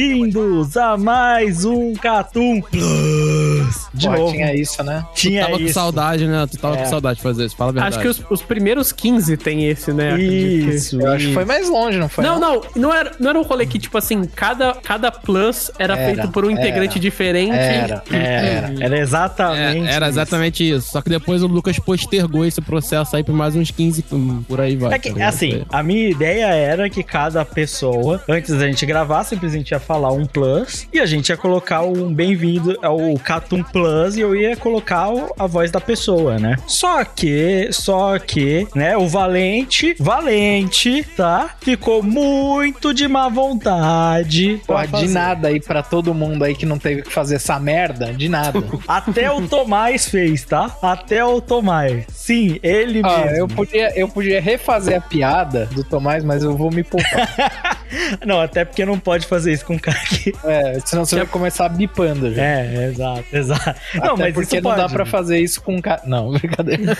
[0.00, 3.79] Bem-vindos a mais um Catum Plus.
[4.00, 5.04] De Pô, novo, tinha isso, né?
[5.14, 5.74] tinha tava com isso.
[5.74, 6.46] saudade, né?
[6.50, 6.82] Tu tava É.
[6.82, 7.94] com saudade de fazer isso, fala a verdade.
[7.96, 10.12] Acho que os, os primeiros 15 tem esse, né?
[10.12, 11.34] Acredito que- Isso, Eu acho que isso.
[11.34, 12.24] foi mais longe, não foi?
[12.24, 15.96] Não, não, não era, não era um rolê que, tipo assim, cada, cada plus era,
[15.96, 17.00] Era, feito por um integrante era.
[17.00, 17.52] diferente.
[17.54, 18.02] Era.
[18.10, 19.88] Era, era exatamente.
[19.88, 20.14] É, era isso.
[20.18, 20.90] exatamente isso.
[20.90, 24.60] Só que depois o Lucas postergou esse processo aí por mais uns 15, hum, por
[24.60, 24.94] aí vai.
[24.94, 29.24] É que, tá assim, a minha ideia era que cada pessoa, antes da gente gravar,
[29.24, 33.89] simplesmente ia falar um plus e a gente ia colocar um bem-vindo ao Catum Plus
[34.16, 36.56] e eu ia colocar a voz da pessoa, né?
[36.66, 41.50] Só que, só que, né, o Valente, Valente, tá?
[41.60, 44.60] Ficou muito de má vontade.
[44.66, 47.58] Porra, pra de nada aí pra todo mundo aí que não teve que fazer essa
[47.58, 48.62] merda, de nada.
[48.86, 50.76] Até o Tomás fez, tá?
[50.82, 52.04] Até o Tomás.
[52.12, 53.36] Sim, ele Ó, mesmo.
[53.36, 57.79] eu podia, eu podia refazer a piada do Tomás, mas eu vou me poupar.
[58.26, 60.32] Não, até porque não pode fazer isso com o cara que...
[60.44, 62.42] é, senão você vai começar bipando já.
[62.42, 63.80] É, exato, exato.
[63.94, 64.82] Não, Até mas porque isso não pode.
[64.82, 66.02] dá pra fazer isso com um cara.
[66.06, 66.96] Não, brincadeira.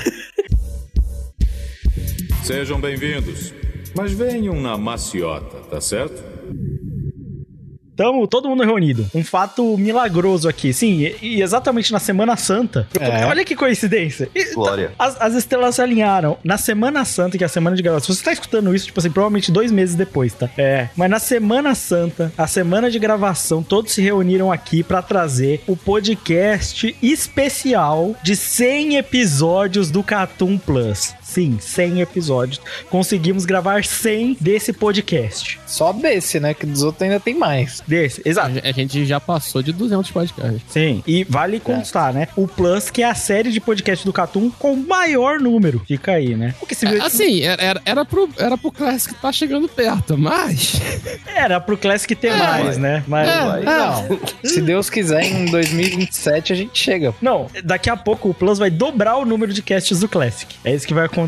[2.43, 3.53] Sejam bem-vindos.
[3.97, 6.23] Mas venham na maciota, tá certo?
[8.00, 9.06] Tamo todo mundo reunido.
[9.15, 10.72] Um fato milagroso aqui.
[10.72, 12.88] Sim, e, exatamente na Semana Santa.
[12.99, 13.27] É.
[13.27, 14.31] Olha que coincidência.
[14.34, 14.93] E, Glória.
[14.99, 16.39] As, as estrelas se alinharam.
[16.43, 18.15] Na Semana Santa, que é a semana de gravação.
[18.15, 20.49] Você tá escutando isso, tipo assim, provavelmente dois meses depois, tá?
[20.56, 20.89] É.
[20.97, 25.77] Mas na Semana Santa, a semana de gravação, todos se reuniram aqui pra trazer o
[25.77, 31.15] podcast especial de 100 episódios do Catum Plus.
[31.31, 32.61] Sim, 100 episódios.
[32.91, 35.61] Conseguimos gravar 100 desse podcast.
[35.65, 36.55] Só desse, né?
[36.55, 37.81] Que dos outros ainda tem mais.
[37.87, 38.61] Desse, exato.
[38.65, 40.61] A gente já passou de 200 podcasts.
[40.69, 42.27] Sim, e vale constar, né?
[42.35, 45.81] O Plus, que é a série de podcast do Catum com maior número.
[45.87, 46.53] Fica aí, né?
[46.59, 50.81] Porque se É, assim, era, era, era, pro, era pro Classic tá chegando perto, mas.
[51.33, 53.05] era pro Classic ter É, mais, né?
[53.07, 53.29] Mas.
[53.29, 53.63] É.
[53.63, 57.15] Não, se Deus quiser, em 2027 a gente chega.
[57.23, 60.57] Não, daqui a pouco o Plus vai dobrar o número de casts do Classic.
[60.65, 61.20] É isso que vai acontecer.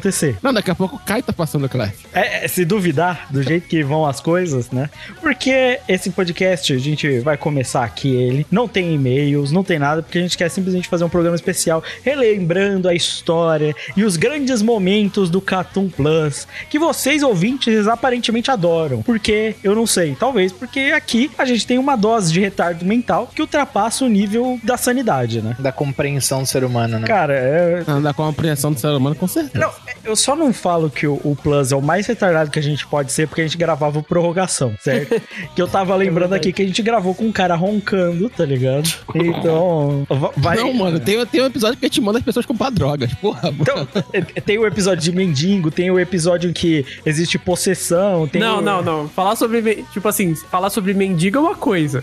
[0.43, 2.07] Não, daqui a pouco o Kai tá passando o Classic.
[2.13, 4.89] É, é, se duvidar do jeito que vão as coisas, né?
[5.21, 8.47] Porque esse podcast, a gente vai começar aqui ele.
[8.51, 11.83] Não tem e-mails, não tem nada, porque a gente quer simplesmente fazer um programa especial
[12.03, 19.03] relembrando a história e os grandes momentos do Catum Plus que vocês ouvintes aparentemente adoram.
[19.03, 23.31] Porque eu não sei, talvez porque aqui a gente tem uma dose de retardo mental
[23.35, 25.57] que ultrapassa o nível da sanidade, né?
[25.59, 27.07] Da compreensão do ser humano, né?
[27.07, 29.65] Cara, é, Da compreensão do ser humano, com certeza.
[29.65, 29.73] não,
[30.05, 32.87] eu só não falo que o, o Plus é o mais retardado que a gente
[32.87, 35.21] pode ser porque a gente gravava o prorrogação, certo?
[35.55, 38.89] que eu tava lembrando aqui que a gente gravou com um cara roncando, tá ligado?
[39.15, 40.57] Então, va- vai.
[40.57, 43.13] Não, mano, tem, tem um episódio que a gente manda as pessoas comprar drogas.
[43.15, 43.57] Porra, mano.
[43.61, 48.41] Então, é- tem o episódio de mendigo, tem o episódio em que existe possessão, tem
[48.41, 49.09] Não, o- não, não.
[49.09, 49.85] Falar sobre.
[49.93, 52.03] Tipo assim, falar sobre mendigo é uma coisa.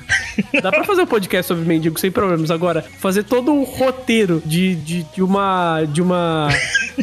[0.62, 2.50] Dá pra fazer um podcast sobre mendigo sem problemas.
[2.52, 5.84] Agora, fazer todo um roteiro de, de, de uma.
[5.86, 6.48] De uma.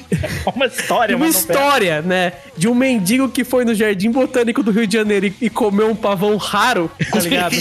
[0.55, 1.41] uma história, De uma novela.
[1.41, 2.33] história, né?
[2.57, 5.91] De um mendigo que foi no Jardim Botânico do Rio de Janeiro e, e comeu
[5.91, 7.55] um pavão raro, tá ligado?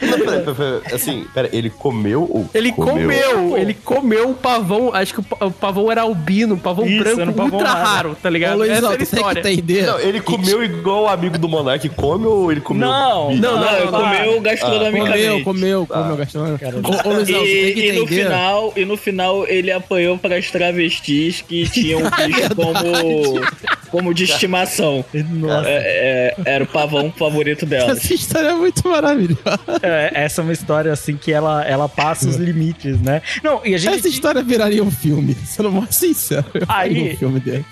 [0.00, 4.92] Não, pera, pera, pera, assim, pera, ele comeu ou Ele comeu, ele comeu um pavão,
[4.94, 7.68] acho que o pa- o pavão era albino, um pavão Isso, branco um pavão ultra
[7.72, 7.84] raro.
[7.88, 8.54] raro, tá ligado?
[8.54, 9.40] Ô, Luizão, Essa era a tem que história.
[9.40, 9.86] entender.
[9.86, 12.88] Não, ele comeu igual o amigo do Monark come ou ele comeu?
[12.88, 13.34] Não?
[13.34, 15.44] Não, não, Não, não, comeu Comeu, gastronomicamente.
[15.44, 16.42] comeu, comeu, gastou.
[16.42, 21.37] Ô, ô, Luizão, E, e no final, e no final ele apanhou para as travestis
[21.44, 23.40] que tinham visto como
[23.90, 25.04] como de estimação.
[25.30, 25.68] Nossa.
[25.68, 27.92] É, é, era o pavão favorito dela.
[27.92, 29.40] Essa história é muito maravilhosa.
[29.82, 33.22] É, essa é uma história assim que ela, ela passa os limites, né?
[33.42, 33.98] Não, e a gente.
[33.98, 36.46] Essa história viraria um filme, sendo mais sincero.
[36.54, 37.64] Eu Aí- um filme dele.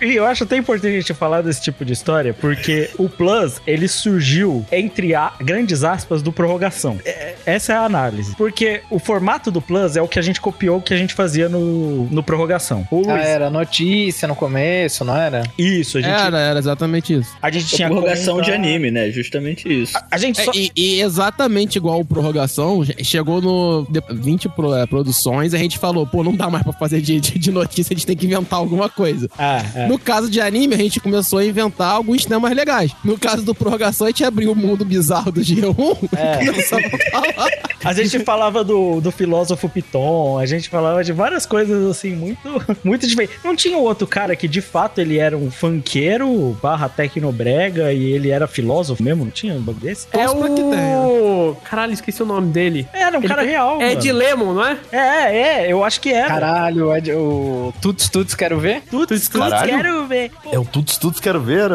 [0.00, 3.60] E eu acho até importante a gente falar desse tipo de história, porque o Plus,
[3.66, 6.98] ele surgiu entre a, grandes aspas do prorrogação.
[7.04, 8.34] É- essa é a análise.
[8.36, 11.14] Porque o formato do Plus é o que a gente copiou, o que a gente
[11.14, 12.86] fazia no, no prorrogação.
[12.90, 15.42] O Ah, era notícia no começo, não era?
[15.58, 17.34] isso, a gente, Era, era exatamente isso.
[17.40, 19.10] a gente tinha Prorrogação de anime, né?
[19.10, 19.92] Justamente isso.
[20.10, 20.50] A gente É, só...
[20.54, 25.78] e, e exatamente igual o prorrogação, chegou no de- 20 pro- é, produções, a gente
[25.78, 28.26] falou, pô, não dá mais pra fazer de, de, de notícia, a gente tem que
[28.26, 29.28] inventar alguma coisa.
[29.38, 29.86] Ah, é.
[29.86, 32.92] No caso de anime, a gente começou a inventar alguns temas legais.
[33.04, 36.44] No caso do prorrogação, a gente abriu o mundo bizarro do G1 É.
[36.44, 37.50] e a falar.
[37.84, 42.40] A gente falava do, do filósofo Piton, a gente falava de várias coisas assim, muito,
[42.82, 43.36] muito diferentes.
[43.44, 48.30] Não tinha outro cara que de fato ele era um funkeiro barra tecnobrega e ele
[48.30, 49.24] era filósofo mesmo?
[49.24, 50.06] Não tinha um bagulho desse?
[50.12, 51.56] É o.
[51.64, 52.86] Caralho, esqueci o nome dele.
[52.92, 53.80] Era um Ele- cara real.
[53.80, 54.00] É mano.
[54.00, 54.76] de Lemon, não é?
[54.92, 55.36] É,
[55.66, 56.28] é, eu acho que era.
[56.28, 58.82] Caralho, é de- o Tuts Tuts quero ver?
[58.90, 59.76] Tudo Tuts, tuts, Caralho.
[59.76, 60.30] quero ver.
[60.50, 61.70] É o Tuts Tuts Quero Ver?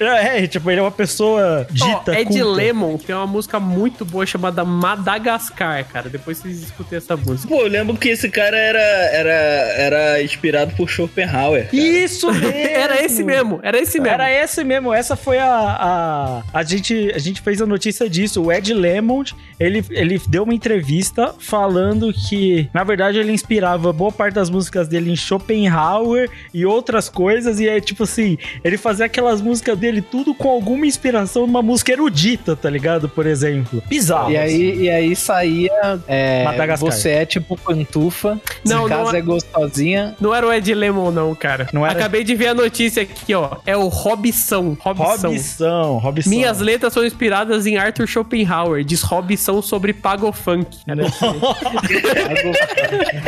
[0.00, 2.12] É, tipo, ele é uma pessoa dita.
[2.14, 2.44] é de culta.
[2.44, 6.08] Lemon, tem uma música muito boa chamada Madagascar, cara.
[6.08, 7.48] Depois vocês escutem essa música.
[7.48, 11.64] Pô, eu lembro que esse cara era, era, era inspirado por Schopenhauer.
[11.70, 11.76] cara.
[11.76, 12.54] Isso mesmo.
[12.54, 14.14] Era esse mesmo, era esse mesmo.
[14.14, 15.54] Era esse mesmo, essa foi a.
[15.54, 18.42] A, a, gente, a gente fez a notícia disso.
[18.42, 24.12] O Ed Lemond, ele, ele deu uma entrevista falando que, na verdade, ele inspirava boa
[24.12, 27.60] parte das músicas dele em Schopenhauer e outras coisas.
[27.60, 31.92] E é tipo assim, ele fazia aquelas músicas dele tudo com alguma inspiração numa música
[31.92, 33.08] erudita, tá ligado?
[33.08, 33.82] Por exemplo.
[33.86, 34.30] Bizarro.
[34.30, 36.00] E aí, e aí saía.
[36.06, 36.90] É, Madagascar.
[36.92, 40.16] você é tipo pantufa, Não, não, não casa é- é gostosinha.
[40.20, 41.68] Não era o Ed Lemon, não, cara.
[41.72, 41.98] Não era?
[41.98, 43.56] Acabei de ver a notícia aqui, ó.
[43.66, 44.76] É o Robson.
[44.80, 45.28] Robson.
[45.28, 46.30] Robson, Robson.
[46.30, 48.84] Minhas letras são inspiradas em Arthur Schopenhauer.
[48.84, 50.78] Diz Robson sobre Pagofunk.
[50.86, 51.04] Era.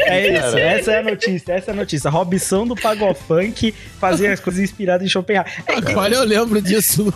[0.06, 2.10] É isso, essa é a notícia, essa é a notícia.
[2.10, 5.46] Robson do Pagofunk fazia as coisas inspiradas em Schopenhauer.
[5.66, 7.12] Agora eu lembro disso.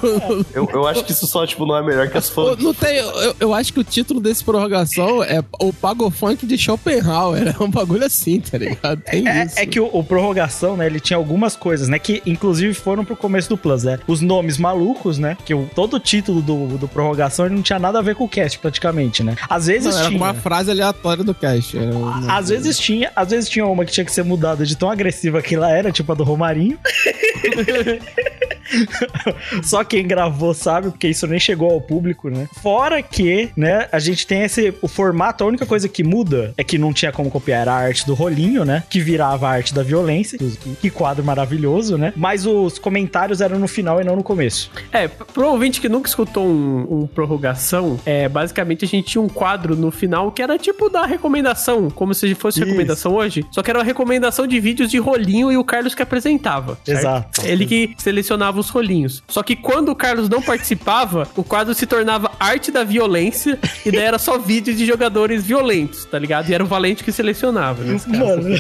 [0.55, 2.59] Eu, eu acho que isso só, tipo, não é melhor que as fãs.
[2.59, 6.57] Não tem, eu, eu acho que o título desse prorrogação é o Pago Funk de
[6.59, 7.55] Schopenhauer.
[7.61, 9.01] É um bagulho assim, tá ligado?
[9.03, 9.59] Tem É, isso.
[9.59, 13.17] é que o, o prorrogação, né, ele tinha algumas coisas, né, que inclusive foram pro
[13.17, 13.99] começo do Plus, né?
[14.07, 17.79] Os nomes malucos, né, que o, todo o título do, do prorrogação ele não tinha
[17.79, 19.37] nada a ver com o cast, praticamente, né?
[19.49, 20.21] Às vezes Não, era tinha.
[20.21, 21.77] uma frase aleatória do cast.
[21.77, 24.91] Uma- Às vezes tinha, às vezes tinha uma que tinha que ser mudada de tão
[24.91, 26.79] agressiva que ela era, tipo a do Romarinho.
[29.63, 32.49] Só quem gravou sabe, porque isso nem chegou ao público, né?
[32.63, 36.65] Fora que, né, a gente tem esse o formato, a única coisa que muda é
[36.65, 38.83] que não tinha como copiar a arte do rolinho, né?
[38.89, 40.39] Que virava a arte da violência.
[40.81, 42.13] Que, quadro maravilhoso, né?
[42.17, 44.71] Mas os comentários eram no final e não no começo.
[44.93, 49.29] É, pro ouvinte que nunca escutou um, um prorrogação, é, basicamente a gente tinha um
[49.29, 52.67] quadro no final que era tipo da recomendação, como se fosse Isso.
[52.67, 56.03] recomendação hoje, só que era uma recomendação de vídeos de rolinho e o Carlos que
[56.03, 56.79] apresentava.
[56.85, 56.99] certo?
[56.99, 57.47] Exato.
[57.47, 59.23] Ele que selecionava os rolinhos.
[59.29, 63.91] Só que quando o Carlos não participava, o quadro se tornava arte da violência e
[63.91, 66.49] daí era só vídeo de jogadores violentos, tá ligado?
[66.49, 68.01] E era o Valente que selecionava, né?
[68.07, 68.57] Mano.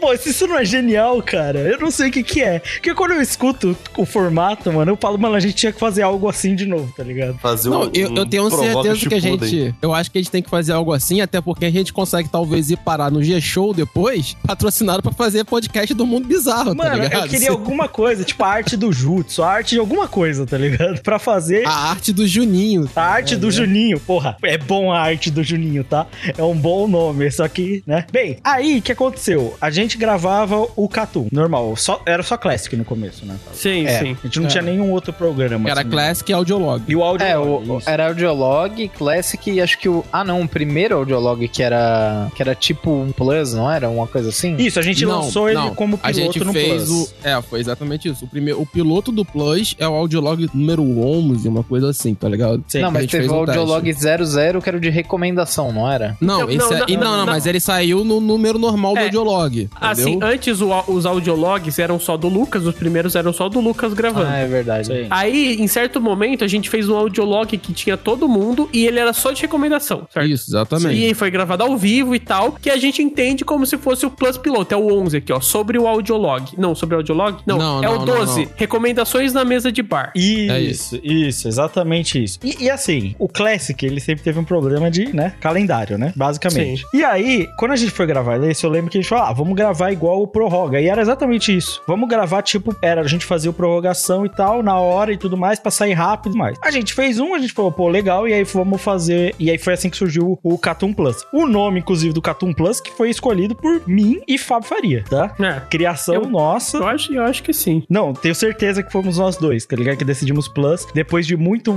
[0.00, 2.60] Pô, se isso não é genial, cara, eu não sei o que que é.
[2.60, 6.02] Porque quando eu escuto o formato, mano, eu falo, mano, a gente tinha que fazer
[6.02, 7.38] algo assim de novo, tá ligado?
[7.38, 9.74] Fazer Não, um, eu, eu um tenho provoca certeza que a gente.
[9.82, 12.28] Eu acho que a gente tem que fazer algo assim, até porque a gente consegue
[12.28, 17.02] talvez ir parar no G-Show depois, patrocinado pra fazer podcast do mundo bizarro, tá Mano,
[17.02, 17.24] ligado?
[17.24, 20.56] eu queria alguma coisa, tipo a arte do Jutsu, a arte de alguma coisa, tá
[20.58, 21.00] ligado?
[21.02, 22.88] Pra fazer A arte do Juninho.
[22.94, 23.98] a arte do Juninho.
[24.00, 26.06] Porra, é bom a arte do Juninho, tá?
[26.36, 28.04] É um bom nome, só que, né?
[28.12, 29.56] Bem, aí o que aconteceu?
[29.60, 33.36] A gente gravava o Catum, normal, só, era só Classic no começo, né?
[33.52, 33.98] Sim, É.
[33.98, 34.16] sim.
[34.22, 35.68] A gente não tinha nenhum outro programa.
[35.70, 35.90] Era assim.
[35.90, 36.82] Classic e Audiolog.
[36.86, 37.26] E o áudio.
[37.26, 40.04] É, o, era Audiolog, Classic e acho que o.
[40.12, 42.28] Ah, não, o primeiro Audiolog que era.
[42.34, 43.88] que era tipo um Plus, não era?
[43.88, 44.56] Uma coisa assim?
[44.56, 45.74] Isso, a gente Não, lançou ele não.
[45.74, 46.90] como A piloto gente no fez Plus.
[46.90, 47.14] o.
[47.22, 48.24] É, foi exatamente isso.
[48.24, 52.28] O, primeiro, o piloto do Plus é o audiolog número 11, uma coisa assim, tá
[52.28, 52.64] ligado?
[52.74, 56.16] Não, mas teve o um audiolog 00 que era de recomendação, não era?
[56.20, 59.04] Não, não, não, é, não, não, não, mas ele saiu no número normal do é,
[59.04, 59.68] audiolog.
[59.78, 63.92] Assim, antes o, os audiologs eram só do Lucas, os primeiros eram só do Lucas
[63.92, 64.26] gravando.
[64.26, 64.86] Ah, é verdade.
[64.86, 65.06] Sim.
[65.10, 68.98] Aí, em certo momento, a gente fez um audiolog que tinha todo mundo e ele
[68.98, 70.28] era só de recomendação, certo?
[70.28, 70.94] Isso, exatamente.
[70.94, 74.10] E foi gravado ao vivo e tal, que a gente entende como se fosse o
[74.10, 76.52] Plus Piloto, é o 11 aqui, ó, sobre o audiolog.
[76.56, 77.38] Não, sobre o audiolog?
[77.44, 78.44] Não, não é não, o 12, 14.
[78.44, 78.52] Não.
[78.56, 80.12] Recomendações na mesa de bar.
[80.14, 81.00] Isso, é isso.
[81.02, 82.38] isso, exatamente isso.
[82.42, 86.12] E, e, assim, o Classic, ele sempre teve um problema de, né, calendário, né?
[86.16, 86.82] Basicamente.
[86.82, 86.98] Sim.
[86.98, 89.32] E aí, quando a gente foi gravar esse, eu lembro que a gente falou, ah,
[89.32, 90.80] vamos gravar igual o Prorroga.
[90.80, 91.82] E era exatamente isso.
[91.86, 95.36] Vamos gravar, tipo, era a gente fazer o prorrogação e tal, na hora e tudo
[95.36, 96.58] mais, pra sair rápido mais.
[96.62, 99.34] A gente fez um, a gente falou, pô, legal, e aí vamos fazer.
[99.38, 101.24] E aí foi assim que surgiu o Catum Plus.
[101.32, 105.34] O nome, inclusive, do Catum Plus, que foi escolhido por mim e Fábio Faria, tá?
[105.40, 105.60] É.
[105.68, 106.78] Criação eu, nossa.
[106.78, 107.82] Eu acho, eu acho que sim.
[107.88, 109.96] Não, tenho certeza que fomos nós dois, tá ligado?
[109.96, 111.72] Que decidimos Plus, depois de muito,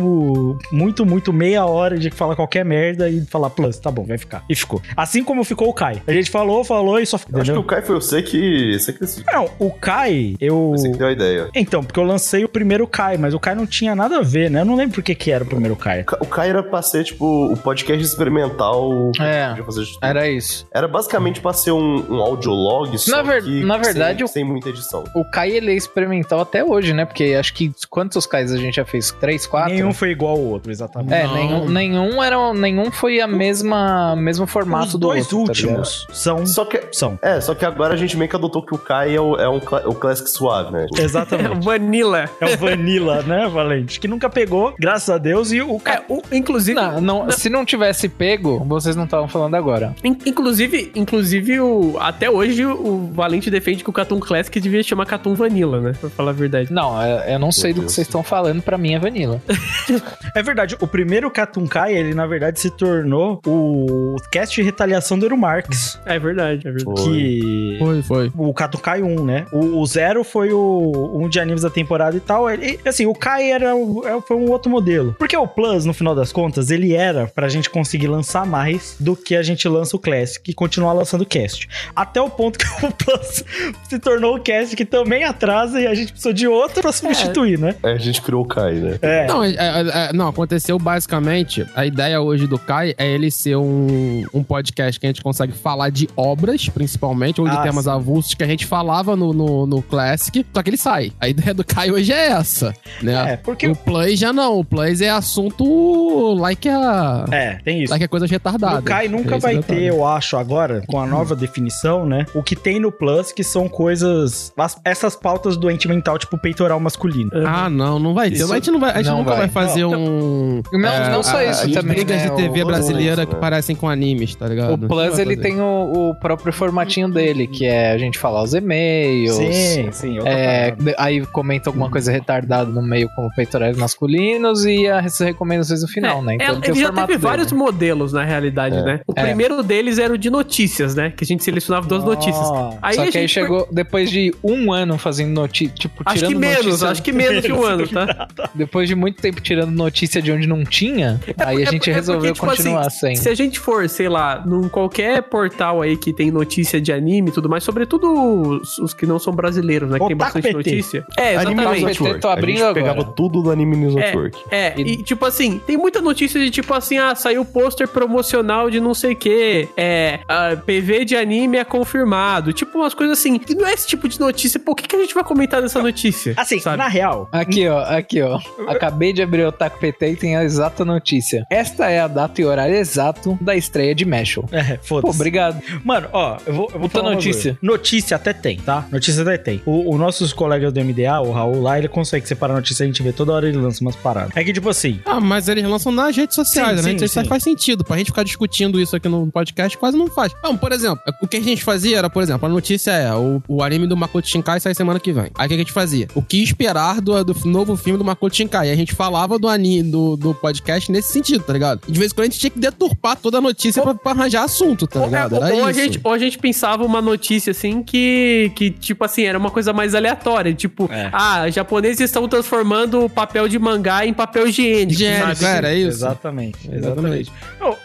[0.72, 4.44] muito, muito meia hora de falar qualquer merda e falar Plus, tá bom, vai ficar.
[4.50, 4.82] E ficou.
[4.96, 6.02] Assim como ficou o Kai.
[6.06, 7.42] A gente falou, falou e só ficou.
[7.42, 8.78] Acho que o Kai foi você que.
[8.80, 9.26] Você que decidiu.
[9.32, 10.72] Não, o Kai, eu.
[10.76, 11.50] Você que deu a ideia.
[11.56, 14.50] Então, porque eu lancei o primeiro Kai, mas o Kai não tinha nada a ver,
[14.50, 14.62] né?
[14.62, 16.06] Eu não lembro por que que era o primeiro Kai.
[16.20, 19.12] O Kai era pra ser, tipo, o podcast experimental.
[19.20, 19.54] É.
[20.02, 20.68] Era isso.
[20.74, 24.28] Era basicamente pra ser um, um audiolog só Na ver- que na verdade, sem, o-
[24.28, 25.04] sem muita edição.
[25.16, 27.06] O Kai, ele é experimental até hoje, né?
[27.06, 29.12] Porque acho que quantos Kais a gente já fez?
[29.20, 29.74] Três, quatro?
[29.74, 31.14] Nenhum foi igual ao outro, exatamente.
[31.14, 31.34] É, Não.
[31.36, 35.54] nenhum, nenhum, era, nenhum foi a mesma mesmo formato Os do dois outro.
[35.54, 35.78] tá ligado?
[35.80, 36.46] últimos são.
[36.46, 36.82] Só que.
[36.92, 37.18] São.
[37.22, 39.50] É, só que agora a gente meio que adotou que o Kai é, o, é
[39.50, 40.88] um o Classic suave, né?
[40.98, 41.64] Exatamente.
[41.64, 42.30] Vanilla.
[42.40, 44.00] É o Vanilla, né, Valente?
[44.00, 45.98] Que nunca pegou, graças a Deus, e o Kai.
[45.98, 49.96] É, o- inclusive, Não, não, se não tivesse pego, vocês não estavam falando agora.
[50.04, 55.06] in- inclusive, inclusive o, até hoje o Valente defende que o Catum Classic devia chamar
[55.06, 55.94] Catum Vanilla, né?
[56.00, 56.72] Pra falar a verdade.
[56.74, 59.42] Não, eu eu não sei do que vocês estão falando, pra mim é Vanilla.
[60.36, 65.26] É verdade, o primeiro Katunkai, ele na verdade se tornou o cast de retaliação do
[65.26, 66.00] Eero Marx.
[66.06, 67.02] É verdade, é verdade.
[67.02, 67.12] Foi.
[67.14, 67.76] Que.
[67.80, 68.32] Foi, foi.
[68.36, 69.46] O Katunkai 1, né?
[69.52, 72.50] O, o Zero foi o um de animes da temporada e tal.
[72.50, 75.16] Ele, assim, o Kai era, o- é- foi um outro modelo.
[75.20, 79.16] Porque o Plus, no final das contas, ele era pra gente conseguir lançar mais do
[79.16, 81.68] que a gente lança o Classic e continuar lançando o cast.
[81.96, 83.44] Até o ponto que o Plus
[83.88, 87.60] se tornou o cast que também atrasa e a gente precisou de outro pra substituir,
[87.60, 87.76] né?
[87.84, 88.98] É, a gente criou o Kai, né?
[89.02, 89.28] É.
[89.28, 91.66] Não, é- é- é- não, aconteceu basicamente.
[91.76, 95.54] A ideia hoje do Kai é ele ser um, um podcast que a gente consegue
[95.54, 97.92] falar de obras, principalmente, ou de Ah, temas sim.
[97.92, 101.12] avulsos que a gente falava no, no, no Classic, só que ele sai.
[101.20, 103.34] A ideia do Kai hoje é essa, né?
[103.34, 103.68] É, porque.
[103.68, 104.60] O Play já não.
[104.60, 107.26] O Play é assunto like a.
[107.32, 107.92] É, tem isso.
[107.92, 108.80] Like a coisas retardadas.
[108.82, 112.26] O Kai nunca É vai eu ter, eu acho, agora, com a nova definição, né?
[112.34, 114.52] O que tem no Plus, que são coisas.
[114.58, 117.32] as- essas pautas doente mental, tipo peitoral masculino.
[117.46, 118.36] Ah, não, não vai ter.
[118.38, 119.50] Isso- a gente, não vai, a gente não nunca vai, vai.
[119.50, 120.62] fazer Não, um.
[120.74, 123.36] Não, não só a- isso as também, brigas né, de TV o- brasileira o- que
[123.36, 124.74] parecem com animes, tá ligado?
[124.74, 128.54] O Plus, ele tem o, o próprio formatinho dele, que é a gente falar os
[128.54, 129.36] e-mails.
[129.36, 130.18] Sim, sim.
[130.26, 135.88] É, aí comenta alguma coisa retardada no meio, como peitorais masculinos, e as recomendações no
[135.88, 136.34] final, né?
[136.34, 137.30] É, Então tem ele o já formato teve dele.
[137.30, 138.84] vários modelos, na realidade, É.
[138.84, 139.00] né?
[139.08, 139.24] O É.
[139.24, 141.12] primeiro deles era o de notícias, né?
[141.16, 142.48] Que a gente selecionava duas notícias.
[142.82, 146.16] Aí Só a que aí gente chegou, depois de um ano fazendo notícia, tipo, Acho
[146.18, 148.28] tirando que menos, notícia, acho que menos de um ano, tá?
[148.54, 151.94] depois de muito tempo tirando notícia de onde não tinha, aí a É- gente é
[151.94, 153.16] resolveu porque, tipo continuar assim, sem.
[153.16, 157.30] Se a gente for, sei lá, num qualquer portal aí que tem notícia de anime
[157.30, 160.00] e tudo mais, sobretudo os, os que não são brasileiros, né?
[160.00, 160.58] Que tem bastante PT.
[160.58, 161.06] notícia.
[161.18, 161.86] É, Anime News exatamente.
[161.86, 162.20] Network.
[162.22, 162.94] tô abrindo a gente agora.
[162.96, 164.38] pegava tudo do Anime News Network.
[164.52, 168.70] É, E- e, tipo assim, tem muita notícia de tipo assim, ah, saiu pôster promocional
[168.70, 170.20] de não sei o que, é,
[170.66, 174.20] PV de anime é confirmado, tipo umas coisas assim, que não é esse tipo de
[174.20, 176.34] notícia, pô, o que, que a gente vai comentar dessa notícia?
[176.38, 176.78] Assim, sabe?
[176.78, 178.40] na real, Aqui, ó, aqui, ó.
[178.68, 181.46] Acabei de abrir o Otaku PT e tem a exata notícia.
[181.50, 184.46] Esta é a data e horário exato da estreia de Mashal.
[184.52, 185.16] é, foda-se.
[185.16, 185.62] obrigado.
[185.84, 187.54] Mano, ó, eu vou, eu vou Puta falar uma notícia.
[187.54, 187.58] coisa.
[187.62, 188.86] Notícia até tem, tá?
[188.92, 189.62] Notícia até tem.
[189.66, 193.02] O, o nossos colegas do MDA, o Raul lá, ele consegue separar notícia, a gente
[193.02, 194.32] vê toda hora ele lança umas paradas.
[194.36, 197.00] É que, tipo assim, Ah, mas eles lançam nas redes sociais, Sim, né?
[197.00, 197.26] sim, sim.
[197.26, 197.84] faz sentido.
[197.84, 200.34] Pra gente ficar discutindo isso aqui no podcast, quase não faz.
[200.44, 203.42] Não, por exemplo, o que a gente fazia era, por exemplo, a notícia é o,
[203.48, 205.32] o anime do Makoto Shinkai sai semana que vem.
[205.38, 206.08] Aí o que a gente fazia?
[206.16, 208.70] O que esperar do, do novo filme do Makoto Shinkai?
[208.70, 211.82] E a gente falava do anime, do, do podcast nesse sentido, tá ligado?
[211.88, 214.44] De vez em quando a gente tinha que deturpar toda a notícia pra, pra arranjar
[214.44, 215.36] assunto, tá Ou, ligado?
[215.36, 215.80] é, Era ou a isso.
[215.80, 219.74] gente, ou a gente pensava uma notícia assim que, que, tipo assim, era uma coisa
[219.74, 220.54] mais aleatória.
[220.54, 221.10] Tipo, É.
[221.14, 224.92] ah, japoneses estão transformando o papel de mangá em papel higiênico.
[224.94, 225.58] Higiênico, sabe?
[225.58, 225.90] era isso.
[225.90, 226.78] Exatamente, Exatamente.
[226.78, 227.32] exatamente.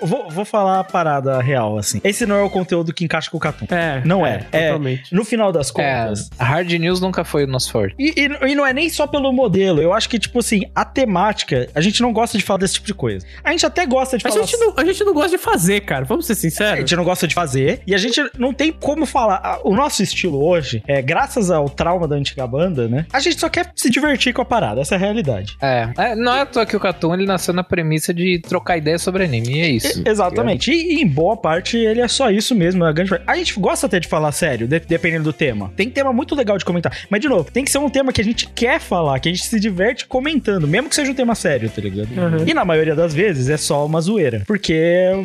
[0.01, 2.01] Eu vou, vou falar a parada real, assim.
[2.05, 3.67] Esse não é o conteúdo que encaixa com o Catum.
[3.71, 4.47] É, Não é.
[4.53, 5.15] É, Totalmente.
[5.15, 5.73] no final das É,
[6.05, 6.31] contas.
[6.39, 7.95] a Hard News nunca foi o nosso forte.
[7.99, 9.81] E, e- e não é nem só pelo modelo.
[9.81, 12.87] Eu acho que, tipo assim, a temática, a gente não gosta de falar desse tipo
[12.87, 13.27] de coisa.
[13.43, 14.45] A gente até gosta de A falar.
[14.45, 16.05] gente, não, a gente não gosta de fazer, cara.
[16.05, 16.79] Vamos ser A sinceros.
[16.81, 19.61] gente não gosta de fazer e a gente não tem como falar.
[19.65, 23.07] O nosso estilo hoje, é graças ao trauma da antiga banda, né?
[23.13, 25.57] A gente só quer se divertir com a parada, essa é a realidade.
[25.61, 28.77] É, é, não é à toa que o Catum ele nasceu na premissa de trocar
[28.77, 30.03] ideia sobre anime, e é isso.
[30.05, 30.71] E- Exatamente.
[30.71, 32.85] E, e em boa parte ele é só isso mesmo.
[32.85, 33.11] A, grande...
[33.27, 35.73] a gente gosta até de falar sério, de- dependendo do tema.
[35.77, 36.93] Tem tema muito legal de comentar.
[37.11, 39.33] Mas, de novo, tem que ser um tema que a gente quer falar, que a
[39.33, 42.09] gente se diverte comentando, mesmo que seja um tema sério, tá ligado?
[42.17, 42.47] Uhum.
[42.47, 44.45] E na maioria das vezes é só uma zoeira.
[44.47, 44.73] Porque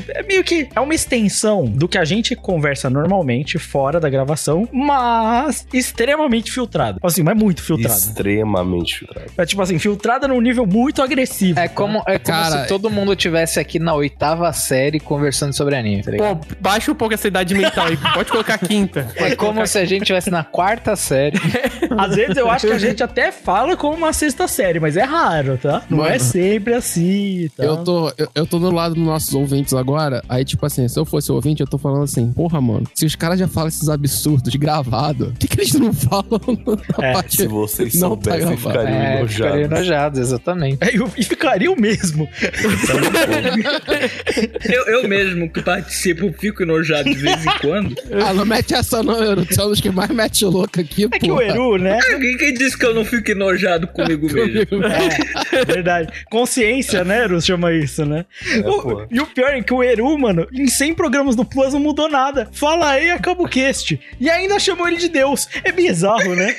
[0.10, 4.68] é meio que é uma extensão do que a gente conversa normalmente fora da gravação,
[4.74, 6.98] mas extremamente filtrada.
[7.04, 7.96] Assim, mas muito filtrada.
[7.96, 9.32] Extremamente filtrado.
[9.38, 11.60] É tipo assim, filtrada num nível muito agressivo.
[11.60, 15.76] É como, é como Cara, se todo mundo tivesse aqui na oitava série conversando sobre
[15.76, 16.40] anime, tá ligado?
[16.40, 17.98] Pô, baixa um pouco essa idade mental aí.
[18.12, 19.08] Pode colocar quinta.
[19.18, 21.38] É como se a gente tivesse na quarta série.
[21.96, 25.04] Às vezes eu acho que a gente até fala como uma sexta série, mas é
[25.04, 25.84] raro, tá?
[25.90, 26.20] Não é Mano.
[26.20, 27.64] sempre assim, tá?
[27.64, 30.24] Eu tô, eu, eu tô do lado dos nossos ouvintes agora.
[30.30, 33.16] Aí, tipo assim, se eu fosse ouvinte, eu tô falando assim, porra, mano, se os
[33.16, 36.24] caras já falam esses absurdos gravado, por que, que eles não falam
[36.98, 38.80] na É, parte Se vocês não tá soubessem, gravado?
[38.80, 39.72] ficariam É, ficaria enojados.
[39.78, 40.78] enojados, exatamente.
[40.82, 42.28] É, eu- e ficaria o mesmo.
[44.66, 47.96] Eu, eu mesmo que participo fico enojado de vez em quando.
[48.26, 51.20] Ah, não mete essa não, eu sou um dos que mais mete louco aqui, É
[51.20, 51.98] que o Eru, né?
[52.20, 54.84] Quem, quem disse que eu não fico enojado comigo mesmo?
[55.54, 56.12] É, verdade.
[56.30, 58.26] Consciência, né, Eru, chama isso, né?
[58.66, 59.06] O- pô.
[59.12, 62.10] e o pior é que o Eru, mano, em 100 programas do Plus não mudou
[62.10, 62.50] nada.
[62.52, 64.00] Fala aí, acaba o cast.
[64.20, 65.48] E ainda chamou ele de Deus.
[65.64, 66.56] É bizarro, né?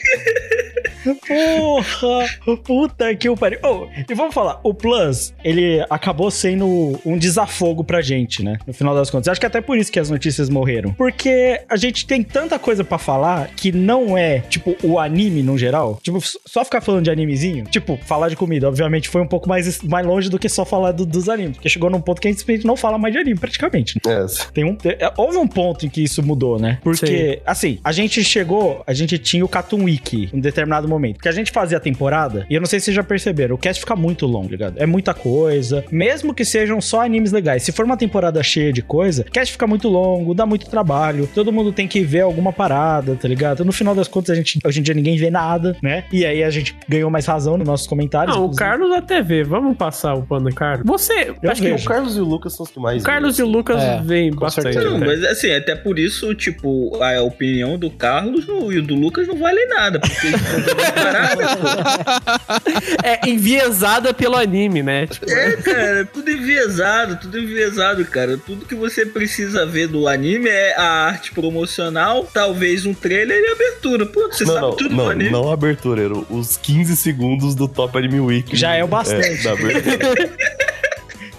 [1.27, 3.59] Porra, puta que o pariu.
[3.63, 8.59] Oh, e vamos falar, o Plus, ele acabou sendo um desafogo pra gente, né?
[8.67, 9.29] No final das contas.
[9.29, 10.93] Acho que até por isso que as notícias morreram.
[10.95, 15.57] Porque a gente tem tanta coisa pra falar que não é, tipo, o anime no
[15.59, 15.99] geral.
[16.03, 17.65] Tipo, só ficar falando de animezinho.
[17.65, 20.93] Tipo, falar de comida, obviamente, foi um pouco mais, mais longe do que só falar
[20.93, 21.57] do- dos animes.
[21.57, 23.99] Porque chegou num ponto que a gente simplesmente não fala mais de anime, praticamente.
[24.07, 26.79] É, Tem um, é, houve um ponto em que isso mudou, né?
[26.83, 31.17] Porque, assim, a gente chegou, a gente tinha o Cartoon Week em determinado momento.
[31.17, 33.59] Porque a gente fazia a temporada, e eu não sei se vocês já perceberam, o
[33.59, 34.77] cast fica muito longo, ligado?
[34.79, 35.85] É muita coisa.
[35.91, 37.63] Mesmo que sejam só animes legais.
[37.63, 41.29] Se for uma temporada cheia de coisa, o cast fica muito longo, dá muito trabalho.
[41.35, 43.65] Todo mundo tem que ver alguma parada, tá ligado?
[43.65, 46.05] No final das contas, a gente, hoje em dia ninguém vê nada, né?
[46.13, 48.35] E aí a gente ganhou mais razão nos nossos comentários.
[48.35, 48.65] Não, o inclusive.
[48.71, 49.43] Carlos até vê.
[49.45, 50.87] Vamos passar o pano do Carlos.
[50.87, 51.85] Você, Eu acho que vejo.
[51.85, 53.03] O Carlos e o Lucas são os que mais.
[53.03, 54.73] o Carlos e o Lucas É, vêm com bastante.
[54.73, 54.91] certeza.
[54.91, 59.27] Não, mas assim, até por isso, tipo, a opinião do Carlos no- e do Lucas
[59.27, 60.41] não vale nada, porque eles.
[63.03, 65.07] É enviesada pelo anime, né?
[65.07, 68.37] Tipo, É, cara, tudo enviesado, tudo enviesado, cara.
[68.39, 73.53] Tudo que você precisa ver do anime é a arte promocional, talvez um trailer e
[73.53, 74.07] abertura.
[74.07, 75.31] Pô, você Não, sabe não, tudo do não, anime.
[75.31, 78.57] não a abertura, era os 15 segundos do Top Anime Week.
[78.57, 79.43] Já é o bastante.
[79.43, 80.31] da abertura.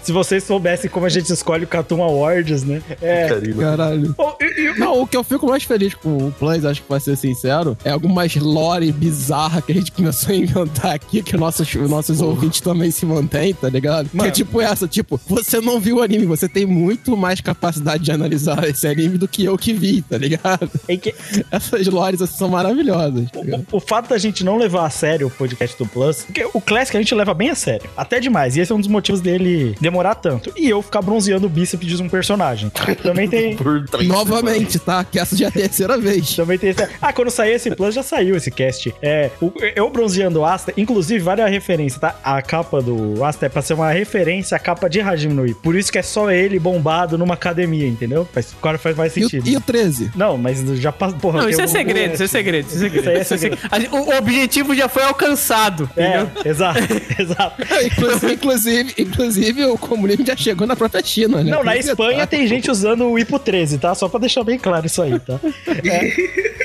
[0.06, 2.80] Se vocês soubessem como a gente escolhe o Cartoon Awards, né?
[3.02, 3.28] É.
[3.58, 4.14] Caralho.
[4.16, 6.86] Oh, e- e- Não, o que eu fico mais feliz com o Plus, acho que
[6.86, 11.36] pra ser sincero, é algumas lore bizarra que a gente começou a inventar aqui, que
[11.36, 14.08] nossos, nossos ouvintes também se mantêm, tá ligado?
[14.12, 14.22] Mano.
[14.22, 18.04] Que é tipo essa, tipo, você não viu o anime, você tem muito mais capacidade
[18.04, 20.70] de analisar esse anime do que eu que vi, tá ligado?
[20.86, 21.12] é que
[21.50, 23.28] Essas lores assim, são maravilhosas.
[23.32, 23.40] tá
[23.72, 26.60] o, o fato da gente não levar a sério o podcast do Plus, porque o
[26.60, 29.20] Classic a gente leva bem a sério, até demais, e esse é um dos motivos
[29.20, 30.52] dele demorar tanto.
[30.56, 32.70] E eu ficar bronzeando o bíceps de um personagem.
[33.02, 33.56] Também tem.
[33.56, 35.04] Por três Novamente, tá?
[35.04, 36.34] Que essa já é a terceira vez.
[36.34, 36.86] Também tem esse...
[37.00, 38.94] Ah, quando sair esse Plus, já saiu esse cast.
[39.02, 42.18] É, o- eu bronzeando o Asta, inclusive, vale a referência, tá?
[42.22, 45.60] A capa do Asta é pra ser uma referência à capa de Hajime Ippo.
[45.62, 48.26] Por isso que é só ele bombado numa academia, entendeu?
[48.32, 49.48] Faz, agora faz mais E o, sentido.
[49.48, 50.10] e o 13?
[50.14, 51.18] Não, mas já passou.
[51.18, 53.00] Porra, Não, isso é um- segredo, isso é segredo, isso é segredo.
[53.00, 53.58] Isso aí é segredo.
[53.96, 56.42] O objetivo já foi alcançado, É, entendeu?
[56.44, 56.78] exato,
[57.18, 57.62] exato.
[57.84, 61.50] Inclusive, inclusive, inclusive, o comunismo já chegou na própria China, né?
[61.50, 62.26] Não, na Espanha citar.
[62.26, 63.94] tem gente usando o Ipo 13, tá?
[63.94, 65.38] Só pra deixar bem claro isso aí, tá?
[65.86, 66.56] É.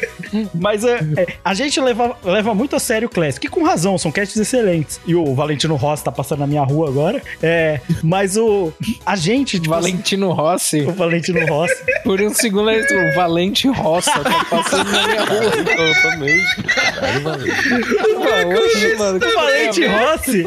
[0.53, 3.97] Mas é, é, a gente leva, leva muito a sério o Classic, e com razão,
[3.97, 4.99] são casts excelentes.
[5.05, 7.21] E o Valentino Rossi tá passando na minha rua agora.
[7.41, 8.71] É, mas o.
[9.05, 9.59] A gente.
[9.59, 10.81] tipo, Valentino Rossi.
[10.81, 11.75] O Valentino Rossi.
[12.03, 15.51] Por um segundo ele o Valente Roça tá passando na minha rua.
[16.01, 16.63] Totalmente.
[16.63, 18.65] Caralho, valeu.
[18.65, 20.11] Oxe, mano, que O Valente merda.
[20.11, 20.43] Rossi,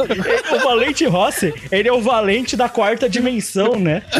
[0.53, 4.03] o Valente Rossi, ele é o Valente da quarta dimensão, né?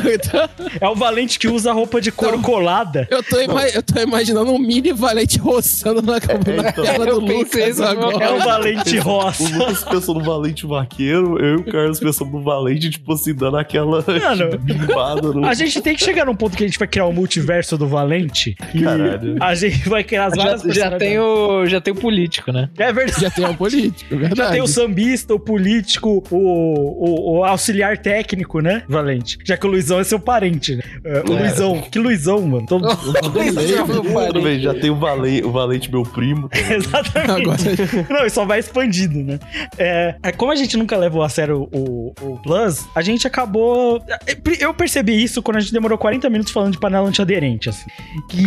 [0.81, 3.07] É o Valente que usa roupa de couro colada.
[3.11, 6.85] Eu tô, ima- eu tô imaginando um mini valente roçando na, na então.
[6.85, 8.25] tela do Lucas agora.
[8.25, 9.59] É o Valente O Rosa.
[9.59, 13.57] Lucas pensou no Valente Vaqueiro, eu e o Carlos pensamos no Valente, tipo assim, dando
[13.57, 15.45] aquela Mano, bimbada no.
[15.47, 17.87] A gente tem que chegar num ponto que a gente vai criar o multiverso do
[17.87, 18.57] Valente.
[18.75, 19.37] E Caralho.
[19.41, 22.69] a gente vai criar as Já, várias já tem o já tem o político, né?
[22.79, 23.21] É verdade.
[23.21, 24.37] Já tem um político, verdade.
[24.37, 29.39] Já tem o sambista, o político, o, o, o auxiliar técnico, né, Valente?
[29.45, 30.83] Já que o Luizão é seu parente, né?
[31.05, 31.81] É, o Luizão.
[31.91, 32.67] Que Luizão, mano.
[32.67, 32.85] Todo...
[32.97, 36.49] Tudo bem, já tem o Valente, o Valente meu primo.
[36.55, 37.31] Exatamente.
[37.31, 39.39] Agora- Não, e só vai expandindo, né?
[39.79, 44.03] É, é, como a gente nunca levou a sério o, o Plus, a gente acabou.
[44.59, 47.87] Eu percebi isso quando a gente demorou 40 minutos falando de panela antiaderente, assim.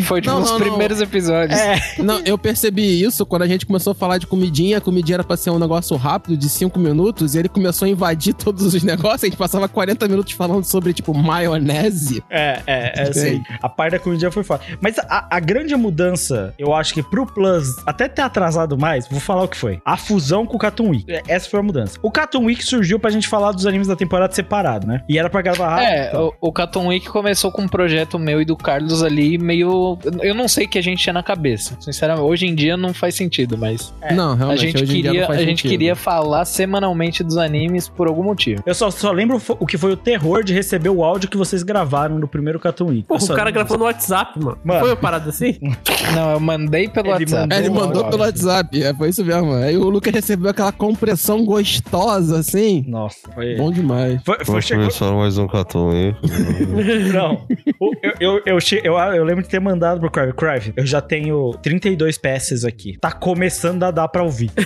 [0.04, 0.68] Foi tipo Não, nos não, não.
[0.68, 1.60] primeiros episódios.
[1.60, 5.24] É, Não, eu percebi isso quando a gente começou a falar de comidinha comidinha era
[5.24, 8.84] pra ser um negócio rápido de 5 minutos e ele começou a invadir todos os
[8.84, 9.24] negócios.
[9.24, 12.24] A gente passava 40 minutos falando sobre, tipo, maionese.
[12.30, 13.32] É, é, é Sei.
[13.36, 13.44] assim.
[13.62, 14.62] A parte da comidinha foi foda.
[14.82, 19.20] Mas a, a grande mudança, eu acho que pro Plus, até ter atrasado mais, vou
[19.20, 19.80] falar o que foi.
[19.86, 21.12] A fusão com o Cartoon Week.
[21.12, 21.98] É, Essa foi a mudança.
[22.02, 25.04] O Cartoon Week surgiu pra gente falar dos animes da temporada separado, né?
[25.10, 25.88] E era pra gravar rápido.
[25.88, 26.34] É, então.
[26.42, 29.98] o, o Cartoon Week começou com um projeto meu e do Carlos ali, meio.
[30.22, 31.76] Eu não sei o que a gente tinha na cabeça.
[31.80, 33.94] Sinceramente, hoje em dia não faz sentido, mas.
[34.16, 35.72] Não, A realmente, gente, hoje em dia queria, não faz a gente sentido.
[35.72, 38.64] queria falar semanalmente dos animes por algum motivo.
[38.66, 41.64] Eu só, só lembro o que foi o terror de receber o áudio que vocês
[41.64, 43.06] gravaram no primeiro Cartoon Week.
[43.20, 44.58] Só o cara gravou no WhatsApp, mano.
[44.64, 44.80] Mano.
[44.80, 45.58] Foi uma parada assim?
[46.16, 47.54] Não, eu mandei pelo Ele WhatsApp.
[47.54, 48.12] É, ele Mandou mandou áudio.
[48.12, 49.54] pelo WhatsApp, é, foi isso mesmo.
[49.54, 52.84] Aí o Lucas recebeu aquela compressão gostosa, assim.
[52.88, 53.56] Nossa, foi.
[53.56, 54.22] Bom demais.
[54.24, 56.16] Foi, foi, chegou, mais um cartão aí.
[57.14, 57.46] Não.
[57.80, 60.34] O- eu, eu, eu, eu, eu lembro de ter mandado pro Crive.
[60.34, 62.98] Crive, eu já tenho 32 peças aqui.
[63.00, 64.52] Tá começando a dar pra ouvir.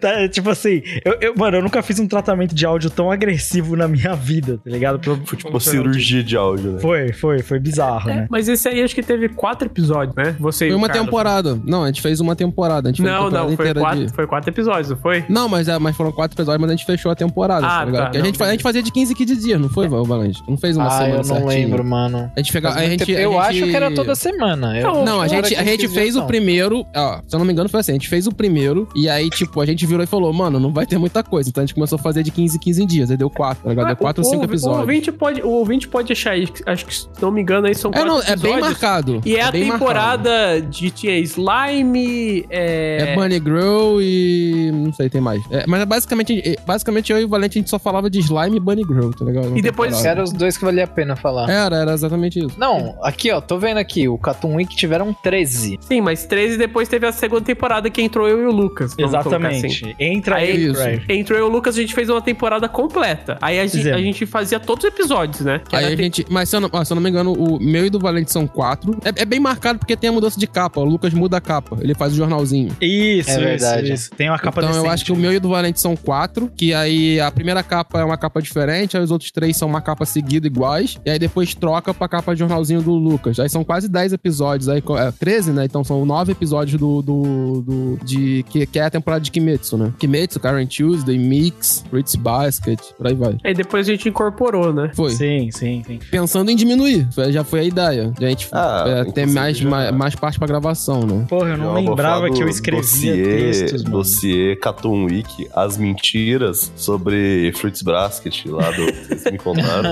[0.00, 3.76] tá, tipo assim, eu, eu- mano, eu nunca fiz um tratamento de áudio tão agressivo
[3.76, 4.98] na minha vida, tá ligado?
[4.98, 6.80] Pro, Tipo uma cirurgia de áudio, né?
[6.80, 8.26] Foi, foi, foi bizarro, né?
[8.30, 10.34] Mas esse aí acho que teve quatro episódios, né?
[10.40, 11.04] Você Foi uma Carlos.
[11.06, 11.60] temporada.
[11.64, 12.88] Não, a gente fez uma temporada.
[12.88, 15.24] A gente Não, temporada não, foi quatro, de- foi quatro episódios, não foi?
[15.28, 17.84] Não, mas, é, mas foram quatro episódios, mas a gente fechou a temporada, Ah, tá
[17.84, 18.12] ligado?
[18.12, 20.42] tá, a, gente, a gente fazia de 15 em 15 dias, não foi, Valente?
[20.48, 21.46] Não fez uma Ah, semana eu não certinho.
[21.48, 22.30] lembro, mano.
[22.34, 22.78] A gente pegava.
[22.78, 23.18] A gente, tempo.
[23.18, 24.78] a eu gente- acho que era toda semana.
[24.78, 27.46] Eu- Não, a eu gente, a gente 15 fez o primeiro, ó, se eu não
[27.46, 30.02] me engano foi assim, a gente fez o primeiro, e aí, tipo, a gente virou
[30.02, 32.30] e falou, mano, não vai ter muita coisa, então a gente começou a fazer de
[32.30, 33.86] 15 em 15 dias, aí deu quatro, tá ligado?
[33.86, 34.78] Deu Ah, quatro o- ou cinco o, episódios.
[34.78, 37.74] O ouvinte, pode, o ouvinte pode achar aí, acho que se não me engano aí
[37.74, 39.20] são É, quatro não, é bem marcado.
[39.24, 43.12] E é, a bem temporada de tinha Slime, é...
[43.12, 44.70] É Bunny Girl e.
[44.72, 45.40] não sei, tem mais.
[45.50, 48.18] É, mas é basicamente, é, basicamente eu e o Valente a gente só falava de
[48.20, 49.56] Slime e Bunny Girl, tá ligado?
[49.56, 50.08] E depois- Temporada.
[50.08, 51.48] Eram os dois que valia a pena falar.
[51.50, 52.58] Era, era exatamente isso.
[52.58, 55.78] Não, aqui ó, tô vendo aqui, o Cartoon Week tiveram 13.
[55.80, 58.92] Sim, mas 13 depois teve a segunda temporada que entrou eu e o Lucas.
[58.92, 59.02] assim.
[59.04, 59.96] Exatamente.
[59.98, 61.18] Entra Aí, aí.
[61.18, 62.37] Entrou eu e o Lucas, a gente fez uma temporada
[62.68, 63.36] completa.
[63.40, 65.60] Aí a gente, a gente fazia todos os episódios, né?
[65.68, 66.26] Que Aí a te- gente.
[66.30, 68.46] Mas se eu, não, se eu não me engano, o meu e do Valente são
[68.46, 68.98] quatro.
[69.04, 70.80] É, é bem marcado porque tem a mudança de capa.
[70.80, 71.76] O Lucas muda a capa.
[71.80, 72.68] Ele faz o jornalzinho.
[72.80, 73.92] Isso, É isso, verdade.
[73.92, 74.10] isso.
[74.10, 74.94] Tem uma capa então eu decente.
[74.94, 76.50] acho que o meu e do Valente são quatro.
[76.56, 79.80] Que aí a primeira capa é uma capa diferente, aí os outros três são uma
[79.80, 80.98] capa seguida iguais.
[81.04, 83.38] E aí depois troca pra capa de jornalzinho do Lucas.
[83.38, 84.68] Aí são quase 10 episódios.
[84.68, 85.64] Aí, é, 13, né?
[85.64, 87.02] Então são nove episódios do.
[87.02, 89.92] do, do- de, que, que é a temporada de Kimetsu, né?
[89.98, 93.36] Kimetsu, Karen Tuesday, Mix, Fruits Basket, por aí vai.
[93.42, 94.90] Aí depois a gente incorporou, né?
[94.94, 95.10] Foi.
[95.10, 95.98] Sim, sim, sim.
[96.10, 97.08] Pensando em diminuir.
[97.30, 98.12] Já foi a ideia.
[98.18, 101.24] De a gente Ah, ter mais, já- mais, mais parte pra gravação, né?
[101.28, 103.96] Porra, eu não lembrava que eu do escrevia dossiê, textos, mano.
[103.96, 108.84] Dossiê Cartoon Week, as mentiras sobre Fruits Basket lá do.
[108.92, 109.90] Vocês me contaram.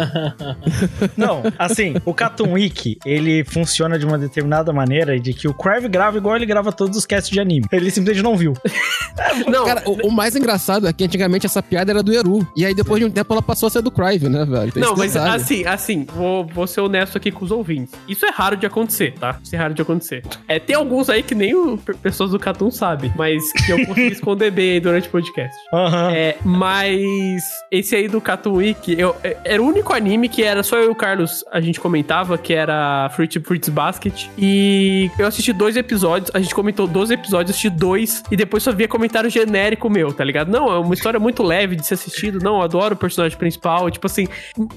[1.17, 5.89] Não, assim, o Cartoon Week, ele funciona de uma determinada maneira de que o Crive
[5.89, 7.67] grava igual ele grava todos os casts de anime.
[7.73, 8.53] Ele simplesmente não viu.
[9.49, 12.26] Não, Cara, o, o mais engraçado é que antigamente essa piada era do Eru.
[12.57, 14.73] E aí depois de um tempo ela passou a ser do Crive, né, velho?
[14.73, 15.35] Tem Não, mas detalhe.
[15.37, 17.95] assim, assim, vou, vou ser honesto aqui com os ouvintes.
[18.09, 19.39] Isso é raro de acontecer, tá?
[19.43, 20.23] Isso é raro de acontecer.
[20.49, 23.87] É, tem alguns aí que nem o pe- pessoas do Catum sabem, mas que eu
[23.87, 25.57] consegui esconder bem aí durante o podcast.
[25.73, 26.11] Aham.
[26.13, 30.63] É, mas esse aí do Cartoon Week, eu, é- era o único anime que era
[30.63, 34.27] só eu e o Carlos, a gente comentava, que era Fruit, Fruits Basket.
[34.39, 38.73] E eu assisti dois episódios, a gente comentou 12 episódios, assisti dois, e depois só
[38.73, 40.51] via comentário genérico meu, tá ligado?
[40.51, 43.91] Não, é uma história muito leve de ser assistido, não, eu adoro o personagem principal,
[43.91, 44.27] tipo assim,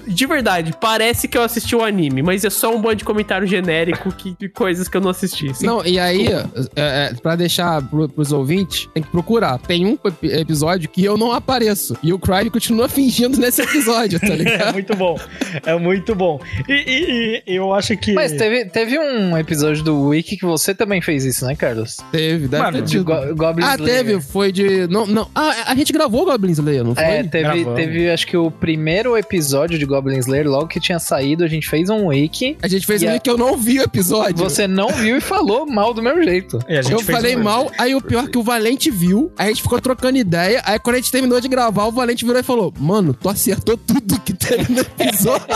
[0.06, 3.46] de verdade, parece que eu assisti o anime, mas é só um bando de comentário
[3.46, 5.50] genérico que, de coisas que eu não assisti.
[5.50, 5.66] assim.
[5.66, 6.44] Não, e aí, é,
[6.76, 9.58] é, pra deixar pro, pros ouvintes, tem que procurar.
[9.58, 11.96] Tem um ep- episódio que eu não apareço.
[12.02, 14.72] E o Crive continua fingindo nesse episódio, tá É ligado?
[14.72, 15.18] muito bom.
[15.64, 16.40] É muito bom.
[16.68, 18.12] E, e- e eu acho que.
[18.12, 21.98] Mas teve, teve um episódio do Wiki que você também fez isso, né, Carlos?
[22.12, 23.04] Teve, deve Mano, ter De tido.
[23.04, 23.96] Go Goblin Ah, Slayer.
[24.04, 24.86] teve, foi de.
[24.88, 25.28] Não, não.
[25.34, 27.04] Ah, a gente gravou Goblin Slayer, não foi?
[27.04, 27.74] É, teve, Gravamos.
[27.74, 31.68] teve acho que o primeiro episódio de Goblin Slayer, logo que tinha saído, a gente
[31.68, 32.56] fez um wiki.
[32.62, 34.36] A gente fez um a- que eu não vi o episódio.
[34.36, 36.58] Você não viu e falou mal do mesmo jeito.
[36.68, 38.90] E a gente Eu fez falei um- mal, aí o pior é que o Valente
[38.90, 41.92] viu, aí a gente ficou trocando ideia, aí quando a gente terminou de gravar, o
[41.92, 45.46] Valente virou e falou, mano, tu acertou tudo que teve no episódio.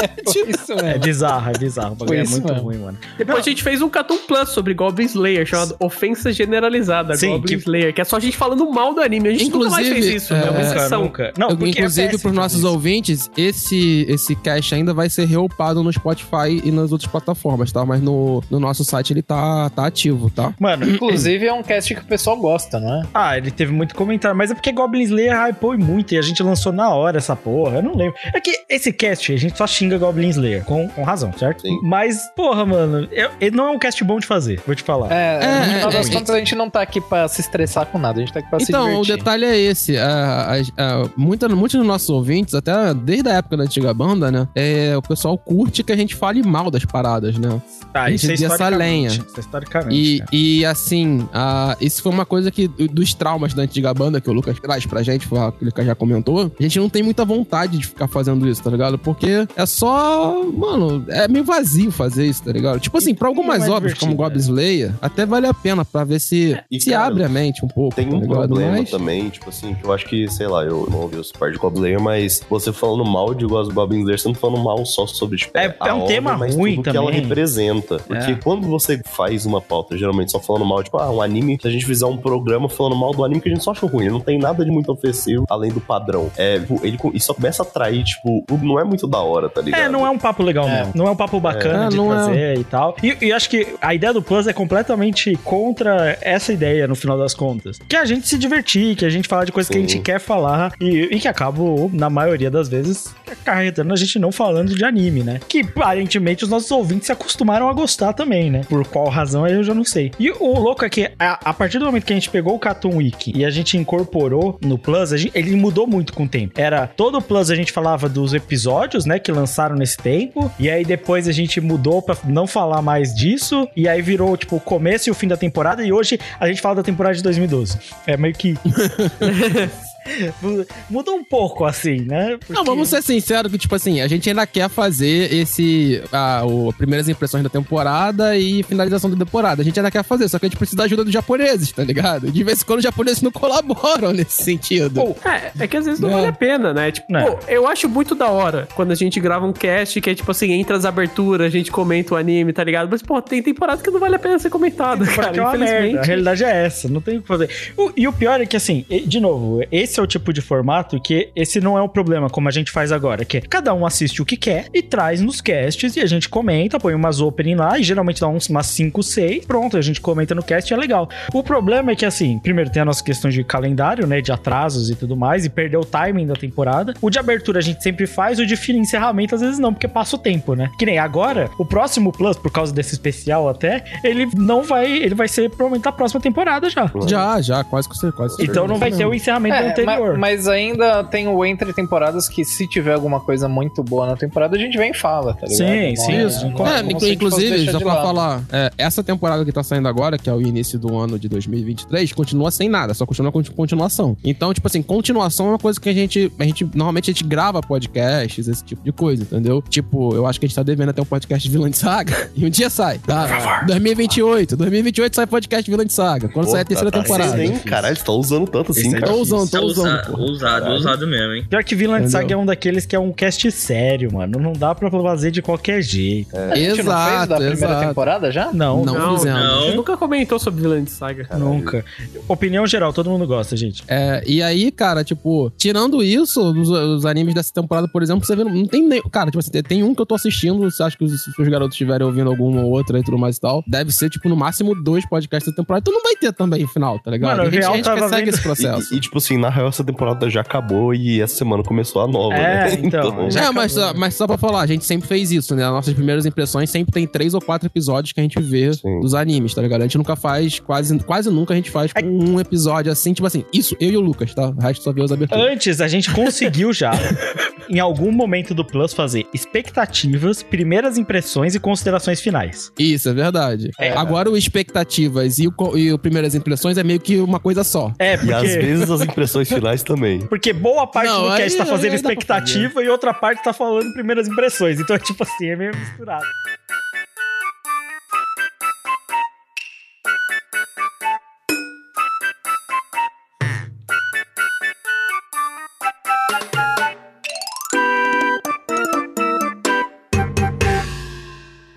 [0.49, 1.93] Isso É bizarro, é bizarro.
[1.93, 2.63] O bagulho Foi é isso muito mesmo.
[2.63, 2.99] ruim, mano.
[3.19, 7.47] Depois a gente fez um Cartoon Plus sobre Goblin Slayer, chamado Ofensa Generalizada, Sim, Goblin
[7.57, 9.29] que- Slayer, que é só a gente falando mal do anime.
[9.29, 11.03] A gente nunca mais Inclusive, fez isso, é, uma é, Nunca, exceção.
[11.03, 11.33] nunca.
[11.39, 12.69] Não, É inclusive, péssimo pros nossos isso.
[12.69, 17.85] ouvintes, esse, esse cast ainda vai ser reupado no Spotify e nas outras plataformas, tá?
[17.85, 20.53] Mas no, no nosso site ele tá, tá ativo, tá?
[20.59, 23.07] Mano, Inclusive é um cast que o pessoal gosta, não é?
[23.15, 26.43] Ah, ele teve muito comentário, mas é porque Goblin Slayer hypou muito e a gente
[26.43, 28.15] lançou na hora essa porra, eu não lembro.
[28.33, 31.63] É que esse cast a gente só xinga Goblin Slayer, com, com razão, certo?
[31.63, 31.79] Sim.
[31.83, 35.13] Mas, porra, mano, eu- ele não é um cast bom de fazer, vou te falar.
[35.13, 37.41] É, É, no final é, das é, contas a gente não tá aqui pra se
[37.41, 39.17] estressar com nada, a gente tá aqui pra se Então, o divertir.
[39.19, 39.97] detalhe é esse.
[39.97, 41.11] A, a, a-
[41.49, 44.49] muita- muitos dos nossos ouvintes, até desde a época da antiga banda, né?
[44.55, 47.61] É, o pessoal curte que a gente fale mal das paradas, né?
[47.93, 49.09] Tá, A gente isso é essa lenha.
[49.09, 49.95] Isso é historicamente.
[49.97, 50.31] E, cara.
[50.33, 54.33] e assim, ah, isso foi uma coisa que, dos traumas da antiga banda que o
[54.33, 56.51] Lucas traz pra gente, foi aquilo que já comentou.
[56.59, 58.99] A gente não tem muita vontade de ficar fazendo isso, tá ligado?
[58.99, 60.43] Porque é só.
[60.53, 62.81] Mano, é meio vazio fazer isso, tá ligado?
[62.81, 66.21] Tipo assim, pra algumas mais obras como Goblin Slayer, até vale a pena pra ver
[66.21, 67.95] se, E, se cara, abre a mente um pouco.
[67.95, 68.49] Tem tá um ligado?
[68.49, 71.31] problema Mas- também, tipo assim, que eu acho que, sei lá, eu não ouvi os
[71.39, 74.63] par de Goblin Slayer, mas você falando mal de Goblin Slayer, você não tá falando
[74.63, 77.07] mal só sobre, tipo, É- a é um obra, tema mas ruim tudo que ela
[77.07, 77.21] também.
[77.23, 77.99] representa.
[77.99, 78.35] Porque É.
[78.43, 81.71] quando você faz uma pauta, geralmente só falando mal, tipo, ah, um anime, se a
[81.71, 84.21] gente fizer um programa falando mal do anime que a gente só acha ruim, não
[84.21, 86.31] tem nada de muito ofensivo, além do padrão.
[86.37, 89.49] É, tipo, ele, isso só começa a atrair, tipo, o- não é muito da hora,
[89.49, 89.81] tá ligado?
[89.81, 90.85] É, não é um papo legal, É.
[90.85, 90.93] não.
[90.95, 92.17] Não é um papo bacana É, de não é.
[92.25, 92.97] trazer e tal.
[93.03, 97.19] E, e acho que a ideia do Plus é completamente contra essa ideia, no final
[97.19, 97.79] das contas.
[97.89, 100.19] Que a gente se divertir, que a gente falar de coisas que a gente quer
[100.19, 104.85] falar e, e que acabam, na maioria das vezes, acarretando a gente não falando de
[104.85, 105.41] anime, né?
[105.49, 108.61] Que aparentemente os nossos ouvintes se acostumaram a gostar também, né?
[108.69, 110.11] Por qual razão eu já não sei.
[110.21, 112.59] E o louco é que a, a partir do momento que a gente pegou o
[112.59, 116.61] Cartoon Week e a gente incorporou no Plus, gente- ele mudou muito com o tempo.
[116.61, 120.69] Era todo o Plus a gente falava dos episódios, né, que lançaram nesse tempo, e
[120.69, 124.61] aí depois a gente mudou pra não falar mais disso, e aí virou tipo o
[124.61, 127.79] começo e o fim da temporada, e hoje a gente fala da temporada de 2012.
[128.07, 128.55] É meio que
[130.91, 132.37] mudou um pouco assim, né?
[132.39, 136.03] Porque- Não, vamos ser sinceros que, tipo assim, a gente ainda quer fazer esse.
[136.13, 139.63] A, o, primeiras impressões da temporada e finalização da temporada.
[139.63, 141.83] A gente ainda quer fazer, só que a gente precisa da ajuda dos japoneses, tá
[141.85, 142.31] ligado?
[142.31, 145.01] De vez em quando os japoneses não colaboram nesse sentido.
[145.03, 146.13] Pô, é, é que às vezes não É.
[146.13, 146.91] vale a pena, né?
[146.91, 147.25] Tipo, É.
[147.31, 150.31] pô, eu acho muito da hora quando a gente grava um cast que é tipo
[150.31, 152.89] assim, entre as aberturas, a gente comenta o anime, tá ligado?
[152.91, 155.29] Mas, pô, tem temporada que não vale a pena ser comentada, cara.
[155.29, 156.01] Porque é uma merda.
[156.01, 157.49] A realidade é essa, não tem o que fazer.
[157.77, 161.01] O- e o pior é que, assim, de novo, esse é o tipo de formato
[161.01, 163.87] que esse não é o problema, como a gente faz agora, que é cada um
[163.87, 167.57] assiste o que quer e traz nos casts e a gente comenta, põe umas opening
[167.57, 170.75] lá e geralmente dá uns, umas 5, 6, pronto, a gente comenta no cast e
[170.75, 171.09] é legal.
[171.33, 174.91] O problema é que, assim, primeiro tem a nossa questão de calendário, né, de atrasos
[174.91, 176.95] e tudo mais, e perder o timing da temporada.
[177.01, 179.89] O de abertura a gente sempre faz, o de fim encerramento às vezes não, porque
[179.89, 180.71] passa o tempo, né?
[180.79, 185.15] Que nem agora, o próximo Plus, por causa desse especial até, ele não vai, ele
[185.15, 186.91] vai ser provavelmente da próxima temporada já.
[187.07, 188.43] Já, já, quase que você quase.
[188.43, 190.13] Então não vai ter o encerramento É, anterior.
[190.15, 194.17] ma- mas ainda tem o entre temporadas que se tiver alguma coisa muito boa na
[194.17, 195.57] temporada, a gente vem e fala, tá ligado?
[195.69, 196.49] Sim, sim, é- isso.
[196.49, 198.07] não É, como inclusive, só pra lado.
[198.07, 201.29] falar, é, essa temporada que tá saindo agora, que é o início do ano de
[201.29, 204.17] 2023, continua sem nada, só continua com continuação.
[204.25, 207.25] Então, tipo assim, continuação é uma coisa que a gente, a gente, normalmente a gente
[207.25, 209.63] grava podcasts, esse tipo de coisa, entendeu?
[209.69, 212.31] Tipo, eu acho que a gente tá devendo até um podcast de Vilã de Saga,
[212.35, 213.63] e um dia sai, tá?
[213.67, 217.43] 2028, 2028 sai podcast Vilã de Saga, quando sair a terceira tá temporada.
[217.45, 217.59] hein?
[217.65, 219.07] Caralho, você tá usando tanto assim, cara.
[219.07, 219.74] Tô usando, tô Tá usando.
[219.83, 220.21] Usa- pô.
[220.21, 220.73] Ousado, Caralho.
[220.75, 221.45] ousado mesmo, hein?
[221.49, 222.21] Pior que Vinland Entendeu?
[222.21, 224.39] Saga é um daqueles que é um cast sério, mano.
[224.39, 226.37] Não dá pra fazer de qualquer jeito.
[226.37, 227.89] A gente não fez Exato, da primeira exato.
[227.89, 228.53] temporada já?
[228.53, 229.41] Não, Não, Não, fizemos.
[229.41, 229.59] não.
[229.59, 231.29] A gente nunca comentou sobre de Saga.
[231.39, 231.85] nunca.
[232.29, 233.83] Opinião geral, todo mundo gosta, gente.
[233.89, 238.35] É, e aí, cara, tipo, tirando isso, dos, dos animes dessa temporada, por exemplo, você
[238.35, 239.03] vê, não tem nem.
[239.11, 241.49] Cara, tipo assim, tem um que eu tô assistindo, você acha que os, se os
[241.49, 244.37] garotos estiverem ouvindo alguma ou outra e tudo mais e tal, deve ser, tipo, no
[244.37, 245.83] máximo dois podcasts da temporada.
[245.83, 247.37] Então não vai ter também final, tá ligado?
[247.37, 248.95] Mano, a gente, real a gente tava segue vendo- esse processo.
[248.95, 252.07] E, e, tipo assim, na real, essa temporada já acabou e essa semana começou a
[252.09, 252.81] nova, É, né?
[252.85, 255.65] então, já é, mas, só- mas só pra falar, a gente sempre fez isso, né?
[255.65, 259.01] As nossas primeiras impressões sempre tem três ou quatro episódios que a gente vê Sim.
[259.01, 259.81] dos animes, tá ligado?
[259.81, 263.27] A gente nunca faz, quase, quase nunca a gente faz com um episódio assim, tipo
[263.27, 264.49] assim, isso eu e o Lucas, tá?
[264.49, 265.45] O resto só vê os aberturas.
[265.53, 266.93] Antes, a gente conseguiu já,
[267.69, 272.71] em algum momento do Plus, fazer expectativas, primeiras impressões e considerações finais.
[272.79, 273.71] Isso, é verdade.
[273.97, 277.93] Agora o expectativas e o, e o primeiras impressões é meio que uma coisa só.
[277.99, 278.33] É, E porque...
[278.33, 280.21] às vezes as impressões finais também.
[280.27, 283.53] Porque boa parte Não, do aí- cast tá fazendo pra expectativa e outra parte tá
[283.53, 284.79] falando primeiras impressões.
[284.81, 286.25] Então é tipo assim, é meio misturado.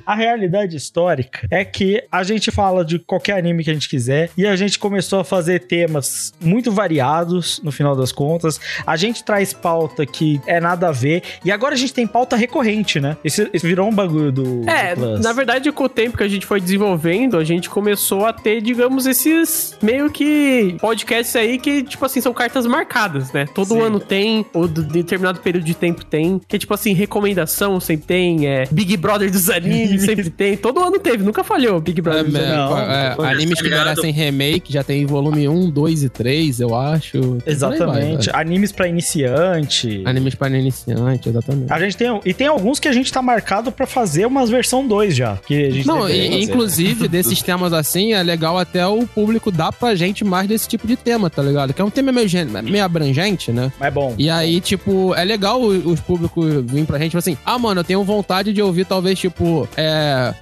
[0.07, 4.29] A realidade histórica é que a gente fala de qualquer anime que a gente quiser
[4.37, 8.57] e a gente começou a fazer temas muito variados no final das contas.
[8.85, 12.37] A gente traz pauta que é nada a ver e agora a gente tem pauta
[12.37, 13.17] recorrente, né?
[13.21, 16.45] Esse virou um bagulho do, É, do na verdade, com o tempo que a gente
[16.45, 22.05] foi desenvolvendo, a gente começou a ter, digamos, esses meio que podcasts aí que, tipo
[22.05, 23.45] assim, são cartas marcadas, né?
[23.53, 23.81] Todo Sim.
[23.81, 28.47] ano tem, ou de determinado período de tempo tem, que tipo assim, recomendação sempre tem,
[28.47, 30.57] é Big Brother dos animes, que sempre tem.
[30.57, 32.25] Todo ano teve, nunca falhou o Big É, Brother.
[32.41, 36.75] é, Não, é, animes que merecem remake, já tem volume 1, 2 e 3, eu
[36.75, 37.38] acho.
[37.45, 38.29] Exatamente.
[38.29, 38.41] vai.
[38.41, 40.01] Animes pra iniciante.
[40.05, 41.71] Animes para iniciante, exatamente.
[41.71, 42.19] A gente tem.
[42.25, 45.38] E tem alguns que a gente tá marcado pra fazer umas versão 2 já.
[45.45, 49.71] Que a gente Não, e- inclusive, desses temas assim, é legal até o público dar
[49.71, 51.73] pra gente mais desse tipo de tema, tá ligado?
[51.73, 52.27] Que é um tema meio,
[52.63, 53.71] meio abrangente, né?
[53.79, 54.13] Mas bom.
[54.17, 57.83] E aí, tipo, é legal os públicos virem pra gente tipo assim, ah, mano, eu
[57.83, 59.87] tenho vontade de ouvir, talvez, tipo, é,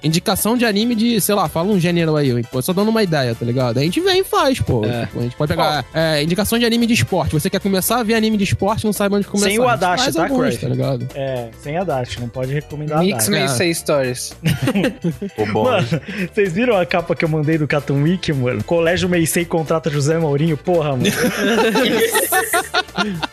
[0.02, 3.34] indicação de anime de, sei lá, fala um gênero aí, pô, só dando uma ideia,
[3.34, 3.78] tá ligado?
[3.78, 4.84] A gente vem e faz, pô.
[4.84, 5.06] É.
[5.06, 7.32] Tipo, a gente pode pegar é, indicação de anime de esporte.
[7.32, 9.48] Você quer começar a ver anime de esporte, não sabe onde começar.
[9.48, 10.58] Sem o Adachi, tá, alguns, Craig?
[10.58, 11.08] tá ligado?
[11.14, 13.28] É, sem a Dash, não pode recomendar Mix Dash.
[13.28, 14.36] Meisei Stories.
[15.36, 15.64] Pô, bom.
[15.64, 15.86] Mano,
[16.32, 18.62] vocês viram a capa que eu mandei do Cartoon Week, mano?
[18.64, 21.04] Colégio Meisei contrata José Mourinho, porra, mano.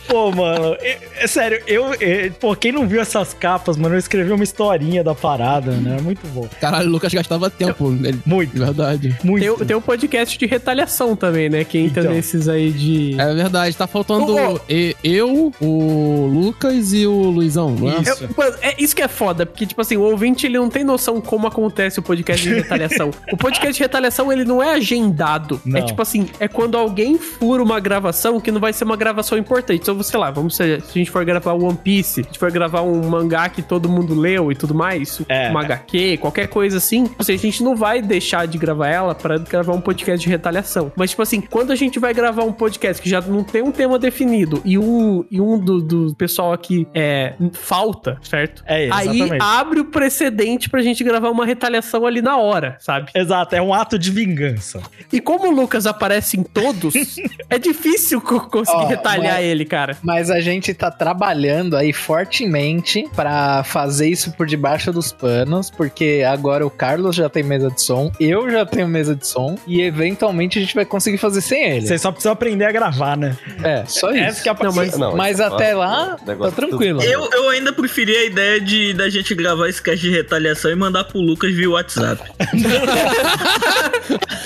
[0.07, 3.99] Pô, mano, é, é sério, eu, é, pô, quem não viu essas capas, mano, eu
[3.99, 5.97] escrevi uma historinha da parada, né?
[6.03, 6.47] Muito bom.
[6.59, 8.19] Caralho, o Lucas gastava tempo nele.
[8.25, 9.17] Muito, De verdade.
[9.23, 9.39] muito.
[9.41, 11.63] Tem, o- tem um podcast de retaliação também, né?
[11.63, 12.13] Que entra Então.
[12.13, 13.19] nesses aí de.
[13.19, 14.35] É verdade, tá faltando
[14.69, 18.01] e- eu, o Lucas e o Luizão, não é?
[18.01, 18.23] Isso.
[18.23, 20.83] Eu- mano, é isso que é foda, porque, tipo assim, o ouvinte ele não tem
[20.83, 23.11] noção como acontece o podcast de retaliação.
[23.31, 25.61] o podcast de retaliação, ele não é agendado.
[25.65, 25.79] Não.
[25.79, 29.37] É tipo assim, é quando alguém fura uma gravação que não vai ser uma gravação
[29.37, 29.81] importante.
[29.81, 32.39] Então, sei lá, vamos ser, se a gente for gravar One Piece, se a gente
[32.39, 35.49] for gravar um mangá que todo mundo leu e tudo mais, É.
[35.49, 39.37] uma HQ, qualquer coisa assim, assim, a gente não vai deixar de gravar ela pra
[39.37, 40.91] gravar um podcast de retaliação.
[40.95, 43.71] Mas, tipo assim, quando a gente vai gravar um podcast que já não tem um
[43.71, 48.63] tema definido e um, e um do, do pessoal aqui é, falta, certo?
[48.65, 49.41] É, Aí exatamente.
[49.43, 53.11] abre o precedente pra gente gravar uma retaliação ali na hora, sabe?
[53.15, 54.81] Exato, é um ato de vingança.
[55.11, 56.93] E como o Lucas aparece em todos,
[57.49, 59.97] é difícil co- conseguir Ó, retalhar mas- ele, cara.
[60.01, 66.23] Mas a gente tá trabalhando aí fortemente pra fazer isso por debaixo dos panos, porque
[66.25, 69.81] agora o Carlos já tem mesa de som, eu já tenho mesa de som, e
[69.81, 71.85] eventualmente a gente vai conseguir fazer sem ele.
[71.87, 73.35] Vocês só precisam aprender a gravar, né?
[73.61, 74.23] É, só isso.
[74.23, 77.01] Essa que é a Não, mas- Não, Mas é até lá, tá tranquilo.
[77.03, 80.75] Eu, eu ainda preferi a ideia de da gente gravar esse cast de retaliação e
[80.75, 82.21] mandar pro Lucas via WhatsApp.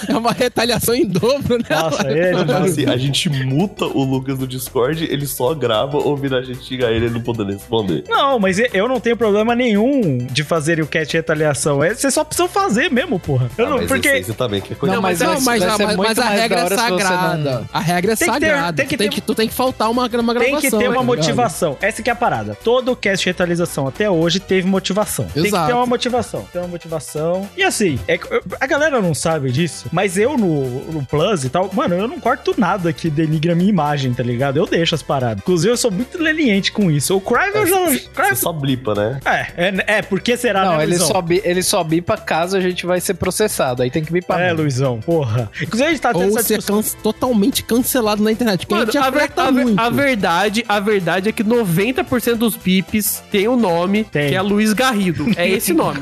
[0.08, 1.66] É uma retaliação em dobro, né?
[1.70, 2.38] Nossa, ele.
[2.38, 6.64] Tipo assim, a gente muta o Lucas no Discord, ele só grava ouvindo a gente
[6.64, 8.04] xingar ele e ele não podendo responder.
[8.08, 11.84] Não, mas eu não tenho problema nenhum de fazer o cast retaliação.
[11.84, 13.50] É, Vocês só precisam fazer mesmo, porra.
[13.58, 14.24] Eu Ah, não, mas porque.
[14.24, 16.64] você também que é coisa Não, mas Não, mas, mas, muito mas a regra é
[16.64, 17.38] você sagrada.
[17.38, 18.78] não- A regra é Tem que ter- sagrada.
[18.78, 20.40] tem que tu, tem ter- que, tu tem que faltar uma, uma gravação.
[20.40, 21.06] Tem que ter uma tá ligado?
[21.06, 21.78] motivação.
[21.82, 22.56] Essa que é a parada.
[22.64, 25.26] Todo cast de retaliação até hoje teve motivação.
[25.26, 25.68] Tem que Exato.
[25.68, 26.48] ter uma motivação.
[26.52, 27.50] Tem uma motivação.
[27.58, 28.20] E assim, é
[28.60, 32.20] a galera não sabe disso, mas eu no, no Plus e tal, mano, eu não
[32.20, 34.58] corto nada que denigre a minha imagem, tá ligado?
[34.58, 35.40] Eu deixo as paradas.
[35.42, 37.16] Inclusive, eu sou muito leniente com isso.
[37.16, 37.78] O Crive eu já.
[37.88, 39.20] Você Crive, só blipa, né?
[39.26, 40.98] é, é, é, porque será, Não, né, ele?
[41.08, 43.82] Só, bi- ele só bipa caso a gente vai ser processado.
[43.84, 44.40] Aí tem que bipar.
[44.40, 44.62] É, mesmo.
[44.62, 45.50] Luizão, porra.
[45.62, 46.82] Inclusive, a gente tá tendo Ou essa ser discussão.
[46.84, 48.66] can- totalmente cancelado na internet.
[48.66, 49.80] Porque a Mano, gente a, ver- aperta a ver- muito.
[49.80, 54.30] a verdade, a verdade é que 90% dos bips tem o nome, Tem.
[54.30, 55.26] que é Luiz Garrido.
[55.38, 56.00] É esse nome.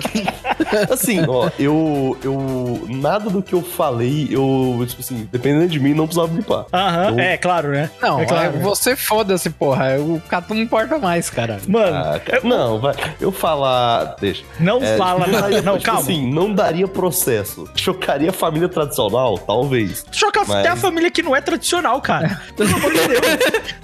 [0.92, 2.86] Assim, ó, eu, eu.
[2.90, 6.66] Nada do que eu falei, eu, tipo assim, dependendo de mim, não precisava blipar.
[6.74, 7.90] Aham, Eu- é claro, né?
[8.02, 8.56] Não, é claro.
[8.58, 9.98] é, você foda-se, porra.
[10.00, 11.60] O Cato não importa mais, cara.
[11.68, 12.96] Mano, Ah, cara, não, vai.
[13.20, 14.16] Eu falar.
[14.20, 14.44] Deixa.
[14.60, 15.42] não É, fala não nada.
[15.42, 16.02] daria, Não, tipo calma.
[16.02, 17.68] assim, não daria processo.
[17.76, 19.38] Chocaria a família tradicional?
[19.38, 20.06] Talvez.
[20.12, 22.42] Choca Mas- até a família que não é tradicional, cara.
[22.56, 23.76] Pelo amor de Deus.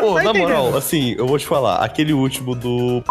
[0.00, 3.02] Pô, tá na moral, assim, eu vou te falar, aquele último do.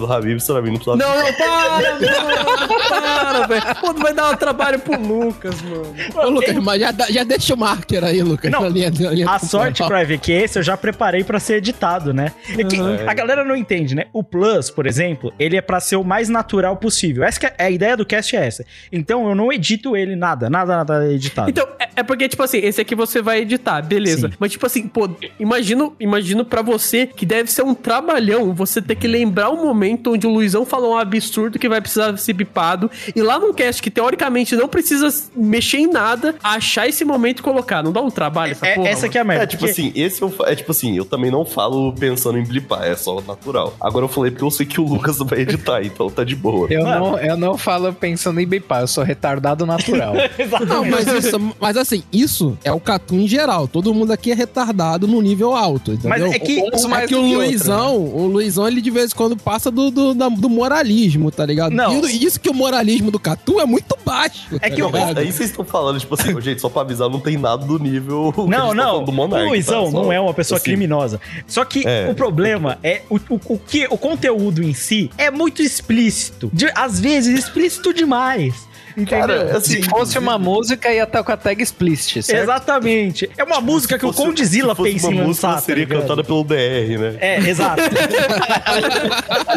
[0.00, 0.96] Do Habib, pra mim não precisava.
[0.96, 3.62] Não, não, para, mano, para, velho.
[3.80, 5.94] Pô, vai dar um trabalho pro Lucas, mano.
[6.14, 8.50] Ô, Lucas, mas já, já deixa o marker aí, Lucas.
[8.50, 8.90] Não, linha-
[9.28, 12.32] A sorte, é que esse eu já preparei pra ser editado, né?
[12.58, 14.06] É que a galera não entende, né?
[14.12, 17.22] O Plus, por exemplo, ele é pra ser o mais natural possível.
[17.24, 18.64] Essa que é, a ideia do cast é essa.
[18.90, 21.50] Então eu não edito ele nada, nada, nada editado.
[21.50, 24.28] Então, é, é porque, tipo assim, esse aqui você vai editar, beleza.
[24.28, 24.34] Sim.
[24.38, 25.08] Mas, tipo assim, pô,
[25.38, 29.89] imagino, imagino pra você que deve ser um trabalhão você ter que lembrar um momento
[30.06, 32.90] onde o Luizão falou um absurdo que vai precisar ser bipado.
[33.14, 37.42] E lá num cast que teoricamente não precisa mexer em nada, achar esse momento e
[37.42, 37.82] colocar.
[37.82, 38.88] Não dá um trabalho essa É- porra?
[38.88, 39.12] essa mano?
[39.12, 39.44] que é a merda.
[39.44, 42.44] É, tipo porque- assim, esse eu, é tipo assim, eu também não falo pensando em
[42.44, 43.74] blipar, é só natural.
[43.80, 46.66] Agora eu falei porque eu sei que o Lucas vai editar, então tá de boa.
[46.70, 47.10] Eu Mano.
[47.12, 50.14] não, eu não falo pensando em bipar, eu sou retardado natural.
[50.66, 53.66] Não, mas, isso, mas assim, isso é o Catu em geral.
[53.68, 56.10] Todo mundo aqui é retardado no nível alto, entendeu?
[56.10, 59.14] Mas é que- o, é que o que Luizão, o Luizão, ele de vez em
[59.14, 61.72] quando passa gosta do, do, da- do moralismo, tá ligado?
[61.72, 62.04] Não.
[62.08, 64.56] E isso que o moralismo do Catu é muito baixo.
[64.60, 65.18] É tá que o- ligado?
[65.18, 68.32] Aí vocês estão falando, tipo assim, gente, só pra avisar, não tem nada do nível.
[68.48, 69.04] Não, tá não.
[69.04, 69.90] do Monark, o Luizão tá?
[69.90, 71.20] Só- não é uma pessoa assim, criminosa.
[71.46, 72.08] Só que É.
[72.10, 76.50] o problema é o, o, o que o conteúdo em si é muito explícito.
[76.52, 78.68] De- às vezes explícito demais.
[78.96, 79.20] Entendeu?
[79.20, 82.42] Cara, assim, Se fosse uma música, ia estar com a tag explicit, certo?
[82.42, 83.30] Exatamente.
[83.36, 85.50] É uma música que o fosse- Condzilla se fosse pensa em uma música, lançar.
[85.58, 87.16] ela seria tá cantada pelo DR, né?
[87.20, 87.82] É, exato.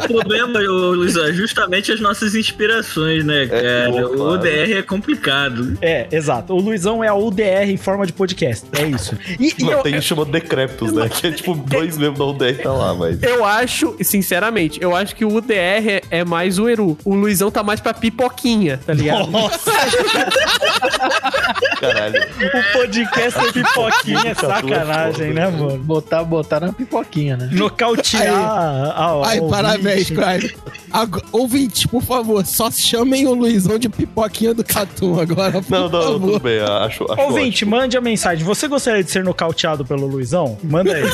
[0.04, 3.90] O problema, Luiz, é justamente as nossas inspirações, né, cara?
[3.92, 4.38] pô, o claro.
[4.40, 5.78] DR é complicado.
[5.82, 6.54] É, exato.
[6.54, 8.66] O Luizão é a UDR em forma de podcast.
[8.78, 9.18] É isso.
[9.40, 11.10] E, e Não, eu, tem chama Decreptus, né?
[11.10, 13.22] Que é tipo, dois membros da UDR tá lá, mas.
[13.24, 15.54] Eu acho, sinceramente, eu acho que o UDR
[15.88, 16.98] é, é mais o Eru.
[17.06, 19.23] O Luizão tá mais pra pipoquinha, tá ligado?
[19.28, 19.72] Nossa,
[21.80, 22.22] Caralho.
[22.24, 25.78] o podcast é pipoquinha, é sacanagem, né, mano?
[25.80, 27.50] Botar, botar na pipoquinha, né?
[27.52, 28.90] Nocautear a,
[29.22, 30.14] a, Ai, a parabéns, ouvinte.
[30.50, 30.56] Crime.
[30.92, 35.90] Ag- Ouvintes, por favor, só chamem o Luizão de pipoquinha do Catum agora, por Não,
[35.90, 36.20] não, favor.
[36.20, 37.12] tudo bem, acho.
[37.12, 38.44] acho Ouvinte, mande a mensagem.
[38.46, 40.58] Você gostaria de ser nocauteado pelo Luizão?
[40.64, 41.04] Manda aí.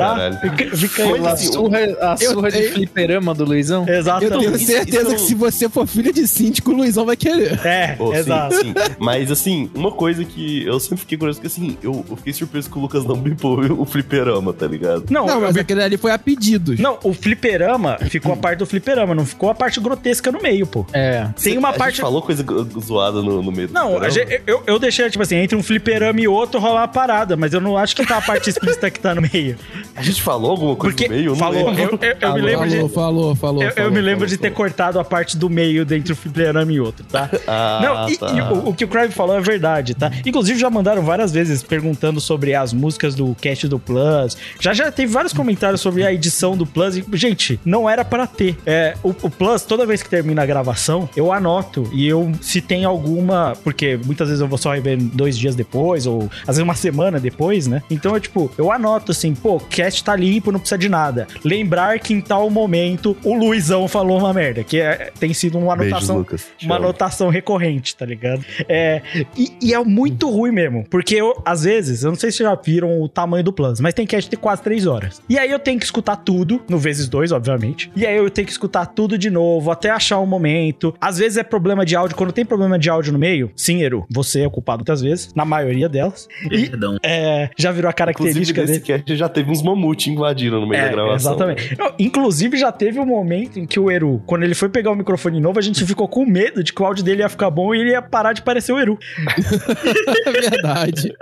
[0.00, 0.40] tá?
[0.76, 1.26] Fica, aí.
[1.26, 3.84] A surra, a Eu surra de tenho- fliperama do Luizão?
[3.88, 4.38] Eu Exatamente.
[4.38, 7.58] tenho certeza isso- que se você for filho de síndico, o Luizão vai querer.
[7.66, 8.54] É, sim, exato.
[8.56, 8.74] sim.
[8.98, 12.70] Mas assim, uma coisa que eu sempre fiquei curioso, que assim, eu, eu fiquei surpreso
[12.70, 15.04] que o Lucas não bipou o fliperama, tá ligado?
[15.10, 16.78] Não, Não, eu mas vi- aquele ali foi a pedidos.
[16.78, 20.66] não, o fliperama ficou a parte do fliperama, não ficou a parte grotesca no meio,
[20.66, 20.86] pô.
[20.92, 21.26] É.
[21.42, 21.96] Tem uma a parte.
[21.96, 22.44] gente falou coisa
[22.80, 24.10] zoada no, no meio do Não, a fliperama?
[24.10, 27.52] gente- eu, eu deixei, tipo assim, entre um fliperama e outro rolar uma parada, mas
[27.52, 29.56] eu não acho que tá a parte explícita que tá no meio.
[29.94, 31.26] A gente falou alguma coisa Porque no meio?
[31.26, 32.76] Eu não falou, eu, eu- eu me Falou, lembro de.
[32.76, 34.56] falou, falou, falou, Eu, falou, me lembro falou, de ter falou.
[34.56, 37.28] cortado a parte do meio dentro do fliperama e outro, tá?
[37.46, 38.28] Ah, Não, e, tá.
[38.32, 40.10] e o, o que o Crave falou é verdade, tá?
[40.24, 44.36] Inclusive já mandaram várias vezes perguntando sobre as músicas do cast do Plus.
[44.60, 46.96] Já já teve vários comentários sobre a edição do Plus.
[46.96, 48.56] E, gente, não era pra ter.
[48.64, 52.60] É, o, o Plus, toda vez que termina a gravação, eu anoto e eu se
[52.60, 56.62] tem alguma, porque muitas vezes eu vou só rever dois dias depois ou às vezes
[56.62, 57.82] uma semana depois, né?
[57.90, 61.26] Então eu tipo, eu anoto assim, pô, o cast tá limpo, não precisa de nada.
[61.44, 65.72] Lembrar que em tal momento o Luizão falou uma merda, que é- tem sido uma
[65.72, 66.46] anotação Lucas.
[66.58, 68.44] Te uma anotação recorrente, tá ligado?
[68.68, 69.00] É,
[69.36, 72.48] e, e é muito ruim mesmo, porque eu, às vezes, eu não sei se vocês
[72.48, 75.20] já viram o tamanho do Plus, mas tem cast de quase três horas.
[75.28, 77.90] E aí eu tenho que escutar tudo, no vezes dois, obviamente.
[77.96, 80.94] E aí eu tenho que escutar tudo de novo, até achar um momento.
[81.00, 84.04] Às vezes é problema de áudio, quando tem problema de áudio no meio, sim, Eru,
[84.10, 86.28] você é o culpado muitas vezes, na maioria delas.
[86.50, 86.96] E Perdão.
[87.02, 88.84] é, já virou a Inclusive, característica nesse dele.
[88.98, 91.32] cast já teve uns mamute invadindo no meio da É, gravação.
[91.32, 91.76] exatamente.
[91.78, 94.96] Não, inclusive, já teve um momento em que o Eru, quando ele foi pegar o
[94.96, 97.74] microfone novo, a gente ficou com medo de que o áudio dele ia ficar bom
[97.74, 98.98] e ele ia parar de parecer o Eru.
[100.26, 101.12] É verdade.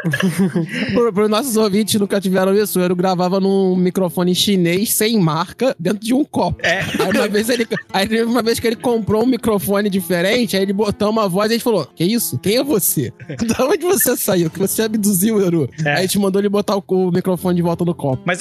[1.15, 5.75] Para os nossos ouvintes que nunca tiveram isso, eu gravava num microfone chinês sem marca
[5.79, 6.59] dentro de um copo.
[6.65, 6.81] É.
[6.81, 7.67] Aí uma vez ele.
[7.93, 11.55] Aí uma vez que ele comprou um microfone diferente, aí ele botou uma voz e
[11.55, 12.39] a gente falou: Que isso?
[12.39, 13.13] Quem é você?
[13.59, 14.51] Da onde você saiu?
[14.51, 15.69] Que você abduziu o Eru.
[15.85, 15.91] É.
[15.91, 18.23] Aí a gente mandou ele botar o, o microfone de volta no copo.
[18.29, 18.41] Mas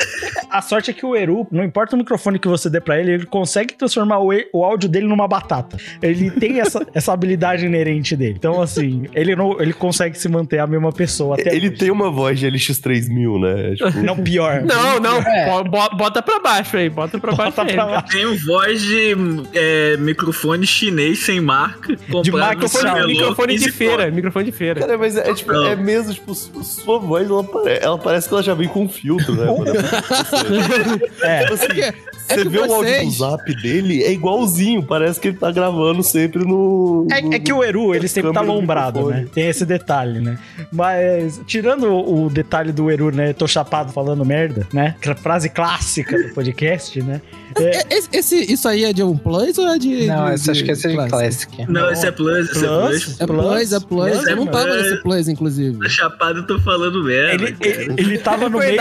[0.50, 3.14] a sorte é que o Eru, não importa o microfone que você dê pra ele,
[3.14, 5.78] ele consegue transformar o, e- o áudio dele numa batata.
[6.02, 8.36] Ele tem essa, essa habilidade inerente dele.
[8.38, 11.78] Então, assim, ele, não, ele consegue se manter a mesma pessoa até Ele hoje.
[11.78, 13.76] tem uma voz de LX3000, né?
[13.76, 14.62] Tipo, Não, pior.
[14.64, 15.18] Não, não.
[15.22, 15.46] É.
[15.50, 17.74] bo- bo- Bota pra baixo aí, bota pra baixo Bota aí.
[17.74, 18.02] pra lá.
[18.02, 19.16] Tenho voz de
[19.54, 21.94] é, microfone chinês sem marca.
[21.94, 22.84] oficial.
[22.84, 24.80] camelô, Microfone de 15 feira, microfone de feira.
[24.82, 25.66] Cara, mas é, tipo, Não.
[25.66, 28.88] é mesmo, tipo, su- sua voz, ela, pare- ela parece que ela já vem com
[28.90, 29.46] filtro, né?
[31.22, 31.42] É.
[31.42, 35.30] Tipo assim, É você que vê o áudio do zap dele, é igualzinho, parece que
[35.30, 37.08] ele tá gravando sempre no...
[37.12, 39.26] É, no- é que o Eru, ele sempre tá lombrado, né?
[39.34, 40.38] Tem esse detalhe, né?
[40.72, 43.32] Mas, tirando o o detalhe do Eru, né?
[43.34, 44.96] Tô chapado falando merda, né?
[45.22, 47.22] Frase clássica do podcast, né?
[47.58, 50.06] É, É, Esse, esse- isso aí é de um plus ou é de.
[50.08, 51.48] Não, de, essa acho que essa é de Classic?
[51.56, 51.72] Classic.
[51.72, 53.22] Não, esse é plus, esse é plus.
[53.22, 53.88] É plus, é plus.
[54.12, 54.82] Plus, Eu não tava é.
[54.82, 55.78] nesse plus, inclusive.
[55.80, 57.44] Tá chapado, eu tô falando merda.
[57.46, 58.78] ele, ele, ele tava no meio.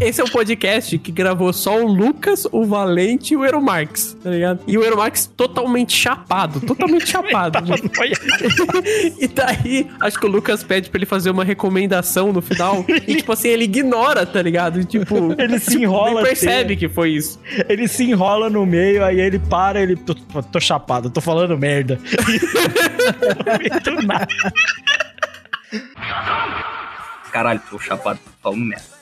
[0.00, 4.30] Esse é um podcast que gravou só o Lucas, o Valente e o Eromarx, tá
[4.30, 4.60] ligado?
[4.66, 7.58] E o Eromarx totalmente chapado, totalmente chapado.
[9.18, 12.84] e daí, acho que o Lucas pede pra ele fazer uma recomendação no final.
[13.08, 14.80] e, tipo assim, ele ignora, tá ligado?
[14.80, 16.80] E, tipo, Ele se enrola Nem percebe inteiro.
[16.80, 17.40] que foi isso.
[17.68, 19.96] Ele se enrola no meio, aí ele para, ele.
[19.96, 21.98] Tô, tô- tô chapado, tô falando merda.
[23.82, 24.28] Do nada.
[27.32, 28.93] Caralho, tô chapado, tô falando merda.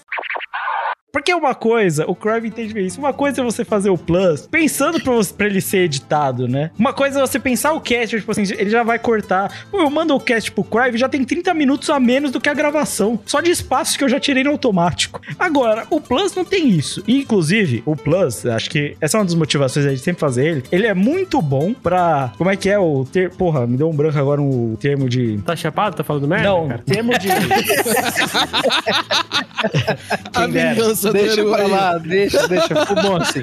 [1.13, 2.99] Porque uma coisa, o Crave entende bem isso.
[2.99, 6.71] Uma coisa é você fazer o Plus pensando pra, você- pra ele ser editado, né?
[6.79, 9.67] Uma coisa é você pensar o cast, tipo assim, ele já vai cortar.
[9.71, 12.49] Pô, eu mando o cast pro Crave, já tem 30 minutos a menos do que
[12.49, 13.21] a gravação.
[13.27, 15.21] Só de espaço que eu já tirei no automático.
[15.39, 17.05] Agora, o Plus não tem isso.
[17.07, 20.47] E, inclusive, o Plus, acho que essa é uma das motivações aí de sempre fazer
[20.47, 20.63] ele.
[20.73, 22.33] Ele é muito bom pra.
[22.39, 23.29] Como é que é o ter.
[23.33, 25.37] Porra, me deu um branco agora o termo de.
[25.45, 25.95] Tá chapado?
[25.95, 26.49] Tá falando merda?
[26.49, 26.83] Não, cara?
[26.87, 27.29] termo de.
[30.35, 30.75] A dera.
[31.11, 31.71] Deixa pra aí.
[31.71, 32.75] lá, deixa, deixa.
[32.87, 33.41] Ficou bom assim.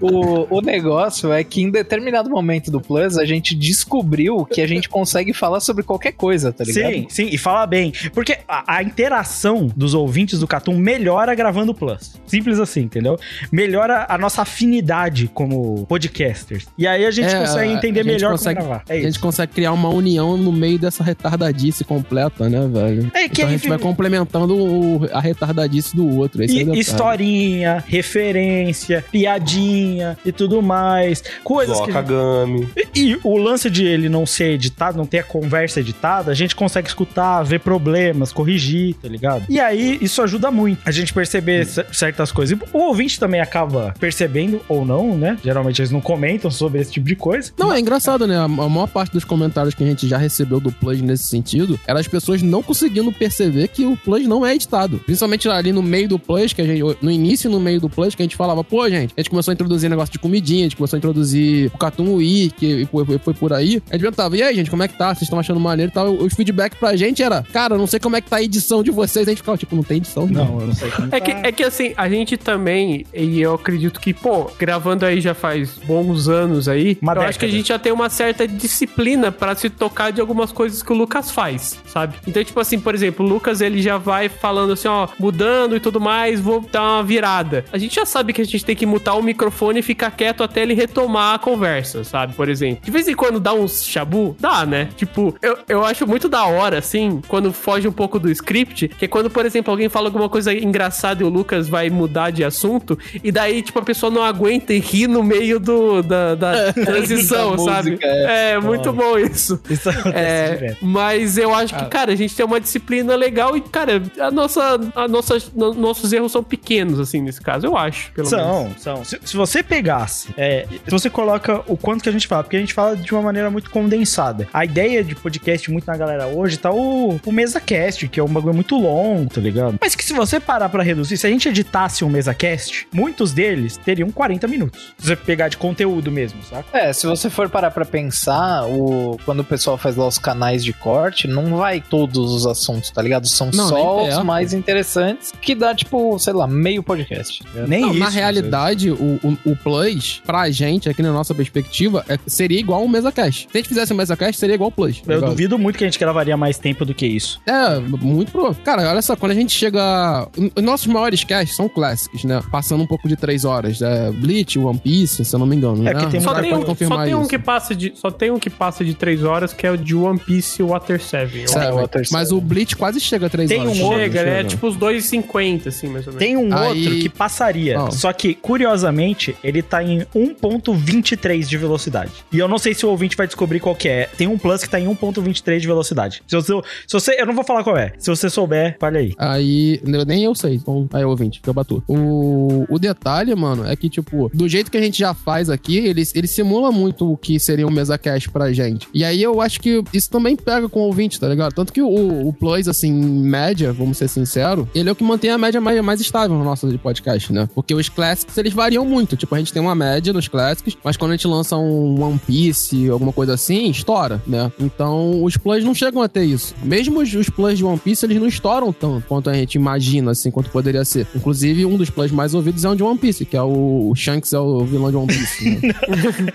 [0.00, 4.66] O, o negócio é que em determinado momento do Plus, a gente descobriu que a
[4.66, 6.92] gente consegue falar sobre qualquer coisa, tá ligado?
[6.92, 7.92] Sim, sim, e fala bem.
[8.12, 12.14] Porque a, a interação dos ouvintes do Catum melhora gravando o Plus.
[12.26, 13.18] Simples assim, entendeu?
[13.50, 16.66] Melhora a nossa afinidade como podcasters.
[16.76, 18.84] E aí a gente É, consegue entender a gente melhor consegue- como gravar.
[18.88, 23.10] É A gente consegue criar uma união no meio dessa retardadice completa, né, velho?
[23.14, 26.42] É que então a gente vai complementando o- a retardadice do outro.
[26.42, 31.22] Esse é E historinha, referência, piadinha e tudo mais.
[31.42, 31.86] Coisas que.
[31.92, 32.68] Zoca Gami.
[32.94, 36.34] E, e o lance de ele não ser editado, não ter a conversa editada, a
[36.34, 39.44] gente consegue escutar, ver problemas, corrigir, tá ligado?
[39.48, 42.58] E aí isso ajuda muito a gente perceber cer- certas coisas.
[42.58, 45.36] E o ouvinte também acaba percebendo ou não, né?
[45.44, 47.52] Geralmente eles não comentam sobre esse tipo de coisa.
[47.58, 48.36] Não, é engraçado, né?
[48.38, 51.78] A a maior parte dos comentários que a gente já recebeu do Plus nesse sentido
[51.86, 54.98] era as pessoas não conseguindo perceber que o Plus não é editado.
[55.04, 57.88] Principalmente ali no meio do Plus, que a gente, no início e no meio do
[57.88, 60.60] Plus, que a gente falava, pô, gente, a gente começou a introduzir negócio de comidinha,
[60.60, 63.82] a gente começou a introduzir o Cartoon Week e foi, foi- foi por aí.
[63.90, 65.08] A gente perguntava, e aí, gente, como é que tá?
[65.08, 66.12] Vocês estão achando maneiro e tal?
[66.12, 68.82] Os feedback pra gente era, cara, eu não sei como é que tá a edição
[68.82, 69.26] de vocês.
[69.26, 70.60] A gente ficava, tipo, não tem edição, não.
[70.60, 74.00] eu não sei como É que, é que assim, a gente também, e eu acredito
[74.00, 77.52] que, pô, gravando aí já faz bons anos aí, Uma eu acho que a década.
[77.58, 81.30] gente já tem uma certa disciplina pra se tocar de algumas coisas que o Lucas
[81.30, 82.14] faz, sabe?
[82.26, 85.80] Então, tipo assim, por exemplo, o Lucas ele já vai falando assim, ó, mudando e
[85.80, 87.64] tudo mais, vou dar uma virada.
[87.72, 90.42] A gente já sabe que a gente tem que mutar o microfone e ficar quieto
[90.42, 92.34] até ele retomar a conversa, sabe?
[92.34, 92.78] Por exemplo.
[92.84, 94.88] De vez em quando dá uns chabu, dá, né?
[94.96, 99.04] Tipo, eu, eu acho muito da hora, assim, quando foge um pouco do script, que
[99.04, 102.44] é quando, por exemplo, alguém fala alguma coisa engraçada e o Lucas vai mudar de
[102.44, 106.72] assunto, e daí, tipo, a pessoa não aguenta e ri no meio do, da, da
[106.72, 107.90] transição, Da sabe?
[107.90, 108.50] música, é.
[108.54, 109.60] É, muito bom isso.
[109.68, 114.02] Isso É, mas eu acho que, cara, a gente tem uma disciplina legal e, cara,
[114.18, 118.12] a nossa, a nossa, no- nossos erros são pequenos, assim, nesse caso, eu acho.
[118.12, 118.44] Pelo menos.
[118.44, 119.04] São, são.
[119.04, 122.56] Se, se você pegasse, é, se você coloca o quanto que a gente fala, porque
[122.56, 124.48] a gente fala de uma maneira muito condensada.
[124.52, 128.28] A ideia de podcast muito na galera hoje tá o, o MesaCast, que é um
[128.28, 129.76] bagulho muito longo, tá ligado?
[129.80, 133.76] Mas que se você parar pra reduzir, se a gente editasse um MesaCast, muitos deles
[133.76, 134.94] teriam 40 minutos.
[134.98, 136.64] Se você pegar de conteúdo mesmo, saca?
[136.76, 139.18] É, se você for parar pra pensar, o...
[139.24, 143.02] quando o pessoal faz lá os canais de corte, não vai todos os assuntos, tá
[143.02, 143.26] ligado?
[143.26, 147.42] São Não, só os mais interessantes, que dá, tipo, sei lá, meio podcast.
[147.42, 147.68] tá ligado?
[147.68, 147.98] Nem Não, isso.
[147.98, 152.84] na realidade, o, o, o Plus, pra gente, aqui na nossa perspectiva, é- seria igual
[152.84, 153.42] o MesaCast.
[153.42, 155.02] Se a gente fizesse o MesaCast, seria igual o Plus.
[155.06, 155.30] Eu Legal.
[155.30, 157.40] duvido muito que a gente gravaria mais tempo do que isso.
[157.46, 158.56] É, muito provável.
[158.64, 160.28] Cara, olha só, quando a gente chega.
[160.56, 162.40] Os nossos maiores casts são clássicos, né?
[162.50, 163.80] Passando um pouco de três horas.
[163.82, 165.80] É Bleach, One Piece, se eu não me engano.
[165.82, 165.92] É, né?
[165.92, 167.30] porque tem Só tem, um, confirmar só tem um isso.
[167.30, 169.94] que passa de só tem um que passa de 3 horas que é o de
[169.94, 171.38] One Piece Water 7.
[171.40, 172.38] eu Sério, É, o Water mas Seven.
[172.38, 173.72] o Bleach quase chega a três Tem horas.
[173.72, 174.36] um Chega, outro, Chega, né?
[174.38, 174.48] chega.
[174.48, 176.18] Tipo os 2,50, assim, mais ou menos.
[176.26, 177.92] Tem um Aí- outro que passaria, Qual?
[177.92, 182.12] só que, curiosamente, ele tá em 1.23 de velocidade.
[182.32, 184.08] E eu não sei se o ouvinte vai descobrir qual que é.
[184.16, 186.22] Tem um plus que tá em 1.23 de velocidade.
[186.26, 186.52] Se você,
[186.86, 187.20] se você...
[187.20, 187.92] Eu não vou falar qual é.
[187.98, 189.14] Se você souber, fale aí.
[189.18, 190.54] Aí, eu- nem eu sei.
[190.54, 191.82] Então, aí, ouvinte, fica batu.
[191.88, 195.78] O, o detalhe, mano, é que, tipo, do jeito que a gente já faz aqui,
[195.78, 198.88] ele, ele simula muito o que seria um mesa cash pra gente.
[198.92, 201.52] E aí eu acho que isso também pega com o ouvinte, tá ligado?
[201.52, 205.30] Tanto que o, o Plus, assim, média, vamos ser sinceros, ele é o que mantém
[205.30, 207.48] a média mais, mais estável no nosso podcast, né?
[207.54, 209.16] Porque os clássicos, eles variam muito.
[209.16, 212.18] Tipo, a gente tem uma média nos clássicos, mas quando a gente lança um One
[212.26, 214.50] Piece, alguma coisa assim, estoura, né?
[214.58, 216.54] Então, os Plus não chegam a ter isso.
[216.62, 220.10] Mesmo os, os Plus de One Piece, eles não estouram tanto quanto a gente imagina,
[220.12, 221.06] assim, quanto poderia ser.
[221.14, 223.94] Inclusive, um dos Plus mais ouvidos é um de One Piece, que é o, o
[223.94, 225.50] Shanks, é o vilão de One Piece.
[225.50, 225.74] né?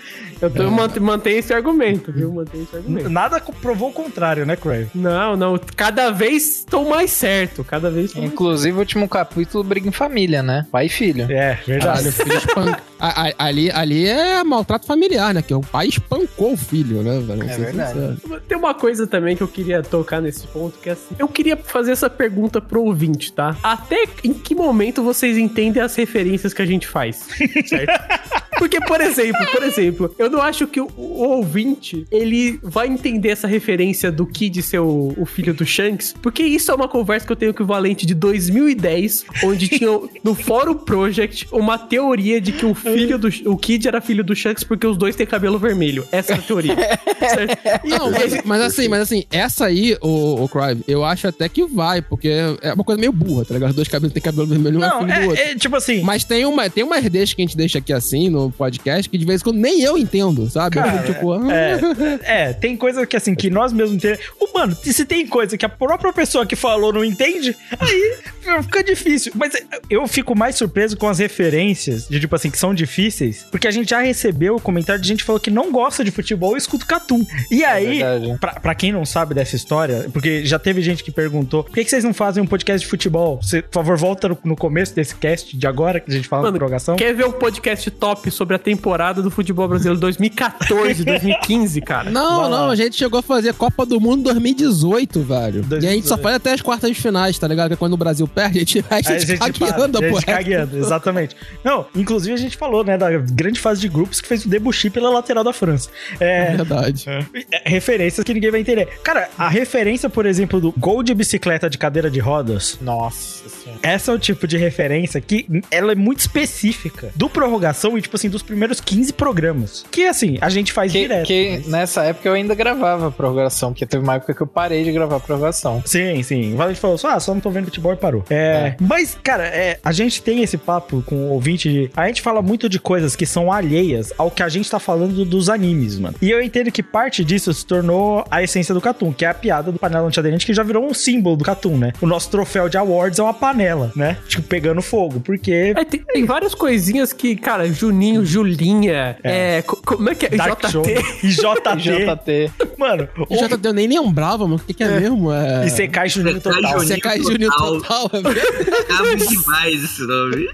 [0.40, 2.32] Eu tô, mant- mantenho esse argumento, viu?
[2.32, 3.10] Mantenho esse argumento.
[3.10, 4.88] Nada provou o contrário, né, Crave?
[4.94, 5.60] Não, não.
[5.76, 7.62] Cada vez estou mais certo.
[7.62, 10.66] Cada vez tô mais Inclusive, o último capítulo briga em família, né?
[10.70, 11.22] Pai e filho.
[11.30, 11.78] É, verdade.
[12.04, 15.40] Caralho, filho espan- A- a- ali, ali é maltrato familiar, né?
[15.42, 17.42] Que o pai espancou o filho, né, velho?
[17.42, 17.92] É verdade.
[17.92, 18.42] sinceros.
[18.46, 21.14] Tem uma coisa também que eu queria tocar nesse ponto, que é assim.
[21.18, 23.56] Eu queria fazer essa pergunta pro ouvinte, tá?
[23.62, 27.26] Até em que momento vocês entendem as referências que a gente faz?
[27.66, 27.90] Certo?
[28.60, 33.30] Porque, por exemplo, por exemplo, eu não acho que o, o ouvinte, ele vai entender
[33.30, 37.26] essa referência do Kid ser o, o filho do Shanks, porque isso é uma conversa
[37.26, 39.88] que eu tenho com o Valente de 2010, onde tinha
[40.22, 44.36] no Fórum Project uma teoria de que o filho do o Kid era filho do
[44.36, 46.06] Shanks porque os dois têm cabelo vermelho.
[46.12, 46.76] Essa é a teoria.
[47.18, 47.86] certo?
[47.88, 51.64] Não, mas, mas assim, mas assim, essa aí, o, o Crive, eu acho até que
[51.64, 52.28] vai, porque
[52.60, 53.70] é uma coisa meio burra, tá ligado?
[53.70, 55.42] Os dois cabelos têm cabelo vermelho, um é Não, filho do outro.
[55.42, 56.02] é, é tipo assim.
[56.02, 59.18] Mas tem uma, tem umas deixas que a gente deixa aqui assim no podcast que
[59.18, 60.78] de vez em quando nem eu entendo, sabe?
[60.78, 64.24] Eu Cara, fico tipo, ah, É, é, tem coisa que assim, que nós mesmos entendemos.
[64.52, 68.18] Mano, se tem coisa que a própria pessoa que falou não entende, aí
[68.62, 69.32] fica difícil.
[69.34, 69.54] Mas
[69.88, 73.70] eu fico mais surpreso com as referências, de tipo assim, que são difíceis, porque a
[73.70, 76.58] gente já recebeu o comentário de gente que falou que não gosta de futebol e
[76.58, 77.24] escuta Catum.
[77.50, 78.38] E aí, verdade.
[78.38, 81.84] pra, pra quem não sabe dessa história, porque já teve gente que perguntou, por que,
[81.84, 83.40] que vocês não fazem um podcast de futebol?
[83.42, 86.42] Você, por favor, volta no, no começo desse cast de agora, que a gente fala
[86.42, 86.96] Mano, de prorrogação.
[86.96, 92.10] Quer ver um podcast top sobre a temporada do futebol brasileiro 2014, 2015, cara?
[92.10, 92.58] Não, Vai lá.
[92.58, 95.62] não, a gente chegou a fazer Copa do Mundo 2018, velho.
[95.62, 95.84] 2018.
[95.84, 97.68] E a gente só faz até as quartas de finais, tá ligado?
[97.68, 100.32] Que é quando o Brasil perde, a gente, a gente, para, cagueando, a gente pô.
[100.32, 101.36] cagueando, exatamente.
[101.62, 104.88] Não, inclusive a gente falou, né, da grande fase de grupos que fez o Debuchy
[104.88, 105.90] pela lateral da França.
[106.18, 107.04] É, Verdade.
[107.06, 108.86] é, referências que ninguém vai entender.
[109.04, 113.80] Cara, a referência, por exemplo, do gol de bicicleta de cadeira de rodas, Nossa senhora.
[113.82, 118.16] essa é o tipo de referência que ela é muito específica do prorrogação e, tipo
[118.20, 119.84] assim, dos primeiros 15 programas.
[119.90, 121.26] Que, assim, a gente faz Que, direto.
[121.26, 124.84] que mas- nessa época eu ainda gravava prorrogação, porque teve uma época que eu parei
[124.84, 125.82] de gravar prorrogação.
[125.86, 126.52] Sim, sim.
[126.54, 128.24] O Valente falou só, ah, só não tô vendo futebol e parou.
[128.30, 131.90] É, Mas, cara, é, a gente tem esse papo com o ouvinte de.
[131.96, 135.24] A gente fala muito de coisas que são alheias ao que a gente tá falando
[135.24, 136.14] dos animes, mano.
[136.20, 139.34] E eu entendo que parte disso se tornou a essência do Catum, que é a
[139.34, 141.92] piada do panela antiaderente, que já virou um símbolo do Catum, né?
[142.00, 144.16] O nosso troféu de awards é uma panela, né?
[144.28, 145.20] Tipo, pegando fogo.
[145.20, 145.72] Porque.
[145.76, 149.62] É, tem, tem várias coisinhas que, cara, Juninho, Julinha, é.
[149.62, 150.30] co- como é que é?
[150.30, 150.60] Dark.
[150.66, 150.94] JT.
[151.22, 151.76] JT.
[151.76, 152.50] JT.
[152.78, 154.56] Mano, Eu já eu nem lembrava, mano.
[154.56, 155.32] O que, que é, mesmo?
[155.32, 155.66] É...
[155.66, 156.62] e você cai Juninho total.
[156.62, 156.78] Juninho.
[156.80, 158.08] Você cai Júnior Total.
[158.08, 158.82] total, é?
[158.84, 160.48] Cabe demais esse nome.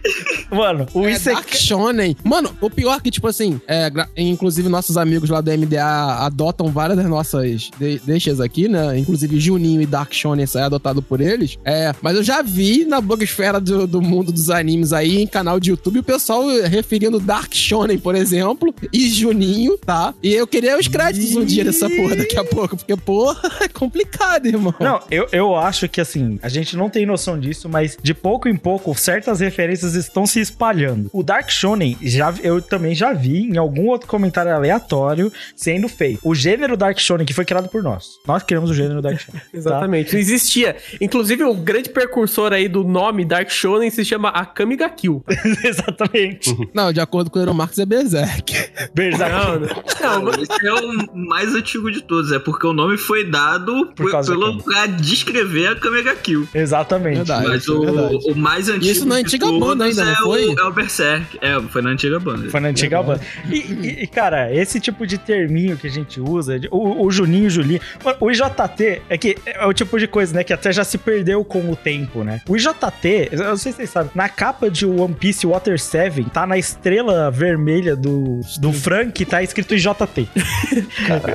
[0.50, 1.34] Mano, o É Isekai.
[1.34, 2.16] Dark Shonen.
[2.24, 5.84] Mano, o pior é que, tipo assim, é, gra- inclusive nossos amigos lá da MDA
[6.26, 8.98] adotam várias das nossas de- deixas aqui, né?
[8.98, 11.58] Inclusive Juninho e Dark Shonen é adotado por eles.
[11.64, 15.58] É, mas eu já vi na blogosfera do, do mundo dos animes aí, em canal
[15.60, 20.14] de YouTube, o pessoal referindo Dark Shonen, por exemplo, e Juninho, tá?
[20.22, 23.68] E eu queria os créditos um dia dessa porra daqui a pouco, porque, porra, é
[23.68, 24.74] complicado, irmão.
[24.80, 28.48] Não, eu, eu acho que assim, a gente não tem noção disso, mas de pouco
[28.48, 31.10] em pouco, certas referências estão se espalhando.
[31.12, 36.20] O Dark Shonen, já, eu também já vi em algum outro comentário aleatório sendo feito.
[36.22, 38.18] O gênero Dark Shonen, que foi criado por nós.
[38.26, 39.40] Nós criamos o gênero Dark Shonen.
[39.52, 39.56] tá?
[39.56, 40.76] Exatamente, não existia.
[41.00, 45.24] Inclusive, o grande precursor aí do nome Dark Shonen se chama Akami ga Kill.
[45.64, 46.54] Exatamente.
[46.74, 48.54] Não, de acordo com o Eero Marx, é Berserk.
[48.94, 49.32] Berserk.
[49.32, 50.30] Não, não.
[50.30, 54.32] Esse é o mais antigo de todos, é porque o nome foi dado Por causa
[54.32, 56.48] pelo, pra descrever a Kamega Kill.
[56.54, 57.16] Exatamente.
[57.16, 57.48] Verdade.
[57.48, 58.86] Mas é o, o mais antigo.
[58.86, 60.46] Isso na de antiga todos banda ainda, não é foi?
[60.46, 61.38] O, é o Berserk.
[61.40, 62.50] É, foi na antiga banda.
[62.50, 63.20] Foi na antiga banda.
[63.50, 67.50] E, e- cara, esse tipo de terminho que a gente usa, o, o Juninho, o
[67.50, 67.80] Julinho.
[68.20, 70.44] O IJT é que é o tipo de coisa, né?
[70.44, 72.40] Que até já se perdeu com o tempo, né?
[72.48, 76.24] O IJT, eu não sei se vocês sabem, na capa de One Piece Water 7,
[76.32, 80.28] tá na estrela vermelha do, do Frank, tá escrito IJT.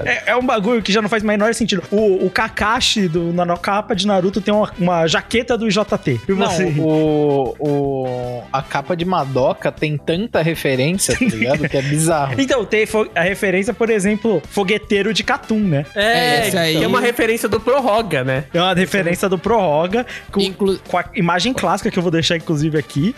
[0.06, 1.84] é, é um bagulho que já não faz o menor sentido.
[1.92, 6.22] O, o Kakashi do, na, capa de Naruto tem uma, uma jaqueta do IJT.
[6.28, 11.68] E Não, você- o, o, a capa de Madoka tem tanta referência, tá ligado?
[11.70, 12.36] Que é bizarro.
[12.42, 12.86] Então, tem
[13.16, 15.86] a referência, por exemplo, fogueteiro de Catum, né?
[15.96, 16.02] É,
[16.42, 16.84] É, esse aí.
[16.84, 18.46] é uma referência do Prorroga, né?
[18.54, 22.38] É uma referência do Prorroga, com, Inclu- com a imagem clássica que eu vou deixar,
[22.38, 23.16] inclusive, aqui.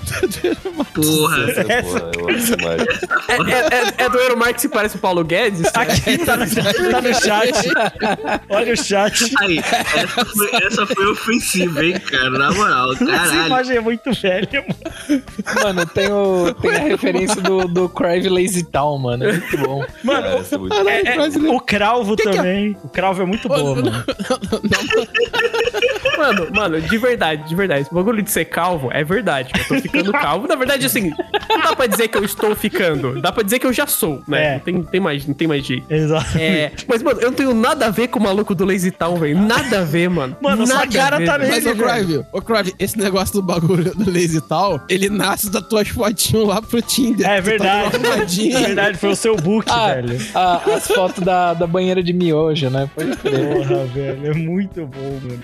[0.94, 1.52] Porra.
[1.52, 2.30] Essa é boa, eu
[2.70, 3.50] acho mais.
[3.50, 5.64] É, é, é do Eero Marx que parece o Paulo Guedes?
[5.74, 6.46] Aqui tá no,
[6.92, 7.70] tá no chat.
[8.50, 9.34] Olha o chat.
[9.40, 12.30] Aí, essa foi, essa foi ofensiva, hein, cara?
[12.32, 13.46] Na moral, Essa caralho.
[13.48, 15.24] imagem é muito velha, mano.
[15.64, 19.24] Mano, tem, o, tem a referência do, do Crive Lazy Town, mano.
[19.26, 19.86] É muito bom.
[20.04, 22.78] Mano, É, essa é muito- é- é- o Cravo também.
[22.84, 24.04] O Cravo é muito bom, mano.
[26.18, 27.88] Mano, mano, de verdade, de verdade.
[27.92, 29.52] O bagulho de ser calvo é verdade.
[29.58, 30.48] Eu tô ficando calvo.
[30.48, 31.12] Na verdade, assim,
[31.50, 33.22] não dá pra dizer que eu estou ficando.
[33.22, 34.44] Dá pra dizer que eu já sou, né?
[34.46, 34.54] É.
[34.54, 35.86] Não, tem, tem mais, não tem mais jeito.
[35.92, 36.38] Exato.
[36.38, 39.16] É, mas, mano, eu não tenho nada a ver com o maluco do Lazy Town,
[39.18, 39.40] velho.
[39.40, 40.36] Nada a ver, mano.
[40.42, 41.52] Mano, sua nada cara a ver, tá velho.
[41.52, 45.50] Mas, nele, ô Crive, ô Crive, esse negócio do bagulho do lazy tal, ele nasce
[45.52, 47.26] das tuas fotinhas lá pro Tinder.
[47.28, 47.96] É tá verdade.
[47.96, 48.58] arrumadinha.
[48.58, 50.18] É verdade, foi o seu book, Ah, velho.
[50.36, 52.90] a- as fotos da, da banheira de miojo, né?
[52.96, 53.54] Pode crer.
[53.54, 55.40] Porra, velho, é muito bom, mano.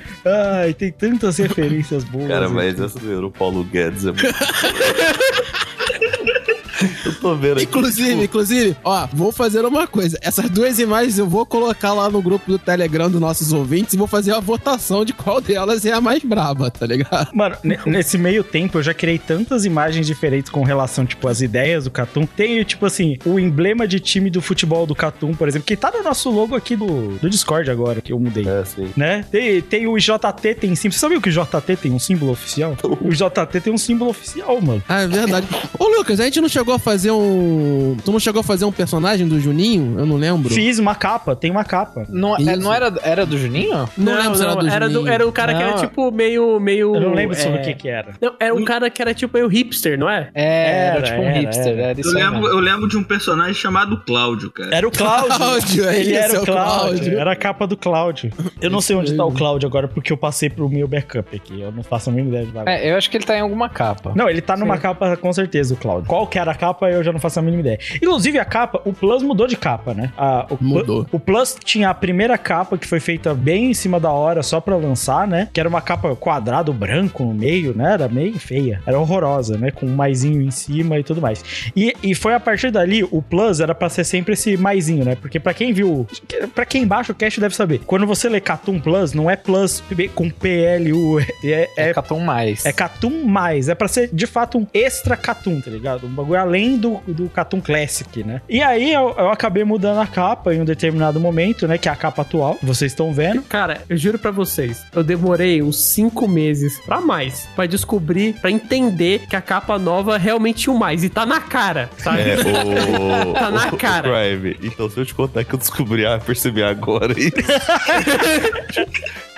[0.60, 2.28] Ai, tem tantas referências boas.
[2.28, 4.24] Cara, mas essa do Paulo Guedes é muito.
[7.06, 7.64] Eu tô vendo aqui.
[7.64, 10.18] Inclusive, inclusive, ó, vou fazer uma coisa.
[10.22, 13.98] Essas duas imagens eu vou colocar lá no grupo do Telegram dos nossos ouvintes e
[13.98, 17.30] vou fazer uma votação de qual delas é a mais braba, tá ligado?
[17.34, 21.42] Mano, ne- nesse meio tempo eu já criei tantas imagens diferentes com relação, tipo, às
[21.42, 22.26] ideias do Catum.
[22.26, 25.92] Tem, tipo assim, o emblema de time do futebol do Catum, por exemplo, que tá
[25.92, 28.48] no nosso logo aqui do, do Discord agora, que eu mudei.
[28.48, 28.90] É, sim.
[28.96, 29.26] Né?
[29.32, 30.94] Tem, tem o JT, tem símbolo.
[30.94, 32.76] Você sabia que o JT tem um símbolo oficial?
[33.02, 34.84] O JT tem um símbolo oficial, mano.
[34.88, 35.48] Ah, é verdade.
[35.78, 37.96] Ô, Lucas, a gente não chegou a fazer um.
[38.04, 40.00] Tu não chegou a fazer um personagem do Juninho?
[40.00, 40.50] Eu não lembro.
[40.54, 42.06] Fiz uma capa, tem uma capa.
[42.10, 43.88] Não, é- não era, era do Juninho?
[43.98, 45.14] Não, lembro se era do era, do, Juninho.
[45.14, 45.78] era o cara que era Não.
[45.80, 46.60] tipo meio.
[46.60, 48.14] meio Eu não lembro sobre é, o que que era.
[48.20, 50.30] Não, era um cara que era tipo meio hipster, não é?
[50.34, 51.68] É, era, Era, tipo um era, hipster.
[51.68, 51.82] era.
[51.82, 54.76] Era, isso Eu lembro, eu lembro de um personagem chamado Cláudio, cara.
[54.76, 55.30] Era o Cláudio.
[55.38, 56.98] Cláudio, Ele esse era é o o Cláudio.
[57.00, 57.20] Cláudio.
[57.20, 58.32] Era a capa do Cláudio.
[58.62, 61.62] Eu não sei onde tá o Cláudio agora porque eu passei pro meu backup aqui.
[61.62, 62.70] Eu não faço a mínima ideia de.
[62.70, 64.12] É, eu acho que ele tá em alguma capa.
[64.16, 66.08] Não, ele tá numa capa com certeza, o Cláudio.
[66.08, 67.80] Qual que era a capa, eu já não faço a mínima ideia.
[67.96, 70.12] Inclusive, a capa, o Plus mudou de capa, né?
[70.18, 71.06] Ah, o, Mudou.
[71.12, 74.60] o Plus tinha a primeira capa que foi feita bem em cima da hora, só
[74.60, 75.48] pra lançar, né?
[75.54, 77.94] Que era uma capa quadrado branco no meio, né?
[77.94, 78.82] Era meio feia.
[78.86, 79.72] Era horrorosa, né?
[79.72, 81.44] Com um maisinho em cima e tudo mais.
[81.76, 85.16] E, e foi a partir dali, o Plus era pra ser sempre esse maisinho, né?
[85.16, 86.08] Porque pra quem viu,
[86.54, 87.82] pra quem baixa o cast deve saber.
[87.86, 89.84] Quando você lê Catum Plus, não é Plus
[90.16, 92.66] com PLU, é, É, é Catum mais.
[92.66, 93.70] é Catum mais.
[93.70, 96.06] É pra ser, de fato, um extra Catum, tá ligado?
[96.08, 98.42] Um bagulho além do, do Catum Classic, né?
[98.50, 101.78] E aí eu, eu acabei mudando a capa em um determinado momento, né?
[101.78, 102.58] Que é a capa atual.
[102.62, 103.42] Vocês estão vendo.
[103.44, 108.50] Cara, eu juro pra vocês, eu demorei uns cinco meses pra mais pra descobrir, pra
[108.52, 111.04] entender que a capa nova realmente tinha o mais.
[111.04, 112.22] E tá na cara, sabe?
[112.22, 113.34] É, o.
[113.40, 114.10] Tá na o- o cara.
[114.10, 114.58] Crime.
[114.64, 117.32] Então, se eu te contar que eu descobri, ah, percebi agora isso.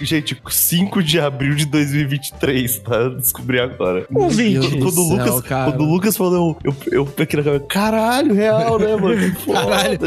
[0.00, 2.96] Gente, 5 de abril de 2023, tá?
[2.96, 4.06] Eu Descobri agora.
[4.12, 4.68] Ouvinte.
[4.68, 5.70] Quando, quando o Lucas, céu, cara.
[5.70, 9.36] quando o Lucas falou, eu, eu, eu peguei na cabeça, caralho, real, né, mano?
[9.52, 9.98] Caralho,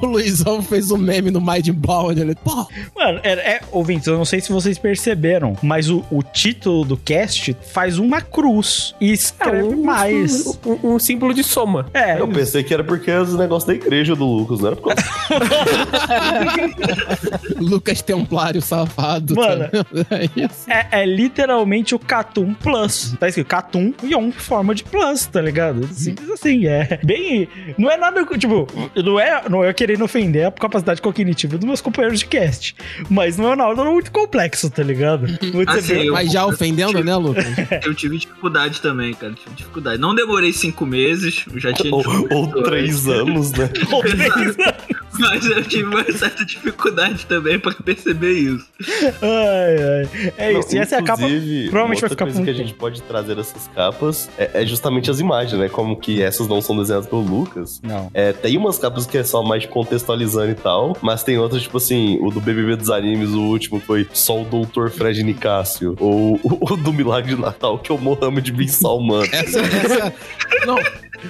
[0.00, 2.20] o Luizão fez um meme no Mind Bound.
[2.20, 6.22] Ele, pô, Mano, é, é, ouvintes, eu não sei se vocês perceberam, mas o, o
[6.22, 10.58] título do cast faz uma cruz e escreve um, mais.
[10.64, 11.86] Um, um símbolo de soma.
[11.92, 14.76] É, Eu pensei que era porque era os negócios da igreja do Lucas, não era
[14.76, 15.06] por causa
[17.60, 18.60] Lucas Templário
[18.96, 19.34] safado.
[19.34, 19.64] Mano.
[19.68, 20.06] tá vendo?
[20.10, 20.70] É isso.
[20.70, 23.14] é, é literalmente o Catum Plus.
[23.18, 25.86] Tá escrito Catum e um forma de Plus, tá ligado?
[25.92, 27.48] Simples assim, é bem.
[27.78, 28.66] Não é nada, tipo,
[29.04, 32.74] não é, não é querendo ofender a capacidade cognitiva dos meus companheiros de cast,
[33.10, 35.26] mas não é nada muito complexo, tá ligado?
[35.52, 37.44] Muito Assim, bem- eu- Mas já ofendendo, né, Lucas?
[37.84, 39.32] Eu tive dificuldade também, cara.
[39.34, 40.00] Tive dificuldade.
[40.00, 42.34] Não demorei cinco meses, já tinha ou, dificuldade.
[42.56, 43.68] ou três anos, né?
[45.18, 48.66] Mas eu tive uma certa dificuldade também pra perceber isso.
[49.22, 50.32] Ai, ai.
[50.36, 51.22] É Não, isso, e essa é a capa.
[51.22, 55.20] Provavelmente vai ficar coisa que a gente pode trazer dessas capas é, é justamente as
[55.20, 55.68] imagens, né?
[55.68, 57.80] Como que essas não são desenhadas pelo Lucas.
[57.82, 58.10] Não.
[58.14, 61.76] É, tem umas capas que é só mais contextualizando e tal, mas tem outras, tipo
[61.76, 66.38] assim, o do BBB dos animes, o último foi só o Doutor Fred Nicásio, ou
[66.42, 69.24] o, o do Milagre de Natal, que é o Mohamed Bin Salman.
[69.32, 70.14] Essa, essa.
[70.66, 70.76] Não.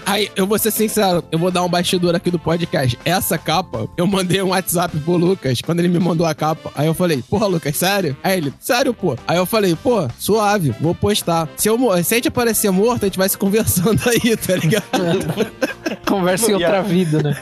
[0.04, 2.98] Aí, eu vou ser sincero, eu vou dar um bastidor aqui do podcast.
[3.04, 6.70] Essa capa, eu mandei um WhatsApp pro Lucas, quando ele me mandou a capa.
[6.74, 8.16] Aí eu falei, porra, Lucas, sério?
[8.22, 9.16] Aí ele, sério, pô.
[9.26, 11.48] Aí eu falei, pô, suave, vou postar.
[11.56, 14.84] Se, eu, se a gente aparecer morto, a gente vai se conversando aí, tá ligado?
[16.06, 17.36] Conversa em e outra a- vida, né?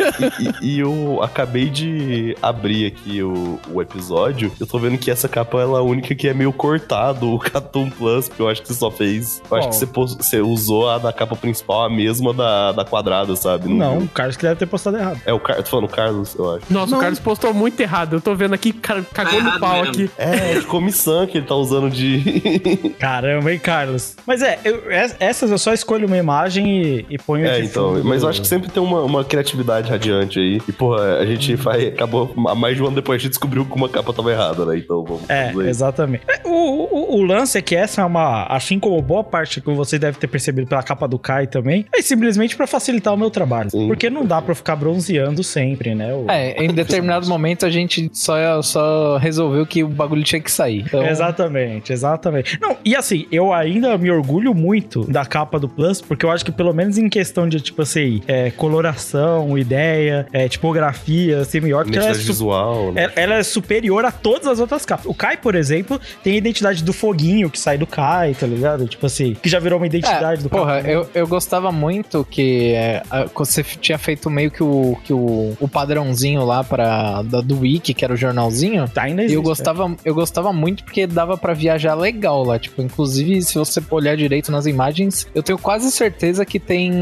[0.60, 4.50] E, e eu acabei de abrir aqui o, o episódio.
[4.58, 7.38] Eu tô vendo que essa capa ela é a única que é meio cortado, o
[7.38, 9.42] Catum Plus, porque eu acho que você só fez.
[9.50, 13.34] Eu acho que você, você usou a da capa principal, a mesma da, da quadrada,
[13.36, 13.68] sabe?
[13.72, 14.06] Não, viu?
[14.06, 15.20] o Carlos que deve ter postado errado.
[15.24, 15.56] É o Car...
[15.62, 16.64] Tô falando Carlos, eu acho.
[16.70, 18.16] Nossa, o Carlos postou muito errado.
[18.16, 19.90] Eu tô vendo aqui, ca- cagou Tá no errado pau mesmo.
[19.90, 20.10] aqui.
[20.18, 22.94] É, de comissão que ele tá usando de.
[22.98, 24.16] Caramba, hein, Carlos?
[24.26, 27.94] Mas é, eu- es- essas eu só escolho uma imagem e, e ponho É, então.
[27.94, 30.60] fundo Mas eu acho que sempre tem uma, uma criatividade radiante aí.
[30.68, 31.86] E, porra, a gente vai.
[31.88, 32.32] Acabou.
[32.48, 34.78] há Mais de um ano depois a gente descobriu que uma capa tava errada, né?
[34.78, 35.28] Então vamos.
[35.28, 35.68] É, vamos aí.
[35.70, 36.24] exatamente.
[36.28, 38.44] É, O, o, o lance é que essa é uma.
[38.46, 42.00] Assim como boa parte que você deve ter percebido pela capa do Kai também, é
[42.02, 42.23] simplesmente
[42.56, 43.70] pra facilitar o meu trabalho.
[43.70, 43.86] Sim.
[43.86, 46.12] Porque não dá pra eu ficar bronzeando sempre, né?
[46.14, 50.50] O- É, em determinado momento a gente só, só resolveu que o bagulho tinha que
[50.50, 50.80] sair.
[50.86, 52.58] Então, Exatamente, exatamente.
[52.60, 56.44] Não, e assim, eu ainda me orgulho muito da capa do Plus, porque eu acho
[56.44, 61.98] que pelo menos em questão de, tipo assim, é, é, coloração, ideia, é, tipografia, semiótica.
[61.98, 63.04] Ela é, visual, né?
[63.04, 65.06] ela- ela é superior a todas as outras capas.
[65.06, 68.86] O Kai, por exemplo, tem a identidade do foguinho que sai do Kai, tá ligado?
[68.86, 70.94] Tipo assim, que já virou uma identidade do Porra, Kai.
[70.94, 75.56] eu, eu gostava muito que é, a- você tinha feito meio que o, que o,
[75.58, 78.86] o padrãozinho lá pra, da, do Wiki, que era o jornalzinho.
[78.88, 82.58] Tá, ainda E existe, eu gostava, eu gostava muito porque dava pra viajar legal lá.
[82.58, 86.92] Tipo, inclusive, se você olhar direito nas imagens, eu tenho quase certeza que tem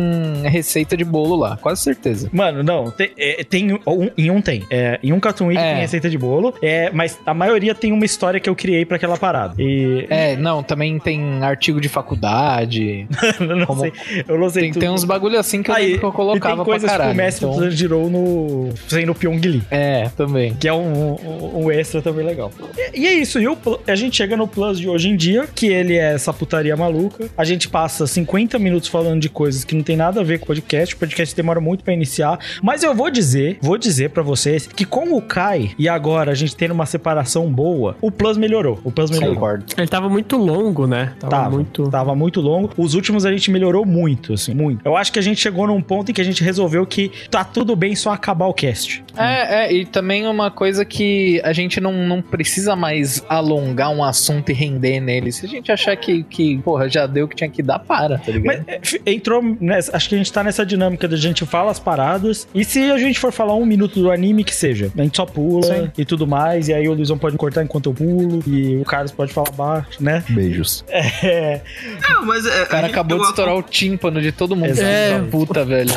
[0.44, 1.56] receita de bolo lá.
[1.56, 2.28] Quase certeza.
[2.32, 3.78] Mano, não, tem, é, tem um,
[4.16, 4.62] em um tem.
[4.70, 5.72] É, em um Cartoon Week É.
[5.72, 8.96] tem receita de bolo, é, mas a maioria tem uma história que eu criei pra
[8.96, 9.54] aquela parada.
[9.58, 13.06] E É, não, também tem artigo de faculdade.
[13.40, 13.92] eu não como- sei,
[14.28, 14.80] eu não sei Tem, tudo.
[14.80, 17.10] tem uns bagulho assim que eu, Aí, que eu colocava e tem coisas pra caralho.
[17.16, 19.62] que o Mestre então- Tanjiro no sendo Pyong Lee.
[19.70, 20.54] É, também.
[20.54, 22.50] Que é um, um, um extra também legal.
[22.94, 25.46] E, e é isso, e o a gente chega no Plus de hoje em dia,
[25.54, 27.28] que ele é essa putaria maluca.
[27.36, 30.44] A gente passa 50 minutos falando de coisas que não tem nada a ver com
[30.44, 30.94] o podcast.
[30.94, 32.38] O podcast demora muito pra iniciar.
[32.62, 36.34] Mas eu vou dizer, vou dizer pra vocês, que com o Kai e agora a
[36.34, 38.80] gente tendo uma separação boa, o Plus melhorou.
[38.84, 39.34] O Plus melhorou.
[39.34, 39.64] Concordo.
[39.76, 41.12] Ele tava muito longo, né?
[41.20, 41.90] Tava, Tava, muito.
[41.90, 42.70] tava muito longo.
[42.76, 44.81] Os últimos a gente melhorou muito, assim, muito.
[44.84, 47.44] Eu acho que a gente chegou num ponto em que a gente resolveu que tá
[47.44, 49.04] tudo bem só acabar o cast.
[49.16, 54.02] É, é, e também uma coisa que a gente não, não precisa mais alongar um
[54.02, 55.30] assunto e render nele.
[55.32, 58.18] Se a gente achar que, que porra, já deu o que tinha que dar, para,
[58.18, 58.64] tá ligado?
[58.66, 61.78] Mas é, entrou, nessa- acho que a gente tá nessa dinâmica da gente fala as
[61.78, 64.90] paradas, e se a gente for falar um minuto do anime, que seja.
[64.96, 65.90] A gente só pula Sim.
[65.96, 69.12] e tudo mais, e aí o Luizão pode cortar enquanto eu pulo, e o Carlos
[69.12, 70.24] pode falar baixo, né?
[70.28, 70.84] Beijos.
[71.22, 71.60] É,
[72.08, 74.71] Não, mas é, o cara acabou de estourar o tímpano de todo mundo.
[74.74, 75.92] Filho da puta, velho.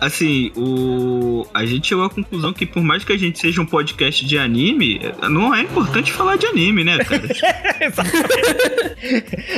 [0.00, 1.46] Assim, o...
[1.54, 4.38] a gente chegou à conclusão que por mais que a gente seja um podcast de
[4.38, 5.00] anime,
[5.30, 7.22] não é importante falar de anime, né, cara?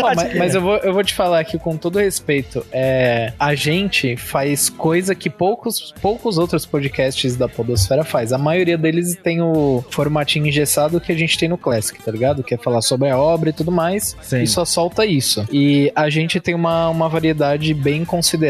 [0.01, 2.65] Ó, mas mas eu, vou, eu vou te falar aqui com todo respeito.
[2.71, 8.33] É, a gente faz coisa que poucos, poucos outros podcasts da Podosfera faz.
[8.33, 12.43] A maioria deles tem o formatinho engessado que a gente tem no Classic, tá ligado?
[12.43, 14.17] Que é falar sobre a obra e tudo mais.
[14.23, 14.43] Sim.
[14.43, 15.47] E só solta isso.
[15.51, 18.44] E a gente tem uma, uma variedade bem considerável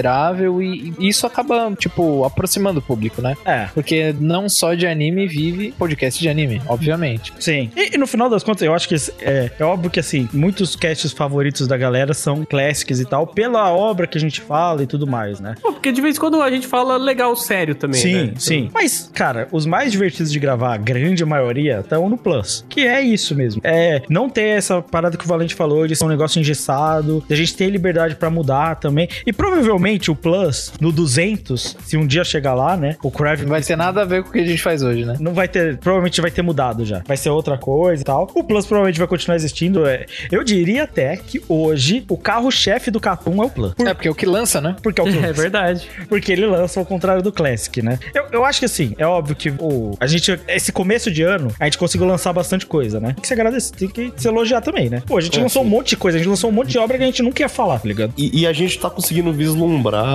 [0.62, 3.36] e, e isso acaba, tipo, aproximando o público, né?
[3.44, 3.68] é.
[3.74, 7.32] Porque não só de anime vive podcast de anime, obviamente.
[7.38, 7.70] Sim.
[7.76, 10.76] E, e no final das contas, eu acho que é, é óbvio que, assim, muitos
[10.76, 14.86] casts favoritos da galera são classics e tal, pela obra que a gente fala e
[14.86, 15.54] tudo mais, né?
[15.60, 18.32] Pô, porque de vez em quando a gente fala legal sério também, sim, né?
[18.38, 18.70] sim.
[18.72, 22.64] Mas, cara, os mais divertidos de gravar, a grande maioria, estão no Plus.
[22.68, 23.60] Que é isso mesmo.
[23.64, 27.34] É não ter essa parada que o Valente falou de ser um negócio engessado, de
[27.34, 29.08] a gente ter liberdade pra mudar também.
[29.26, 32.96] E provavelmente o Plus, no 200, se um dia chegar lá, né?
[33.02, 35.04] O Crave Não vai ter nada a ver com o que a gente faz hoje,
[35.04, 35.14] né?
[35.20, 37.02] não vai ter, provavelmente vai ter mudado já.
[37.06, 38.30] Vai ser outra coisa e tal.
[38.34, 39.86] O Plus provavelmente vai continuar existindo.
[39.86, 43.74] É, eu diria até que hoje o carro-chefe do Catum é o Plus.
[43.74, 44.76] Por- É, porque é o que lança, né?
[44.82, 45.24] porque é o Plus.
[45.24, 45.88] É verdade.
[46.08, 47.98] Porque ele lança ao contrário do Classic, né?
[48.14, 51.50] Eu, eu acho que assim, é óbvio que o, a gente, esse começo de ano,
[51.58, 53.12] a gente conseguiu lançar bastante coisa, né?
[53.14, 55.02] Tem que se agradecer, tem que se elogiar também, né?
[55.06, 56.96] Pô, a gente lançou um monte de coisa, a gente lançou um monte de obra
[56.98, 58.12] que a gente nunca ia falar, tá ligado?
[58.16, 59.73] E, e a gente tá conseguindo vislumbrar,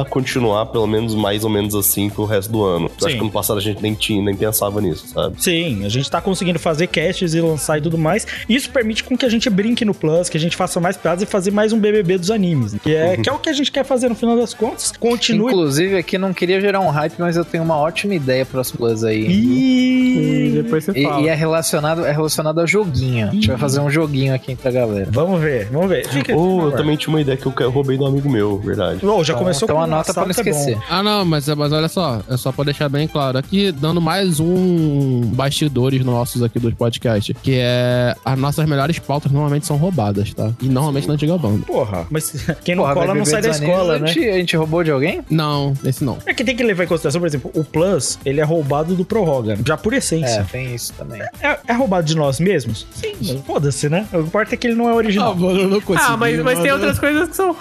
[0.09, 2.85] continuar pelo menos mais ou menos assim pro resto do ano.
[2.85, 3.05] Eu Sim.
[3.05, 5.41] acho que ano passado a gente nem tinha, nem pensava nisso, sabe?
[5.41, 8.25] Sim, a gente tá conseguindo fazer casts e lançar e tudo mais.
[8.47, 11.23] Isso permite com que a gente brinque no Plus, que a gente faça mais piadas
[11.23, 13.71] e fazer mais um BBB dos animes, que é, que é o que a gente
[13.71, 14.91] quer fazer no final das contas.
[14.99, 15.51] Continue.
[15.51, 18.71] Inclusive, aqui não queria gerar um hype, mas eu tenho uma ótima ideia para os
[18.71, 19.25] Plus aí.
[19.27, 20.51] E E...
[20.63, 21.21] depois você E, fala.
[21.21, 23.27] e é relacionado, é relacionado ao joguinho.
[23.27, 25.07] A gente vai fazer um joguinho aqui entre a galera.
[25.11, 26.07] Vamos ver, vamos ver.
[26.07, 29.05] Fica, Ou eu também tinha uma ideia que eu roubei do amigo meu, verdade.
[29.05, 30.29] Oh, já começou então com anota não tá bom.
[30.31, 30.77] esquecer.
[30.89, 33.37] Ah, não, mas, mas olha só, é só pra deixar bem claro.
[33.37, 39.31] Aqui, dando mais um bastidores nossos aqui dos podcasts, que é as nossas melhores pautas
[39.31, 40.51] normalmente são roubadas, tá?
[40.61, 41.65] E normalmente na antiga banda.
[41.65, 42.31] Porra, mas
[42.63, 44.07] quem não Porra, cola não sai da escola, a né?
[44.07, 45.21] gente, a gente roubou de alguém?
[45.29, 46.17] Não, esse não.
[46.25, 49.03] É que tem que levar em consideração, por exemplo, o Plus, ele é roubado do
[49.05, 50.45] Prorroga, já por É, essência.
[50.51, 51.21] tem isso também.
[51.41, 52.87] É, é roubado de nós mesmos?
[52.93, 54.07] Sim, mas foda-se, né?
[54.13, 55.35] O importa é que ele não é original.
[55.35, 56.07] mano, eu não consegui.
[56.11, 57.55] Ah, mas, mas tem outras coisas que são.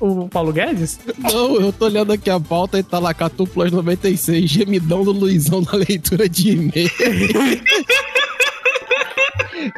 [0.00, 0.98] O Paulo Guedes?
[1.22, 5.12] Não, eu tô olhando aqui a pauta e tá lá Catu Plus 96, gemidão do
[5.12, 6.90] Luizão na leitura de e-mail.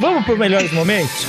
[0.01, 1.27] Vamos por melhores momentos?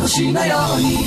[0.00, 1.04] 星のように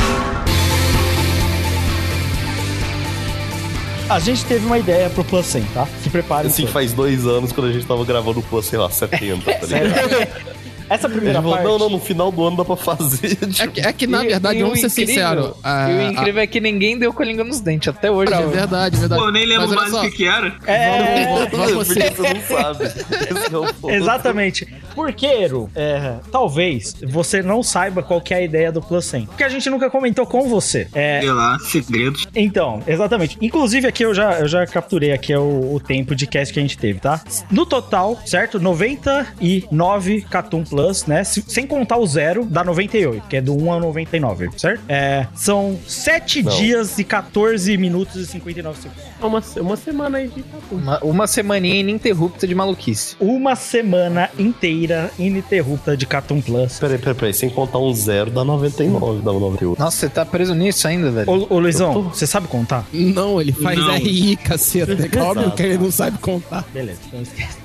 [4.11, 5.87] A gente teve uma ideia pro Plus 100, tá?
[6.01, 6.47] Se prepare.
[6.47, 9.65] Assim, faz dois anos quando a gente tava gravando o Plus, sei lá, 70, tá
[9.67, 10.52] ligado?
[10.88, 11.64] Essa primeira parte.
[11.64, 13.38] não, não, no final do ano dá pra fazer.
[13.60, 15.50] É que, é que, na E- verdade, e vamos ser incrível- sinceros.
[15.62, 18.32] a- E o incrível é que ninguém deu com a língua nos dentes até hoje.
[18.32, 19.20] a- É verdade, verdade.
[19.20, 20.54] Pô, eu nem lembro mais o que que era.
[20.66, 22.84] É, vamos- vamos Porque ser- você não sabe.
[22.84, 23.90] Esse é o ponto.
[23.94, 24.66] Exatamente.
[24.94, 29.26] Porque, Eru, é, talvez você não saiba qual que é a ideia do Plus 100.
[29.26, 30.86] Porque a gente nunca comentou com você.
[30.94, 32.26] É, Sei lá, segredos.
[32.34, 33.36] Então, exatamente.
[33.40, 36.60] Inclusive, aqui eu já, eu já capturei aqui é o, o tempo de cast que
[36.60, 37.20] a gente teve, tá?
[37.50, 38.60] No total, certo?
[38.60, 41.22] 99 Catum Plus, né?
[41.22, 44.82] Se- sem contar o zero, dá 98, que é do 1 ao 99, certo?
[44.88, 46.56] É, são 7 Não.
[46.56, 49.04] dias e 14 minutos e 59 segundos.
[49.22, 50.44] Uma, uma semana aí de.
[50.70, 53.14] Uma, uma semaninha ininterrupta de maluquice.
[53.20, 56.78] Uma semana inteira ininterrupta de Catum Plus.
[56.78, 57.34] Peraí, peraí, peraí.
[57.34, 59.78] Sem contar um zero, dá 99, dá 98.
[59.78, 61.30] Nossa, você tá preso nisso ainda, velho?
[61.30, 62.84] Ô, ô Luizão, você sabe contar?
[62.92, 63.94] Não, ele faz Não.
[63.94, 64.92] RI, caceta.
[64.92, 66.64] É óbvio que ele não sabe contar.
[66.72, 67.58] Beleza, então esquece.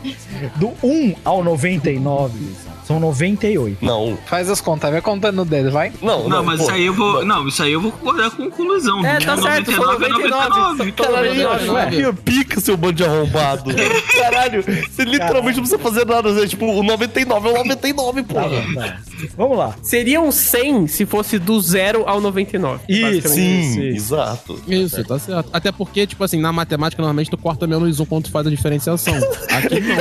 [0.58, 3.84] Do 1 ao 99, Luizão, são 98.
[3.84, 5.92] Não, Faz as contas, vai contando no dedo, vai.
[6.02, 6.64] não, Não, mas pô.
[6.66, 7.26] isso aí eu vou.
[7.26, 9.06] Não, isso aí eu vou concordar com com o Luizão.
[9.06, 10.92] É, tá certo, são 99.
[10.92, 11.90] Tá Caralho, 99, ué.
[11.92, 13.72] minha pica, seu bando de arrombado.
[14.20, 16.32] Caralho, você literalmente não precisa fazer nada.
[16.34, 16.48] Né?
[16.48, 18.50] Tipo, o 99 é o 99, Tá porra.
[18.50, 18.98] bom, tá.
[19.38, 19.76] Vamos lá.
[19.82, 22.82] Seriam 100 se fosse do 0 ao 99.
[22.88, 23.30] Isso.
[23.30, 24.14] Sim, Isso, isso.
[24.14, 24.60] exato.
[24.68, 25.50] Isso, tá certo.
[25.52, 28.50] Até porque, tipo assim, na matemática, normalmente tu corta menos um quando tu faz a
[28.50, 29.14] diferenciação.
[29.50, 29.96] Aqui não.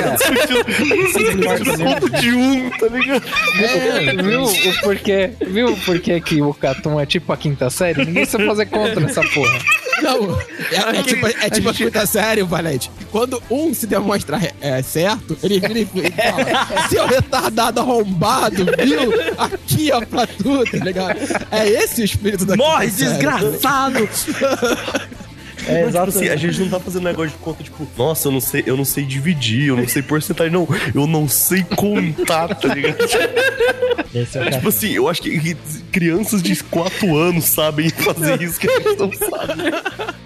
[1.84, 3.22] Conto de um, tá ligado?
[4.22, 5.30] viu o porquê?
[5.47, 8.05] Viu o porquê que o Catum é tipo a quinta série?
[8.05, 9.59] Ninguém sabe fazer conta nessa porra.
[10.03, 10.39] Não,
[10.70, 12.91] é, é tipo, é tipo a quinta série, Valente.
[13.11, 19.12] Quando um se demonstra é, certo, ele vira e fala: Seu retardado arrombado, viu?
[19.36, 21.18] Aqui, ó, pra tu, tá ligado?
[21.51, 23.12] É esse o espírito da Morre, quinta série.
[23.12, 24.09] desgraçado!
[25.68, 28.32] É, Mas, tipo assim, a gente não tá fazendo negócio de conta, tipo, nossa, eu
[28.32, 30.66] não sei, eu não sei dividir, eu não sei porcentagem, não.
[30.94, 32.96] Eu não sei contar, tá ligado?
[34.14, 34.68] Esse é o tipo cara.
[34.68, 35.54] assim, eu acho que
[35.92, 39.62] crianças de 4 anos sabem fazer isso que a gente não sabe.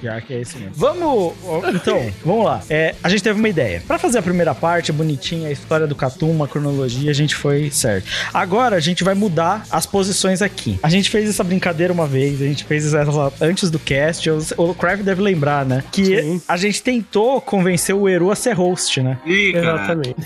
[0.00, 0.72] Pior que é isso mesmo.
[0.74, 1.34] Vamos.
[1.74, 2.62] Então, vamos lá.
[2.70, 3.82] É, a gente teve uma ideia.
[3.86, 7.70] Pra fazer a primeira parte, bonitinha, a história do Catum, uma cronologia, a gente foi
[7.70, 8.06] certo.
[8.32, 10.78] Agora a gente vai mudar as posições aqui.
[10.82, 14.28] A gente fez essa brincadeira uma vez, a gente fez essa antes do cast.
[14.56, 15.82] O Crave deve lembrar, né?
[15.90, 19.18] Que a gente tentou convencer o Eru a ser host, né?
[19.26, 19.54] Ih.
[19.56, 20.16] Exatamente.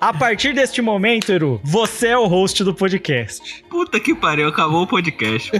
[0.00, 3.64] A partir deste momento, Eru, você é o host do podcast.
[3.70, 5.50] Puta que pariu, acabou o podcast.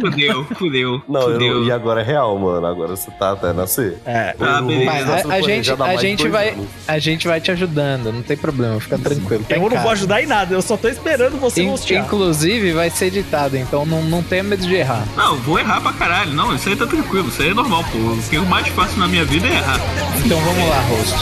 [0.00, 1.02] Fudeu, fudeu.
[1.08, 1.54] Não, eu fudeu.
[1.60, 2.66] não- e agora é real, mano.
[2.66, 3.96] Agora você tá até nascer.
[4.04, 4.32] É.
[4.32, 4.84] Tá, beleza.
[4.84, 6.66] Mas a, a gente, a gente vai, anos.
[6.86, 9.44] a gente vai te ajudando, não tem problema, fica tranquilo.
[9.48, 9.82] tá Eu não casa.
[9.82, 12.04] vou ajudar em nada, eu só tô esperando você In- hostear.
[12.04, 15.04] Inclusive vai ser editado, então não, não tenha medo de errar.
[15.16, 16.32] Não, vou errar pra caralho.
[16.32, 17.98] Não, isso aí tá tranquilo, isso aí é normal, pô.
[17.98, 19.80] O que eu mais faço na minha vida é errar.
[20.24, 21.14] Então vamos lá, host.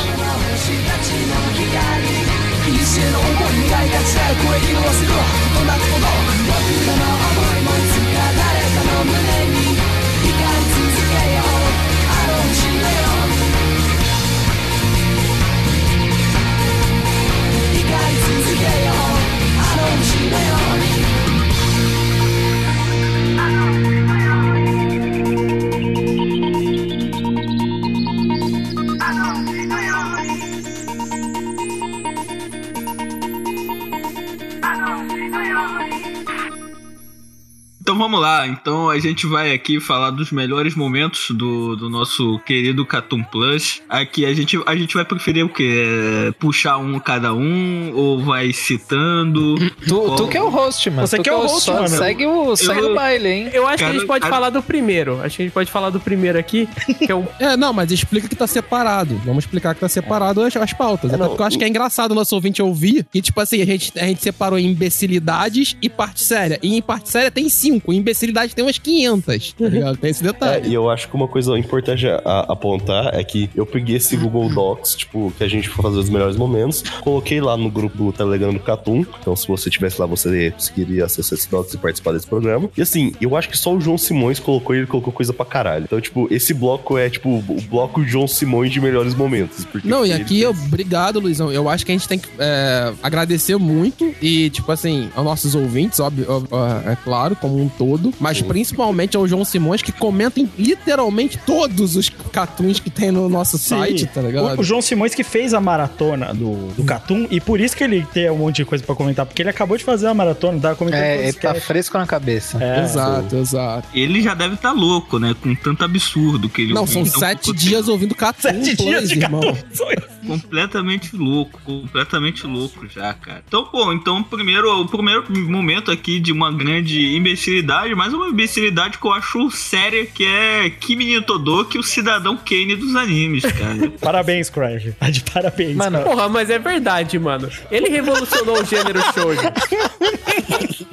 [37.82, 38.46] Então vamos lá.
[38.46, 43.82] Então a gente vai aqui falar dos melhores momentos do, do nosso querido Catum Plus.
[43.88, 45.82] Aqui a gente, a gente vai preferir o quê?
[46.28, 49.56] É, Puxar um cada um ou vai citando?
[49.84, 51.06] Tu, tu que é o host, mano.
[51.08, 51.88] Você Tu que é o o host, só mano.
[51.88, 53.50] Segue o, segue o baile, hein?
[53.52, 55.20] Eu acho que a Cara, gente pode cara- falar do primeiro.
[55.20, 56.68] Acho que a gente pode falar do primeiro aqui,
[56.98, 59.20] que é o É, não, mas explica que tá separado.
[59.24, 61.12] Vamos explicar que tá separado as, as pautas.
[61.12, 63.04] É, não, porque eu acho que é engraçado o nosso ouvinte ouvir.
[63.12, 66.60] E, tipo assim, a gente, a gente separou em imbecilidades e parte séria.
[66.62, 67.72] E em parte séria tem cinco.
[67.88, 69.52] Em imbecilidade tem umas 500.
[69.54, 69.96] Tá ligado?
[69.96, 70.68] Tem esse É, detalhe.
[70.68, 74.16] e eu acho que uma coisa importante a, a apontar é que eu peguei esse
[74.16, 77.96] Google Docs, tipo, que a gente foi fazer os melhores momentos, coloquei lá no grupo
[77.96, 79.04] do Telegram do Catum.
[79.20, 82.68] Então, se você tivesse lá, você conseguiria acessar esse Docs e participar desse programa.
[82.76, 85.44] E assim, eu acho que só o João Simões colocou e ele colocou coisa pra
[85.44, 85.84] caralho.
[85.84, 89.66] Então, tipo, esse bloco é, tipo, o bloco João Simões de melhores momentos.
[89.84, 91.52] Não, e aqui, fez- obrigado, Luizão.
[91.52, 95.54] Eu acho que a gente tem que é, agradecer muito e, tipo assim, aos nossos
[95.54, 99.92] ouvintes, óbvio, ó, ó, é claro, como um todo, mas principalmente ao João Simões, que
[99.92, 104.56] comenta em literalmente todos os cartoons que tem no nosso site, tá ligado?
[104.56, 107.84] O, o João Simões que fez a maratona do, do Catum, e por isso que
[107.84, 110.60] ele tem um monte de coisa pra comentar, porque ele acabou de fazer a maratona,
[110.60, 112.62] tava comentando É, ele tá fresco na cabeça.
[112.62, 113.88] É, exato, exato.
[113.94, 115.34] Ele já deve estar louco, né?
[115.40, 118.76] Com tanto absurdo que ele Não, ouviu são em tão sete dias ouvindo Catum Sete
[118.76, 119.40] dias Plus, de irmão.
[119.40, 120.12] Catum.
[120.26, 123.42] Completamente louco, completamente louco já, cara.
[123.46, 127.16] Então, bom, então primeiro, o primeiro momento aqui de uma grande
[127.52, 132.76] imbecilidade, mas uma imbecilidade que eu acho séria, que é Kimi Todoki, o cidadão Kane
[132.76, 133.90] dos animes, cara.
[134.00, 134.94] Parabéns, Crash.
[134.98, 135.76] Tá de parabéns.
[135.76, 137.48] Mano, Porra, mas é verdade, mano.
[137.70, 139.40] Ele revolucionou o gênero shoujo.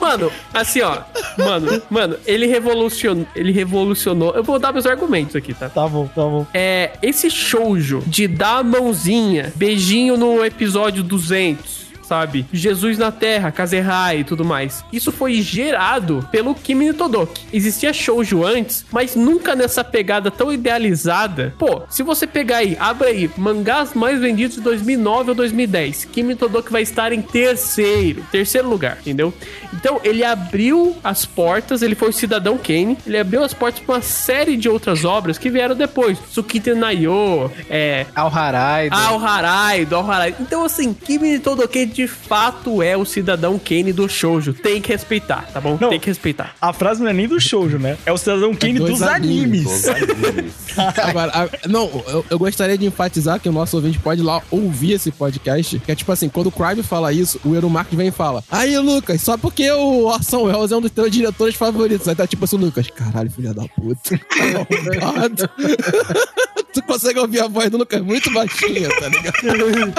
[0.00, 0.98] Mano, assim, ó.
[1.36, 3.26] Mano, mano, ele revolucionou.
[3.36, 4.34] Ele revolucionou.
[4.34, 5.68] Eu vou dar meus argumentos aqui, tá?
[5.68, 6.46] Tá bom, tá bom.
[6.54, 11.79] É, esse shoujo de dar a mãozinha, beijinho no episódio 200,
[12.10, 12.44] sabe?
[12.52, 14.84] Jesus na Terra, Kazehai e tudo mais.
[14.92, 17.46] Isso foi gerado pelo Kimi no Todoki.
[17.52, 21.54] Existia shoujo antes, mas nunca nessa pegada tão idealizada.
[21.56, 26.34] Pô, se você pegar aí, abre aí, mangás mais vendidos de 2009 ou 2010, Kimi
[26.34, 29.32] no Todoki vai estar em terceiro, terceiro lugar, entendeu?
[29.72, 33.94] Então, ele abriu as portas, ele foi o cidadão Kane, ele abriu as portas para
[33.94, 36.18] uma série de outras obras que vieram depois.
[36.18, 38.96] Tsukite Nayo, é, Al Haraido.
[38.96, 40.36] Al Haraido, Al Haraido.
[40.40, 44.54] Então, assim, Kimi Todoke de fato é o cidadão Kane do shoujo.
[44.54, 45.76] Tem que respeitar, tá bom?
[45.78, 45.90] Não.
[45.90, 46.54] Tem que respeitar.
[46.60, 47.98] A frase não é nem do shoujo, né?
[48.06, 49.86] É o cidadão Kane dois dos animes.
[49.86, 50.54] animes.
[50.96, 54.40] Agora, a- não, eu, eu gostaria de enfatizar que o nosso ouvinte pode ir lá
[54.50, 55.78] ouvir esse podcast.
[55.80, 58.78] Que é tipo assim, quando o Crive fala isso, o Marques vem e fala: Aí,
[58.78, 62.08] Lucas, só porque o Orson Welles é um dos teus diretores favoritos.
[62.08, 64.18] Aí tá tipo assim, Lucas, caralho, filha da puta.
[66.74, 69.94] Tu consegue ouvir a voz do Lucas muito baixinha, tá ligado?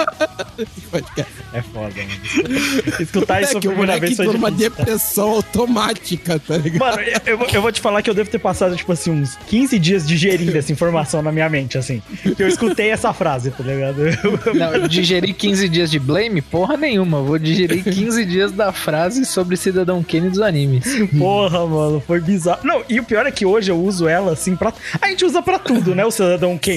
[1.52, 2.92] É foda, mano.
[3.00, 4.70] Escutar isso É a que o primeira moleque vez foi difícil.
[4.70, 6.78] depressão automática, tá ligado?
[6.80, 9.36] Mano, eu, eu vou- eu te falar que eu devo ter passado, tipo assim, uns
[9.48, 12.02] 15 dias digerindo essa informação na minha mente, assim.
[12.36, 14.00] Que eu escutei essa frase, tá ligado?
[14.46, 16.40] Eu- Não, digerir 15 dias de Blame?
[16.40, 17.20] Porra nenhuma.
[17.22, 20.84] Vou digerir 15 dias da frase sobre Cidadão Kane dos animes.
[21.18, 22.60] Porra, mano, foi bizarro.
[22.64, 24.72] Não, e o pior é que hoje eu uso ela assim pra.
[25.00, 26.04] A gente usa pra tudo, né?
[26.04, 26.71] O cidadão Kane.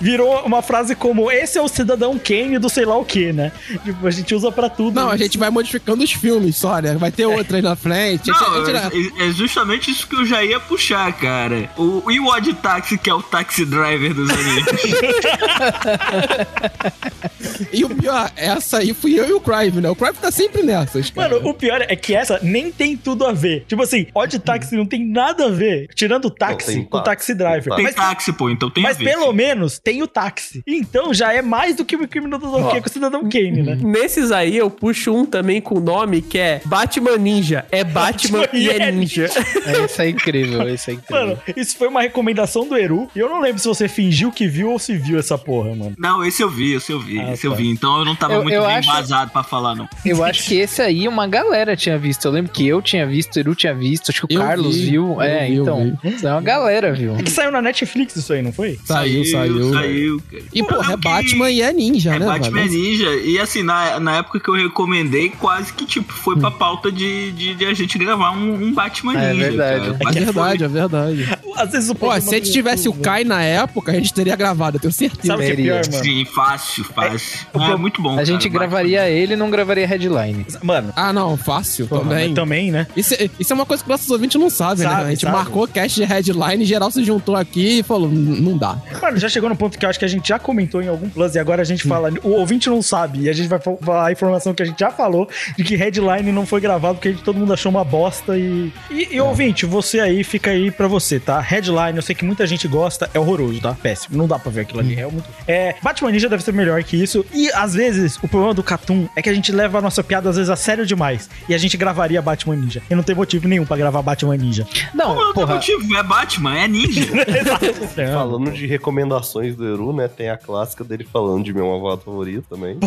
[0.00, 3.52] Virou uma frase como: esse é o cidadão Kane do sei lá o que, né?
[3.84, 4.94] Tipo, a gente usa pra tudo.
[5.00, 6.94] Não, a gente vai modificando os filmes só, né?
[6.96, 8.28] Vai ter outras na frente.
[8.28, 11.68] Não, gente- é, é justamente isso que eu já ia puxar, cara.
[11.76, 14.66] O, e o Odd Taxi, que é o taxi driver dos animes.
[17.72, 19.88] E o pior, essa aí fui eu e o Crive, né?
[19.90, 21.34] O Crive tá sempre nessas, cara.
[21.34, 23.64] Mano, o pior é que essa nem tem tudo a ver.
[23.66, 25.88] Tipo assim, Odd Taxi não tem nada a ver.
[25.94, 27.74] Tirando o táxi com o táxi, taxi driver.
[27.74, 29.04] tem Mas, táxi, pô, então tem mas a ver.
[29.04, 30.62] pelo menos tem o táxi.
[30.66, 33.78] Então já é mais do que o criminal do que com o cidadão Kane, né?
[33.82, 37.64] Nesses aí, eu puxo um também com o nome que é Batman Ninja.
[37.70, 39.24] É Batman, Batman e e é é ninja.
[39.64, 41.26] É, isso é incrível, isso é incrível.
[41.26, 43.08] Mano, isso foi uma recomendação do Eru.
[43.14, 45.94] E eu não lembro se você fingiu que viu ou se viu essa porra, mano.
[45.98, 47.68] Não, esse eu vi, esse eu vi, Ah, esse eu vi.
[47.68, 49.88] Então eu não tava Eu- muito eu bem acho- embasado pra falar, não.
[50.04, 52.24] Eu acho que esse aí uma galera tinha visto.
[52.24, 54.76] Eu lembro que eu tinha visto, o Eru tinha visto, acho que o Eu Carlos
[54.76, 55.20] vi, viu.
[55.22, 55.98] é, vi, então.
[56.04, 57.16] Isso é uma galera, viu?
[57.16, 58.78] É que saiu na Netflix isso aí, não foi?
[58.84, 59.72] Saiu, saiu.
[59.72, 60.42] Saiu, cara.
[60.52, 62.70] E, porra, é Batman e é ninja, É né, Batman velho?
[62.72, 63.10] Ninja.
[63.16, 67.32] E assim, na, na época que eu recomendei, quase que, tipo, foi pra pauta de,
[67.32, 69.44] de, de a gente gravar um, um Batman É Ninja.
[69.48, 69.80] verdade.
[69.80, 69.94] cara.
[69.94, 71.38] É Quase verdade, é verdade.
[71.56, 74.36] Às vezes o Pô, se a gente tivesse o Kai na época, a gente teria
[74.36, 75.26] gravado, eu tenho certeza.
[75.28, 76.04] Sabe o que é pior, mano?
[76.04, 77.15] Sim, fácil, fácil.
[77.54, 78.18] O É, pro- muito bom.
[78.18, 80.46] A gente cara, gravaria ele e não gravaria headline.
[80.62, 82.34] Mano, Ah, não, fácil porra, também.
[82.34, 82.86] também, né?
[82.96, 84.90] Isso, é- isso é uma coisa que nossos ouvintes não sabem, né?
[84.90, 85.36] Sabe, A gente sabe.
[85.36, 88.76] marcou o cast de headline, geral se juntou aqui e falou: "N- não dá.
[89.00, 91.08] Mano, já chegou no ponto que eu acho que a gente já comentou em algum
[91.08, 92.10] plus e agora a gente fala.
[92.22, 93.20] O ouvinte não sabe.
[93.22, 95.76] E a gente vai fa- falar a informação que a gente já falou de que
[95.76, 98.36] headline não foi gravado porque a gente- todo mundo achou uma bosta.
[98.36, 101.40] E, e, e, ouvinte, você aí fica aí pra você, tá?
[101.40, 103.74] Headline, eu sei que muita gente gosta, é horroroso, tá?
[103.82, 104.16] Péssimo.
[104.16, 104.98] Não dá pra ver aquilo ali.
[104.98, 105.24] É, muito...
[105.46, 107.05] é Batman Ninja deve ser melhor que isso.
[107.32, 110.28] E às vezes, o problema do Catum é que a gente leva a nossa piada
[110.30, 111.28] às vezes a sério demais.
[111.48, 112.82] E a gente gravaria Batman Ninja.
[112.90, 114.66] E não tem motivo nenhum pra gravar Batman Ninja.
[114.94, 115.54] Não, Não, não tem porra.
[115.54, 117.02] motivo, é Batman, é ninja.
[118.12, 120.08] Falando de recomendações do Eru, né?
[120.08, 122.78] Tem a clássica dele falando de meu avado favorito também.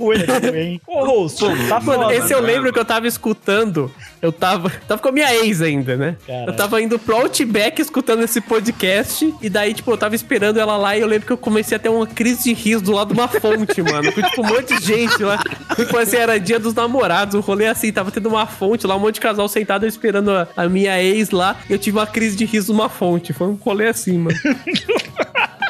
[0.00, 0.80] o Eru, hein?
[0.86, 1.28] Ô,
[1.68, 2.14] tá Mano, foda.
[2.14, 3.90] esse eu né, lembro que eu tava escutando.
[4.24, 4.72] Eu tava.
[4.88, 6.16] Tava com a minha ex ainda, né?
[6.26, 6.48] Caralho.
[6.48, 9.34] Eu tava indo pro Outback escutando esse podcast.
[9.42, 10.96] E daí, tipo, eu tava esperando ela lá.
[10.96, 13.20] E eu lembro que eu comecei a ter uma crise de riso do lado de
[13.20, 14.10] uma fonte, mano.
[14.10, 15.38] Com, tipo, um monte de gente lá.
[15.76, 17.34] Tipo assim, era dia dos namorados.
[17.34, 20.48] O rolê assim, tava tendo uma fonte lá, um monte de casal sentado esperando a,
[20.56, 21.56] a minha ex lá.
[21.68, 23.34] E eu tive uma crise de riso numa fonte.
[23.34, 24.38] Foi um rolê assim, mano.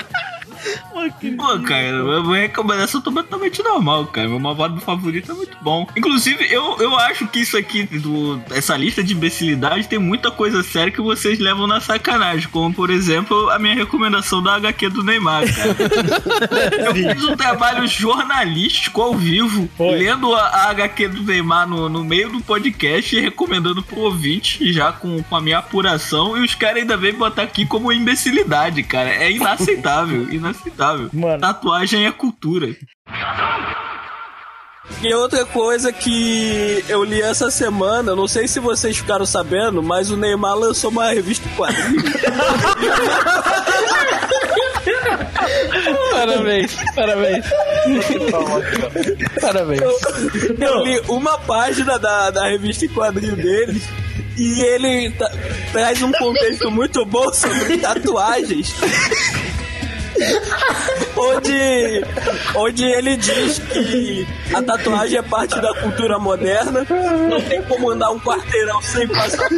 [1.36, 4.28] Pô, cara, a minha recomendação é totalmente normal, cara.
[4.28, 5.86] Meu malvado favorito é muito bom.
[5.96, 10.62] Inclusive, eu, eu acho que isso aqui, do, essa lista de imbecilidade, tem muita coisa
[10.62, 12.48] séria que vocês levam na sacanagem.
[12.48, 15.76] Como, por exemplo, a minha recomendação da HQ do Neymar, cara.
[16.86, 19.96] eu fiz um trabalho jornalístico ao vivo, Foi.
[19.96, 24.72] lendo a, a HQ do Neymar no, no meio do podcast e recomendando pro ouvinte,
[24.72, 26.36] já com, com a minha apuração.
[26.36, 29.10] E os caras ainda vêm botar aqui como imbecilidade, cara.
[29.10, 30.53] É inaceitável, inaceitável.
[31.12, 31.40] Mano.
[31.40, 32.74] Tatuagem é cultura.
[35.02, 40.10] E outra coisa que eu li essa semana, não sei se vocês ficaram sabendo, mas
[40.10, 42.02] o Neymar lançou uma revista em quadrinhos.
[46.10, 47.44] Parabéns, parabéns.
[49.40, 49.80] Parabéns.
[50.60, 53.82] Eu li uma página da, da revista em quadrinho dele
[54.36, 55.14] e ele
[55.72, 58.74] traz um contexto muito bom sobre tatuagens.
[61.16, 62.04] onde,
[62.54, 66.86] onde ele diz que a tatuagem é parte da cultura moderna,
[67.28, 69.48] não tem como andar um quarteirão sem passar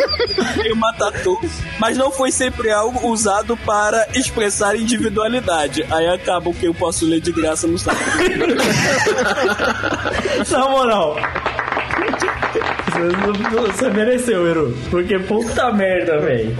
[0.72, 1.38] uma tatu,
[1.78, 5.84] mas não foi sempre algo usado para expressar individualidade.
[5.90, 7.98] Aí acaba o que eu posso ler de graça no site.
[10.50, 11.16] Na moral.
[12.92, 14.76] Você- Você mereceu, Eru.
[14.90, 16.56] Porque puta merda, velho.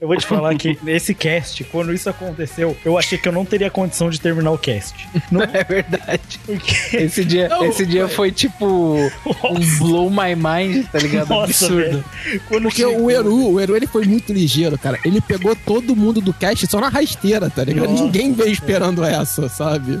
[0.00, 3.46] Eu vou te falar que nesse cast, quando isso aconteceu, eu achei que eu não
[3.46, 5.08] teria condição de terminar o cast.
[5.32, 6.38] Não É verdade.
[6.44, 6.96] porque.
[6.96, 11.28] Esse dia, Não, esse dia foi tipo um blow my mind, tá ligado?
[11.30, 12.04] Nossa, Absurdo.
[12.48, 14.98] Porque chegou- o Eru, o Eru, ele foi muito ligeiro, cara.
[15.04, 17.88] Ele pegou todo mundo do cast só na rasteira, tá ligado?
[17.90, 18.04] Nossa.
[18.04, 19.98] Ninguém veio esperando essa, sabe?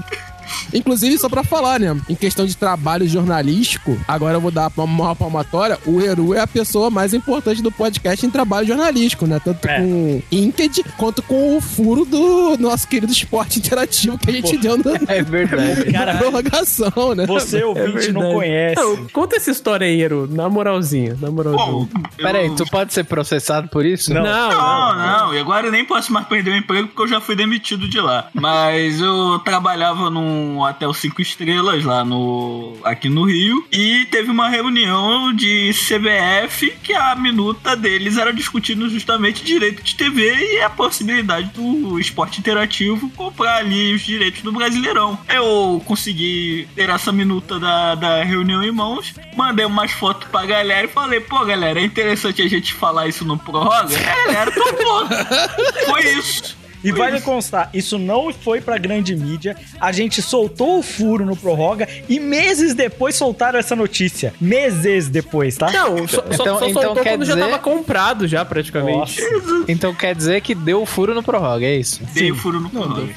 [0.72, 1.96] Inclusive, só pra falar, né?
[2.08, 5.78] Em questão de trabalho jornalístico, agora eu vou dar uma maior palmatória.
[5.86, 9.40] O Eru é a pessoa mais importante do podcast em trabalho jornalístico, né?
[9.42, 9.78] Tanto É.
[9.80, 14.76] com Inked quanto com o furo do nosso querido esporte interativo que a gente deu
[14.76, 15.92] na, É verdade.
[15.92, 17.26] Cara, na prorrogação, né?
[17.26, 18.80] você ouvinte não conhece.
[18.80, 21.66] Não, conta essa história aí, Eru, na moralzinha, na moralzinha.
[21.66, 24.12] Bom, Pera aí, eu- tu pode ser processado por isso?
[24.12, 24.22] Não.
[24.22, 24.96] não, Não,
[25.26, 27.88] não, e agora eu nem posso mais perder o emprego porque eu já fui demitido
[27.88, 28.28] de lá.
[28.34, 34.48] Mas eu trabalhava num hotel cinco estrelas lá no aqui no Rio e teve uma
[34.48, 40.70] reunião de CBF que a minuta deles era discutindo justamente direito de TV e a
[40.70, 45.18] possibilidade do esporte interativo comprar ali os direitos do Brasileirão.
[45.28, 50.86] Eu consegui ter essa minuta da, da reunião em mãos, mandei umas fotos pra galera
[50.86, 53.94] e falei, pô galera, é interessante a gente falar isso no prorroga?
[53.94, 55.06] É, galera topou.
[55.86, 56.59] Foi isso.
[56.82, 59.56] E vale constar, isso não foi pra grande mídia.
[59.80, 64.32] A gente soltou o furo no prorroga e meses depois soltaram essa notícia.
[64.40, 65.70] Meses depois, tá?
[65.70, 69.20] Não, só, só- Então- só então soltou quer quando já dizer- tava comprado já, praticamente.
[69.20, 69.20] Nossa.
[69.68, 72.00] Então quer dizer que deu furo no prorroga, é isso?
[72.14, 73.08] Dei o furo no prorroga.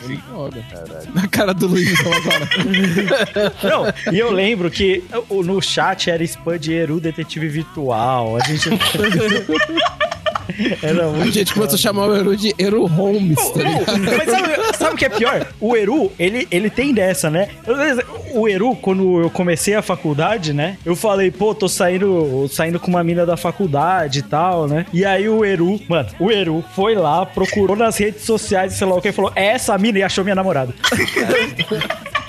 [1.14, 3.54] Na cara do Luiz então, agora.
[3.64, 8.36] Não, e eu lembro que o- no chat era spam de Eru Detetive Virtual.
[8.38, 8.70] A gente.
[10.82, 13.86] era A gente começou a chamar o Eru de Eru Holmes, tá ligado?
[14.18, 15.48] Mas sabe, sabe o que é pior?
[15.60, 17.50] O Eru, ele, ele tem dessa, né?
[18.34, 20.78] O Eru, quando eu comecei a faculdade, né?
[20.86, 24.86] Eu falei, pô, tô saindo, saindo com uma mina da faculdade e tal, né?
[24.94, 28.96] E aí o Eru, mano, o Eru foi lá, procurou nas redes sociais, sei lá
[28.96, 30.74] o que, e falou, é essa mina e achou minha namorada.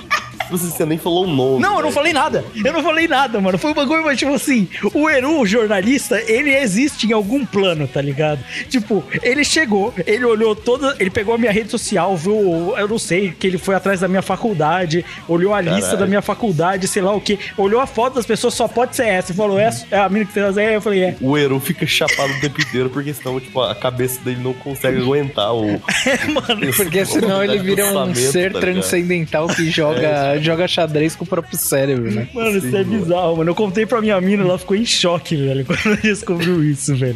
[0.49, 1.61] Você, você nem falou o nome.
[1.61, 1.91] Não, eu não né?
[1.91, 2.43] falei nada.
[2.63, 3.57] Eu não falei nada, mano.
[3.57, 7.87] Foi um bagulho, mas tipo assim, o Eru, o jornalista, ele existe em algum plano,
[7.87, 8.39] tá ligado?
[8.69, 10.95] Tipo, ele chegou, ele olhou toda.
[10.99, 14.07] Ele pegou a minha rede social, viu, eu não sei, que ele foi atrás da
[14.07, 15.99] minha faculdade, olhou a lista Caralho.
[15.99, 19.07] da minha faculdade, sei lá o que, olhou a foto das pessoas, só pode ser
[19.07, 19.31] essa.
[19.31, 21.15] E falou, essa é a mina que tem as Eu falei, é.
[21.21, 25.01] O Eru fica chapado o tempo inteiro, porque senão, tipo, a cabeça dele não consegue
[25.01, 25.65] aguentar o.
[26.33, 31.27] Mano, Porque senão ele vira um ser tá transcendental que joga, joga xadrez com o
[31.27, 32.27] próprio cérebro, né?
[32.33, 33.51] Mano, isso é bizarro, mano.
[33.51, 37.15] Eu contei pra minha mina, ela ficou em choque, velho, quando ela descobriu isso, velho.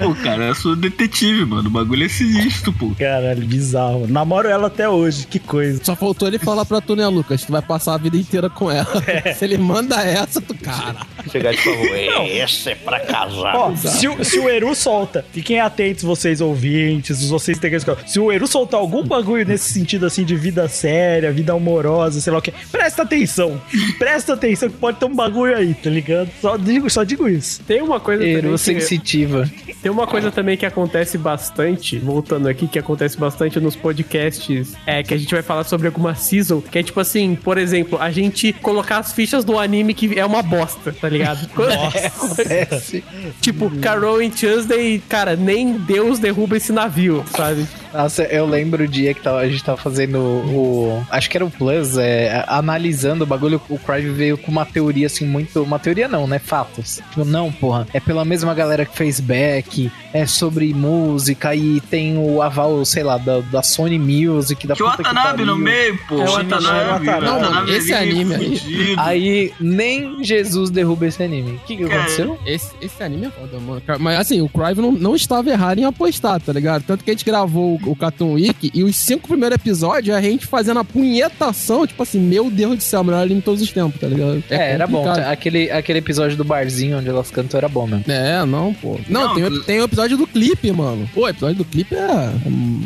[0.00, 1.68] Pô, cara, eu sou detetive, mano.
[1.68, 2.92] O bagulho é sinistro, pô.
[2.98, 4.06] Caralho, bizarro.
[4.08, 5.80] Namoro ela até hoje, que coisa.
[5.84, 7.44] Só faltou ele falar pra tu, né, Lucas?
[7.44, 8.86] Tu vai passar a vida inteira com ela.
[9.36, 10.96] Se ele manda essa, tu, cara.
[11.30, 13.54] Chegar e falar, "É, esse é pra casar.
[13.56, 18.08] Ó, se, o- se o Eru solta, fiquem atentos, vocês ouvintes, vocês têm que escutar.
[18.08, 22.32] Se o Eru soltar algum bagulho nesse sentido assim de vida séria, vida amorosa, sei
[22.32, 23.60] lá o que, presta atenção.
[23.98, 26.30] Presta atenção que pode ter um bagulho aí, tá ligado?
[26.40, 27.60] Só digo, só digo isso.
[27.66, 29.50] Tem uma coisa Eru sensitiva.
[29.90, 35.02] Tem uma coisa também que acontece bastante, voltando aqui, que acontece bastante nos podcasts, é
[35.02, 38.10] que a gente vai falar sobre alguma season, que é tipo assim, por exemplo, a
[38.12, 41.44] gente colocar as fichas do anime que é uma bosta, tá ligado?
[41.52, 43.02] Acontece.
[43.42, 47.66] tipo, Carol em Tuesday, cara, nem Deus derruba esse navio, sabe?
[47.92, 51.04] Nossa, eu lembro o dia que tava- a gente tava fazendo o.
[51.10, 53.60] Acho que era o Plus, é, analisando o bagulho.
[53.68, 55.62] O Crive veio com uma teoria assim, muito.
[55.62, 56.38] Uma teoria não, né?
[56.38, 56.96] Fatos.
[57.10, 57.86] Tipo, não, porra.
[57.92, 63.02] É pela mesma galera que fez Beck, é sobre música e tem o aval, sei
[63.02, 66.20] lá, da, da Sony Music, da o puta que Watanabe no meio, pô.
[66.20, 67.06] É o Watanabe.
[67.06, 69.00] Não, mano, Watanabe esse anime aí- fudido.
[69.00, 71.52] Aí nem Jesus derruba esse anime.
[71.52, 72.38] O que, que aconteceu?
[72.46, 73.82] Esse, esse anime é foda, mano.
[73.98, 76.84] Mas assim, o Crive não, não estava errado em apostar, tá ligado?
[76.84, 80.22] Tanto que a gente gravou o Cartoon Week e os cinco primeiros episódios é a
[80.22, 83.70] gente fazendo a punhetação, tipo assim, meu Deus do céu, melhor anime de todos os
[83.72, 84.42] tempos, tá ligado?
[84.50, 85.08] É, era bom.
[85.10, 88.04] Aquele, aquele episódio do barzinho onde elas cantam era bom mesmo.
[88.08, 88.98] É, não, pô.
[89.08, 91.08] Não, Não, tem, o- tem o episódio do clipe, mano.
[91.14, 92.32] Pô, o episódio do clipe é, é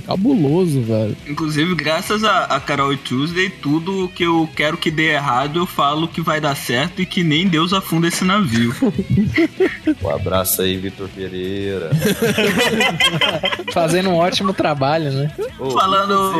[0.06, 1.16] cabuloso, velho.
[1.28, 6.06] Inclusive, graças a, a Carol Tuesday, tudo que eu quero que dê errado, eu falo
[6.08, 8.74] que vai dar certo e que nem Deus afunda esse navio.
[10.02, 11.90] Um abraço aí, Vitor Pereira.
[13.72, 15.30] Fazendo um ótimo trabalho, né?
[15.58, 16.34] Ô, Falando-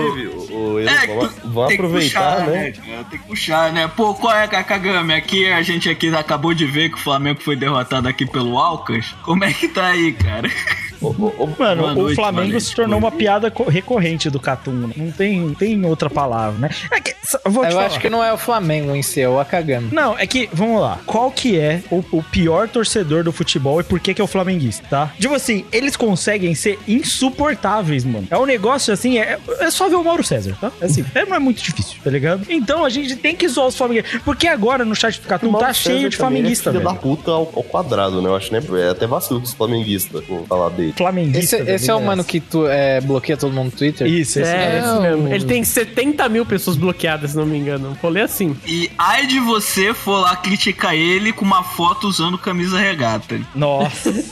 [0.50, 2.72] o, É, vamos, aproveitar, puxar, né?
[2.72, 3.04] cara?
[3.10, 3.88] Tem que puxar, né?
[3.88, 5.14] Pô, qual é, Kakagami?
[5.14, 9.14] Aqui, a gente aqui acabou de ver que o Flamengo foi derrotado aqui pelo Alcas.
[9.22, 10.48] Como é que tá aí, cara?
[11.00, 14.72] Ô, ô, Mano, o noite, Flamengo se tornou uma piada co- recorrente do Catum.
[14.72, 14.94] né?
[14.96, 16.70] Não tem, não tem outra palavra, né?
[16.90, 17.14] É que,
[17.44, 17.86] eu vou te Eu falar.
[17.86, 19.88] acho que não é o Flamengo em si, é o Akagami.
[19.92, 20.98] Não, é que, vamos lá.
[21.06, 24.26] Qual que é o, o pior torcedor do futebol e por que que é o
[24.26, 25.12] flamenguista, tá?
[25.18, 26.78] Tipo assim, eles conseguem ser
[27.24, 28.26] insuportáveis, mano.
[28.30, 30.70] É um negócio assim, é, é só ver o Mauro César, tá?
[30.80, 32.46] É assim, é, não é muito difícil, tá ligado?
[32.48, 34.20] Então a gente tem que zoar os flamenguistas.
[34.22, 36.94] Porque agora no chat do Catum tá cheio César de também flamenguista, é filho velho.
[36.94, 38.28] da puta ao, ao quadrado, né?
[38.28, 40.93] Eu acho né, é até vacilo dos flamenguistas vou falar dele.
[40.96, 41.56] Flamenguista.
[41.56, 44.06] Esse, esse é o mano que tu é, bloqueia todo mundo no Twitter?
[44.06, 44.78] Isso, esse É, é.
[44.78, 45.28] esse mesmo.
[45.32, 47.96] Ele tem 70 mil pessoas bloqueadas, se não me engano.
[48.02, 48.56] Rolê assim.
[48.66, 53.40] E ai de você for lá criticar ele com uma foto usando camisa regata.
[53.54, 54.12] Nossa.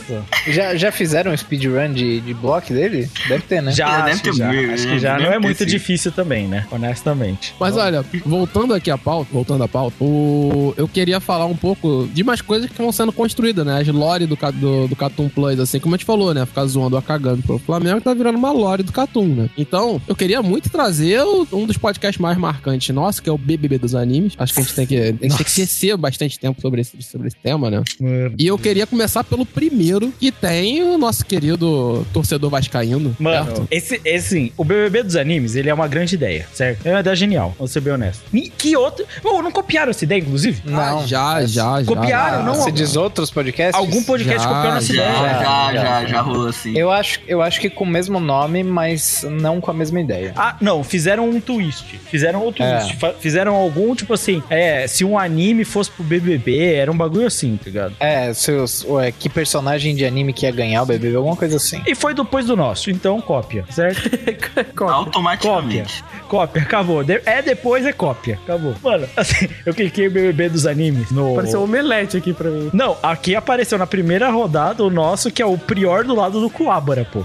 [0.47, 3.09] Já, já fizeram um speedrun de, de block dele?
[3.27, 3.71] Deve ter, né?
[3.71, 4.93] Já, É, deve acho, ter que já, muito, acho né?
[4.93, 5.65] que já Deve não é muito sim.
[5.65, 6.65] difícil também, né?
[6.69, 7.55] Honestamente.
[7.59, 10.73] Mas olha, voltando aqui à pauta, voltando à pauta, o...
[10.77, 13.79] eu queria falar um pouco de mais coisas que vão sendo construídas, né?
[13.79, 16.42] As lore do, do, do Catum Plus, assim, como a gente falou, né?
[16.45, 19.49] Ficar zoando a cagando pro Flamengo tá virando uma lore do Catum, né?
[19.57, 21.21] Então, eu queria muito trazer
[21.51, 24.33] um dos podcasts mais marcantes nossos, que é o BBB dos animes.
[24.37, 27.01] Acho que a gente tem que, a gente tem que esquecer bastante tempo sobre esse,
[27.01, 27.83] sobre esse tema, né?
[27.99, 28.35] Mano.
[28.37, 33.15] E eu queria começar pelo primeiro, que tem o nosso querido torcedor vascaíno.
[33.19, 33.67] Mano, certo?
[33.69, 36.85] esse, esse, sim, o BBB dos animes, ele é uma grande ideia, certo?
[36.85, 38.23] É uma ideia genial, vou ser bem honesto.
[38.57, 39.05] Que outro...
[39.23, 40.61] Oh, não copiaram essa ideia, inclusive?
[40.65, 40.79] Não.
[40.79, 41.85] Ah, já, já, já.
[41.85, 42.55] Copiaram, não?
[42.55, 43.75] Você diz outros podcasts?
[43.75, 45.13] Algum podcast Já, copiou nossa Já, ideia.
[45.13, 46.77] já, já, já, já, rolou assim.
[46.77, 50.33] Eu acho, eu acho que com o mesmo nome, mas não com a mesma ideia.
[50.35, 51.99] Ah, não, fizeram um twist.
[52.09, 52.79] Fizeram outro É.
[52.79, 52.97] twist.
[53.19, 57.57] Fizeram algum, tipo assim, é, se um anime fosse pro BBB, era um bagulho assim,
[57.57, 57.95] tá ligado?
[57.99, 61.81] É, seus, ué, que personagem de anime que ia ganhar o BBB, alguma coisa assim.
[61.87, 64.09] E foi depois do nosso, então cópia, certo?
[64.75, 66.03] Cópia, Automaticamente.
[66.27, 67.03] cópia, acabou.
[67.03, 68.73] De- é depois, é cópia, acabou.
[68.81, 71.33] Mano, assim, eu cliquei BBB dos animes no...
[71.33, 72.69] Apareceu um omelete aqui pra mim.
[72.73, 76.49] Não, aqui apareceu na primeira rodada o nosso, que é o Prior do lado do
[76.49, 77.23] Coabra, pô.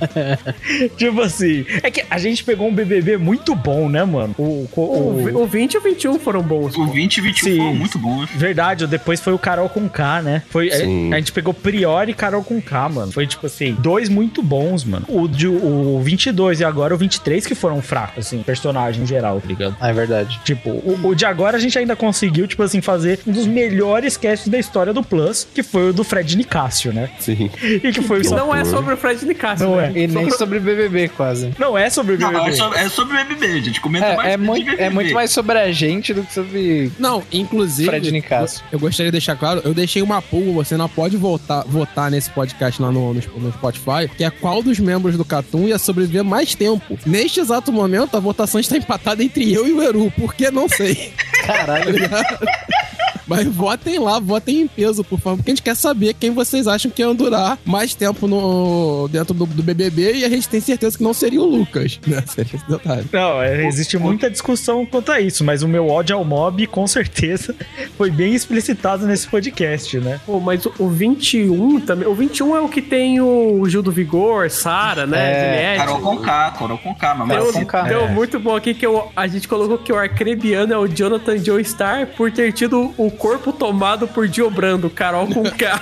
[0.96, 4.34] tipo assim, é que a gente pegou um BBB muito bom, né, mano?
[4.38, 6.76] O, o, O, o 20 e o 21 foram bons.
[6.76, 7.56] O 20 e 21 Sim.
[7.56, 8.30] foram muito bons.
[8.34, 10.42] Verdade, depois foi o Carol com K, né?
[10.48, 11.12] Foi, a, Sim.
[11.12, 13.12] a gente pegou Prior e Carol com K, mano.
[13.12, 15.04] Foi tipo assim, dois muito bons, mano.
[15.08, 19.40] O, de, o 22 e agora o 23 que foram fracos, assim, personagem em geral,
[19.40, 19.76] tá ligado?
[19.80, 20.40] Ah, é verdade.
[20.44, 24.16] Tipo, o, o de agora a gente ainda conseguiu, tipo assim, fazer um dos melhores
[24.16, 27.10] casts da história do Plus, que foi o do Fred Nicásio, né?
[27.18, 27.50] Sim.
[27.82, 28.36] E que foi Que só.
[28.36, 29.92] não é sobre o Fred Nicásio, Não né?
[29.94, 29.98] é.
[30.00, 31.54] E nem sobre BBB, quase.
[31.58, 32.50] Não é sobre Não, BBB.
[32.50, 34.82] é sobre, é sobre BBB, gente comenta mais É, é, sobre muito, BBB.
[34.82, 36.92] é muito mais sobre a gente do que sobre.
[36.98, 37.88] Não, inclusive.
[37.88, 38.62] Fred Nicasso.
[38.70, 42.10] Eu, eu gostaria de deixar claro, eu deixei uma poll, você não pode votar, votar
[42.10, 45.78] nesse podcast lá no, no, no Spotify, que é qual dos membros do Catum ia
[45.78, 46.98] sobreviver mais tempo.
[47.06, 50.68] Neste exato momento, a votação está empatada entre eu e o Eru, por que não
[50.68, 51.12] sei.
[51.46, 51.94] Caralho.
[53.30, 56.66] Mas votem lá, votem em peso, por favor, porque a gente quer saber quem vocês
[56.66, 60.60] acham que ia durar mais tempo no, dentro do, do BBB e a gente tem
[60.60, 62.22] certeza que não seria o Lucas, né?
[62.26, 63.06] Seria esse detalhe.
[63.12, 66.86] Não, é, existe muita discussão quanto a isso, mas o meu ódio ao mob, com
[66.86, 67.54] certeza,
[67.96, 70.20] foi bem explicitado nesse podcast, né?
[70.26, 72.08] Pô, mas o, o 21 também.
[72.08, 75.74] O 21 é o que tem o Gil do Vigor, Sara, né?
[75.74, 75.76] É.
[75.76, 77.82] Carol com K, Carol com K, mas Deu, com K.
[77.82, 78.08] deu É.
[78.08, 82.06] muito bom aqui que eu- a gente colocou que o arcrebiano é o Jonathan Joestar
[82.16, 85.78] por ter tido o corpo tomado por Diobrando, Carol com K.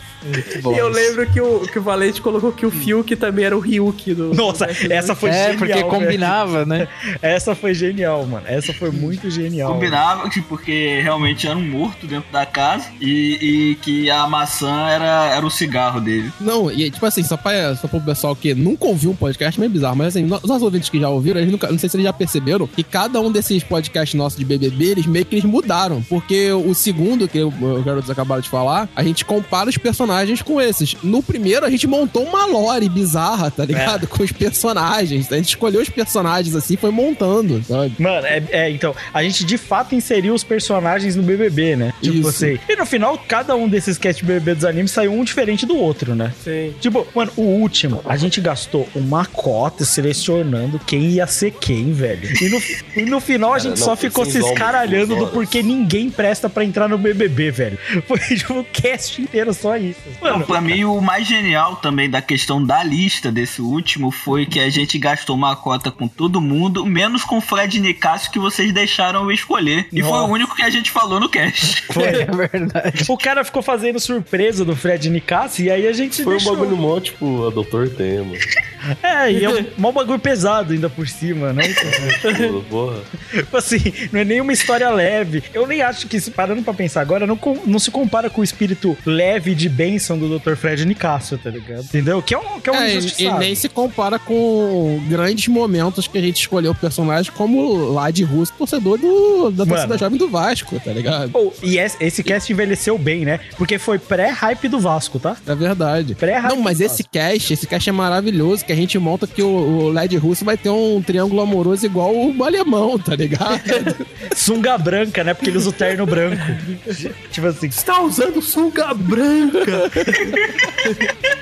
[0.28, 3.56] Muito e eu lembro que o, que o Valente colocou que o Fiuk também era
[3.56, 4.34] o Ryuk do.
[4.34, 5.58] Nossa, do essa foi É, genial.
[5.58, 5.86] porque velho.
[5.88, 6.88] combinava, né?
[7.22, 8.44] Essa foi genial, mano.
[8.46, 9.72] Essa foi muito genial.
[9.72, 13.38] Combinava que porque realmente era um morto dentro da casa e,
[13.70, 16.30] e que a maçã era, era o cigarro dele.
[16.40, 19.70] Não, e tipo assim, só pra, só pro pessoal que nunca ouviu um podcast, meio
[19.70, 22.04] bizarro, mas assim, os nossos ouvintes que já ouviram, eles nunca, não sei se eles
[22.06, 26.02] já perceberam que cada um desses podcasts nossos de BBB, eles meio que eles mudaram.
[26.08, 30.08] Porque o segundo, que o- os garotos acabaram de falar, a gente compara os personagens
[30.18, 30.96] personagens com esses.
[31.02, 34.06] No primeiro, a gente montou uma lore bizarra, tá ligado?
[34.06, 35.30] Com os personagens.
[35.30, 37.94] A gente escolheu os personagens assim e foi montando, sabe?
[37.98, 41.92] Mano, é, é, então, a gente de fato inseriu os personagens no BBB, né?
[42.02, 42.22] Tipo Isso.
[42.22, 42.60] você.
[42.68, 46.14] E no final, cada um desses cast BBB dos animes saiu um diferente do outro,
[46.14, 46.32] né?
[46.42, 46.74] Sim.
[46.80, 52.28] Tipo, mano, o último, a gente gastou uma cota selecionando quem ia ser quem, velho.
[52.40, 52.62] E no,
[52.96, 56.48] e no final a Cara, gente não, só ficou se escaralhando do porquê ninguém presta
[56.48, 57.78] pra entrar no BBB, velho.
[58.06, 59.97] Foi tipo o cast inteiro só isso.
[60.20, 64.58] Mano, pra mim, o mais genial também da questão da lista desse último foi que
[64.60, 68.72] a gente gastou uma cota com todo mundo, menos com o Fred Nicásio que vocês
[68.72, 69.86] deixaram eu escolher.
[69.92, 70.32] E foi o Nossa.
[70.32, 71.82] único que a gente falou no cast.
[71.92, 72.04] foi.
[72.04, 73.04] É verdade.
[73.08, 76.56] O cara ficou fazendo surpresa do Fred Nicassi e aí a gente Foi um deixou.
[76.56, 78.34] bagulho mó, tipo, a Doutor Tema.
[79.02, 81.64] É, e é um mó bagulho pesado ainda por cima, né?
[82.22, 83.00] Tipo, Porra.
[83.30, 83.80] Tipo assim,
[84.12, 85.42] não é nenhuma história leve.
[85.52, 88.44] Eu nem acho que, se parando pra pensar agora, não, não se compara com o
[88.44, 90.54] espírito leve de bênção do Dr.
[90.54, 91.80] Fred Nicásio, tá ligado?
[91.80, 92.22] Entendeu?
[92.22, 93.36] Que é um, que é um É, e, injustiçado.
[93.36, 98.10] e nem se compara com grandes momentos que a gente escolheu o personagem como lá
[98.10, 101.30] de Russo, torcedor do, da torcida jovem do Vasco, tá ligado?
[101.30, 103.40] Pô, e esse, esse cast envelheceu bem, né?
[103.56, 105.36] Porque foi pré-hype do Vasco, tá?
[105.46, 106.14] É verdade.
[106.14, 109.42] Pré-hype Não, mas do esse cast, esse cast é maravilhoso, que a gente monta que
[109.42, 113.60] o, o LED russo vai ter um triângulo amoroso igual o alemão, tá ligado?
[114.34, 115.34] Sunga branca, né?
[115.34, 116.42] Porque ele usa o terno branco.
[117.30, 117.70] tipo assim.
[117.70, 119.77] Você tá usando sunga branca.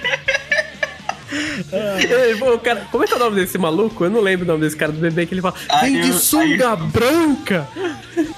[1.72, 4.04] Ei, pô, cara, como é que é o nome desse maluco?
[4.04, 5.54] Eu não lembro o nome desse cara do bebê que ele fala.
[5.82, 7.68] Vem de sunga branca!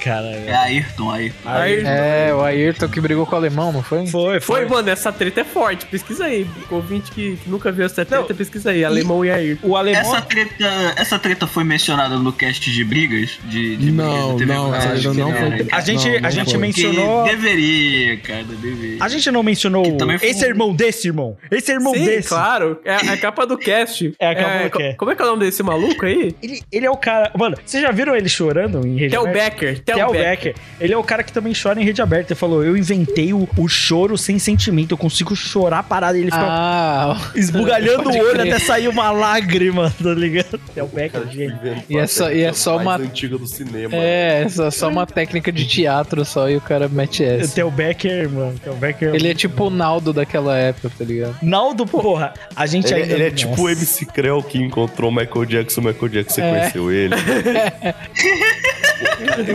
[0.02, 1.38] Cara, É Ayrton, Ayrton.
[1.48, 4.06] Aí, É, o Ayrton que brigou com o alemão, não foi?
[4.06, 4.66] foi, foi, foi.
[4.66, 5.86] mano, essa treta é forte.
[5.86, 6.46] Pesquisa aí.
[6.70, 8.36] O ouvinte que, que nunca viu essa treta, Não.
[8.36, 8.84] pesquisa aí.
[8.84, 9.66] Alemão e Ayrton.
[9.66, 10.00] O alemão.
[10.00, 10.64] Essa treta,
[10.96, 13.38] essa treta foi mencionada no cast de brigas?
[13.44, 15.56] De, de Não, brigas não, essa não né?
[15.58, 15.68] foi.
[15.70, 16.58] A gente, Não, não a gente foi.
[16.60, 17.24] mencionou.
[17.24, 19.02] Que deveria, cara, deveria.
[19.04, 19.84] A gente não mencionou.
[19.98, 21.36] Foi Esse é irmão desse, irmão.
[21.50, 22.28] Esse é irmão Sim, desse.
[22.28, 22.80] claro.
[22.84, 24.12] É, é a capa do cast.
[24.18, 24.96] É a capa do co- cast.
[24.96, 26.34] Como é que é o nome desse maluco aí?
[26.42, 27.30] Ele, ele é o cara.
[27.36, 29.50] Mano, vocês já viram ele chorando em rede Tel aberta?
[29.50, 29.67] Becker.
[29.76, 30.28] Tel, Tel Becker.
[30.28, 30.54] Becker.
[30.80, 32.32] Ele é o cara que também chora em rede aberta.
[32.32, 34.92] Ele falou: Eu inventei o, o choro sem sentimento.
[34.92, 36.16] Eu consigo chorar parado.
[36.16, 38.54] E ele fica Ah, esbugalhando o olho crer.
[38.54, 40.58] até sair uma lágrima, tá ligado?
[40.74, 41.56] Tel Becker, gente.
[41.88, 43.94] E é só- e é só mais uma- antiga do cinema.
[43.94, 47.54] é, só, só uma técnica de teatro só e o cara mete essa.
[47.54, 48.58] Tel Becker, mano.
[48.62, 49.14] Tel Becker.
[49.14, 51.36] Ele é tipo o Naldo daquela época, tá ligado?
[51.42, 52.32] Naldo, porra.
[52.54, 53.14] A gente Ele, ainda.
[53.14, 53.68] ele é tipo o.
[53.68, 56.50] MC Creu que encontrou o Michael Jackson, o Michael Jackson É.
[56.50, 57.14] conheceu ele.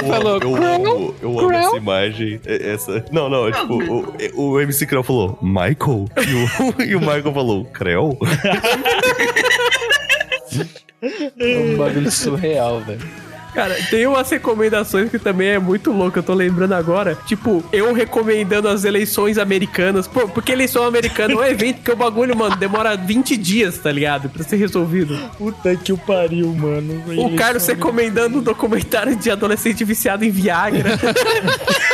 [0.03, 0.55] eu, falou, eu, Creu?
[0.75, 2.39] amo, eu amo essa imagem.
[2.45, 3.05] é- Essa.
[3.11, 3.73] Não, não, é tipo,
[4.35, 6.05] o, o MC Creu falou, Michael?
[6.17, 8.17] E o, e o Michael falou, Creu?
[11.37, 13.01] É um bagulho surreal, velho.
[13.53, 17.17] Cara, tem umas recomendações que também é muito louco, eu tô lembrando agora.
[17.25, 20.07] Tipo, eu recomendando as eleições americanas.
[20.07, 23.91] Pô, porque eleição americana é um evento que o bagulho, mano, demora 20 dias, tá
[23.91, 24.29] ligado?
[24.29, 25.17] Pra ser resolvido.
[25.37, 27.03] Puta que o pariu, mano.
[27.17, 30.99] O Carlos recomendando um documentário de adolescente viciado em Viagra.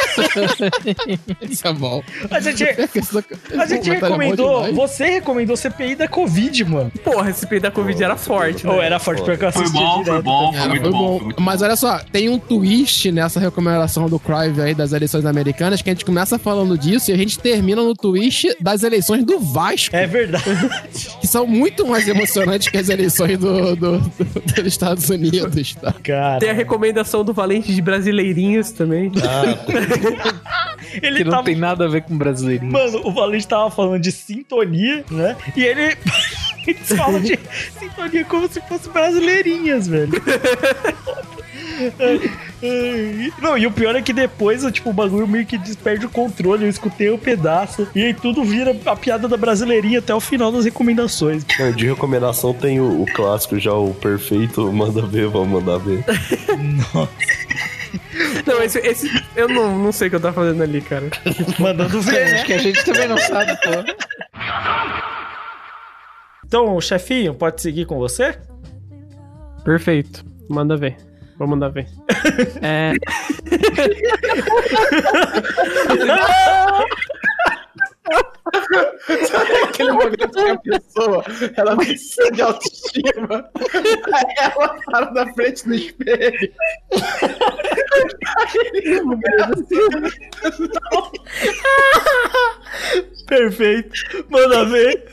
[1.50, 2.04] Isso é bom.
[2.32, 2.64] A gente,
[3.58, 4.56] a gente é bom recomendou.
[4.68, 4.76] demais.
[4.76, 6.92] Você recomendou CPI da Covid, mano.
[7.04, 8.74] Porra, esse peito da Covid era forte, né?
[8.74, 10.60] Ou era forte porque eu Foi assistia bom, foi direto bom, também.
[10.62, 10.98] foi muito Foi bom.
[11.00, 11.18] bom.
[11.18, 15.26] foi muito Mas olha só, tem um twist nessa recomendação do Crive aí das eleições
[15.26, 19.24] americanas, que a gente começa falando disso e a gente termina no twist das eleições
[19.24, 20.44] do Vasco, É verdade.
[21.22, 25.94] que são muito mais emocionantes que as eleições do, do- do- dos Estados Unidos, tá?
[26.04, 26.40] Cara.
[26.40, 29.12] Tem a recomendação do Valente de Brasileirinhas também.
[31.02, 31.44] Ele Que não tava.
[31.44, 32.72] tem nada a ver com brasileirinho.
[32.72, 35.36] Mano, o Valente tava falando de sintonia, né?
[35.56, 35.98] E ele.
[36.68, 37.40] Eles falam de
[37.80, 40.12] sintonia como se fosse brasileirinhas, velho.
[43.42, 46.66] Não, e o pior é que depois, tipo, o bagulho meio que desperde o controle.
[46.66, 50.52] Eu escutei um pedaço e aí tudo vira a piada da brasileirinha até o final
[50.52, 51.46] das recomendações.
[51.58, 56.04] Não, De recomendação tem o, o clássico já, o perfeito, manda ver, vamos mandar ver.
[58.46, 61.10] Não, esse, esse eu não, não sei o que eu tava fazendo ali, cara.
[61.60, 62.44] Mandando ver, Acho né?
[62.44, 63.70] que a gente também não sabe, pô.
[66.46, 68.36] Então, chefinho, pode seguir com você?
[69.64, 70.26] Perfeito.
[70.50, 70.98] Manda ver.
[71.38, 71.88] Vou mandar ver.
[72.62, 72.94] É.
[79.64, 81.24] Aquele momento que a pessoa,
[81.56, 83.50] ela precisa de autoestima.
[84.14, 86.54] Aí ela para na frente do espelho.
[93.28, 93.94] Perfeito.
[94.30, 95.06] Manda ver.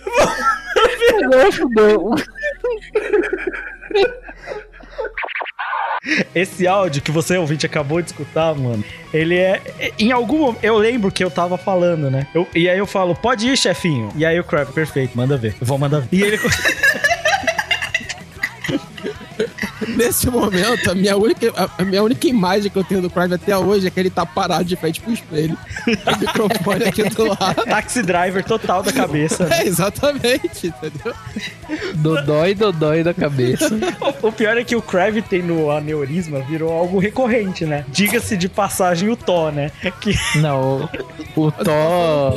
[6.35, 9.61] Esse áudio que você, ouvinte, acabou de escutar, mano, ele é.
[9.99, 10.63] Em algum momento.
[10.63, 12.27] Eu lembro que eu tava falando, né?
[12.33, 14.11] Eu- e aí eu falo, pode ir, chefinho.
[14.15, 15.57] E aí o Crab, perfeito, manda ver.
[15.61, 16.09] Eu vou mandar ver.
[16.13, 16.39] E ele.
[19.97, 23.57] Nesse momento, a minha, única, a- minha única imagem que eu tenho do Crave até
[23.57, 25.57] hoje é que ele tá parado de frente pro espelho.
[25.87, 27.65] O microfone aqui do lado.
[27.67, 29.47] Taxi driver total da cabeça.
[29.47, 29.61] né?
[29.61, 31.15] É, exatamente, entendeu?
[31.95, 33.71] Dodói, dodói da cabeça.
[34.23, 37.85] O pior é que o Crave tem no aneurisma virou algo recorrente, né?
[37.89, 39.71] Diga-se de passagem o Tó, né?
[40.01, 40.15] Que...
[40.39, 40.89] Não,
[41.37, 42.35] o, o Tó.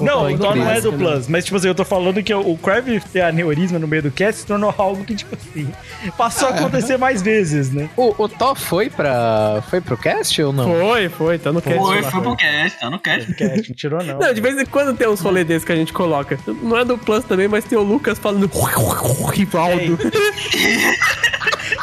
[0.00, 0.98] Não, o Tó não é do né?
[0.98, 4.10] Plus, mas tipo assim, eu tô falando que o Crave ter aneurisma no meio do
[4.10, 5.68] cast se tornou algo que, tipo assim,
[6.16, 7.88] passou a acontecer mais vezes, né?
[7.96, 9.62] O, o Tó foi pra.
[9.68, 10.64] Foi pro cast ou não?
[10.64, 11.78] Foi, foi, tá no cast.
[11.78, 12.10] Foi, lá.
[12.10, 13.34] foi pro cast, tá no cast.
[13.34, 14.18] Cast, não tirou não.
[14.18, 16.38] Não, de vez em quando tem uns rolê desses que a gente coloca.
[16.62, 18.48] Não é do Plus também, mas tem o Lucas falando
[19.32, 19.98] Rivaldo.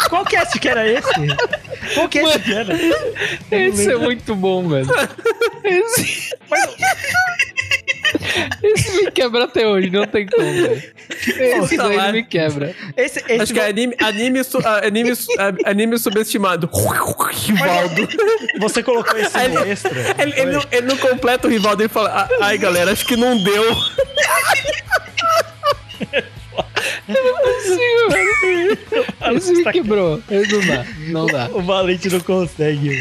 [0.09, 1.09] Qual cast que era esse?
[1.93, 2.73] Qual cast que era?
[3.51, 4.87] Esse é muito bom, velho.
[5.63, 6.29] Esse.
[8.63, 10.83] Esse me quebra até hoje, não tem como, velho.
[11.27, 12.11] Esse Tá daí lá.
[12.11, 12.75] me quebra.
[12.95, 16.69] Esse, esse Acho que é anime, anime, su- ah, anime, ah, anime subestimado.
[17.31, 18.07] Rivaldo.
[18.59, 20.15] Você colocou esse ele- extra?
[20.17, 23.15] Ele, ele não, ele não completa o Rivaldo, ele fala: "Ah, Ai, galera, acho que
[23.15, 23.75] não deu.
[27.63, 28.77] Sim, velho.
[29.37, 30.21] Esse me quebrou.
[30.29, 30.85] Esse não dá.
[31.09, 31.49] Não dá.
[31.53, 32.99] O Valente não consegue.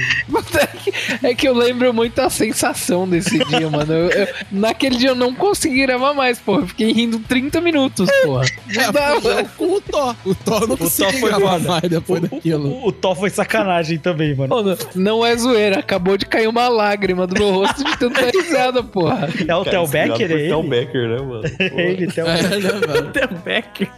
[1.22, 3.92] É que- É eu lembro muito a sensação desse dia, mano.
[3.92, 6.62] Eu- eu- naquele dia eu não consegui gravar mais, porra.
[6.62, 8.44] Eu fiquei rindo 30 minutos, porra.
[8.74, 9.48] Não É, dá, foi velho.
[9.56, 10.14] com o Thor.
[10.24, 12.68] O Thor não O conseguiu foi gravar mais depois daquilo.
[12.68, 14.54] O, o Tó foi sacanagem também, mano.
[14.54, 15.78] Mano, não é zoeira.
[15.78, 19.28] Acabou de cair uma lágrima do meu rosto de tanta risada, porra.
[19.46, 20.68] É o Theo Becker, é Theo ele?
[20.68, 21.42] Becker, né, mano?
[21.58, 23.88] É ele, Theo É, Becker.
[23.88, 23.97] né?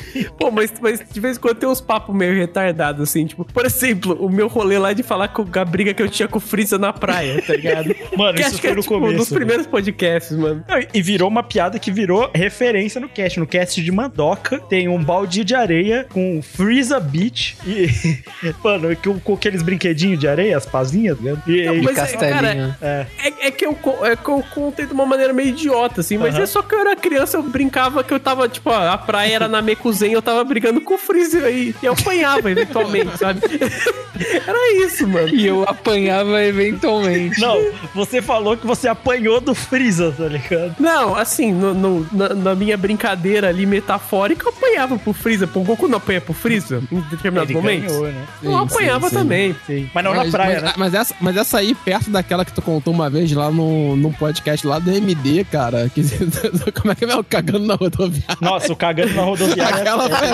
[0.38, 3.64] Pô, mas, mas de vez em quando tem uns papos meio retardados, assim, tipo, por
[3.64, 6.40] exemplo, o meu rolê lá de falar com a briga que eu tinha com o
[6.40, 7.94] Freeza na praia, tá ligado?
[8.16, 9.36] Mano, que isso acho que foi é, no tipo, começo, dos né?
[9.36, 10.64] primeiros podcasts, mano.
[10.68, 13.38] Não, E virou uma piada que virou referência no cast.
[13.40, 17.88] No cast de Mandoca tem um balde de areia com Freeza Beach e.
[18.62, 21.42] Mano, com, com aqueles brinquedinhos de areia, as pazinhas, tá ligado?
[21.50, 22.74] E, Não, e- mas, castelinho.
[22.80, 23.06] é.
[23.18, 26.36] É, é que eu, é que eu contei de uma maneira meio idiota, assim, mas
[26.38, 29.34] é só que eu era criança, eu brincava que eu tava, tipo, a a praia
[29.36, 33.40] era na Mekuzen, eu tava brigando com o Freezer aí, e eu apanhava eventualmente, sabe?
[34.46, 35.28] era isso, mano.
[35.28, 37.40] E eu apanhava eventualmente.
[37.40, 37.58] Não,
[37.94, 40.76] você falou que você apanhou do Freeza, tá ligado?
[40.78, 45.48] Não, assim, no, no- na, na minha brincadeira ali metafórica, eu apanhava pro Freezer.
[45.48, 47.92] Pô, o Goku não apanha pro Freezer em determinados Ele momentos?
[47.92, 48.24] ganhou, né?
[48.42, 49.22] eu Sim, apanhava sim, sim.
[49.22, 49.56] também.
[49.66, 49.90] Sim.
[49.92, 50.72] Mas não mas, na praia, mas, né?
[50.76, 54.12] mas essa, mas essa aí, perto daquela que tu contou uma vez lá no, no
[54.12, 55.88] podcast lá do MD, cara.
[55.92, 56.02] Que,
[56.80, 58.36] como é que é o cagando na rodoviária?
[58.40, 59.71] Nossa, o cagando na rodoviária.
[59.72, 60.28] Aquela foi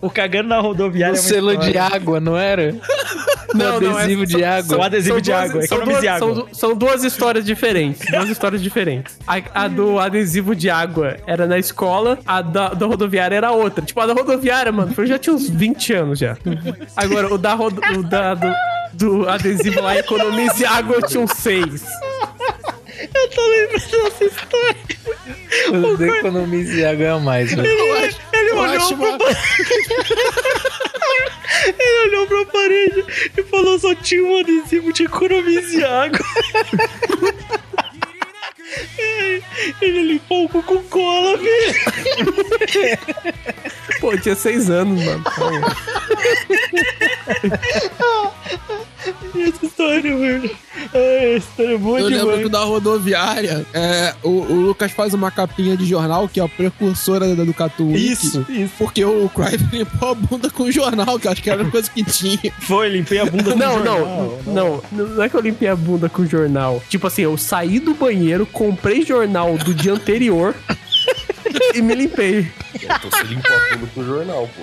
[0.00, 1.72] O cagando na rodoviária O é selo história.
[1.72, 2.74] de água, não era?
[3.54, 4.76] Não, o não, é- adesivo de são- água.
[4.78, 6.34] O adesivo de duas- água, economize duas, água.
[6.34, 8.10] São, são duas histórias diferentes.
[8.10, 9.18] Duas histórias diferentes.
[9.26, 13.84] A, a do adesivo de água era na escola, a da, da rodoviária era outra.
[13.84, 16.36] Tipo, a da rodoviária, mano, eu já tinha uns 20 anos já.
[16.96, 18.54] Agora, o da, rodo, o da do,
[18.94, 21.82] do adesivo lá, economize água, eu tinha uns 6.
[23.14, 24.76] Eu tô lembrando dessa história.
[25.72, 27.66] O de economize água é a mais, velho.
[27.66, 29.18] Ele, ele olhou acho pra uma-
[31.78, 33.04] Ele olhou pra parede
[33.36, 36.18] e falou só tinha um adesivo de economize água.
[39.80, 41.74] Ele limpou o cu com cola, velho.
[44.00, 45.22] Pô, tinha 6 anos, mano.
[49.48, 50.50] Essa história, velho.
[50.94, 52.42] Ai, essa história é boa Eu lembro demais.
[52.44, 56.48] que da rodoviária, é, o, o Lucas faz uma capinha de jornal que é a
[56.48, 58.72] precursora da- do Catu Wiki, Isso, isso.
[58.78, 61.70] Porque o Crive limpou a bunda com o jornal, que eu acho que era a
[61.70, 62.52] coisa que tinha.
[62.60, 64.38] Foi, limpei a bunda com Não, jornal.
[64.46, 66.82] não, não, não é que eu limpei a bunda com jornal.
[66.88, 70.54] Tipo assim, eu saí do banheiro, comprei jornal do dia anterior
[71.74, 72.46] e me limpei.
[72.74, 74.62] Então você limpou a bunda com o jornal, pô.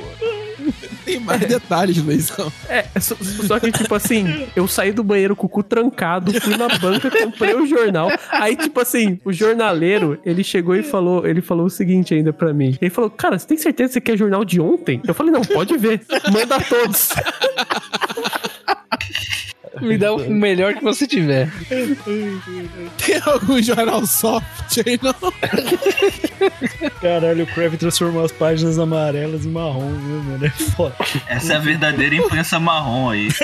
[1.05, 2.51] Tem mais detalhes, Luizão.
[2.67, 3.15] É, só,
[3.47, 7.09] só que, tipo assim, eu saí do banheiro com o cu trancado, fui na banca,
[7.09, 8.09] comprei o jornal.
[8.31, 12.53] Aí, tipo assim, o jornaleiro, ele chegou e falou, ele falou o seguinte ainda pra
[12.53, 12.77] mim.
[12.81, 15.01] Ele falou, cara, você tem certeza que você quer jornal de ontem?
[15.07, 16.01] Eu falei, não, pode ver.
[16.31, 17.09] Manda todos.
[19.81, 21.51] Me dá o melhor que você tiver.
[22.97, 25.13] Tem algum jornal soft aí, não?
[27.01, 30.45] Caralho, o Crave transformou as páginas amarelas em marrom, viu, mano?
[30.45, 30.95] É foda.
[31.27, 33.29] Essa é a verdadeira imprensa marrom aí.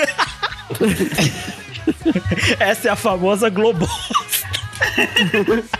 [2.58, 3.88] Essa é a famosa Globo.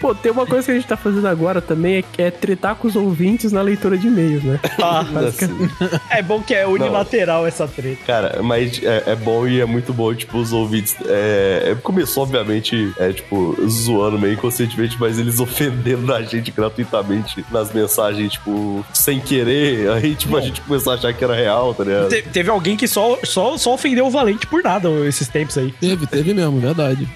[0.00, 2.74] Pô, tem uma coisa que a gente tá fazendo agora também, é, que é tretar
[2.76, 4.60] com os ouvintes na leitura de e-mails, né?
[4.80, 5.68] Ah, Assim,
[6.10, 7.98] é bom que é unilateral essa treta.
[8.06, 10.94] Cara, mas é, é bom e é muito bom, tipo, os ouvintes.
[11.06, 17.44] É, é- começou, obviamente, é, tipo, zoando meio inconscientemente, mas eles ofendendo a gente gratuitamente
[17.50, 19.90] nas mensagens, tipo, sem querer.
[19.90, 22.08] Aí, tipo, a gente começou a achar que era real, tá ligado?
[22.08, 25.72] Te- teve alguém que só, só, só ofendeu o Valente por nada esses tempos aí.
[25.80, 27.08] Teve, teve mesmo, verdade.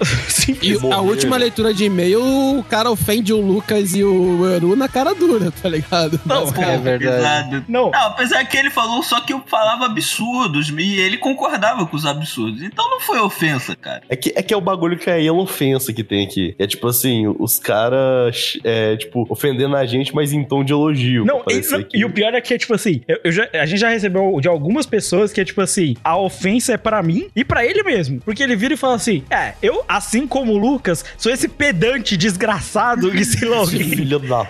[0.61, 1.43] E a última né?
[1.45, 2.21] leitura de e-mail,
[2.59, 6.19] o cara ofende o Lucas e o Eru na cara dura, tá ligado?
[6.25, 6.99] Não, pô, é verdade.
[7.15, 7.65] pesado.
[7.67, 7.91] Não.
[7.93, 12.61] apesar que ele falou só que eu falava absurdos e ele concordava com os absurdos.
[12.61, 14.01] Então não foi ofensa, cara.
[14.09, 16.55] É que, é que é o bagulho que é a ofensa que tem aqui.
[16.59, 21.25] É tipo assim, os caras, é, tipo, ofendendo a gente, mas em tom de elogio.
[21.25, 23.47] Não, e, não, que- e o pior é que é tipo assim, eu, eu já-
[23.53, 27.01] a gente já recebeu de algumas pessoas que é tipo assim, a ofensa é pra
[27.01, 28.19] mim e pra ele mesmo.
[28.21, 32.17] Porque ele vira e fala assim: É, eu, assim como o Lucas, sou esse pedante
[32.17, 33.67] desgraçado que se logo.
[33.67, 34.47] Filho da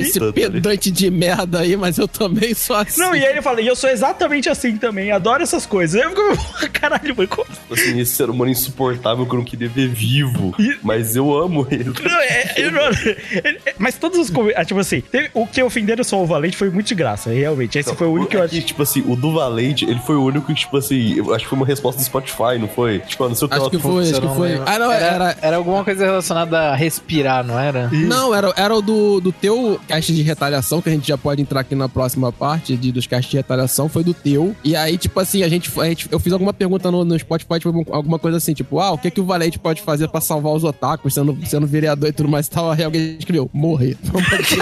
[0.00, 0.32] Esse puta.
[0.34, 0.52] ligado?
[0.52, 3.00] pedante de merda aí, mas eu também sou assim.
[3.00, 6.00] Não, e aí ele fala, e eu sou exatamente assim também, adoro essas coisas.
[6.02, 9.88] Eu fico, caralho, mano, como Assim, esse ser humano insuportável que eu não queria ver
[9.88, 10.54] vivo.
[10.82, 11.84] Mas eu amo ele.
[12.02, 15.62] Não, é- é- não, é- é- mas todos os comentários, tipo assim, teve- o que
[15.62, 17.78] ofenderam só o Valente foi muito de graça, realmente.
[17.78, 20.16] Esse foi o único que eu É que, tipo assim, o do Valente, ele foi
[20.16, 23.00] o único que, tipo assim, eu acho que foi uma resposta do Spotify, não foi?
[23.00, 24.60] Tipo, não sei o que Acho que foi, acho que foi.
[24.64, 25.36] Ah, não, era, era.
[25.42, 27.88] era alguma coisa relacionada a respirar, não era?
[27.90, 31.42] Não, era, era o do, do teu cast de retaliação, que a gente já pode
[31.42, 34.54] entrar aqui na próxima parte de, dos casts de retaliação, foi do teu.
[34.64, 37.58] E aí, tipo assim, a gente, a gente eu fiz alguma pergunta no, no Spotify,
[37.58, 40.52] tipo, alguma coisa assim, tipo, ah, o que, que o Valente pode fazer pra salvar
[40.52, 42.70] os otakus, sendo, sendo vereador e tudo mais e tal.
[42.70, 43.96] Aí alguém escreveu, morrer.
[44.04, 44.56] Foi um bagulho assim.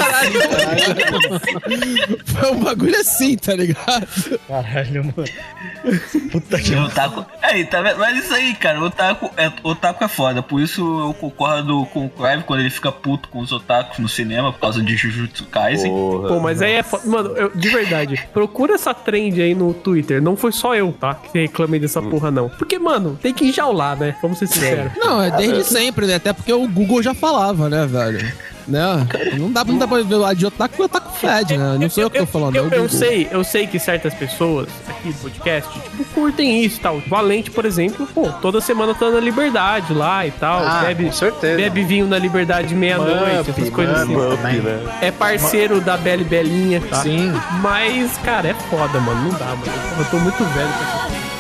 [2.26, 4.06] Foi um bagulho assim, tá ligado?
[4.48, 5.28] Caralho, mano.
[6.30, 7.24] Puta que O otaku.
[7.42, 7.98] Aí, tá vendo?
[7.98, 10.42] Mas isso aí, cara, o otaku é, o otaku é foda.
[10.42, 14.08] Por isso eu concordo com o Clive quando ele fica puto com os otakus no
[14.08, 15.90] cinema por causa de Jujutsu Kaisen.
[15.90, 16.28] Porra.
[16.28, 17.02] Pô, mas aí é foda.
[17.06, 20.22] Mano, eu- de verdade, procura essa trend aí no Twitter.
[20.22, 21.14] Não foi só eu, tá?
[21.14, 22.48] Que reclamei dessa porra, não.
[22.48, 24.14] Porque, mano, tem que enjaular, né?
[24.22, 24.92] Vamos ser sinceros.
[24.96, 26.14] Não, é desde sempre, né?
[26.16, 28.32] Até porque o Google já falava, né, velho?
[28.66, 29.06] Né?
[29.38, 31.76] Não dá, não dá pra ver lá de otaku, porque o otaku fede, né?
[31.78, 32.88] Não sou eu que tô falando, é Eu, o eu Google.
[32.88, 37.00] sei, eu sei que certas pessoas aqui do podcast, tipo, curtem isso e tal.
[37.06, 40.62] Valente, por exemplo, pô, toda semana tá na liberdade lá e tal.
[40.64, 41.56] Ah, bebe, com certeza.
[41.56, 44.14] bebe vinho na liberdade meia-noite, essas coisas assim.
[44.14, 44.98] Mup né?
[45.02, 46.96] É parceiro da Belle Belinha, tá?
[47.02, 47.32] Sim.
[47.60, 49.24] Mas, cara, é foda, mano.
[49.30, 49.62] Não dá, mano.
[49.98, 51.33] Eu tô muito velho pra essas coisas.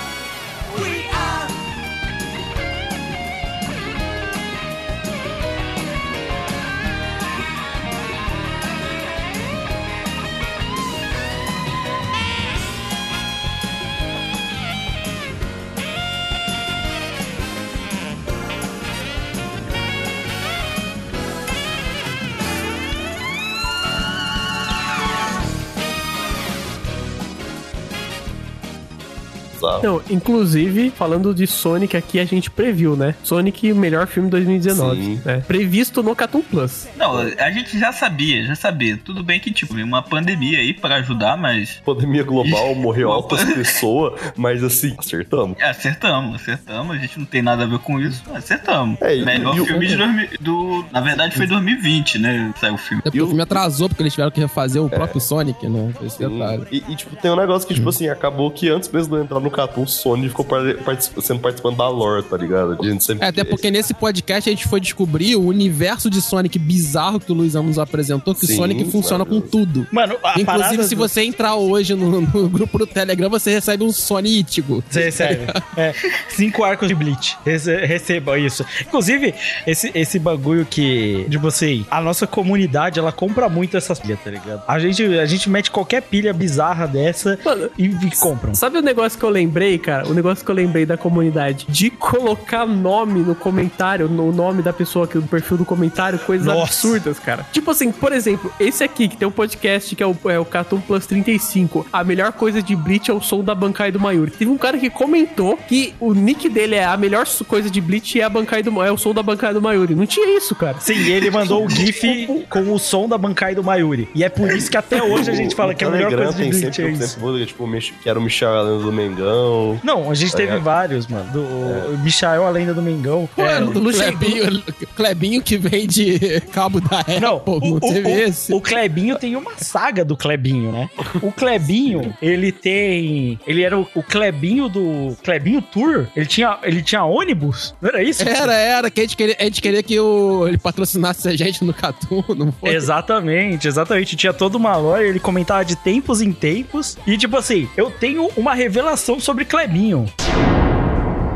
[29.82, 33.14] Não, inclusive, falando de Sonic aqui, a gente previu, né?
[33.22, 35.02] Sonic, o melhor filme 2019.
[35.02, 35.20] Sim.
[35.24, 35.42] Né?
[35.46, 36.88] Previsto no Catum Plus.
[36.96, 38.98] Não, a gente já sabia, já sabia.
[39.04, 41.80] Tudo bem que, tipo, veio uma pandemia aí pra ajudar, mas.
[41.84, 45.56] Pandemia global, morreu altas pessoas, mas assim, acertamos.
[45.60, 46.96] É, acertamos, acertamos.
[46.96, 48.22] A gente não tem nada a ver com isso.
[48.34, 49.00] Acertamos.
[49.00, 50.84] É, e- Melhor e filme de 2000 do.
[50.92, 52.52] Na verdade, foi 2020, né?
[52.60, 53.00] Saiu o filme.
[53.04, 55.92] É porque o filme atrasou, porque eles tiveram que refazer o próprio Sonic, né?
[56.04, 56.66] Esse detalhe.
[56.70, 59.24] E, e, tipo, tem um negócio que, tipo assim, acabou que antes mesmo de eu
[59.24, 62.76] entrar no Catum, o Sony ficou par- particip- sendo participante da lore, tá ligado?
[62.80, 63.24] A gente sempre...
[63.24, 67.30] É, até porque nesse podcast a gente foi descobrir o universo de Sonic bizarro que
[67.32, 69.86] o Luizão nos apresentou, que Sim, o Sonic funciona com tudo.
[69.92, 73.50] Mano, a Inclusive, parada se do- você entrar hoje no, no grupo do Telegram, você
[73.52, 74.82] recebe um Sonítico.
[74.88, 75.40] Você recebe.
[75.76, 75.92] É,
[76.28, 77.36] cinco arcos de Bleach.
[77.44, 78.64] Rece- receba isso.
[78.80, 79.34] Inclusive,
[79.66, 84.30] esse, esse bagulho que, tipo assim, a nossa comunidade, ela compra muito essas pilhas, tá
[84.30, 84.62] ligado?
[84.68, 88.54] A gente, a gente mete qualquer pilha bizarra dessa Mano, e, e compram.
[88.54, 90.08] Sabe o negócio que eu lembrei, cara?
[90.08, 91.66] O negócio que eu lembrei da comunidade?
[91.68, 96.46] De colocar nome no comentário, no nome da pessoa aqui, no perfil do comentário, coisas
[96.46, 96.62] Nossa.
[96.62, 97.46] absurdas, cara.
[97.52, 100.44] Tipo assim, por exemplo, esse aqui que tem um podcast que é o, é o
[100.44, 101.86] Catum Plus 35.
[101.92, 104.30] A melhor coisa de Bleach é o som da Bankai do Mayuri.
[104.30, 108.20] Teve um cara que comentou que o nick dele é a melhor coisa de Bleach
[108.20, 109.94] é a Bankai do é o som da Bankai do Mayuri.
[109.94, 110.78] Não tinha isso, cara.
[110.80, 114.08] Sim, ele mandou o GIF com o som da Bankai do Mayuri.
[114.14, 116.48] E é por isso que até hoje a gente fala que a melhor coisa de
[116.50, 117.20] Bleach sempre, é isso.
[117.20, 119.80] sempre tipo, Mich- quero Michel a lenda do Mengão, Mengão.
[119.82, 120.64] Não, a gente Tá teve ligado?
[120.64, 121.30] vários, mano.
[121.32, 123.28] Do o Michael, a lenda do Mengão.
[123.34, 124.62] Pô, É, o Clebinho,
[124.96, 128.52] Clebinho que vende cabo da Apple, não, o, teve o- esse.
[128.52, 130.88] o Clebinho tem uma saga do Clebinho, né?
[131.22, 133.38] O Clebinho, ele tem.
[133.46, 135.16] Ele era o, o Clebinho do.
[135.22, 136.06] Clebinho Tour.
[136.14, 137.74] Ele tinha, ele tinha ônibus.
[137.80, 138.22] Não era isso?
[138.28, 141.64] Era, era, que a gente queria, a gente queria que o, ele patrocinasse a gente
[141.64, 142.74] no Catum, não foi?
[142.74, 144.16] Exatamente, exatamente.
[144.16, 146.96] Tinha toda uma loja, ele comentava de tempos em tempos.
[147.06, 150.06] E tipo assim, eu tenho uma revelação sobre Clebinho.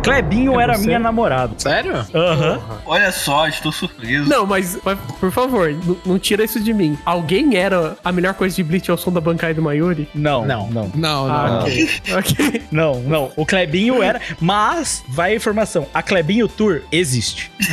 [0.08, 0.86] Clebinho É era você?
[0.86, 1.52] minha namorada.
[1.58, 1.92] Sério?
[2.14, 2.60] Aham.
[2.86, 4.28] Olha só, estou surpreso.
[4.28, 5.74] Não, mas, mas, por favor,
[6.04, 6.98] não tira isso de mim.
[7.04, 10.08] Alguém era a melhor coisa de Bleach ao som da bancada do Mayuri?
[10.14, 10.68] Não, Não.
[10.70, 10.90] não.
[10.94, 11.34] Não, não.
[11.34, 11.58] Ah, não.
[11.60, 11.88] ok.
[12.18, 12.62] ok.
[12.70, 13.32] Não, não.
[13.36, 14.20] O Clebinho era.
[14.40, 17.50] Mas, vai a informação: a Clebinho Tour existe.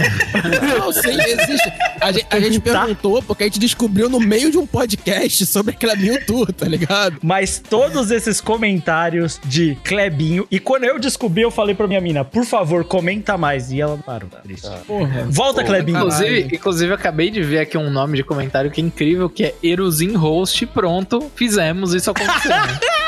[0.77, 1.71] Não, sim, existe.
[2.01, 2.79] A gente, a gente Tá.
[2.85, 7.17] perguntou porque a gente descobriu no meio de um podcast sobre Clebinho Tour, tá ligado?
[7.21, 10.47] Mas todos esses comentários de Clebinho.
[10.51, 13.72] E quando eu descobri, eu falei pra minha mina: por favor, comenta mais.
[13.72, 14.30] E ela parou.
[14.43, 14.69] Triste.
[14.88, 15.26] Porra.
[15.30, 15.97] Volta, Clebinho.
[15.97, 19.45] Inclusive, inclusive, eu acabei de ver aqui um nome de comentário que é incrível, que
[19.45, 20.65] é Eruzin Host.
[20.68, 22.53] Pronto, fizemos isso acontecer.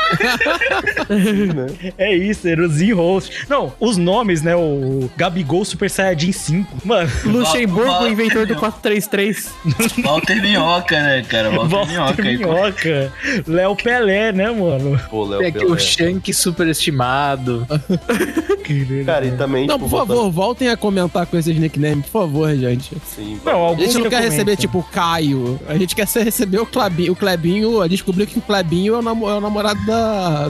[1.53, 1.67] né?
[1.97, 3.45] É isso, Erosin Host.
[3.49, 4.55] Não, os nomes, né?
[4.55, 6.77] O Gabigol Super Saiyajin 5.
[6.85, 9.51] Mano, Luxemburgo, o inventor do 433.
[10.03, 11.49] Walter Minhoca, né, cara?
[11.51, 13.13] Walter, Walter Minhoca.
[13.47, 14.99] Léo Pelé, né, mano?
[15.09, 15.71] Pô, Léo Tem aqui Pelé.
[15.71, 17.65] o Shank superestimado.
[19.05, 22.23] Cara, e também, Não, tipo, por voltando- favor, voltem a comentar com esses nicknames, por
[22.23, 22.91] favor, gente.
[23.05, 25.57] Sim, Não, A gente não que quer receber, tipo, Caio.
[25.69, 27.13] A gente quer receber o Clebinho.
[27.13, 29.96] O Clebinho, a descobriu que o Clebinho é o, namo- é o namorado da,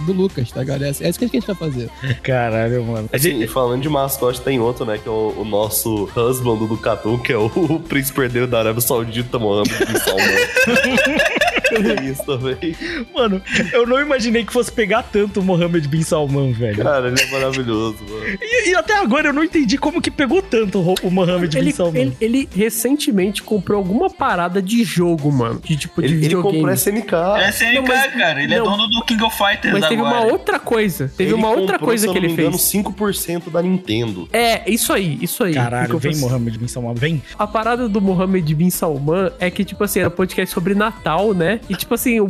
[0.05, 0.95] do Lucas, tá, galera?
[1.01, 1.89] É isso que a gente vai fazer.
[2.23, 3.09] Caralho, mano.
[3.11, 4.97] A gente- e falando de mascote, tem outro, né?
[5.01, 8.59] Que é o, o nosso husband do Catum, que é o, o príncipe herdeiro da
[8.59, 11.27] Arábia Saudita, Mohammed bin Salman.
[11.69, 12.75] Tem isso também.
[13.13, 13.41] Mano,
[13.73, 16.83] eu não imaginei que fosse pegar tanto o Mohammed bin Salman, velho.
[16.83, 18.37] Cara, ele é maravilhoso, mano.
[18.41, 21.57] E, e até agora eu não entendi como que pegou tanto o, o Mohammed bin
[21.61, 22.01] Ele, Salman.
[22.01, 25.59] ele, ele recentemente comprou alguma parada de jogo, mano.
[25.63, 26.57] De tipo, de Ele, ele videogame.
[26.57, 27.13] comprou SNK.
[27.39, 28.43] É SNK, Não, mas- cara.
[28.43, 28.65] Ele é não.
[28.65, 30.19] dono do King of Fighters Mas teve agora.
[30.21, 31.11] uma outra coisa.
[31.15, 32.83] Teve Ele uma outra comprou, coisa se eu que não ele me engano, fez.
[32.83, 34.27] 5% da Nintendo.
[34.31, 35.53] É, isso aí, isso aí.
[35.53, 37.21] Caralho, vem Mohammed bin Salman, vem.
[37.37, 41.33] A parada do Mohammed bin Salman é que, tipo assim, era um podcast sobre Natal,
[41.33, 41.56] né?
[41.69, 42.27] E, tipo assim, o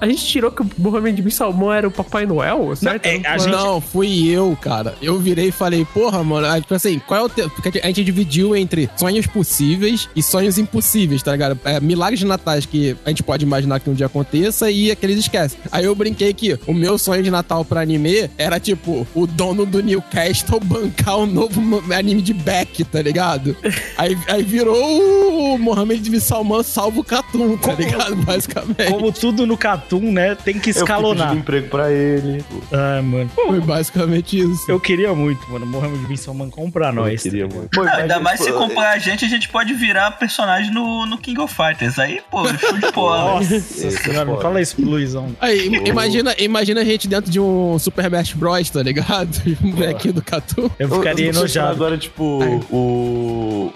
[0.00, 3.04] a gente tirou que o Mohammed bin Salman era o Papai Noel, certo?
[3.06, 4.94] é, Era um a gente- Não, fui eu, cara.
[5.02, 6.46] Eu virei e falei, porra, mano.
[6.46, 7.28] aí, Tipo assim, qual é o.
[7.28, 7.48] Te...
[7.50, 11.58] Porque a gente dividiu entre sonhos possíveis e sonhos impossíveis, tá ligado?
[11.64, 15.18] É, milagres de natais que a gente pode imaginar que um dia aconteça e aqueles
[15.18, 15.58] esquecem.
[15.72, 19.64] Aí eu brinquei que o meu sonho de Natal pra anime era, tipo, o dono
[19.64, 23.56] do Newcastle bancar o novo mo- anime de Beck, tá ligado?
[23.96, 28.14] Aí, aí virou o Mohamed bin Salman salvo o Catum, tá ligado?
[28.24, 28.67] Basicamente.
[28.88, 30.34] Como tudo no Catum, né?
[30.34, 31.28] Tem que Eu escalonar.
[31.28, 32.44] pedindo emprego pra ele.
[32.72, 33.30] Ai, mano.
[33.34, 34.70] Foi basicamente isso.
[34.70, 35.66] Eu queria muito, mano.
[35.66, 37.24] Mohammed bin Salman comprar nós.
[37.24, 37.68] Eu queria muito.
[37.70, 41.18] Pô, Ah, ainda mais se comprar a gente, a gente pode virar personagem no, no
[41.18, 41.98] King of Fighters.
[41.98, 43.34] Aí, pô, show de bola.
[43.40, 45.34] Nossa senhora, é não fala isso pro Luizão.
[45.40, 49.28] Aí, im- imagina, imagina a gente dentro de um Super Smash Bros, tá ligado?
[49.62, 50.70] Um bonequinho do Catu.
[50.78, 51.70] Eu Eu, ficaria eu pensando enojado.
[51.72, 52.22] agora, tipo,
[52.70, 53.72] o.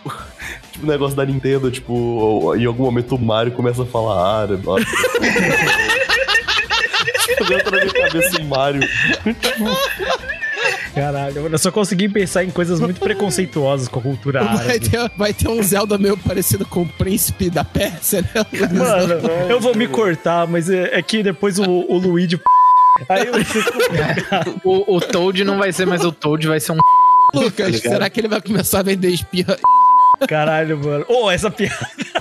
[0.73, 4.63] Tipo, o negócio da Nintendo, tipo, em algum momento o Mario começa a falar árabe.
[7.27, 8.89] Tipo, dentro da minha cabeça o Mario.
[10.95, 14.91] Caralho, eu só consegui pensar em coisas muito preconceituosas com a cultura Vai árabe.
[14.91, 18.29] ter, vai ter um Zelda meio parecido com o príncipe da Pérsia, né?
[18.73, 19.15] Mano,
[19.49, 22.39] eu vou me cortar, mas é, é que depois o, o Luigi.
[23.09, 24.61] Aí complicado.
[24.65, 26.79] O, o Toad não vai ser mais o Toad, vai ser um.
[27.35, 29.57] Lucas, será que ele vai começar a vender espirra?
[30.29, 31.05] Caralho, mano.
[31.09, 31.77] Ô, essa piada.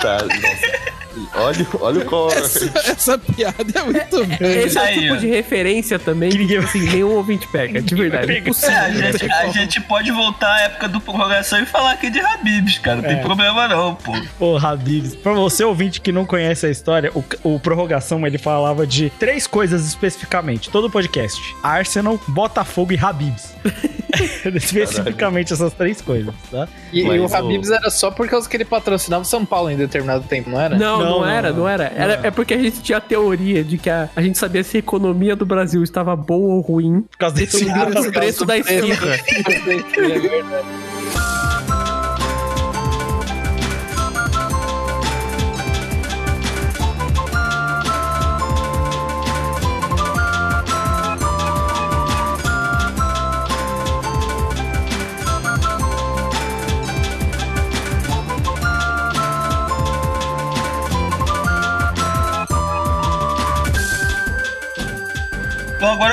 [0.00, 0.96] Tá, nossa.
[1.34, 2.32] Olha, olha o cor.
[2.32, 4.58] Essa, essa piada é muito grande.
[4.58, 5.16] Esse é o Aí, tipo ó.
[5.16, 8.26] de referência também que, tipo assim, nenhum ouvinte pega, de verdade.
[8.26, 8.38] Pega.
[8.38, 8.76] É, Impossível.
[8.76, 12.78] a gente, a gente pode voltar à época do prorrogação e falar aqui de Habibs,
[12.78, 12.96] cara.
[12.96, 13.22] Não tem É.
[13.22, 14.12] problema não, pô.
[14.38, 15.14] Ô, Habibs.
[15.16, 19.46] Pra você, ouvinte que não conhece a história, o, o Prorrogação ele falava de três
[19.46, 20.70] coisas especificamente.
[20.70, 23.54] Todo podcast: Arsenal, Botafogo e Habibs.
[24.54, 26.68] Especificamente essas três coisas, tá?
[26.92, 29.70] E, e o o- Habibs era só por causa que ele patrocinava o São Paulo
[29.70, 30.76] em determinado tempo, não era?
[30.78, 31.68] Não, não, Não, não, era, não.
[31.68, 31.92] era.
[31.94, 32.20] era.
[32.26, 34.80] É porque a gente tinha a teoria de que a, a gente sabia se a
[34.80, 37.02] economia do Brasil estava boa ou ruim.
[37.02, 37.90] Por causa desse Pelo cara.
[37.90, 39.16] preço, preço da esfirra.
[39.96, 41.75] É verdade.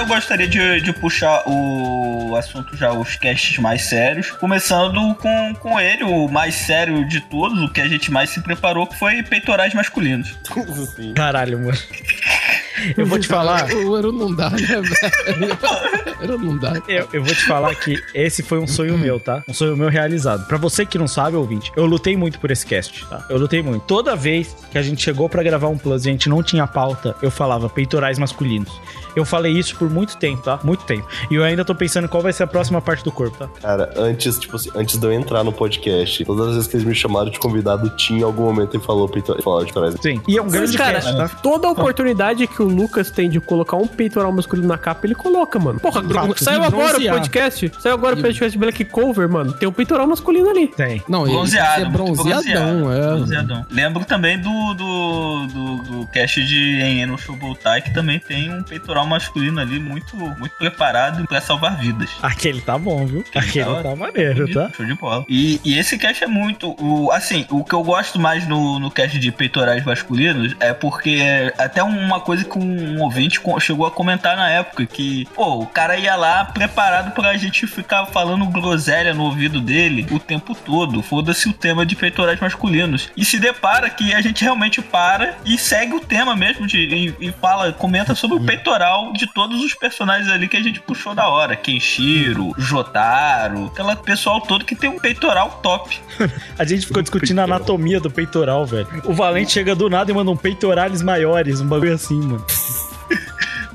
[0.04, 4.32] Eu gostaria de, de puxar o assunto já, os casts mais sérios.
[4.32, 8.42] Começando com, com ele, o mais sério de todos, o que a gente mais se
[8.42, 10.38] preparou, que foi peitorais masculinos.
[11.14, 11.78] Caralho, mano.
[12.98, 13.68] Eu vou te falar.
[13.84, 15.58] O Eru não dá, né, velho?
[16.22, 16.74] Eru não dá.
[16.88, 19.44] Eu, eu vou te falar que esse foi um sonho meu, tá?
[19.48, 20.46] Um sonho meu realizado.
[20.48, 23.26] Pra você que não sabe, ouvinte, eu lutei muito por esse cast, tá?
[23.30, 23.84] Eu lutei muito.
[23.86, 26.66] Toda vez que a gente chegou pra gravar um plus e a gente não tinha
[26.66, 28.72] pauta, eu falava peitorais masculinos.
[29.16, 30.60] Eu falei isso por muito tempo, tá?
[30.64, 31.08] Muito tempo.
[31.30, 33.50] E eu ainda tô pensando qual vai ser a próxima parte do corpo, tá?
[33.62, 36.86] Cara, antes, tipo assim, antes de eu entrar no podcast, todas as vezes que eles
[36.86, 39.96] me chamaram de convidado, tinha algum momento que falou peito, falou de trás.
[40.02, 40.22] Sim.
[40.28, 41.30] E é um Mas, grande cara, cast, tá?
[41.42, 45.60] toda oportunidade que o Lucas tem de colocar um peitoral masculino na capa, ele coloca,
[45.60, 45.80] mano.
[45.80, 46.44] Porra, Fato.
[46.44, 47.72] saiu E agora o podcast.
[47.80, 49.54] Saiu agora o podcast de Black Cover, mano.
[49.54, 50.68] Tem um peitoral masculino ali.
[50.68, 51.02] Tem.
[51.08, 53.08] Não, ele Bronzeado, é bronzeadão, é.
[53.16, 53.66] Bronzeadão.
[53.70, 59.03] Lembro também do, do, do, do cast de Eneno Shobotai, que também tem um peitoral
[59.06, 62.10] masculino ali muito, muito preparado pra salvar vidas.
[62.22, 63.24] Aquele tá bom, viu?
[63.36, 64.70] Aquele tá tá maneiro, tá?
[64.76, 65.26] Show de bola.
[65.30, 66.76] E, e esse cast é muito.
[66.80, 71.18] O, assim, o que eu gosto mais no, no cast de peitorais masculinos é porque
[71.22, 75.60] é até uma coisa que um ouvinte co- chegou a comentar na época: que, pô,
[75.60, 80.56] o cara ia lá preparado pra gente ficar falando groselha no ouvido dele o tempo
[80.56, 81.02] todo.
[81.02, 83.10] Foda-se o tema de peitorais masculinos.
[83.16, 86.78] E se depara que a gente realmente para e segue o tema mesmo de,
[87.20, 90.80] e, e fala, comenta sobre o peitoral de todos os personagens ali que a gente
[90.80, 91.56] puxou da hora.
[91.56, 96.00] Kenshiro, Jotaro, aquela pessoal todo que tem um peitoral top.
[96.58, 98.88] A gente ficou discutindo a anatomia do peitoral, velho.
[99.06, 102.46] O Valente chega do nada e manda um peitorales maiores, um bagulho assim, mano.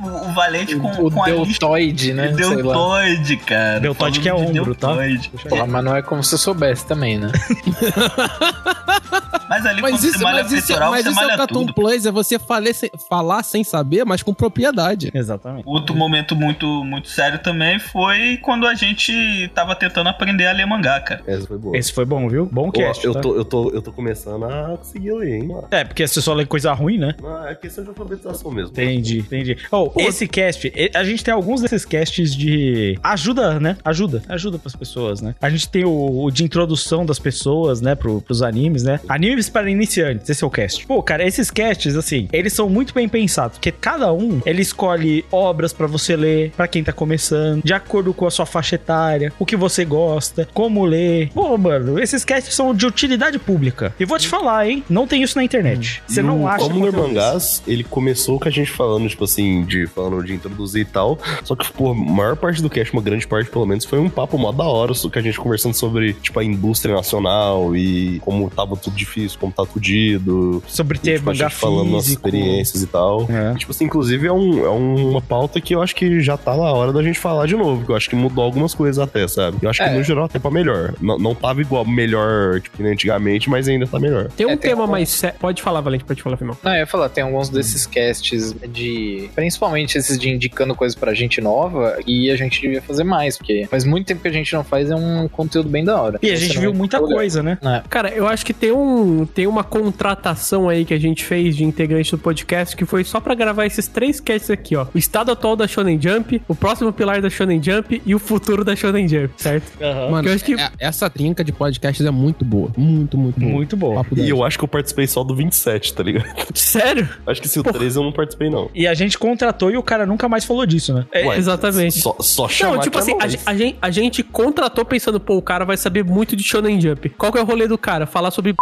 [0.01, 2.29] O, Valente com, O com deltoide, né?
[2.29, 3.81] Deltoide, cara.
[3.81, 4.89] Deltoide que é ombro, tá?
[4.89, 5.29] deltoide.
[5.49, 7.33] Porra, mas não é como se eu soubesse também, né?
[9.49, 11.47] Mas ali Mas quando isso, você malha mas isso, peitoral, mas você isso é o
[11.47, 11.75] tudo.
[11.75, 15.11] Plus, é você falar sem, falar sem saber, mas com propriedade.
[15.15, 15.65] Exatamente.
[15.67, 20.67] Outro momento muito, muito sério também foi quando a gente tava tentando aprender a ler
[20.67, 21.23] mangá, cara.
[21.27, 21.77] Essa foi boa.
[21.77, 22.47] Esse foi bom, viu?
[22.47, 23.05] Bom Pô, cast.
[23.05, 23.21] eu, tá?
[23.21, 25.47] tô, eu, tô, eu tô começando a conseguir ler, hein?
[25.47, 25.69] mano.
[25.71, 27.15] É, porque você só lê coisa ruim, né?
[27.21, 28.71] Não, é questão de alfabetização mesmo.
[28.71, 29.57] Entendi, entendi.
[29.71, 33.77] Oh, esse cast, a gente tem alguns desses casts de ajuda, né?
[33.85, 35.35] Ajuda, ajuda pras pessoas, né?
[35.41, 39.01] A gente tem o, o de introdução das pessoas, né, pro, pros animes, né?
[39.49, 40.87] Para iniciantes, esse é o cast.
[40.87, 45.25] Pô, cara, esses casts, assim, eles são muito bem pensados, porque cada um, ele escolhe
[45.31, 49.33] obras pra você ler, pra quem tá começando, de acordo com a sua faixa etária,
[49.39, 51.31] o que você gosta, como ler.
[51.35, 53.95] Pô, mano, esses casts são de utilidade pública.
[53.99, 54.83] E vou te falar, hein?
[54.89, 56.03] Não tem isso na internet.
[56.07, 56.97] Você E não o acha conteúdo desse.
[56.97, 61.19] Mangás, ele começou com a gente falando, tipo assim, de falando de introduzir e tal.
[61.45, 64.09] Só que, pô, a maior parte do cast, uma grande parte pelo menos, foi um
[64.09, 68.49] papo mó da hora, que a gente conversando sobre, tipo, a indústria nacional e como
[68.49, 70.63] tava tudo difícil, como tá tudido.
[70.67, 73.27] Sobre ter e, tipo, a mangá gente falando nossas experiências e tal.
[73.29, 73.53] É.
[73.55, 76.37] E, tipo assim, inclusive é, um, é um- uma pauta que eu acho que já
[76.37, 78.99] tá na hora da gente falar de novo, que eu acho que mudou algumas coisas
[78.99, 79.59] até, sabe?
[79.63, 79.93] Eu acho que É.
[79.95, 80.95] no geral até pra melhor.
[81.01, 84.29] Não, não tava igual melhor, tipo, que nem antigamente, mas ainda tá melhor.
[84.37, 85.39] Tem um É, tem tema um- mais sério.
[85.39, 86.57] Pode falar, Valente, pode falar, Firmão.
[86.63, 89.31] Não, eu ia falar, tem alguns desses casts de.
[89.35, 93.67] Principalmente esses de indicando coisas pra gente nova, e a gente devia fazer mais, porque
[93.71, 96.19] faz muito tempo que a gente não faz, é um conteúdo bem da hora.
[96.23, 97.59] E a gente viu é muita coisa, né?
[97.63, 97.83] É.
[97.89, 101.65] Cara, eu acho que tem um tem uma contratação aí que a gente fez de
[101.65, 104.87] integrante do podcast que foi só pra gravar esses três casts aqui, ó.
[104.95, 108.65] O estado atual da Shonen Jump, o próximo pilar da Shonen Jump e o futuro
[108.65, 109.73] da Shonen Jump, certo?
[110.11, 112.71] Mano, eu acho que- é- essa trinca de podcasts é muito boa.
[112.77, 113.53] Muito, muito boa.
[113.53, 113.77] Muito.
[113.79, 114.29] Papo E 10.
[114.31, 116.27] eu acho que eu participei só do 27, tá ligado?
[116.55, 117.09] Sério?
[117.27, 118.71] Acho que se o 13 eu não participei, não.
[118.75, 121.07] E a gente contratou e o cara nunca mais falou disso, né?
[121.13, 122.01] É, Ué, exatamente.
[122.01, 125.37] Só, só chamar Não, tipo é assim, a, a gente, a gente contratou pensando, pô,
[125.37, 127.09] o cara vai saber muito de Shonen Jump.
[127.11, 128.07] Qual que é o rolê do cara?
[128.07, 128.55] Falar sobre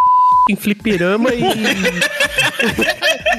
[0.48, 1.42] em fliperama e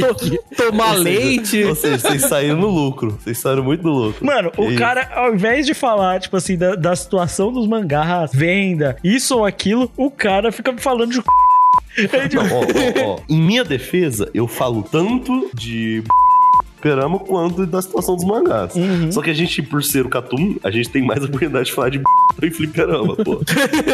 [0.00, 1.64] to- tomar Ou seja, leite.
[1.64, 3.18] Ou seja, vocês saíram no lucro.
[3.22, 4.24] Vocês saíram muito no lucro.
[4.24, 8.30] Mano, o E- cara, ao invés de falar, tipo assim, da, da situação dos mangás,
[8.32, 11.22] venda, isso ou aquilo, o cara fica falando de.
[12.12, 13.18] É de- Não, ó, ó, ó.
[13.28, 16.02] Em minha defesa, eu falo tanto de
[16.84, 18.74] Perama quanto da situação dos mangás.
[18.74, 19.10] Uhum.
[19.10, 21.88] Só que a gente, por ser o Catum, a gente tem mais oportunidade de falar
[21.88, 22.02] de
[22.42, 23.40] e fliperama, pô.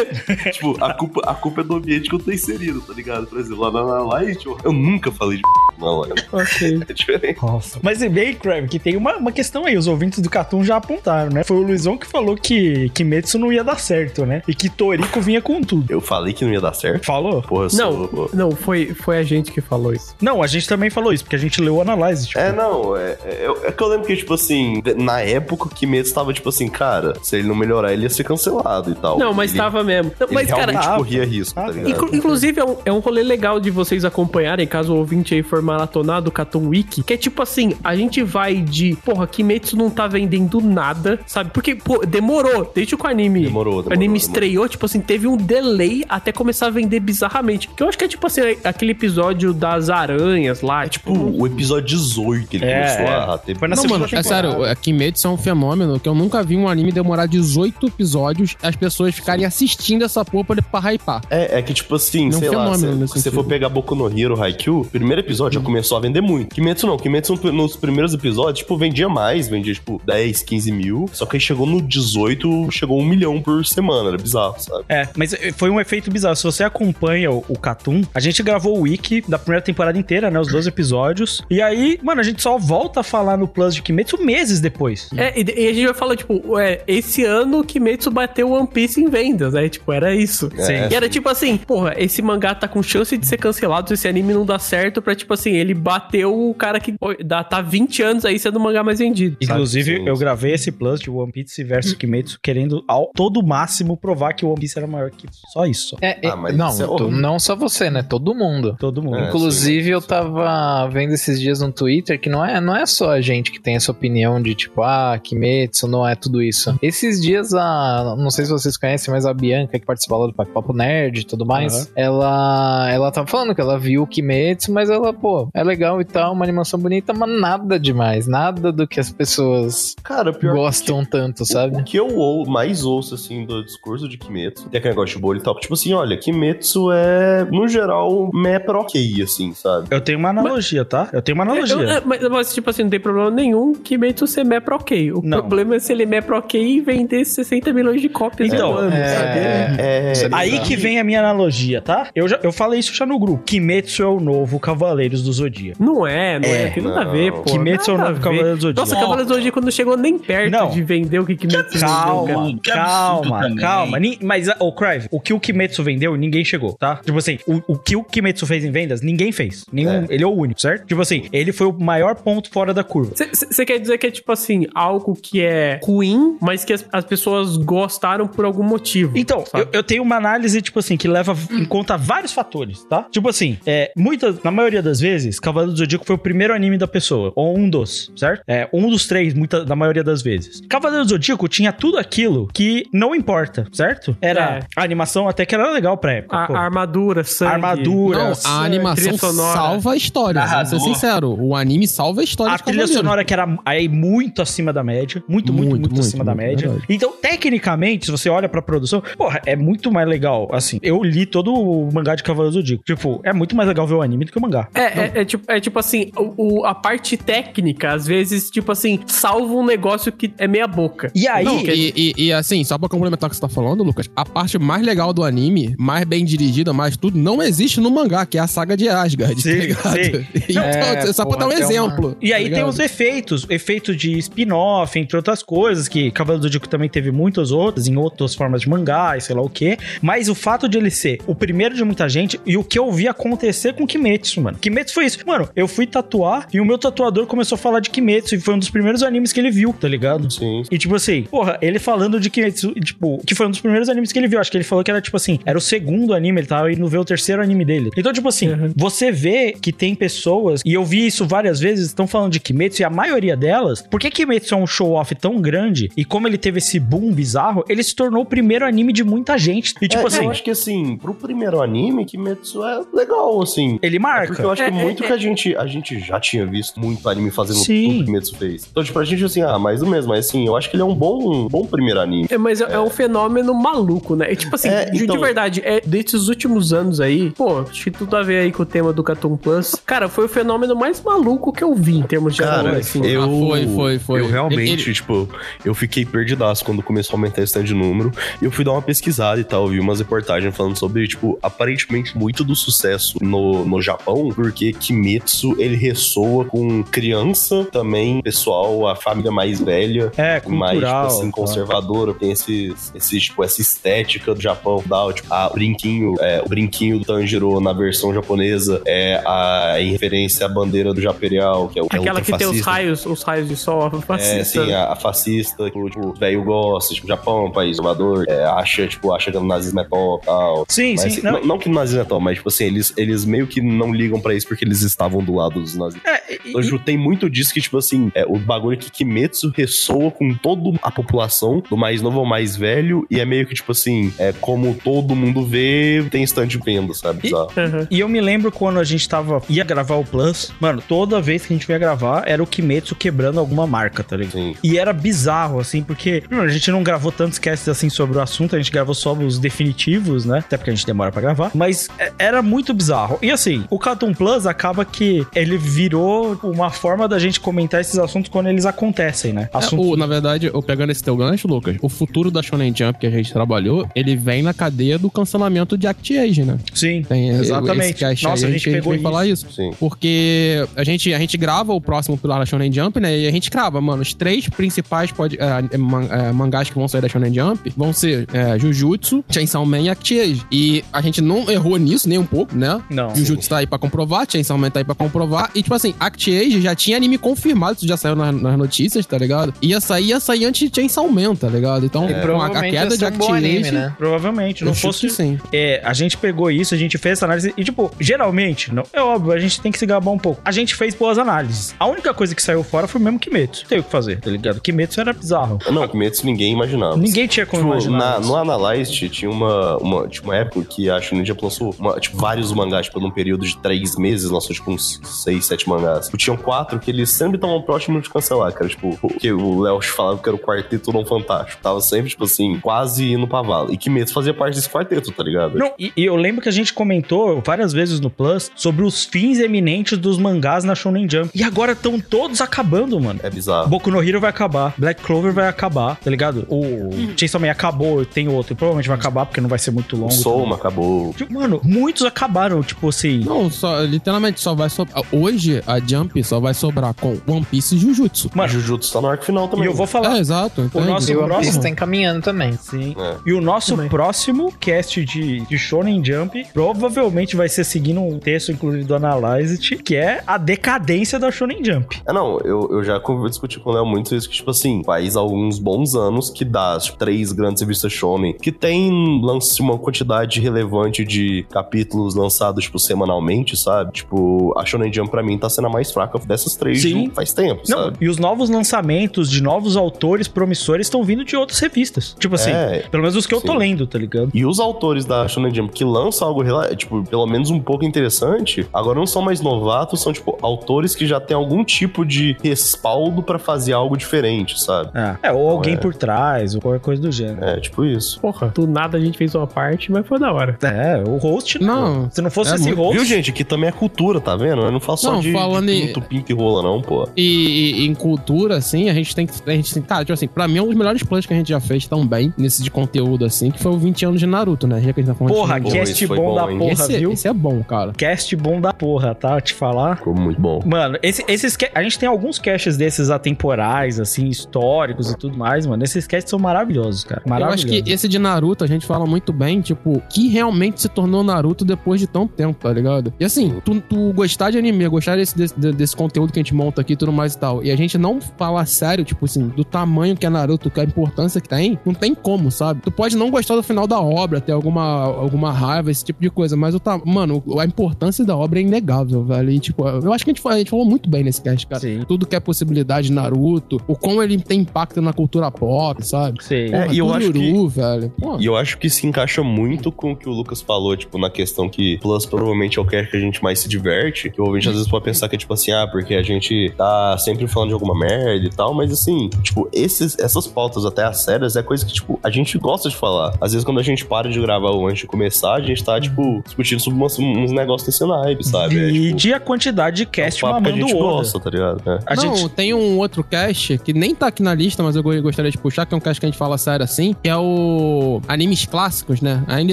[0.50, 3.26] tipo, a culpa, a culpa é do ambiente que eu tô inserido, tá ligado?
[3.26, 5.42] Por exemplo, lá na, na Light, eu, eu nunca falei de
[5.78, 6.26] na Light.
[6.32, 6.80] Ok.
[6.90, 7.38] É diferente.
[7.82, 9.76] Mas é bem, Crab, que tem uma, uma questão aí.
[9.76, 11.44] Os ouvintes do Catum já apontaram, né?
[11.44, 14.42] Foi o Luizão que falou que Kimetsu não ia dar certo, né?
[14.48, 15.92] E que Toriko vinha com tudo.
[15.92, 17.06] Eu falei que não ia dar certo.
[17.06, 17.42] Falou?
[17.42, 18.30] Porra, eu sou, pô.
[18.32, 20.16] Não, não, foi, foi a gente que falou isso.
[20.20, 22.28] Não, a gente também falou isso, porque a gente leu o Analyze.
[22.28, 25.68] Tipo, É, não, é, é, é que eu lembro que, tipo assim, na época o
[25.68, 29.18] Kimetsu tava, tipo assim, cara, se ele não melhorar, ele ia ser cancelado e tal.
[29.18, 30.12] Não, mas ele, tava mesmo.
[30.18, 30.96] Não, Ele mas, cara, realmente tava.
[30.98, 31.72] corria risco, tá Tava.
[31.72, 31.90] ligado?
[31.90, 35.42] Inclu- inclusive, é um, é um rolê legal de vocês acompanharem, caso o ouvinte aí
[35.42, 39.76] for maratonar do Cartoon Wiki, que é tipo assim, a gente vai de, porra, Kimetsu
[39.76, 41.50] não tá vendendo nada, sabe?
[41.52, 44.34] Porque, pô, demorou, desde que o anime, Demorou, o demorou, anime demorou.
[44.34, 47.68] estreou, tipo assim, teve um delay até começar a vender bizarramente.
[47.68, 51.86] Que eu acho que é tipo assim, aquele episódio das aranhas lá, tipo, O episódio
[51.96, 53.34] 18 que ele É, começou é.
[53.34, 53.58] a ter.
[53.58, 56.56] Foi na Não, mano, é sério, a Kimetsu é um fenômeno que eu nunca vi
[56.56, 61.22] um anime demorar 18 episódios as pessoas ficarem assistindo essa porra pra, pra hypar.
[61.30, 63.34] É, é que tipo assim, É um sei lá, fenômeno se você sentido.
[63.34, 66.54] for pegar Boku no Hero, Haikyuu, primeiro episódio já começou a vender muito.
[66.54, 71.08] Kimetsu não, Kimetsu no- nos primeiros episódios, tipo, vendia mais, vendia tipo 10, 15 mil,
[71.12, 74.84] só que aí chegou no 18, chegou um milhão por semana, era bizarro, sabe?
[74.88, 76.36] É, mas foi um efeito bizarro.
[76.36, 80.30] Se você acompanha o, o Catum, a gente gravou o wiki da primeira temporada inteira,
[80.30, 80.38] né?
[80.40, 81.42] Os 12 episódios.
[81.50, 85.08] E aí, mano, a gente só volta a falar no Plus de Kimetsu meses depois.
[85.16, 89.00] É, e, e a gente vai falar, tipo, ué, esse ano Kimetsu bateu One Piece
[89.00, 89.68] em vendas, né?
[89.68, 90.50] Tipo, era isso.
[90.56, 90.88] Sim.
[90.90, 94.08] E era tipo assim, porra, esse mangá tá com chance de ser cancelado se esse
[94.08, 96.94] anime não dá certo pra, tipo assim, ele bateu o cara que
[97.24, 99.36] dá, tá 20 anos aí sendo o mangá mais vendido.
[99.40, 99.52] sabe?
[99.52, 103.96] Inclusive, Sim, eu gravei esse Plus de One Piece versus Kimetsu, querendo ao todo máximo
[103.96, 105.96] provar que o One Piece era maior que só isso.
[106.00, 108.02] É, é, Ah, mas não, isso é não só você, né?
[108.02, 108.76] Todo mundo.
[108.78, 109.16] Todo mundo.
[109.18, 110.08] É, Inclusive, sim, eu sim.
[110.08, 113.60] tava vendo esses dias no Twitter que não é, não é só a gente que
[113.60, 116.74] tem essa opinião de tipo, ah, Kimetsu não é tudo isso.
[116.82, 118.14] Esses dias, a.
[118.18, 121.24] Não sei se vocês conhecem, mas a Bianca, que participa lá do Papo Nerd e
[121.24, 121.86] tudo mais, Aham.
[121.96, 126.04] ela, ela tava falando que ela viu o Kimetsu, mas ela, pô, é legal e
[126.04, 128.26] tal, uma animação bonita, mas nada demais.
[128.26, 131.76] Nada do que as pessoas Cara, pior gostam tanto, sabe?
[131.76, 135.22] O que eu ou, mais ouço, assim, do discurso de Kimetsu, tem aquele negócio de
[135.22, 139.88] bolha e tal, tipo assim, olha, Kimetsu é, no geral, meh pra ok, assim, sabe?
[139.90, 141.08] Eu tenho uma analogia, tá?
[141.12, 141.76] Eu tenho uma analogia.
[141.76, 145.12] Eu- é, mas, mas, tipo assim, não tem problema nenhum Kimetsu ser meh pra ok.
[145.12, 145.38] O Não.
[145.38, 148.72] problema é se ele é meh pra ok e vender 60 milhões de cópias Então,
[148.72, 149.38] no ano, é- sabe?
[149.80, 152.08] É, Isso é Aí que vem a minha analogia, tá?
[152.14, 153.42] Eu, já, eu falei isso já no grupo.
[153.44, 155.82] Kimetsu é o novo Cavaleiros do Zodíaco.
[155.82, 157.42] Não é, não é, É, tem nada a ver, pô.
[157.42, 158.20] Kimetsu é o novo ver.
[158.20, 158.80] Cavaleiro do Zodíaco.
[158.80, 160.70] Nossa, Cavaleiro do Zodíaco não chegou nem perto Não.
[160.70, 161.88] de vender o que Kimetsu vendeu.
[161.88, 163.98] Calma, Que absurdo calma, calma.
[163.98, 166.96] Ni- Mas, ô, Crive, o que o Kimetsu vendeu, ninguém chegou, tá?
[167.04, 169.64] Tipo assim, o, o que o Kimetsu fez em vendas, ninguém fez.
[169.72, 170.86] Nenhum, Ele é o único, certo?
[170.86, 173.12] Tipo assim, ele foi o maior ponto fora da curva.
[173.32, 177.04] Você quer dizer que é tipo assim, algo que é ruim, mas que as, as
[177.04, 179.12] pessoas gostaram por algum motivo.
[179.16, 183.06] Então, eu, eu tenho uma análise, tipo assim, que leva em conta vários fatores, tá?
[183.10, 186.76] Tipo assim, é, muitas, na maioria das vezes, Cavaleiro do Zodíaco foi o primeiro anime
[186.78, 188.42] da pessoa, ou um dos, certo?
[188.46, 190.60] É, um dos três, muita, na maioria das vezes.
[190.68, 194.16] Cavaleiro do Zodíaco tinha tudo aquilo que não importa, certo?
[194.20, 194.60] Era É.
[194.76, 196.36] a animação até que era legal pra época.
[196.36, 196.56] A, pô.
[196.56, 197.52] armadura, sangue.
[197.52, 200.44] Armadura, Não, sangue, a animação salva a história.
[200.46, 203.02] Vou ser sincero, o anime salva a história A de trilha Cavaleiro.
[203.02, 205.22] sonora que era aí muito acima da média.
[205.28, 206.68] Muito, muito, muito, Muito, muito, acima da muito, média.
[206.68, 206.86] verdade.
[206.88, 210.48] Então, tecnicamente, se você olha pra produção, porra, é muito mais legal.
[210.52, 212.82] Assim, eu li todo o mangá de Cavaleiro do Zodíaco.
[212.84, 214.68] Tipo, é muito mais legal ver o anime do que o mangá.
[214.74, 218.72] É, é, é tipo, é tipo assim, o, o- a parte técnica, às vezes, tipo
[218.72, 221.10] assim, salva um negócio que é meia boca.
[221.14, 223.82] E aí, Não, e, e- e, assim, só pra complementar o que você tá falando,
[223.82, 227.90] Lucas, a parte mais legal do anime, mais bem dirigida, mais tudo, não existe no
[227.90, 229.94] mangá, que é a saga de Asgard, Sim, tá ligado?
[229.94, 230.26] sim.
[230.50, 232.16] Então, É, só pra porra, dar um tem uma- exemplo.
[232.20, 236.44] E aí tá tem os efeitos, efeito de spin-off, entre outras coisas, que Cavaleiro do
[236.44, 239.78] Zodíaco também teve muitas outras, em outras formas de mangá e sei lá o quê.
[240.00, 242.90] Mas o fato de ele ser o primeiro de muita gente e o que eu
[242.90, 244.58] vi acontecer com Kimetsu, mano.
[244.58, 245.18] Kimetsu foi isso.
[245.26, 248.54] Mano, eu fui tatuar e o meu tatuador começou a falar de Kimetsu e foi
[248.54, 250.30] um dos primeiros animes que ele viu, tá ligado?
[250.30, 250.62] Sim.
[250.70, 254.12] E tipo assim, porra, ele falando de Kimetsu, tipo, que foi um dos primeiros animes
[254.12, 254.40] que ele viu.
[254.40, 256.86] Acho que ele falou que era tipo assim, era o segundo anime, ele tava indo
[256.88, 257.90] ver o terceiro anime dele.
[257.96, 262.06] Então, tipo assim, você vê que tem pessoas, e eu vi isso várias vezes, estão
[262.06, 265.90] falando de Kimetsu, e a maioria delas, por que Kimetsu é um show-off tão grande,
[265.96, 269.36] e como ele teve esse boom bizarro, ele se tornou o primeiro anime de muita
[269.38, 269.74] gente.
[269.80, 273.78] E tipo É, assim, Eu acho que assim, pro primeiro anime, Kimetsu é legal, assim.
[273.82, 274.28] ele marca.
[274.28, 276.78] Porque eu acho que É, muito é, que a gente, a gente já tinha visto
[276.80, 277.84] muito anime fazendo Sim.
[277.88, 278.66] tudo que Kimetsu fez.
[278.70, 280.10] Então, tipo, a gente assim, ah, mais do mesmo.
[280.10, 282.26] Mas assim, eu acho que ele é um bom, um bom primeiro anime.
[282.30, 284.32] É, mas é, é um fenômeno maluco, né?
[284.32, 287.84] E, tipo assim, É, de, então- de verdade, é, desses últimos anos aí, pô, acho
[287.84, 289.74] que tudo a ver aí com o tema do Cartoon Plus.
[289.86, 293.04] Cara, foi o fenômeno mais maluco que eu vi em termos de Cara, anime, assim.
[293.06, 294.20] eu, Ah, foi, foi, foi.
[294.20, 295.28] eu realmente, Ele- ele- tipo,
[295.64, 298.12] eu fiquei perdidaço quando começou a aumentar esse tanto de número.
[298.40, 302.16] E eu fui dar uma pesquisada e tal, vi umas reportagens falando sobre, tipo, aparentemente
[302.16, 308.94] muito do sucesso no, no Japão, porque Kimetsu, ele ressoa com criança também, pessoal, a
[308.96, 310.12] família mais velha.
[310.16, 311.06] É, mais, tipo cultural.
[311.06, 311.32] assim, tá.
[311.32, 316.42] conservadora, tem esse, esse, tipo, essa estética do Japão, da, tipo, a, o brinquinho, é,
[316.44, 321.59] o brinquinho do Tanjiro na versão japonesa é a em referência à bandeira do Japerial,
[321.68, 324.64] que é o é Aquela que tem os raios, os raios de sol, É, fascista.
[324.64, 328.24] sim, a, a fascista, que o tipo, velho gosta, tipo, o Japão é país inovador,
[328.28, 330.64] é, acha, tipo, acha que o nazismo é top e tal.
[330.68, 331.06] Sim, Mas, sim.
[331.08, 333.46] assim, não- não, não que o nazismo é top, mas, tipo assim, eles, eles meio
[333.46, 336.10] que não ligam pra isso, porque eles estavam do lado dos nazistas.
[336.10, 339.52] É, e- Então, tipo, tem muito disso que, tipo assim, é, o bagulho que Kimetsu
[339.54, 343.54] ressoa com toda a população, do mais novo ao mais velho, e é meio que,
[343.54, 347.20] tipo assim, é como todo mundo vê, tem stand de venda, sabe?
[347.22, 347.50] Bizarro.
[347.90, 349.42] E eu me lembro quando a gente tava.
[349.48, 352.94] ia gravar o Plus, mano, toda vez que a gente ia gravar era o Kimetsu
[352.94, 354.32] quebrando alguma marca, tá ligado?
[354.32, 354.54] Sim.
[354.62, 358.54] E era bizarro, assim, porque a gente não gravou tantos casts assim sobre o assunto,
[358.56, 360.38] a gente gravou só os definitivos, né?
[360.38, 361.50] Até porque a gente demora pra gravar.
[361.54, 363.18] Mas é- era muito bizarro.
[363.22, 367.98] E assim, o Cartoon Plus acaba que ele virou uma forma da gente comentar esses
[367.98, 369.48] assuntos quando eles acontecem, né?
[369.52, 369.86] É, Assuntos.
[369.86, 373.06] o- na verdade, eu pegando esse teu gancho, Lucas, o futuro da Shonen Jump que
[373.06, 376.58] a gente trabalhou, ele vem na cadeia do cancelamento de Act Age, né?
[376.74, 378.02] Sim, Tem exatamente.
[378.22, 379.46] Nossa, aí, a gente pegou falar isso.
[379.46, 379.56] isso.
[379.56, 379.70] Sim.
[379.78, 383.18] Porque a gente, a gente grava o próximo pilar da Shonen Jump, né?
[383.18, 386.86] E a gente grava, mano, os três principais pod, é, man- é, mangás que vão
[386.86, 390.42] sair da Shonen Jump vão ser é, Jujutsu, Chainsaw Man e Act Age.
[390.52, 392.80] E a gente não errou nisso nem um pouco, né?
[392.90, 393.14] Não.
[393.16, 395.50] Jujutsu tá aí pra comprovar, Chainsaw Man tá aí pra comprovar.
[395.54, 399.06] E, tipo assim, Act Age já tinha anime confirmado, isso já saiu nas, nas notícias,
[399.06, 399.54] tá ligado?
[399.62, 401.86] Ia sair, ia sair antes de Chainsaw Man, tá ligado?
[401.86, 403.94] Então, com a, a queda de ser um anime, né?
[403.98, 405.08] Provavelmente, não fosse.
[405.10, 405.38] sim.
[405.52, 409.00] É, a gente pegou isso, a gente fez essa análise e, tipo, geralmente, não, é
[409.00, 410.40] óbvio, a gente tem que se gabar um pouco.
[410.44, 411.29] A gente fez boas análises.
[411.78, 413.62] A única coisa que saiu fora foi mesmo Kimetsu.
[413.62, 414.60] Não tem o que fazer, tá ligado?
[414.60, 415.58] Kimetsu era bizarro.
[415.70, 416.96] Não, Kimetsu ninguém imaginava.
[416.96, 418.20] Ninguém tinha como Tipo, imaginar.
[418.20, 421.98] na, no Analyst tinha uma, uma, tinha uma época que a Shonen Jump lançou uma-
[422.00, 426.06] tipo, vários mangás, tipo, num período de três meses, lançou tipo uns seis, sete mangás.
[426.06, 428.68] Tipo, tinham quatro que eles sempre estavam próximos de cancelar, cara.
[428.68, 431.62] Tipo, porque o Léo falava que era o quarteto não fantástico.
[431.62, 433.72] Tava sempre, tipo assim, quase indo pra vala.
[433.72, 435.58] E Kimetsu fazia parte desse quarteto, tá ligado?
[435.58, 439.04] Não, e, e eu lembro que a gente comentou várias vezes no Plus sobre os
[439.04, 441.19] fins eminentes dos mangás na Shonen Jump.
[441.34, 443.20] E agora estão todos acabando, mano.
[443.22, 443.68] É bizarro.
[443.68, 446.46] Boku no Hero vai acabar, Black Clover vai acabar, tá ligado?
[446.48, 450.00] O Chainsaw Man acabou, tem outro, provavelmente vai acabar porque não vai ser muito O
[450.00, 450.12] longo.
[450.12, 451.12] Soma acabou.
[451.14, 453.20] Tipo, Mano, muitos acabaram, tipo assim.
[453.24, 455.02] Não, só, literalmente só vai sobrar.
[455.12, 458.30] Hoje a Jump só vai sobrar com One Piece e Jujutsu.
[458.34, 459.64] Mano, Jujutsu tá no arco final também.
[459.66, 460.16] e eu vou falar.
[460.16, 460.60] É, exato.
[460.62, 460.86] O entende?
[460.86, 461.62] nosso E o One Piece próximo.
[461.62, 462.52] tá encaminhando também.
[462.60, 462.94] Sim.
[462.98, 463.16] É.
[463.26, 468.52] E o nosso próximo cast de, de Shonen Jump provavelmente vai ser seguindo um texto,
[468.52, 472.00] inclusive do Analyze, que é a decadência da Shonen Jump.
[472.06, 475.16] É, não, eu, eu já discuti com o Léo muito isso, que, tipo assim, faz
[475.16, 480.40] alguns bons anos que dá tipo, três grandes revistas shonen, que tem lance uma quantidade
[480.40, 483.92] relevante de capítulos lançados, tipo, semanalmente, sabe?
[483.92, 487.08] Tipo, a Shonen Jump pra mim tá sendo a mais fraca dessas três Sim.
[487.08, 487.96] de- faz tempo, Não, sabe?
[488.00, 492.14] e os novos lançamentos de novos autores promissores estão vindo de outras revistas.
[492.18, 493.58] Tipo assim, É, pelo menos os que eu tô sim.
[493.58, 494.30] lendo, tá ligado?
[494.34, 496.42] E os autores da Shonen Jump que lançam algo,
[496.76, 500.99] tipo, pelo menos um pouco interessante, agora não são mais novatos, são, tipo, autores que
[501.06, 504.90] já têm algum tipo de respaldo pra fazer algo diferente, sabe?
[504.94, 505.76] É, é ou alguém é.
[505.76, 507.44] por trás, ou qualquer coisa do gênero.
[507.44, 508.20] É, tipo isso.
[508.20, 510.56] Porra, do nada a gente fez uma parte, mas foi da hora.
[510.62, 511.62] É, o host.
[511.62, 512.96] Não, Se não fosse é esse muito- host.
[512.96, 513.30] Viu, gente?
[513.30, 514.62] Aqui também é cultura, tá vendo?
[514.62, 517.08] Eu não falo só Não, de, falando de em- pinto, pinto e rola, não, pô.
[517.16, 519.32] E, e em cultura, assim, a gente tem que.
[519.46, 521.36] A gente tem, cara, tipo assim, pra mim é um dos melhores planos que a
[521.36, 524.66] gente já fez também, nesse de conteúdo, assim, que foi o 20 anos de Naruto,
[524.66, 524.80] né?
[524.80, 526.58] Já que a gente tá falando Porra, cast bom, bom, da hein?
[526.58, 527.12] porra, esse, viu?
[527.12, 527.92] esse é bom, cara.
[527.92, 529.40] Cast bom da porra, tá?
[529.40, 529.96] Te falar.
[529.96, 530.60] Ficou muito bom.
[530.64, 535.66] Mano, esse- esses a gente tem alguns caches desses atemporais, assim, históricos e tudo mais,
[535.66, 535.82] mano.
[535.84, 537.22] Esses caches são maravilhosos, cara.
[537.24, 537.82] Eu acho Maravilhosos.
[537.82, 541.64] que esse de Naruto a gente fala muito bem, tipo, que realmente se tornou Naruto
[541.64, 543.12] depois de tanto tempo, tá ligado?
[543.20, 546.54] E assim, tu, tu gostar de anime, gostar desse, desse, desse conteúdo que a gente
[546.54, 549.48] monta aqui e tudo mais e tal, e a gente não falar sério, tipo assim,
[549.48, 552.80] do tamanho que é Naruto, que a importância que tem, não tem como, sabe?
[552.82, 556.30] Tu pode não gostar do final da obra, ter alguma, alguma raiva, esse tipo de
[556.30, 557.00] coisa, mas o ta...
[557.04, 559.50] mano, a importância da obra é inegável, velho.
[559.50, 561.80] E, tipo, eu acho que a gente, a gente falou muito bem nesse cast, cara.
[561.80, 562.02] Sim.
[562.06, 566.42] Tudo que é possibilidade de Naruto, o como ele tem impacto na cultura pop, sabe?
[566.44, 566.72] Sei.
[566.72, 568.12] É, e eu acho que- velho.
[568.38, 571.30] E eu acho que se encaixa muito com o que o Lucas falou, tipo, na
[571.30, 574.30] questão que Plus provavelmente é o cast que a gente mais se diverte.
[574.30, 576.72] Que o ouvinte às vezes pode pensar que é tipo assim, ah, porque a gente
[576.76, 581.04] tá sempre falando de alguma merda e tal, mas assim, tipo, esses, essas pautas até
[581.04, 583.34] as sérias é coisa que, tipo, a gente gosta de falar.
[583.40, 586.00] Às vezes quando a gente para de gravar ou antes de começar, a gente tá,
[586.00, 588.78] tipo, discutindo sobre umas- uns negócios nesse naipe, sabe?
[588.78, 591.16] É, tipo, Vide a quantidade de é um que a gente o Oda.
[591.16, 591.82] gosta, tá ligado?
[591.86, 591.98] É.
[592.06, 592.48] A não, gente...
[592.50, 595.58] tem um outro cast que nem tá aqui na lista, mas eu go- gostaria de
[595.58, 598.64] puxar, que é um cast que a gente fala sério assim, que é o animes
[598.66, 599.42] clássicos, né?
[599.46, 599.72] Ainda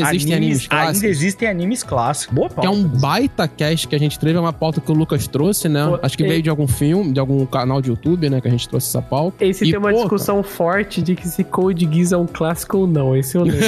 [0.01, 0.95] existem animes, clássicos.
[0.95, 2.35] Ainda existem animes clássicos.
[2.35, 2.68] Boa Que pauta.
[2.69, 5.68] é um baita cast que a gente teve, é uma pauta que o Lucas trouxe,
[5.69, 5.85] né?
[5.88, 8.39] Pô, Acho que e- veio de algum filme, de algum canal de YouTube, né?
[8.41, 9.43] Que a gente trouxe essa pauta.
[9.45, 12.77] Esse E, tem uma pô, discussão forte de que se Code Geass é um clássico
[12.80, 13.15] ou não.
[13.15, 13.57] Esse eu lembro.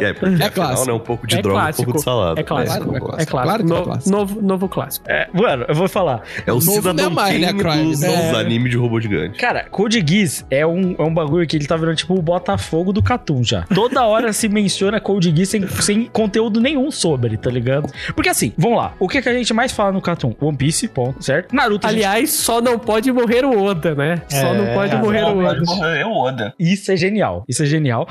[0.00, 0.86] É, porque É afinal, clássico.
[0.88, 1.84] né, um pouco de É droga, um clássico.
[1.84, 2.40] pouco de salada.
[2.40, 2.72] É clássico.
[2.72, 3.06] É É clássico.
[3.06, 3.30] clássico.
[3.32, 4.10] Claro que é clássico.
[4.10, 5.06] Novo, novo clássico.
[5.10, 6.22] É, mano, eu vou falar.
[6.46, 8.30] É o Novo cidadão demais, né, dos, É.
[8.30, 9.38] dos animes de robô gigante.
[9.38, 12.92] Cara, Code Geass é um, é um bagulho que ele tá virando tipo o Botafogo
[12.92, 13.62] do Catum já.
[13.74, 17.92] Toda hora se menciona Code Geass sem, sem conteúdo nenhum sobre, tá ligado?
[18.14, 18.94] Porque assim, vamos lá.
[18.98, 20.34] O que, que a gente mais fala no Cartoon?
[20.40, 21.54] One Piece, ponto, certo?
[21.54, 24.22] Naruto, a gente- Aliás, só não pode morrer o Oda, né?
[24.28, 25.64] Só É, não pode cara, morrer Não, o pode Oda.
[25.76, 26.54] morrer o Oda.
[26.58, 27.44] isso é genial.
[27.48, 28.08] Isso é genial.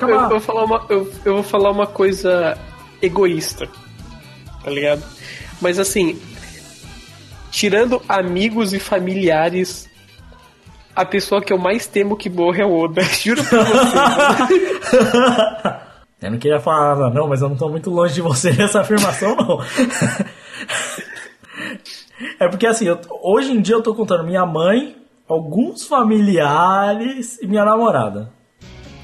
[0.00, 2.56] Eu, eu vou falar uma, eu, eu vou falar uma coisa
[3.02, 3.68] egoísta,
[4.62, 5.02] tá ligado?
[5.60, 6.18] Mas assim,
[7.50, 9.88] tirando amigos e familiares,
[10.94, 13.02] a pessoa que eu mais temo que morra é o Oda.
[13.22, 13.96] Juro pra você.
[16.20, 18.80] Eu não queria falar nada, não, mas eu não tô muito longe de você nessa
[18.80, 19.60] afirmação, não.
[22.40, 24.96] é porque assim, eu- hoje em dia eu tô contando minha mãe,
[25.28, 28.32] alguns familiares e minha namorada.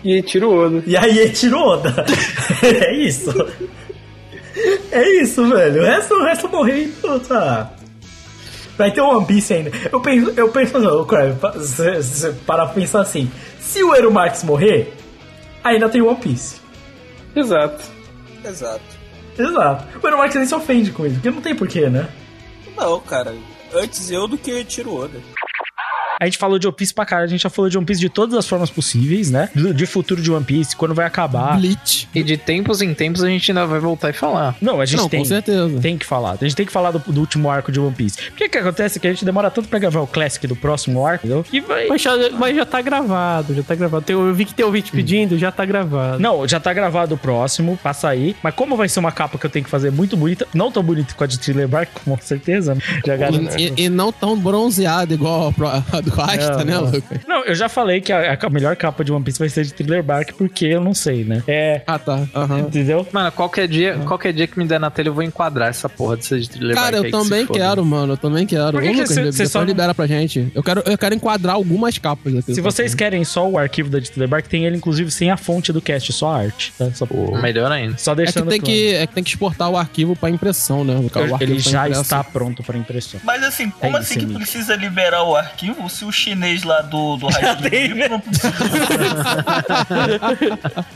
[0.02, 0.82] E tira o Oda.
[0.86, 2.04] E aí tira o Oda.
[2.62, 3.30] é isso.
[4.94, 5.82] É isso, velho.
[5.82, 7.68] O resto, o resto eu morri, puta.
[8.78, 9.72] Vai ter um One Piece ainda.
[9.90, 11.34] Eu penso, eu penso Crave,
[11.64, 13.28] cê para pensar assim:
[13.60, 14.92] se o Ero Marx morrer,
[15.64, 16.60] ainda tem One Piece.
[17.34, 17.84] Exato.
[18.44, 18.84] Exato.
[19.36, 19.84] Exato.
[20.00, 22.08] O Ero Marx nem se ofende com isso, porque não tem porquê, né?
[22.76, 23.34] Não, cara.
[23.74, 25.18] Antes eu do que tiro Oda.
[26.20, 28.00] A gente falou de One Piece pra caralho, a gente já falou de One Piece
[28.00, 29.48] de todas as formas possíveis, né?
[29.54, 31.56] Do- De futuro de One Piece, quando vai acabar.
[31.58, 32.08] Bleach.
[32.14, 34.54] E de tempos em tempos a gente ainda vai voltar e falar.
[34.60, 35.80] Não, a gente Não, tem, com certeza.
[35.80, 36.32] tem que falar.
[36.40, 38.16] A gente tem que falar do, do último arco de One Piece.
[38.30, 41.04] Por que que acontece que a gente demora tanto pra gravar o Classic do próximo
[41.06, 41.44] arco, entendeu?
[41.44, 41.86] Que vai...
[41.88, 44.04] Mas já, mas já tá gravado, já tá gravado.
[44.08, 46.20] Eu vi que tem ouvinte pedindo, já tá gravado.
[46.20, 48.36] Não, já tá gravado o próximo, pra sair.
[48.42, 50.82] Mas como vai ser uma capa que eu tenho que fazer muito bonita, não tão
[50.82, 52.80] bonita com a de Thriller Bark, com certeza, né?
[53.04, 53.58] já garanto.
[53.58, 56.84] E, e- e não tão bronzeado igual a do Rasta, Não, né, não.
[56.84, 57.02] Lucas?
[57.26, 59.72] Não, eu já falei que a, a melhor capa de One Piece vai ser de
[59.74, 61.42] Thriller Bark, porque eu não sei, né?
[61.46, 61.82] É.
[61.86, 62.26] Ah, tá.
[62.34, 62.60] Aham.
[62.60, 63.06] Entendeu?
[63.12, 66.16] Mano, qualquer dia, qualquer dia que me der na telha eu vou enquadrar essa porra
[66.16, 67.58] de ser de thriller Cara, bark eu aí que se também foda.
[67.58, 68.12] quero, mano.
[68.12, 68.72] Eu também quero.
[68.72, 70.50] Por que Ô, que Lucas, depois só libera pra gente.
[70.54, 72.54] Eu quero, eu quero enquadrar algumas capas aqui.
[72.54, 75.72] Se vocês querem só o arquivo da Thriller Bark, tem ele, inclusive, sem a fonte
[75.72, 76.72] do cast, só a arte.
[76.78, 76.90] Tá?
[76.94, 77.06] Só,
[77.40, 77.96] Melhor ainda.
[77.98, 78.72] só É que, deixando tem claro.
[78.74, 80.94] que, é que tem que exportar o arquivo pra impressão, né?
[80.94, 83.20] O arquivo Ele pra já está pronto para impressão.
[83.24, 87.16] Mas assim, como É assim que precisa liberar o arquivo se o chinês lá do,
[87.16, 87.56] do Musical
[88.10, 88.54] não precisa?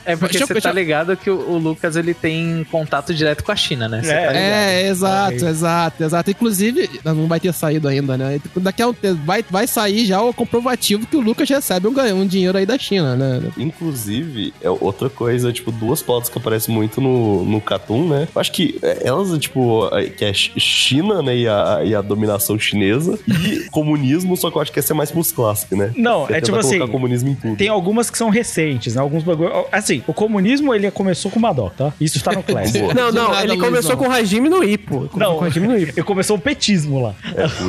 [0.04, 3.52] É porque você deixa tá ligado que o, o Lucas ele tem contato direto com
[3.52, 4.02] a China, né?
[4.02, 4.34] Você tá?
[4.34, 6.30] É, exato, exato, exato.
[6.30, 8.40] Inclusive, não vai ter saído ainda, né?
[8.56, 11.94] Daqui a um tempo vai, vai sair já o comprovativo que o Lucas recebe um,
[12.14, 13.42] um dinheiro aí da China, né?
[13.56, 18.28] Inclusive, é outra coisa, tipo, duas pautas que aparecem muito no, no Cartoon, né?
[18.34, 21.94] Eu acho que é, elas, tipo, é, que é Ch- China, né, e a, e
[21.94, 25.76] a dominação chinesa, e comunismo, só que eu acho que essa é mais pros clássicos,
[25.78, 25.92] né?
[25.96, 27.56] Não, Você é tipo assim, comunismo em tudo.
[27.56, 29.00] Tem algumas que são recentes, né?
[29.02, 29.66] Alguns bagulho.
[29.70, 31.92] Assim, o comunismo ele começou com o Madó, tá?
[32.00, 32.78] Isso tá no Classic.
[32.80, 32.94] Boa.
[32.94, 33.96] Não, não, nada, ele começou Luizão.
[33.96, 34.64] com o Hajime no
[35.08, 35.92] começou Não, com o Hajime no Ippo.
[35.98, 37.14] ele começou o petismo lá.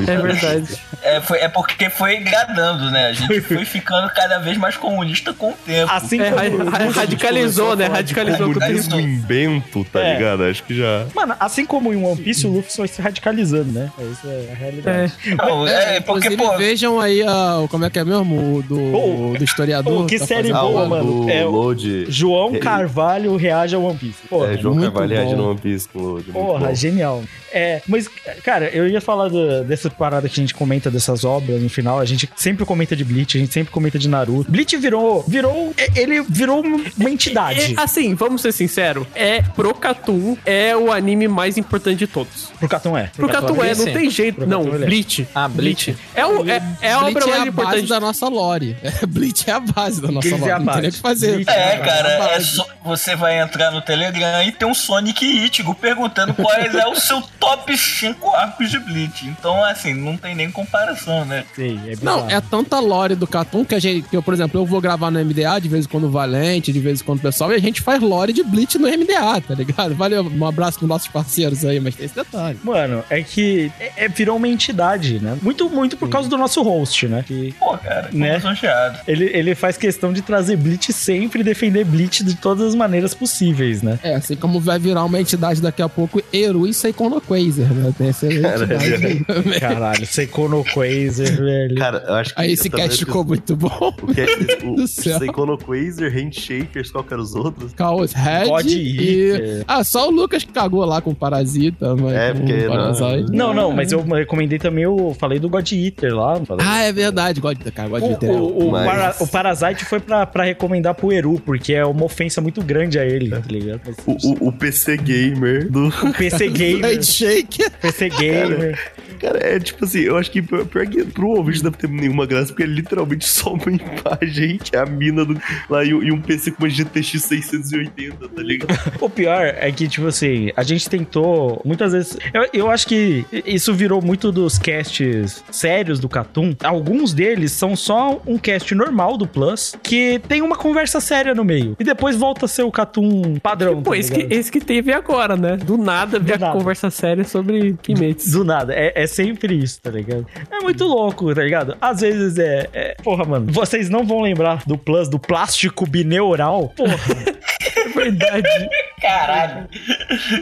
[0.08, 0.78] É verdade.
[1.04, 3.08] É, foi, é porque foi gradando, né?
[3.08, 5.92] A gente foi ficando cada vez mais comunista com o tempo.
[5.92, 6.70] Assim É, como.
[6.70, 7.88] ra- ra- radicalizou, né?
[7.88, 9.00] Radicalizou com o tempo.
[9.00, 10.14] Invento, tá É.
[10.14, 10.44] ligado?
[10.44, 11.06] Acho que já...
[11.14, 13.92] Mano, assim como em One Piece, o Luffy só vai se radicalizando, né?
[14.00, 15.14] Isso é a realidade.
[15.38, 18.58] Não, é, porque, pô, vejam aí a, o- como é que é mesmo?
[18.58, 20.02] O do, Pô, do historiador.
[20.02, 21.30] pô, que tá série fazendo- boa, Ah, mano.
[21.30, 22.06] É, o- Load...
[22.10, 24.20] João É, Carvalho reage a One Piece.
[24.30, 25.16] Porra, é, João muito Carvalho bom.
[25.22, 26.32] reagindo a One Piece com o Load.
[26.32, 26.76] Porra, bom.
[26.76, 27.24] genial.
[27.52, 28.08] É, mas,
[28.44, 31.98] cara, eu ia falar do- dessa parada que a gente comenta dessas obras no final.
[32.00, 34.52] A gente sempre comenta de Bleach, a gente sempre comenta de Naruto.
[34.52, 35.24] Bleach virou.
[35.28, 35.74] virou.
[35.78, 36.62] é- Ele virou
[36.98, 37.76] uma entidade.
[37.76, 42.52] É, assim, vamos ser sinceros, é pro Cartoon é o anime mais importante de todos.
[42.60, 43.10] Pro Cartoon é.
[43.16, 44.36] Pro Cartoon é, não tem jeito.
[44.36, 44.78] Pro Não, é.
[44.86, 45.28] Bleach.
[45.34, 45.96] Ah, Bleach.
[46.14, 47.76] É, o, é, é a Bleach obra é a importante.
[47.76, 48.78] base da nossa lore.
[49.02, 50.52] É, Bleach é a base da nossa Bleach é lore.
[50.52, 50.98] a Não tem nem o base.
[50.98, 51.34] que fazer.
[51.36, 52.46] Bleach É, a cara, é base.
[52.56, 56.96] só, você vai entrar no Telegram e tem um Sonic Ichigo perguntando quais é o
[56.96, 59.26] seu top 5 arcos de Bleach.
[59.28, 61.46] Então, assim, não tem nem comparação, né?
[61.56, 62.22] Sei, é bizarro.
[62.22, 64.82] Não, é tanta lore do Cartoon que a gente, que eu, por exemplo, eu vou
[64.82, 67.56] gravar no MDA de vez em quando Valente, de vez em quando o pessoal, e
[67.56, 69.96] a gente faz lore de Bleach no MDA, tá ligado?
[69.96, 72.60] Valeu, um abraço pros nossos parceiros aí, mas tem esse detalhe.
[72.64, 75.38] Mano, é que é, é- virou uma entidade, né?
[75.42, 77.24] Muito, muito por causa do nosso host, né?
[77.26, 78.40] Que Pô, cara, Né?
[78.40, 79.00] soncheado.
[79.08, 83.14] ele, ele faz questão de trazer Bleach sempre e defender Bleach de todas as maneiras
[83.14, 84.00] possíveis, né?
[84.04, 87.94] É, assim como vai virar uma entidade daqui a pouco, Erui Seikono Quaser, né?
[87.98, 89.60] Tem essa entidade aí também.
[89.60, 91.76] Caralho, Seikono Quaser, velho.
[91.76, 92.42] Cara, eu acho que...
[92.42, 93.70] Aí esse cast ficou muito bom.
[94.02, 95.20] O cast, o, do o céu.
[95.20, 97.72] Seikono Quasar, Handshakers, qual que eram os outros?
[97.78, 99.30] Chaos Red God e...
[99.32, 99.64] Eater.
[99.68, 103.32] Ah, só o Lucas que cagou lá com Parasita, mas É, porque não- Parasite.
[103.32, 106.40] Não, não, mas eu recomendei também, eu falei do God Eater lá.
[106.60, 107.40] Ah, Ah, é verdade.
[107.42, 108.46] Gosto, cara, gosto de O, veterinário.
[108.46, 112.06] o, o, Mas- para- o Parasite foi pra, pra recomendar pro Eru, porque é uma
[112.06, 113.82] ofensa muito grande a ele, tá ligado?
[114.06, 114.12] O,
[114.46, 115.88] o- o PC Gamer do.
[115.88, 117.04] O PC Gamer.
[117.04, 117.70] Shake.
[117.82, 118.80] PC Gamer.
[119.20, 121.90] Cara, é tipo assim, eu acho que pior pior que pro ouvinte não deve ter
[121.90, 125.38] nenhuma graça, porque é literalmente só uma imagem que é a mina do,
[125.70, 128.94] lá e, um- e um PC com uma GTX 680, tá ligado?
[129.02, 132.18] O pior é que, tipo assim, a gente tentou muitas vezes.
[132.34, 136.56] Eu, eu acho que isso virou muito dos casts sérios do Catum.
[136.70, 141.44] Alguns deles são só um cast normal do Plus, que tem uma conversa séria no
[141.44, 141.76] meio.
[141.80, 143.82] E depois volta a ser o Catum padrão.
[143.82, 145.58] Pô, tá esse que, esse que teve agora, né?
[145.58, 148.32] Do nada veio a conversa séria sobre Kimetsu.
[148.32, 150.28] Do nada, é, é sempre isso, tá ligado?
[150.52, 151.76] É muito louco, tá ligado?
[151.82, 156.72] Às vezes é, é- Porra, mano, vocês não vão lembrar do plus, do plástico bineural?
[156.76, 157.00] Porra,
[158.04, 158.70] verdade.
[159.02, 159.70] Caralho.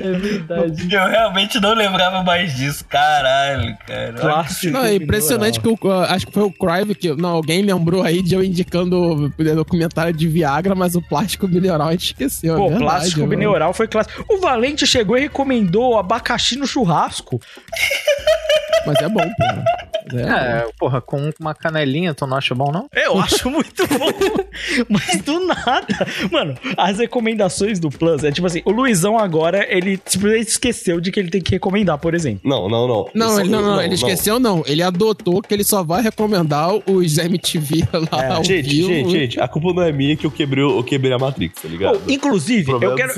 [0.01, 0.95] É verdade.
[0.95, 2.83] Eu realmente não lembrava mais disso.
[2.85, 4.13] Caralho, cara.
[4.13, 7.13] plástico Não, é impressionante que o, acho que foi o Crive que.
[7.13, 11.87] Não, alguém lembrou aí de eu indicando o documentário de Viagra, mas o plástico mineral
[11.87, 12.53] a gente esqueceu.
[12.53, 13.29] é Pô, verdade, plástico mano.
[13.29, 14.25] bineural foi clássico.
[14.29, 17.39] O Valente chegou e recomendou abacaxi no churrasco.
[18.85, 20.17] Mas é bom, pô.
[20.17, 22.87] É É, porra, com uma canelinha, tu não acha bom, não?
[22.93, 24.09] Eu acho muito bom.
[24.89, 25.87] Mas do nada.
[26.31, 27.46] Mano, as recomendações
[27.79, 31.41] do Plus é tipo assim: o Luizão agora, ele simplesmente esqueceu de que ele tem
[31.41, 32.41] que recomendar, por exemplo.
[32.43, 33.09] Não, não, não.
[33.13, 34.63] Não, Eu ele, só- não, não, ele esqueceu, não.
[34.65, 38.87] Ele adotou que ele só vai recomendar os MTV lá ao Gente, vivo.
[38.87, 41.67] gente, gente, a culpa não é minha que eu quebrei, eu quebrei a Matrix, tá
[41.67, 41.99] ligado?
[41.99, 43.13] Pô, inclusive, eu quero.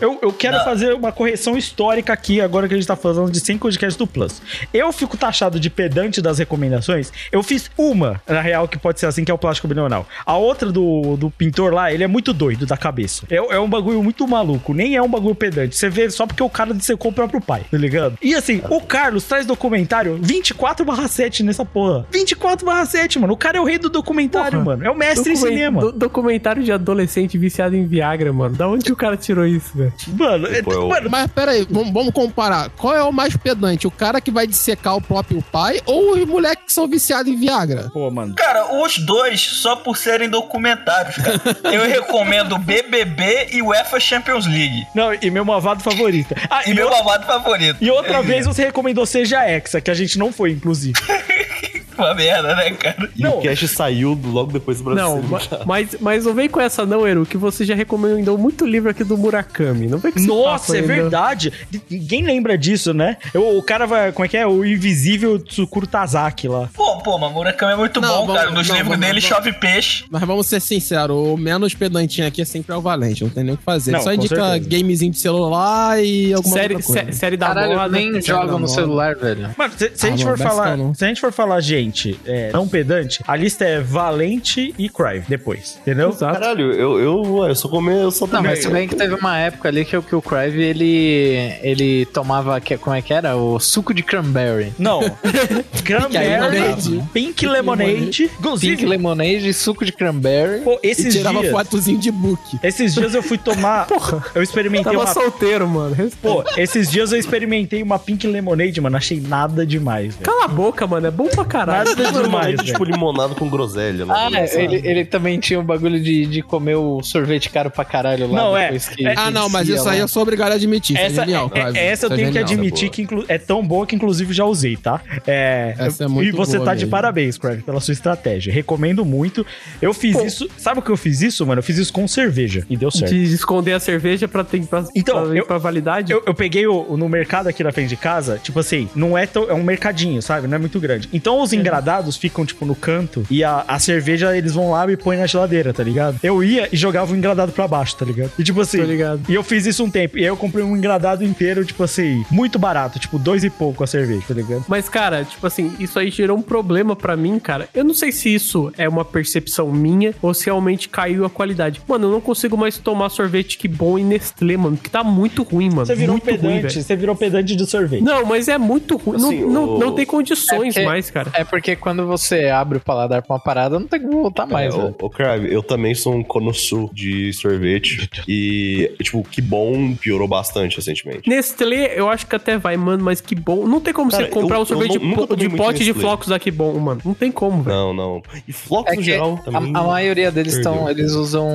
[0.00, 3.40] Eu, eu quero fazer uma correção histórica aqui, agora que a gente tá falando de
[3.40, 4.40] 5 podcasts do Plus.
[4.72, 7.12] Eu fico taxado de pedante das recomendações.
[7.30, 10.06] Eu fiz uma, na real, que pode ser assim, que é o plástico bineural.
[10.24, 13.24] A outra do, do pintor lá, ele é muito doido da cabeça.
[13.30, 15.76] É, é um bagulho muito maluco, nem é um bagulho pedante.
[15.76, 18.18] Você vê só porque o cara dissecou o próprio pai, tá ligado?
[18.22, 20.18] E assim, o Carlos traz documentário
[20.66, 22.06] 24/7 nessa porra.
[22.12, 23.32] 24/7, mano.
[23.32, 24.64] O cara é o rei do documentário, Porra.
[24.76, 24.84] mano.
[24.86, 25.80] É o mestre em cinema.
[25.80, 28.54] do- documentário de adolescente viciado em Viagra, mano.
[28.56, 29.92] Da onde que o cara tirou isso, velho?
[30.08, 32.70] Mano, é- eu- mano, Mas peraí, vamos, vamos comparar.
[32.70, 33.86] Qual é o mais pedante?
[33.86, 37.36] O cara que vai dissecar o próprio pai ou os moleques que são viciados em
[37.36, 37.90] Viagra?
[37.92, 38.34] Pô, mano.
[38.34, 41.40] Cara, os dois, só por serem documentários, cara.
[41.74, 44.86] Eu recomendo BBB e UEFA Champions League.
[44.94, 46.34] Não, e meu malvado favorito.
[46.50, 47.76] Ah, E meu babado favorito.
[47.80, 50.94] E outra É vez você recomendou Seja Hexa, que a gente não foi, inclusive.
[51.98, 53.08] Uma merda, né, cara?
[53.16, 55.04] E o Cash saiu logo depois do Brasil.
[55.04, 58.64] Não, ma- mas, mas não vem com essa não, Eru, que você já recomendou muito
[58.66, 59.86] livro aqui do Murakami.
[59.86, 60.86] Não vem com esse papo Nossa, é ainda.
[60.94, 61.52] verdade.
[61.90, 63.16] Ninguém lembra disso, né?
[63.34, 64.12] Eu- o cara vai.
[64.12, 64.46] Como é que é?
[64.46, 66.68] O invisível Tsukuru Tazaki lá.
[66.74, 68.50] Pô, pô, mas Murakami é muito Não, bom, vamos- cara.
[68.50, 70.04] Nos não, livros vamos- dele vamos- chove peixe.
[70.10, 73.54] Mas vamos ser sinceros, o menos pedantinho aqui é sempre o Valente, não tem nem
[73.54, 73.92] o que fazer.
[73.92, 74.68] Não, Só indica certeza.
[74.68, 77.04] gamezinho de celular e alguma Série, outra coisa.
[77.06, 77.88] sé- série da Caralho, moda.
[77.88, 79.50] nem jogam da no celular, velho.
[79.56, 80.76] Mano, se, se a Ah, gente não, for falar.
[80.76, 80.94] não.
[80.94, 81.81] Se a gente for falar, gente,
[82.26, 85.78] é, não pedante, a lista é Valente e Crive depois.
[85.80, 86.10] Entendeu?
[86.10, 86.38] Exato.
[86.38, 89.38] Caralho, eu, eu, eu só comi, eu só Não, mas se bem que teve uma
[89.38, 93.36] época ali que, o- que o Crive, ele, ele tomava, que, como é que era?
[93.36, 94.72] O suco de cranberry.
[94.78, 95.00] Não.
[95.84, 97.04] Cranberry, lemonade.
[97.12, 98.30] Pink Lemonade.
[98.60, 100.60] Pink lemonade e suco de cranberry.
[100.62, 101.52] pô, E esses tirava dias.
[101.52, 102.58] fotozinho de book.
[102.62, 103.86] Esses dias eu fui tomar.
[104.34, 105.12] eu experimentei Tava uma.
[105.12, 105.96] solteiro, mano.
[106.20, 108.96] Pô, esses dias eu experimentei uma Pink Lemonade, mano.
[108.96, 110.24] Achei nada demais, velho.
[110.24, 111.06] Cala a boca, mano.
[111.06, 111.71] É bom pra caralho.
[111.78, 112.92] Nada demais, Normalmente, tipo, velho.
[112.92, 114.04] limonado com groselha.
[114.06, 114.14] né?
[114.16, 114.28] Ah,
[114.58, 118.36] ele, ele também tinha o bagulho de, de comer o sorvete caro pra caralho lá.
[118.42, 118.64] Não, é.
[118.64, 120.94] depois que- É- que Ah, não, mas isso aí eu sou obrigado a admitir.
[120.96, 122.52] Isso Essa, é genial, é- é- essa eu é tenho que genial.
[122.52, 125.00] admitir que é tão boa que inclusive já usei, tá?
[125.26, 126.90] É, Essa é e muito você boa tá de mesmo.
[126.90, 128.52] parabéns, Crave, pela sua estratégia.
[128.52, 129.44] Recomendo muito.
[129.80, 130.48] Eu fiz isso.
[130.56, 131.58] Sabe o que eu fiz isso, mano?
[131.60, 133.12] Eu fiz isso com cerveja e deu certo.
[133.12, 136.12] De esconder a cerveja pra, ter, pra, Então, pra, eu- pra validade.
[136.12, 139.26] Eu, eu peguei o- no mercado aqui na frente de casa, tipo assim, não é
[139.26, 139.48] tão.
[139.50, 140.46] É um mercadinho, sabe?
[140.46, 141.08] Não é muito grande.
[141.12, 144.96] Então os engradados ficam, tipo, no canto e a, a cerveja eles vão lá e
[144.96, 146.18] põem na geladeira, tá ligado?
[146.22, 148.30] Eu ia e jogava o engradado pra baixo, tá ligado?
[148.38, 148.78] E tipo assim.
[148.78, 149.20] Tô ligado.
[149.28, 150.18] E eu fiz isso um tempo.
[150.18, 153.82] E aí eu comprei um engradado inteiro, tipo assim, muito barato, tipo, dois e pouco
[153.84, 154.64] a cerveja, tá ligado?
[154.68, 157.68] Mas, cara, tipo assim, isso aí gerou um problema pra mim, cara.
[157.74, 161.80] Eu não sei se isso é uma percepção minha ou se realmente caiu a qualidade.
[161.86, 165.42] Mano, eu não consigo mais tomar sorvete que bom e Nestlé, mano, que tá muito
[165.42, 165.86] ruim, mano.
[165.86, 166.82] Você virou muito ruim, pedante, velho.
[166.82, 168.02] você virou pedante de sorvete.
[168.02, 169.16] Não, mas é muito ruim.
[169.16, 171.30] Assim, não, não, o- não tem condições É porque- mais, cara.
[171.34, 174.74] É porque quando você abre o paladar pra uma parada, não tem como voltar mais,
[174.74, 174.96] É, velho.
[175.00, 178.08] o, o Crave, eu também sou um connoisseur de sorvete.
[178.26, 181.28] e, tipo, que bom piorou bastante recentemente.
[181.28, 183.66] Nestlé, eu acho que até vai, mano, mas que bom.
[183.66, 186.28] Não tem como Cara, você comprar eu- um sorvete nunca de, de pote de flocos
[186.28, 187.00] da que bom, mano.
[187.04, 187.76] Não tem como, velho.
[187.76, 188.22] Não, não.
[188.48, 189.72] E flocos É no geral a, também.
[189.76, 191.46] a maioria deles estão, eles usam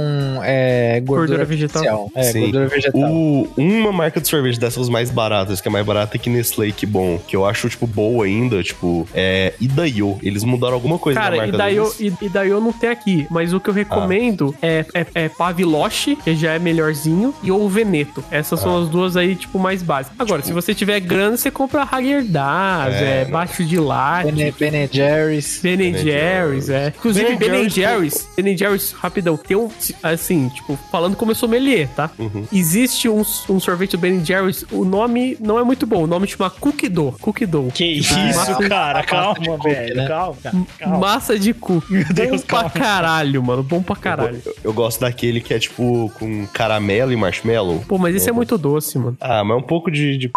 [0.44, 2.12] é, gordura, Gordura vegetal.
[2.16, 2.42] É, Sim.
[2.42, 3.02] gordura vegetal.
[3.12, 6.86] O- uma marca de sorvete dessas mais baratas, que é mais barata que Nestlé, que
[6.86, 10.18] bom, que eu acho, tipo, boa ainda, tipo, é Ida Daio.
[10.22, 12.14] Eles mudaram alguma coisa Cara, na e marca daí, eu, deles.
[12.22, 15.30] e, e daí eu não tenho aqui, mas o que eu recomendo é, é, é
[15.30, 18.24] Paviloche, que já é melhorzinho, e ou Veneto.
[18.32, 20.20] Essas são as duas aí, tipo, mais básicas.
[20.20, 24.90] Agora, se você tiver grana, você compra Häagen-Dazs, é, É, Baixo de Latte, Ben, ben
[24.92, 25.60] Jerry's.
[25.62, 26.94] Ben Ben Jerry's, é.
[26.98, 29.70] Inclusive, Ben Ben Jerry's, Jerry's, Ben Jerry's, rapidão, tem um,
[30.04, 32.10] assim, tipo, falando como sommelier, tá?
[32.52, 36.28] Existe um, um sorvete do Ben Jerry's, o nome não é muito bom, o nome
[36.28, 37.14] chama Cookie Dough.
[37.22, 37.72] Cookie Dough.
[37.72, 39.04] Que isso, massa- cara?
[39.04, 39.50] Calma, cookie,
[39.80, 39.96] velho.
[39.96, 40.08] né?
[40.08, 40.56] Calma, cara.
[40.80, 40.98] Calma.
[40.98, 41.84] Massa de cu.
[42.14, 42.70] Deus, bom pra calma.
[42.70, 43.64] caralho, mano.
[43.64, 44.42] Bom pra caralho.
[44.46, 47.84] Eu, eu gosto daquele que é tipo com caramelo e marshmallow.
[47.88, 49.18] Pô, mas esse é muito doce, mano.
[49.20, 50.18] Ah, mas é um pouco de.
[50.18, 50.32] de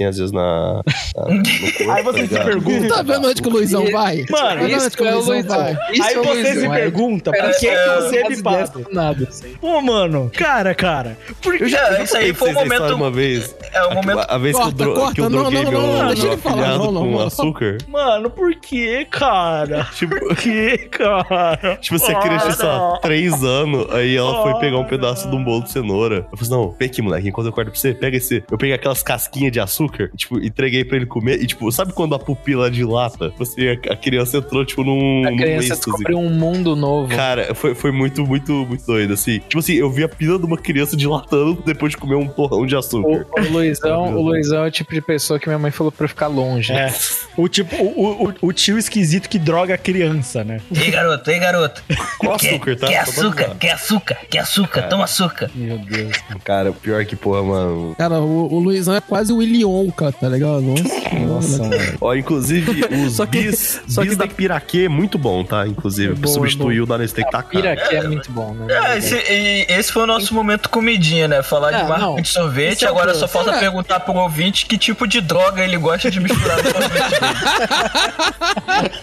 [0.00, 0.76] tem às vezes na.
[1.14, 1.24] na
[1.76, 2.44] corpo, Aí você tá se ligado?
[2.46, 2.88] pergunta.
[2.94, 4.24] Tá vendo onde que o Luizão vai?
[4.30, 5.72] Mano, tá vendo onde que o é o Luizão vai?
[5.92, 6.80] Isso Aí é você se Luizão, é.
[6.80, 8.72] pergunta, por que, que você me paga?
[8.90, 9.28] Nada.
[9.60, 11.18] Pô, mano, cara, cara.
[11.42, 11.64] Por que...
[11.64, 13.54] Eu já, É, isso aí foi um a momento- uma vez.
[13.74, 14.18] É o A- momento.
[14.26, 16.32] A, vez Corta, que eu, corta, que eu droguei não, não, meu, não, deixa meu
[16.32, 17.26] ele falar, não, não, com não.
[17.26, 17.78] açúcar.
[17.86, 19.86] Mano, por que, cara?
[19.94, 21.76] Tipo, Por que, cara?
[21.80, 25.44] Tipo, você criança, sei lá, três anos, aí ela foi pegar um pedaço de um
[25.44, 26.26] bolo de cenoura.
[26.32, 28.42] Eu falei assim, não, pega aqui, moleque, enquanto eu corto pra você, pega esse...
[28.50, 32.14] Eu peguei aquelas casquinhas de açúcar, tipo, entreguei pra ele comer, e tipo, sabe quando
[32.14, 33.32] a pupila dilata?
[33.38, 35.26] Você, a criança entrou, tipo, num...
[35.26, 35.80] A num criança êxtase.
[35.82, 37.14] descobriu um mundo novo.
[37.14, 39.38] Cara, foi, foi muito, muito, muito doido, assim.
[39.40, 42.66] Tipo assim, eu vi a pila de uma criança dilatando depois de comer um torrão
[42.66, 43.26] de O, açúcar.
[43.38, 46.08] o Luizão, o Luizão é o tipo de pessoa que minha mãe falou pra eu
[46.08, 46.72] ficar longe.
[46.72, 46.92] É,
[47.36, 50.60] o tipo, o, o, o tio esquisito que droga a criança, né?
[50.74, 51.82] Ei, garoto, ei, garoto.
[52.18, 52.86] Com Quer, açúcar, tá?
[52.86, 53.56] pra açúcar?
[53.58, 54.18] Quer açúcar?
[54.30, 54.82] Quer açúcar?
[54.88, 55.50] Toma açúcar.
[55.54, 56.16] Meu Deus.
[56.44, 57.94] Cara, pior que, porra, mano...
[57.98, 60.60] Cara, o, o Luizão é quase o Willy Wonka, tá ligado?
[60.62, 61.74] Nossa, Nossa, mano.
[62.00, 65.44] Ó, inclusive, os Só que- bis, só bis que da tem- Piraquê é muito bom,
[65.44, 65.66] tá?
[65.66, 67.48] Inclusive, É bom, é substituiu o da que tá caro.
[67.48, 68.66] Piraquê é muito bom, né?
[68.94, 71.42] É, esse, e esse foi o nosso momento comidinha, né?
[71.42, 72.16] Falar Ah, de marca não.
[72.16, 72.76] de sorvete.
[72.76, 73.58] Isso é Agora só falta É.
[73.60, 77.20] perguntar pro ouvinte que tipo de droga ele gosta de misturar no sorvete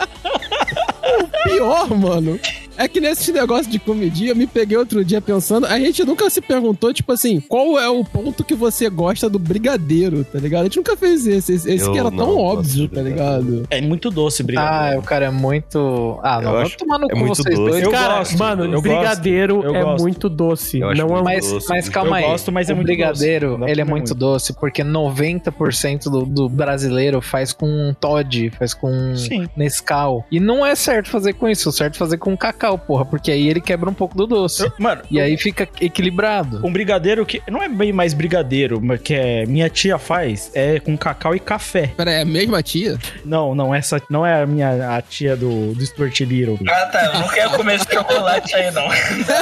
[1.44, 2.40] pior, mano,
[2.78, 6.30] é que nesse negócio de comidinha, eu me peguei outro dia pensando, a gente nunca
[6.30, 10.62] se perguntou, tipo assim, qual é o ponto que você gosta do brigadeiro, tá ligado?
[10.62, 13.64] A gente nunca fez esse, esse, esse Eu que era tão óbvio, tá ligado?
[13.70, 14.98] É muito doce, brigadeiro.
[14.98, 16.20] Ah, o cara é muito.
[16.22, 17.72] Ah, não, Eu acho- tomar no é cu muito vocês doce.
[17.72, 17.84] dois.
[17.84, 20.02] Eu Cara, gosto, mano, eu brigadeiro gosto, eu é gosto.
[20.04, 20.80] muito doce.
[20.80, 21.68] Eu Não é Mas, doce.
[21.70, 22.32] mas calma Eu aí.
[22.32, 23.72] gosto, mas é o muito brigadeiro, doce.
[23.72, 24.16] Ele é muito muito.
[24.16, 29.48] doce, porque 90% do, do brasileiro faz com Todd, faz com Sim.
[29.58, 30.26] Nescau.
[30.32, 33.48] E não é certo fazer com isso, é certo fazer com cacau, porra, porque aí
[33.48, 34.64] ele quebra um pouco do doce.
[34.64, 36.62] Eu- mano, E aí fica equilibrado.
[36.66, 40.80] um brigadeiro que não é bem mais brigadeiro, mas que é, minha tia faz, é
[40.80, 41.88] com cacau e café.
[41.96, 42.98] Pera é a mesma tia?
[43.26, 46.58] Não, não, essa não é a minha a tia do, do Stuart Little.
[46.68, 47.06] Ah, tá.
[47.14, 48.88] Eu não quero comer esse chocolate aí, não.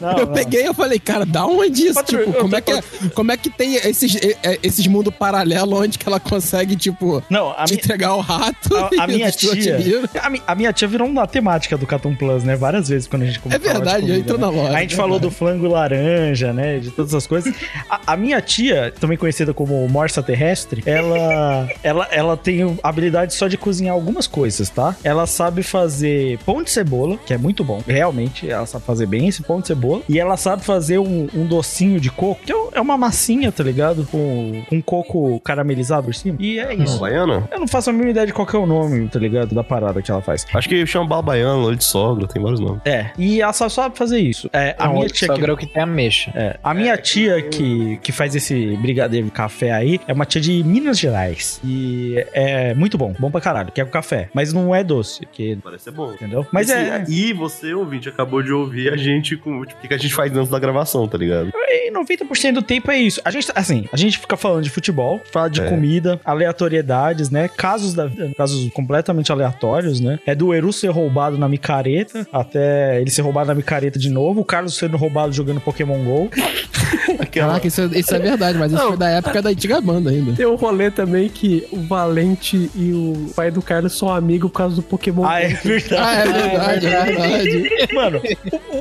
[0.00, 0.32] Não, eu não.
[0.34, 1.94] peguei e eu falei, cara, da onde isso?
[1.94, 2.82] Patro, Tipo, como tô- é, que é,
[3.14, 7.50] como é que tem esses, é, esses mundos paralelos onde que ela consegue, tipo, Não,
[7.56, 9.76] a, te mi- entregar o rato a, a e minha o tia.
[9.76, 10.08] Little?
[10.20, 12.56] A, mi- a minha tia virou uma temática do Catum Plus, né?
[12.56, 14.76] Várias vezes quando a gente É verdade, eu entro na loja.
[14.76, 15.38] A gente é falou do verdade.
[15.38, 16.78] flango laranja, né?
[16.78, 17.54] De todas as coisas.
[17.88, 23.48] A, a minha tia, também conhecida como Morsa Terrestre, ela, ela, ela tem habilidade só
[23.48, 24.96] de cozinhar algumas coisas, tá?
[25.04, 27.82] Ela sabe fazer pão de cebola, que é muito bom.
[27.86, 30.02] Realmente, ela sabe fazer bem esse pão de cebola.
[30.08, 33.62] E ela sabe fazer um, um docinho de coco, que é é uma massinha, tá
[33.62, 34.06] ligado?
[34.10, 36.36] Com, com coco caramelizado por cima.
[36.40, 36.98] E é isso.
[36.98, 37.48] Baiana?
[37.50, 39.54] Eu não faço a mínima ideia de qual que é o nome, tá ligado?
[39.54, 40.44] Da parada que ela faz.
[40.52, 42.80] Acho que chama bala baiana, olho de sogra, tem vários nomes.
[42.84, 44.48] É, e ela só sabe fazer isso.
[44.52, 45.50] É, a Não, minha o tia sogra que...
[45.50, 46.30] é o que tem ameixa.
[46.34, 50.40] É, a minha tia que, que faz esse brigadeiro de café aí é uma tia
[50.40, 51.60] de Minas Gerais.
[51.64, 54.28] E é muito bom, bom pra caralho, que é com café.
[54.34, 56.12] Mas não é doce, que, Parece ser bom.
[56.12, 56.46] entendeu?
[56.52, 57.04] Mas Assim, é.
[57.08, 60.14] E você, ouvinte, acabou de ouvir a gente com tipo, o que que a gente
[60.14, 61.50] faz dentro da gravação, tá ligado?
[61.54, 63.20] E 90% do tempo é isso.
[63.24, 65.68] A gente, assim, a gente fica falando de futebol, fala de É.
[65.68, 67.48] comida, aleatoriedades, né?
[67.48, 70.18] Casos da vida, casos completamente aleatórios, né?
[70.26, 74.40] É do Eru ser roubado na micareta, até ele ser roubado na micareta de novo,
[74.40, 76.30] o Carlos sendo roubado jogando Pokémon GO.
[77.30, 78.88] Caraca, isso, é- isso é verdade, mas isso Não.
[78.90, 80.32] foi da época da antiga banda ainda.
[80.32, 84.56] Tem um rolê também que o Valente e o pai do Carlos são amigos por
[84.58, 85.24] causa do Pokémon.
[85.26, 85.58] Ah, é Go.
[85.64, 85.96] verdade.
[85.96, 87.94] Ah, é verdade, é verdade.
[87.94, 88.22] Mano,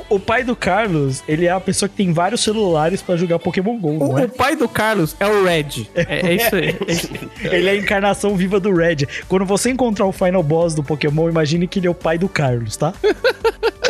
[0.09, 3.39] o, o- pai do Carlos, ele é a pessoa que tem vários celulares pra jogar
[3.39, 4.25] Pokémon GO, O, é?
[4.25, 5.87] o pai do Carlos é o Red.
[5.95, 6.75] É, é isso aí.
[6.87, 7.09] É isso
[7.43, 7.53] aí.
[7.57, 8.97] Ele é a encarnação viva do Red.
[9.27, 12.29] Quando você encontrar o final boss do Pokémon, imagine que ele é o pai do
[12.29, 12.93] Carlos, tá?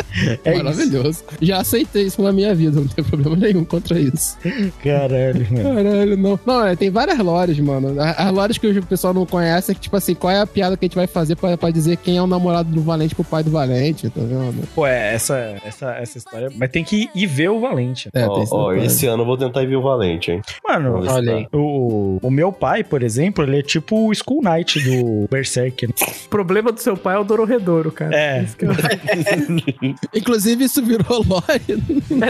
[0.44, 1.24] É Maravilhoso.
[1.40, 4.36] Já aceitei isso na minha vida, não tem problema nenhum contra isso.
[4.82, 5.74] Caralho, mano.
[5.74, 6.40] Caralho, não.
[6.46, 7.94] Não, é, tem várias lores, mano.
[8.00, 10.76] As lores que o pessoal não conhece é que, tipo assim, qual é a piada
[10.76, 13.24] que a gente vai fazer pra, pra dizer quem é o namorado do Valente pro
[13.24, 14.66] pai do Valente, tá vendo?
[14.74, 16.48] Pô, é, essa, essa, essa história.
[16.56, 18.08] Mas tem que ir ver o Valente.
[18.14, 20.42] É, Ó, ó, esse ano eu vou tentar ir ver o Valente, hein?
[20.66, 21.46] Mano, Vamos olha aí.
[21.52, 25.86] O, o meu pai, por exemplo, ele é tipo o Skull Knight do Berserk.
[25.86, 25.92] né?
[26.26, 28.14] O problema do seu pai é o Dororedoro, cara.
[28.14, 28.42] É.
[28.42, 28.70] Isso que eu-
[30.12, 31.44] Inclusive, isso virou lore.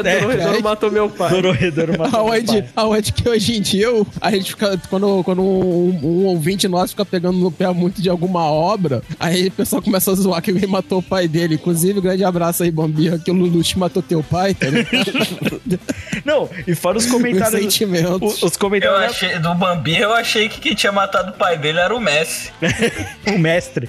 [0.04, 1.30] É, Dororedoro matou meu pai.
[1.30, 2.68] Dororedoro matou meu Aonde, pai.
[2.76, 4.78] aonde que hoje em dia eu- a gente fica.
[4.90, 9.48] Quando, quando um, um ouvinte nosso fica pegando no pé muito de alguma obra, aí
[9.48, 11.54] o pessoal começa a zoar que alguém matou o pai dele.
[11.54, 14.66] Inclusive, grande abraço aí, Bambirra, que o Lulucci matou teu pai, tá?
[16.24, 17.60] Não, e fora os comentários.
[17.60, 18.34] Sentimentos.
[18.36, 19.10] Os, os Eu comentários.
[19.10, 22.50] achei, do Bambi, eu achei que quem tinha matado o pai dele era o Messi.
[23.26, 23.88] o mestre.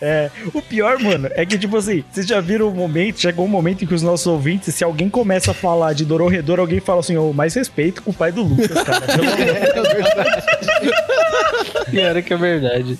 [0.00, 3.48] É, o pior, mano, é que, tipo assim, vocês já viram o momento, chegou um
[3.48, 7.00] momento em que os nossos ouvintes, se alguém começa a falar de Dororedor, alguém fala
[7.00, 9.06] assim, ô, mais respeito com o pai do Lucas, cara.
[11.90, 12.98] Pior é que é verdade.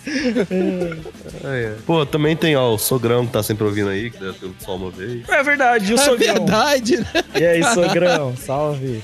[1.86, 4.76] Pô, também tem, ó, o Sogrão que tá sempre ouvindo aí, que deve ter só
[4.76, 5.28] uma vez.
[5.28, 6.34] É verdade, o É sogrão.
[6.34, 7.06] verdade, né?
[7.38, 9.02] E aí, sogrão, salve.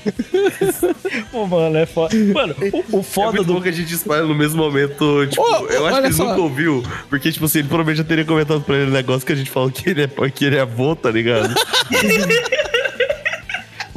[1.31, 2.15] Pô, mano, é foda.
[2.15, 2.55] Mano,
[2.91, 3.53] o, o É foda muito do.
[3.55, 5.27] bom que a gente espalha no mesmo momento.
[5.27, 6.23] Tipo, Ô, eu acho que ele só.
[6.29, 6.83] nunca ouviu.
[7.09, 9.49] Porque, tipo assim, ele provavelmente já teria comentado pra ele um negócio que a gente
[9.51, 11.53] falou que ele é, que ele é avô, tá ligado?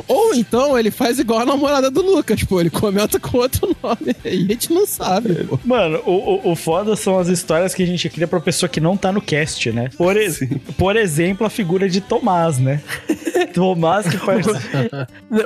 [0.07, 2.61] Ou então ele faz igual a namorada do Lucas, pô.
[2.61, 4.15] Ele comenta com outro nome.
[4.24, 5.59] E a gente não sabe, pô.
[5.65, 8.81] Mano, o, o, o foda são as histórias que a gente cria pra pessoa que
[8.81, 9.89] não tá no cast, né?
[9.97, 10.41] Por, ex-
[10.77, 12.82] por exemplo, a figura de Tomás, né?
[13.55, 14.45] Tomás que faz.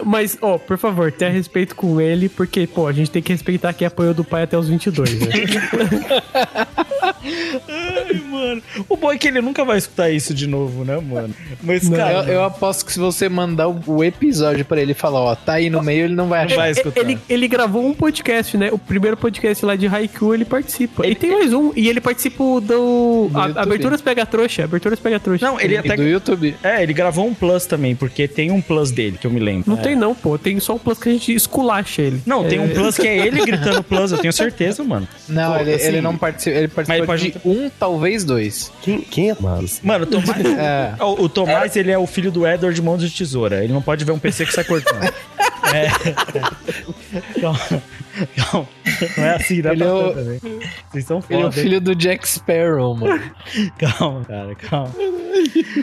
[0.04, 3.72] Mas, ó, por favor, tenha respeito com ele, porque, pô, a gente tem que respeitar
[3.74, 5.26] quem apoiou do pai até os 22, né?
[7.68, 8.62] Ai, mano.
[8.88, 11.34] O bom é que ele nunca vai escutar isso de novo, né, mano?
[11.62, 12.12] Mas, cara.
[12.28, 15.34] eu, eu aposto que se você mandar o, o episódio pra ele e falar, ó,
[15.34, 16.56] tá aí no meio, ele não vai achar.
[16.56, 17.00] vai escutar.
[17.00, 18.70] Ele, ele gravou um podcast, né?
[18.72, 21.06] O primeiro podcast lá de Haikyuu, ele participa.
[21.06, 22.60] E tem mais um, e ele participa do...
[22.60, 23.62] Do a-.
[23.62, 25.44] Aberturas Pega Trouxa, Aberturas Pega Trouxa.
[25.44, 25.96] Não, ele E até.
[25.96, 26.54] do YouTube.
[26.62, 29.70] É, ele gravou um plus também, porque tem um plus dele, que eu me lembro.
[29.70, 29.82] Não É.
[29.82, 30.38] tem não, pô.
[30.38, 32.22] Tem só um plus que a gente esculacha ele.
[32.24, 35.08] Não, tem um plus que é ele gritando plus, eu tenho certeza, mano.
[35.28, 36.56] Não, Pô, ele, assim, ele não participa.
[36.56, 38.70] Ele participou Mas ele de um, talvez dois.
[38.82, 39.80] Quem, quem é Mas?
[39.82, 40.38] Mano, o Tomás.
[40.58, 40.94] É.
[41.02, 43.64] O, o Tomás, ele é o filho do Edward de mãos de tesoura.
[43.64, 45.02] Ele não pode ver um PC que sai cortando.
[45.74, 47.40] é.
[47.40, 47.58] Calma.
[48.36, 48.68] Calma.
[49.16, 49.72] Não é assim, né?
[49.72, 50.40] Ele é o- também.
[50.90, 51.62] Vocês são Ele é o foda, hein?
[51.62, 53.20] filho do Jack Sparrow, mano.
[53.78, 54.90] Calma, cara, calma.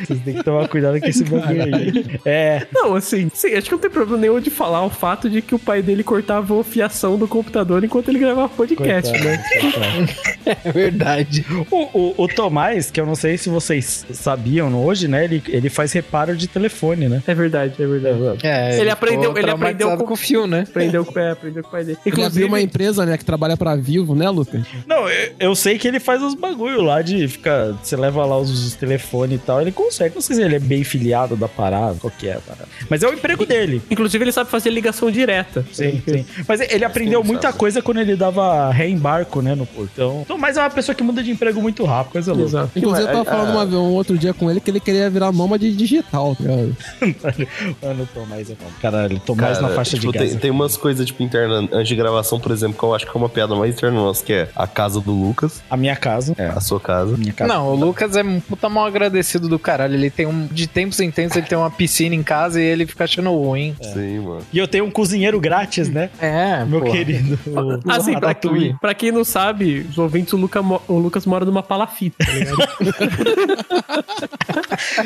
[0.05, 2.19] Vocês têm que tomar cuidado com esse bagulho aí.
[2.25, 2.67] É.
[2.73, 5.55] Não, assim, sim, acho que não tem problema nenhum de falar o fato de que
[5.55, 9.43] o pai dele cortava a fiação do computador enquanto ele gravava podcast, Coitado, né?
[9.61, 10.35] coitado.
[10.65, 11.43] É verdade.
[11.71, 15.23] O, o, o Tomás, que eu não sei se vocês sabiam hoje, né?
[15.23, 17.23] Ele, ele faz reparo de telefone, né?
[17.25, 18.45] É verdade, é verdade.
[18.45, 20.65] É, Ele aprendeu- ficou ele aprendeu traumatizado com- com o fio, né?
[20.67, 21.97] Aprendeu com, é, aprendeu com o pai dele.
[22.05, 24.61] Ele abriu uma empresa, né, que trabalha pra Vivo, né, Lucas?
[24.87, 27.73] Não, eu, eu sei que ele faz os bagulho lá de ficar.
[27.83, 29.61] Você leva lá os, os telefones e tal.
[29.61, 30.15] Ele consegue.
[30.15, 32.67] Não sei se ele é bem filiado da parada, qual que é a parada.
[32.89, 33.81] Mas é o emprego dele.
[33.89, 35.65] Inclusive, ele sabe fazer ligação direta.
[35.71, 36.25] Sim, sim.
[36.47, 40.21] Mas ele aprendeu muita coisa quando ele dava reembarco, né, no portão.
[40.23, 42.47] Então, mas é uma pessoa que muda de emprego muito rápido, coisa louca.
[42.49, 42.71] Exato.
[42.79, 45.31] Inclusive, eu tava falando uma vez, um outro dia com ele que ele queria virar
[45.31, 46.77] nômade digital, tá ligado?
[47.81, 48.71] Mano, o Tomás é foda.
[48.81, 50.31] Caralho, Tomás na Faixa tipo, de gás.
[50.31, 53.15] tem, tem umas coisas, tipo, interna, antes de gravação, por exemplo, que eu acho que
[53.15, 56.33] é uma piada mais interna nossa, que é a casa do Lucas, A minha casa.
[56.37, 56.47] É.
[56.47, 57.15] a sua casa.
[57.17, 57.51] Minha casa.
[57.53, 59.93] Não, o Lucas é um puta mal agradecido do caralho.
[59.95, 60.47] Ele tem um.
[60.47, 63.75] De tempos em tempos, ele tem uma piscina em casa e ele fica achando ruim.
[63.81, 64.41] Sim, mano.
[64.51, 66.09] E eu tenho um cozinheiro grátis, né?
[66.19, 66.91] É, Meu pô.
[66.91, 67.37] querido.
[67.47, 68.75] o- Assim, o pra, Ratatouille.
[68.79, 72.55] pra quem não sabe, os ouvintes, o, Luca o Lucas mora numa palafita, tá ligado?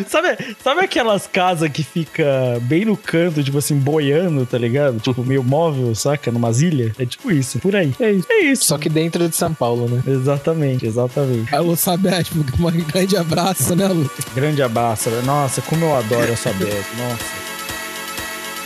[0.08, 2.24] Sabe, sabe aquelas casas que fica
[2.62, 5.00] bem no canto, tipo assim, boiando, tá ligado?
[5.10, 6.32] Tipo, meio móvel, saca?
[6.32, 6.92] Numas ilhas?
[7.00, 7.94] É tipo isso, por aí.
[8.00, 8.28] É isso.
[8.30, 8.66] É isso.
[8.66, 10.04] Só que dentro de São Paulo, né?
[10.06, 11.54] Exatamente, exatamente.
[11.54, 14.26] Aí o Sabete, um grande abraço, né, Lucas?
[14.36, 15.10] Grande abraço.
[15.10, 15.22] né?
[15.26, 16.68] Nossa, como eu adoro essa Beth.
[16.98, 17.50] Nossa.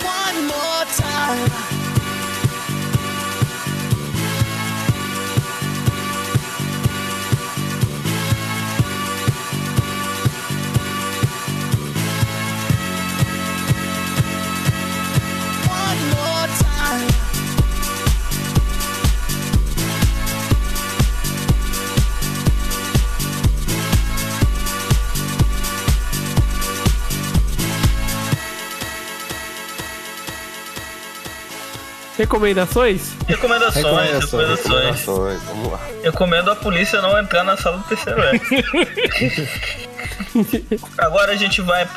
[0.06, 1.83] One more time.
[32.24, 33.18] Recomendações?
[33.28, 34.62] Recomendações, recomendações.
[34.62, 35.80] Recomendações, Vamos lá.
[36.02, 38.22] Recomendo a polícia não entrar na sala do terceiro.
[40.98, 41.88] Agora a gente vai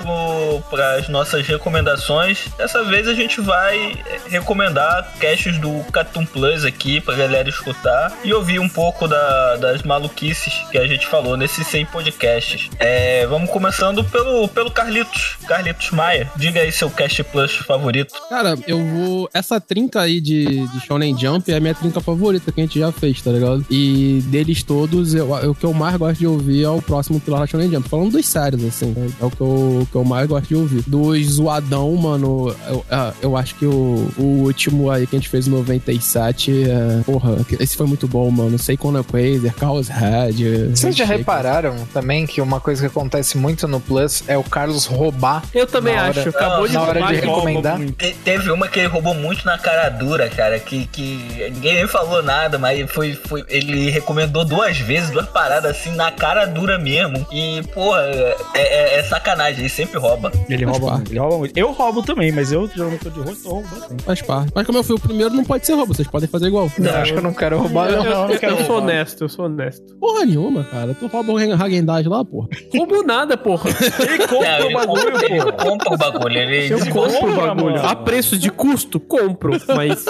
[0.71, 2.47] para as nossas recomendações.
[2.57, 3.97] Dessa vez a gente vai
[4.29, 9.83] recomendar casts do Catum Plus aqui pra galera escutar e ouvir um pouco da- das
[9.83, 12.69] maluquices que a gente falou nesses 100 podcasts.
[12.79, 15.37] É, vamos começando pelo, pelo Carlitos.
[15.47, 18.15] Carlitos Maia, diga aí seu Cast Plus favorito.
[18.29, 19.31] Cara, eu vou.
[19.33, 22.79] Essa trinca aí de, de Shonen Jump é a minha trinca favorita que a gente
[22.79, 23.65] já fez, tá ligado?
[23.71, 27.21] E deles todos, eu, eu- o que eu mais gosto de ouvir é o próximo
[27.21, 27.89] pilar da Shonen Jump.
[27.89, 29.09] Falando dos sérios, assim, né?
[29.21, 30.83] é o que eu, o que eu mais gosto de ouvir.
[30.87, 35.29] Dos zoadão, mano, eu, ah, eu acho que o, o último aí que a gente
[35.29, 38.59] fez em 97, é, porra, esse foi muito bom, mano.
[38.59, 40.69] Sei Conan Quaser, Chaos Head.
[40.71, 44.87] Vocês já repararam também que uma coisa que acontece muito no Plus é o Carlos
[44.87, 45.43] roubar?
[45.55, 46.29] Eu também na hora- acho.
[46.31, 47.79] Acabou de na hora roubar, de recomendar.
[47.97, 51.87] Te- teve uma que ele roubou muito na cara dura, cara, que, que ninguém nem
[51.89, 56.79] falou nada, mas foi, foi, ele recomendou duas vezes, duas paradas assim, na cara dura
[56.79, 57.27] mesmo.
[57.33, 60.31] E, porra, é, é- é sacanagem, ele sempre rouba.
[60.49, 61.57] Ele rouba muito, ele rouba muito.
[61.57, 64.03] Eu roubo também, mas eu geralmente tô de rosto, eu roubo bastante.
[64.03, 64.53] Faz parte.
[64.55, 65.95] Mas como eu fui o primeiro, não pode ser roubo.
[65.95, 66.71] Vocês podem fazer igual.
[66.79, 68.05] Não, acho que eu não quero roubar, Eu, não.
[68.07, 69.95] eu- não quero eu sou honesto, eu sou honesto.
[69.99, 70.95] Porra nenhuma, cara.
[70.95, 72.49] Tu rouba o Hagendaz lá, porra.
[72.75, 73.71] Roubo nada, porra.
[73.71, 75.53] Ele Não, compra ele o bagulho, compra, ele pô.
[75.53, 77.65] compra o bagulho, ele Eu compro o bagulho.
[77.77, 77.87] mano.
[77.87, 79.53] A preço de custo, compro.
[79.75, 80.05] Mas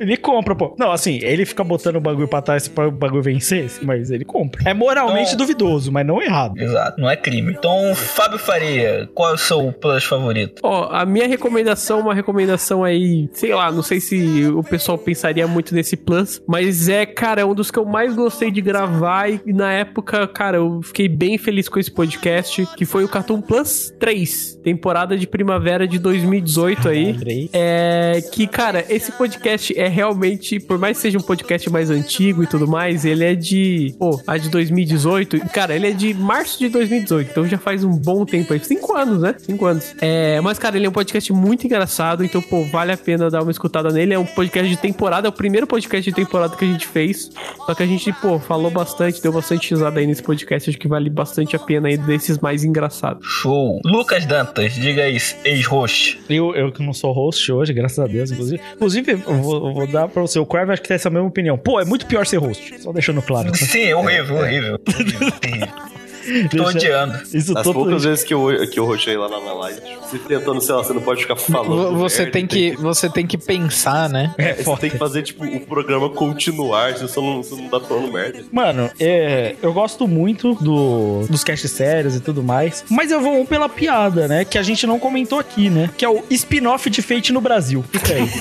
[0.00, 0.74] Ele compra, pô.
[0.78, 4.24] Não, assim, ele fica botando o bagulho pra trás pra o bagulho vencer, mas ele
[4.24, 4.68] compra.
[4.68, 6.58] É moralmente Então- duvidoso, mas não errado.
[6.58, 7.52] Exato, não é crime.
[7.52, 10.60] Então, Fábio Faria, qual é o seu plus favorito?
[10.62, 15.46] Ó, a minha recomendação, uma recomendação aí, sei lá, não sei se o pessoal pensaria
[15.46, 19.30] muito nesse plus, mas é, cara, é um dos que eu mais gostei de gravar
[19.30, 23.40] e na época, cara, eu fiquei bem feliz com esse podcast, que foi o Cartoon
[23.40, 27.48] Plus 3, temporada de primavera de 2018 aí.
[27.52, 32.42] É que, cara, esse podcast é realmente, por mais que seja um podcast mais antigo
[32.42, 36.58] e tudo mais, ele é de, pô, a de 2018, cara, ele é de março
[36.58, 39.34] de 2018, então já faz um bom tempo aí, cinco anos, né?
[39.38, 39.94] Cinco anos.
[40.00, 43.42] É, mas, cara, ele é um podcast muito engraçado, então, pô, vale a pena dar
[43.42, 44.14] uma escutada nele.
[44.14, 47.30] É um podcast de temporada, é o primeiro podcast de temporada que a gente fez,
[47.66, 50.88] só que a gente, pô, falou bastante, deu bastante risada aí nesse podcast, acho que
[50.88, 53.26] vale bastante a pena aí desses mais engraçados.
[53.26, 53.80] Show.
[53.84, 56.20] Lucas Dantas, diga aí, ex-host.
[56.28, 58.60] Eu, eu que não sou host hoje, graças a Deus, inclusive.
[58.74, 60.38] Inclusive, eu vou, vou dar pra você.
[60.38, 61.58] O Crave acho que tem essa mesma opinião.
[61.58, 62.80] Pô, é muito pior ser host.
[62.80, 63.50] Só deixando claro.
[63.50, 63.56] tá?
[63.56, 64.78] Sim, horrível, horrível.
[64.88, 65.68] horrível, terrível.
[66.50, 67.22] Tô Deixa- odiando.
[67.34, 69.80] Isso todo poucas vezes que eu, que eu rochei lá na, live,
[70.10, 71.90] se tentando, sei lá, você não pode ficar falando.
[71.92, 74.34] Vo- Você merda, tem que, você tem que pensar, né?
[74.38, 77.80] É, você tem que fazer, tipo, o programa continuar, se você não, você não tá
[77.80, 78.42] falando merda.
[78.52, 83.40] Mano, é, eu gosto muito do, dos cast sérios e tudo mais, mas eu vou
[83.40, 84.44] um pela piada, né?
[84.44, 85.90] Que a gente não comentou aqui, né?
[85.96, 87.84] Que é o spin-off de Fate no Brasil.
[87.90, 88.22] Fica aí.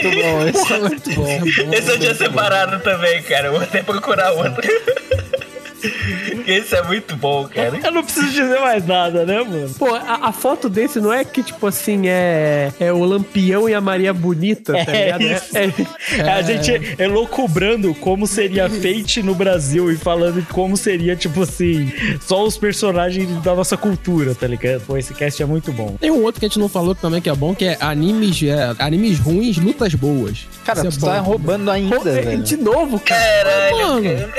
[0.00, 1.72] Muito bom, isso é muito bom.
[1.74, 3.48] Esse eu tinha separado também, cara.
[3.48, 4.62] Eu vou até procurar outro.
[6.52, 7.78] Esse é muito bom, cara.
[7.82, 9.70] eu não preciso dizer mais nada, né, mano?
[9.78, 13.74] Pô, a, a foto desse não é que, tipo assim, é, é o Lampião e
[13.74, 15.22] a Maria Bonita, tá É ligado?
[15.22, 15.56] isso.
[15.56, 15.64] É,
[16.20, 21.92] é- A gente elocubrando como seria Fate no Brasil e falando como seria, tipo assim,
[22.20, 24.80] só os personagens da nossa cultura, tá ligado?
[24.86, 25.96] Pô, esse cast é muito bom.
[26.00, 28.42] Tem um outro que a gente não falou também que é bom, que é animes,
[28.42, 30.46] é, animes ruins, lutas boas.
[30.64, 32.42] Cara, Isso você é tá roubando ainda, Pô, é, velho.
[32.42, 33.20] de novo, cara.
[33.70, 33.78] Caralho.
[33.78, 34.32] Mano,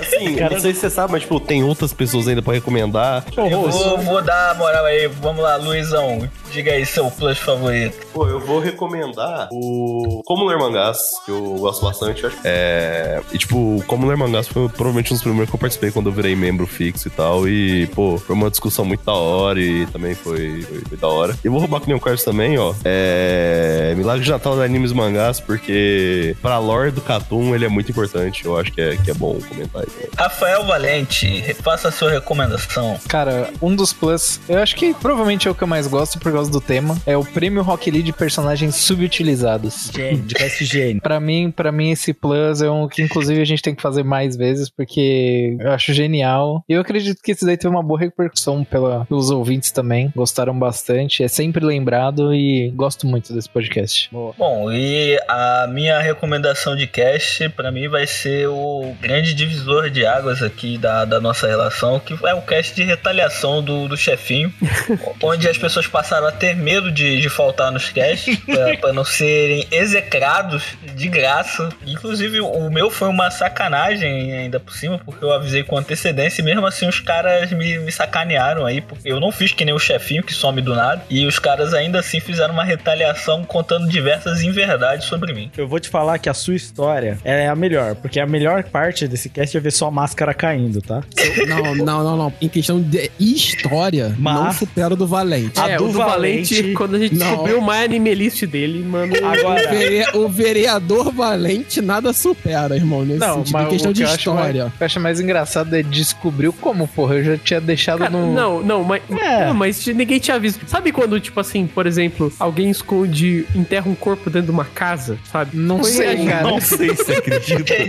[0.00, 3.24] Assim, Cara, não sei se você sabe, mas, tipo, tem outras pessoas ainda pra recomendar.
[3.36, 5.06] Eu vou, vou dar a moral aí.
[5.06, 6.28] Vamos lá, Luizão.
[6.52, 8.06] Diga aí seu plus favorito.
[8.12, 12.22] Pô, eu vou recomendar o Como Ler Mangás, que eu gosto bastante.
[12.22, 12.38] eu acho.
[12.44, 13.20] É...
[13.32, 16.12] E, tipo, Como Ler Mangás foi provavelmente um dos primeiros que eu participei quando eu
[16.12, 17.48] virei membro fixo e tal.
[17.48, 21.38] E, pô, foi uma discussão muito da hora e também foi, foi, foi da hora.
[21.42, 22.74] E eu vou roubar nem o Carlos também, ó.
[22.84, 23.94] É...
[23.96, 28.44] Milagre de Natal da Animes Mangás, porque pra lore do Catum ele é muito importante.
[28.44, 29.96] Eu acho que é, que é bom comentar isso.
[30.16, 32.98] Rafael Valente, faça a sua recomendação.
[33.08, 36.32] Cara, um dos plus, eu acho que provavelmente é o que eu mais gosto por
[36.40, 39.90] causa do tema, é o Prêmio Rock Lee de personagens subutilizados.
[39.94, 41.02] Gênio, de cast gênio.
[41.02, 44.02] Pra mim, para mim esse plus é um que inclusive a gente tem que fazer
[44.02, 46.64] mais vezes porque eu acho genial.
[46.66, 50.58] E eu acredito que esse daí teve uma boa repercussão pela, pelos ouvintes também, gostaram
[50.58, 54.08] bastante, é sempre lembrado e gosto muito desse podcast.
[54.10, 60.06] Bom, e a minha recomendação de cast, pra mim, vai ser o grande divisor de
[60.06, 64.52] águas aqui da, da nossa relação, que é o cast de retaliação do, do chefinho,
[65.22, 69.04] onde as pessoas passaram a ter medo de, de faltar nos casts, pra, pra não
[69.04, 70.62] serem execrados
[70.94, 71.68] de graça.
[71.86, 76.44] Inclusive, o meu foi uma sacanagem ainda por cima, porque eu avisei com antecedência e
[76.44, 79.78] mesmo assim os caras me, me sacanearam aí, porque eu não fiz que nem o
[79.78, 84.42] chefinho que some do nada, e os caras ainda assim fizeram uma retaliação contando diversas
[84.42, 85.50] inverdades sobre mim.
[85.56, 89.06] Eu vou te falar que a sua história é a melhor, porque a melhor parte
[89.06, 91.02] desse cast ia ver só a máscara caindo, tá?
[91.46, 92.32] Não, não, não, não.
[92.40, 95.58] Em questão de história, Mas- não supera o do Valente.
[95.58, 97.26] A é, do do Valente, Valente- quando a gente Não.
[97.28, 99.12] descobriu o My Animalist dele, mano.
[99.16, 103.52] Agora- O, vere- o vereador Valente nada supera, irmão, nesse Não, sentido.
[103.52, 104.66] mas Em questão o que de eu acho mais- história.
[104.66, 107.14] o que eu acho mais engraçado é descobriu como, porra.
[107.16, 108.32] Eu já tinha deixado Cara, no.
[108.32, 109.46] Não, não, mas, É.
[109.46, 110.60] não, mas ninguém tinha visto.
[110.68, 115.18] Sabe quando, tipo assim, por exemplo, alguém esconde, enterra um corpo dentro de uma casa,
[115.30, 115.56] sabe?
[115.56, 116.42] Não Foi sei, cara.
[116.42, 117.74] Não sei se acredita.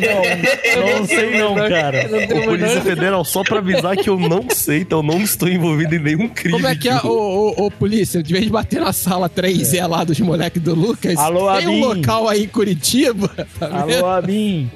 [0.75, 2.07] Não, não sei não, cara.
[2.07, 5.47] Não a Polícia Federal, só pra avisar que eu não sei, então eu não estou
[5.49, 6.53] envolvido em nenhum crime.
[6.53, 7.09] Como é que é, ô,
[7.57, 11.17] ô, ô, polícia, de vez de bater na sala 3E lá dos moleques do Lucas,
[11.17, 12.01] Alô, tem um Abim.
[12.01, 14.05] local aí em Curitiba, tá vendo?
[14.05, 14.69] Alô, Abim.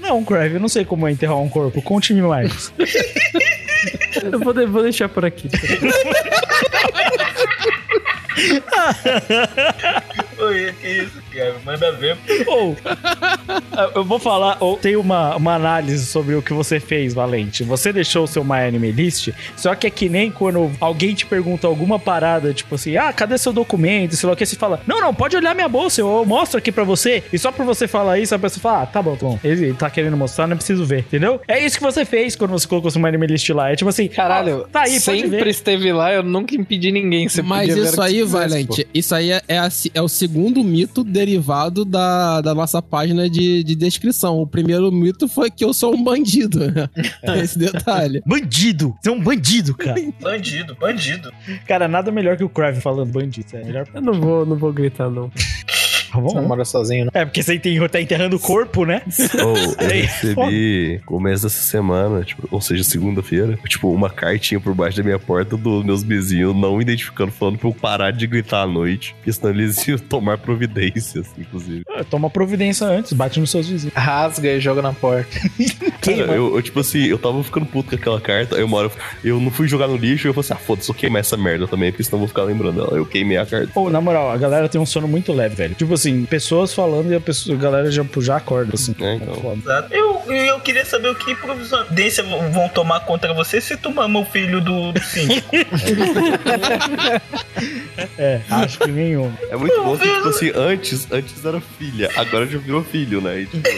[0.00, 1.80] Não, Crave, eu não sei como é enterrar um corpo.
[1.82, 2.72] Conte-me mais.
[4.22, 5.48] Eu vou, vou deixar por aqui.
[10.80, 11.56] Que isso, cara?
[11.64, 12.16] Manda ver.
[12.46, 12.76] Ou,
[13.94, 17.62] eu vou falar, ou tem uma, uma análise sobre o que você fez, Valente.
[17.64, 21.26] Você deixou o seu My Anime List, só que é que nem quando alguém te
[21.26, 24.16] pergunta alguma parada, tipo assim, ah, cadê seu documento?
[24.16, 26.72] Sei lá o que, você fala, não, não, pode olhar minha bolsa, eu mostro aqui
[26.72, 27.22] pra você.
[27.32, 29.38] E só pra você falar isso, a pessoa fala, ah, tá bom, tá bom.
[29.44, 31.40] Ele, tá querendo mostrar, não preciso ver, entendeu?
[31.46, 33.70] É isso que você fez quando você colocou seu My Anime List lá.
[33.70, 35.46] É tipo assim, Caralho, ó, tá aí, pode sempre ver.
[35.48, 37.28] esteve lá, eu nunca impedi ninguém.
[37.28, 41.84] Você Mas isso aí, Valente, isso aí é, é, a é o segundo mito derivado
[41.84, 44.40] da, da nossa página de, de descrição.
[44.40, 46.60] O primeiro mito foi que eu sou um bandido.
[47.42, 48.22] Esse detalhe.
[48.26, 48.94] Bandido!
[49.00, 50.00] Você é um bandido, cara.
[50.20, 51.32] Bandido, bandido.
[51.66, 53.48] cara, nada melhor que o Crave falando bandido.
[53.54, 53.86] É melhor.
[53.94, 55.30] Eu não vou, não vou gritar, não.
[56.10, 56.28] Tá bom?
[56.28, 57.10] Você não mora sozinho, né?
[57.14, 59.02] É, porque você tem- tá enterrando o corpo, né?
[59.44, 64.96] Oh, eu recebi começo dessa semana, tipo, ou seja, segunda-feira, tipo, uma cartinha por baixo
[64.96, 68.66] da minha porta dos meus vizinhos não identificando, falando pra eu parar de gritar à
[68.66, 71.82] noite, porque senão eles iam tomar providências, inclusive.
[71.90, 73.94] Ah, Toma providência antes, bate nos seus vizinhos.
[73.94, 75.30] Rasga e joga na porta.
[76.00, 78.90] Cara, eu, eu, tipo assim, eu tava ficando puto com aquela carta, aí uma hora
[79.22, 81.66] eu não fui jogar no lixo, eu falei assim, ah, foda-se, eu queimar essa merda
[81.66, 82.96] também, porque senão eu vou ficar lembrando dela.
[82.96, 83.68] Eu queimei a carta.
[83.72, 85.74] Pô, na moral, a galera tem um sono muito leve, velho.
[85.74, 88.94] Tipo assim, pessoas falando e a, pessoa, a galera já, já acorda, assim.
[89.00, 89.58] É, então.
[89.90, 94.24] Eu, eu queria saber o que providência vão tomar contra você se tu mama o
[94.24, 95.50] filho do, do síndico.
[98.16, 99.32] É, acho que nenhum.
[99.50, 103.40] É muito bom que, tipo assim, antes, antes era filha, agora já virou filho, né?
[103.40, 103.68] E, tipo,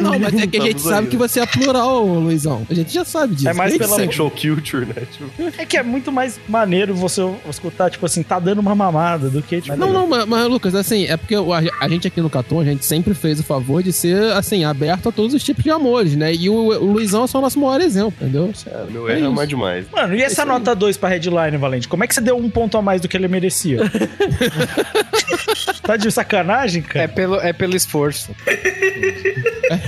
[0.00, 2.66] Não, mas é que a gente Estamos sabe aí, que você é plural, Luizão.
[2.70, 3.48] A gente já sabe disso.
[3.48, 4.94] É mais pela- sexual culture, né?
[5.10, 9.28] Tipo, É que é muito mais maneiro você escutar, tipo assim, tá dando uma mamada
[9.28, 9.76] do que, tipo.
[9.76, 12.64] Não, não, mas, mas, Lucas, assim, é porque a, a gente aqui no Caton, a
[12.64, 16.16] gente sempre fez o favor de ser, assim, aberto a todos os tipos de amores,
[16.16, 16.32] né?
[16.34, 18.52] E o, o Luizão é só o nosso maior exemplo, entendeu?
[18.66, 19.32] é, meu É erro é isso.
[19.32, 19.84] mais demais.
[19.92, 21.88] Mano, e essa nota 2 pra headline, Valente?
[21.88, 23.78] Como é que você deu um ponto a mais do que ele merecia?
[25.82, 27.08] tá de sacanagem, É cara?
[27.08, 28.34] pelo, é pelo esforço.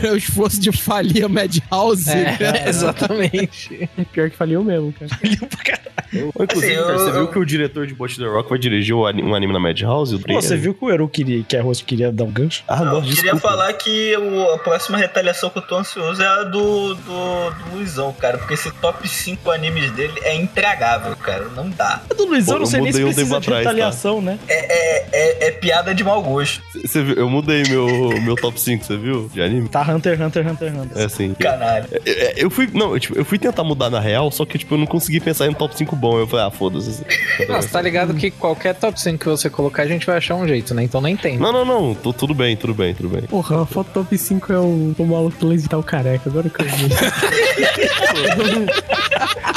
[0.02, 2.10] É o esforço de falir a Madhouse.
[2.10, 3.88] É, exatamente.
[3.96, 5.10] É pior que faliu mesmo, cara.
[6.14, 8.48] Ou, Inclusive, Assim, eu- cara, você viu eu- que o diretor de Bot the Rock
[8.48, 10.16] vai dirigir um anime na Madhouse?
[10.18, 12.62] Pô, você viu que o Eru queria, que é rosto queria dar um gancho?
[12.68, 16.26] Ah, Eu não, queria falar que o- a próxima retaliação que eu tô ansioso é
[16.26, 18.38] a do, do, do Luizão, cara.
[18.38, 21.46] Porque esse top 5 animes dele é intragável, cara.
[21.56, 22.00] Não dá.
[22.08, 23.70] A do Luizão, Pô, não sei eu nem se mudei precisa de atrás, tá?
[23.70, 24.38] retaliação, né?
[24.46, 26.62] É, é, é piada de mau gosto.
[26.84, 27.14] Você viu?
[27.16, 29.28] Eu mudei meu, meu top 5, você viu?
[29.34, 29.68] De anime?
[29.68, 31.02] Tá Hunter, Hunter, Hunter, Hunter.
[31.02, 31.34] É assim.
[31.34, 31.86] Canalha.
[32.04, 32.68] É, é, Eu fui.
[32.72, 35.20] Não, eu, tipo, eu fui tentar mudar na real, só que tipo, eu não consegui
[35.20, 36.18] pensar em um top 5 bom.
[36.18, 37.04] Eu falei, ah, foda-se.
[37.48, 40.46] Nossa, tá ligado que qualquer top 5 que você colocar, a gente vai achar um
[40.46, 40.82] jeito, né?
[40.82, 41.38] Então nem tem.
[41.38, 41.94] Não, não, não.
[41.94, 43.22] Tô, tudo bem, tudo bem, tudo bem.
[43.22, 45.34] Porra, a foto top 5 é o, o maluco
[45.68, 46.28] Tal careca.
[46.28, 46.88] Agora que eu vi.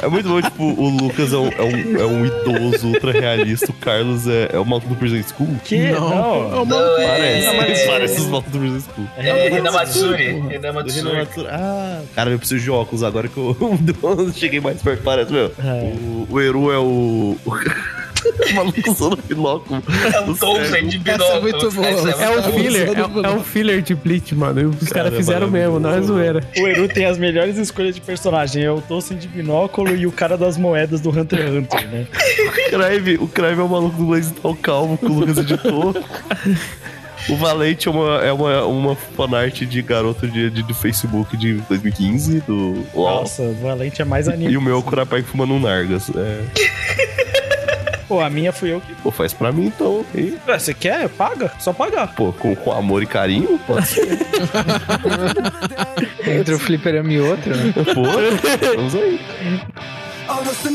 [0.01, 3.71] É muito bom, tipo, o Lucas é um, é um, é um idoso ultra realista,
[3.71, 5.49] o Carlos é, é o maluco do Prison School.
[5.65, 5.91] Que?
[5.91, 6.13] Não.
[6.13, 6.17] É
[6.61, 7.01] o Não, maluco.
[7.01, 9.07] é- Parece, é- parece os malucos do Prison School.
[9.17, 9.49] É,
[10.23, 10.99] Hinamatsuri.
[10.99, 11.47] Hinamatsuri.
[11.49, 13.55] Ah, cara, eu preciso de óculos agora que eu
[14.35, 15.51] cheguei mais perto, parece, meu.
[15.63, 15.93] É.
[16.01, 17.37] O, o Eru é o.
[17.45, 17.57] O
[18.55, 19.81] maluco usando binóculo.
[20.13, 21.41] É um Tolkien de Essa é binóculo.
[21.41, 21.87] muito boa.
[21.87, 22.63] Essa É muito um boa.
[22.63, 24.75] filler, é, é um filler de Bleach, mano.
[24.81, 26.41] Os caras é fizeram mesmo, não é zoeira.
[26.59, 28.63] O Eru tem as melhores escolhas de personagem.
[28.63, 32.07] É o Tossen de binóculo e o cara das moedas do Hunter x Hunter, né?
[32.67, 35.95] O Crave, o Crave é o maluco do Blaze tal calmo que o Lucas editou.
[37.29, 41.55] O Valente é uma, é uma, uma fanart de garoto de, de, do Facebook de
[41.55, 43.21] 2015, do UOL.
[43.21, 44.53] Nossa, o Valente é mais anime.
[44.53, 46.09] E o meu é o Kurapai fumando um Nargas.
[46.09, 46.43] É.
[48.07, 48.95] Pô, a minha fui eu que.
[48.95, 50.05] Pô, faz pra mim então.
[50.15, 51.09] E, Ué, você quer?
[51.09, 51.51] Paga.
[51.59, 52.07] Só pagar.
[52.15, 54.07] pô, com, com amor e carinho, pode ser.
[56.25, 57.73] Entre o fliperama e outro, né?
[57.93, 58.03] Pô,
[58.75, 59.19] vamos aí.
[60.27, 60.67] Almost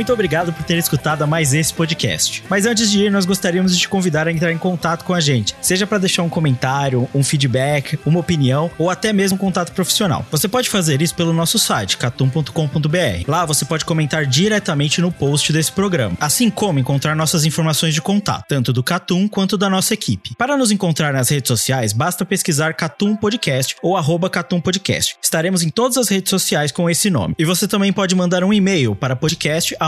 [0.00, 2.42] Muito obrigado por ter escutado mais esse podcast.
[2.48, 5.20] Mas antes de ir, nós gostaríamos de te convidar a entrar em contato com a
[5.20, 9.72] gente, seja para deixar um comentário, um feedback, uma opinião ou até mesmo um contato
[9.72, 10.24] profissional.
[10.30, 13.28] Você pode fazer isso pelo nosso site, catum.com.br.
[13.28, 18.00] Lá você pode comentar diretamente no post desse programa, assim como encontrar nossas informações de
[18.00, 20.34] contato, tanto do Catum quanto da nossa equipe.
[20.34, 25.16] Para nos encontrar nas redes sociais, basta pesquisar Catum Podcast ou arroba Catum Podcast.
[25.22, 27.34] Estaremos em todas as redes sociais com esse nome.
[27.38, 29.14] E você também pode mandar um e-mail para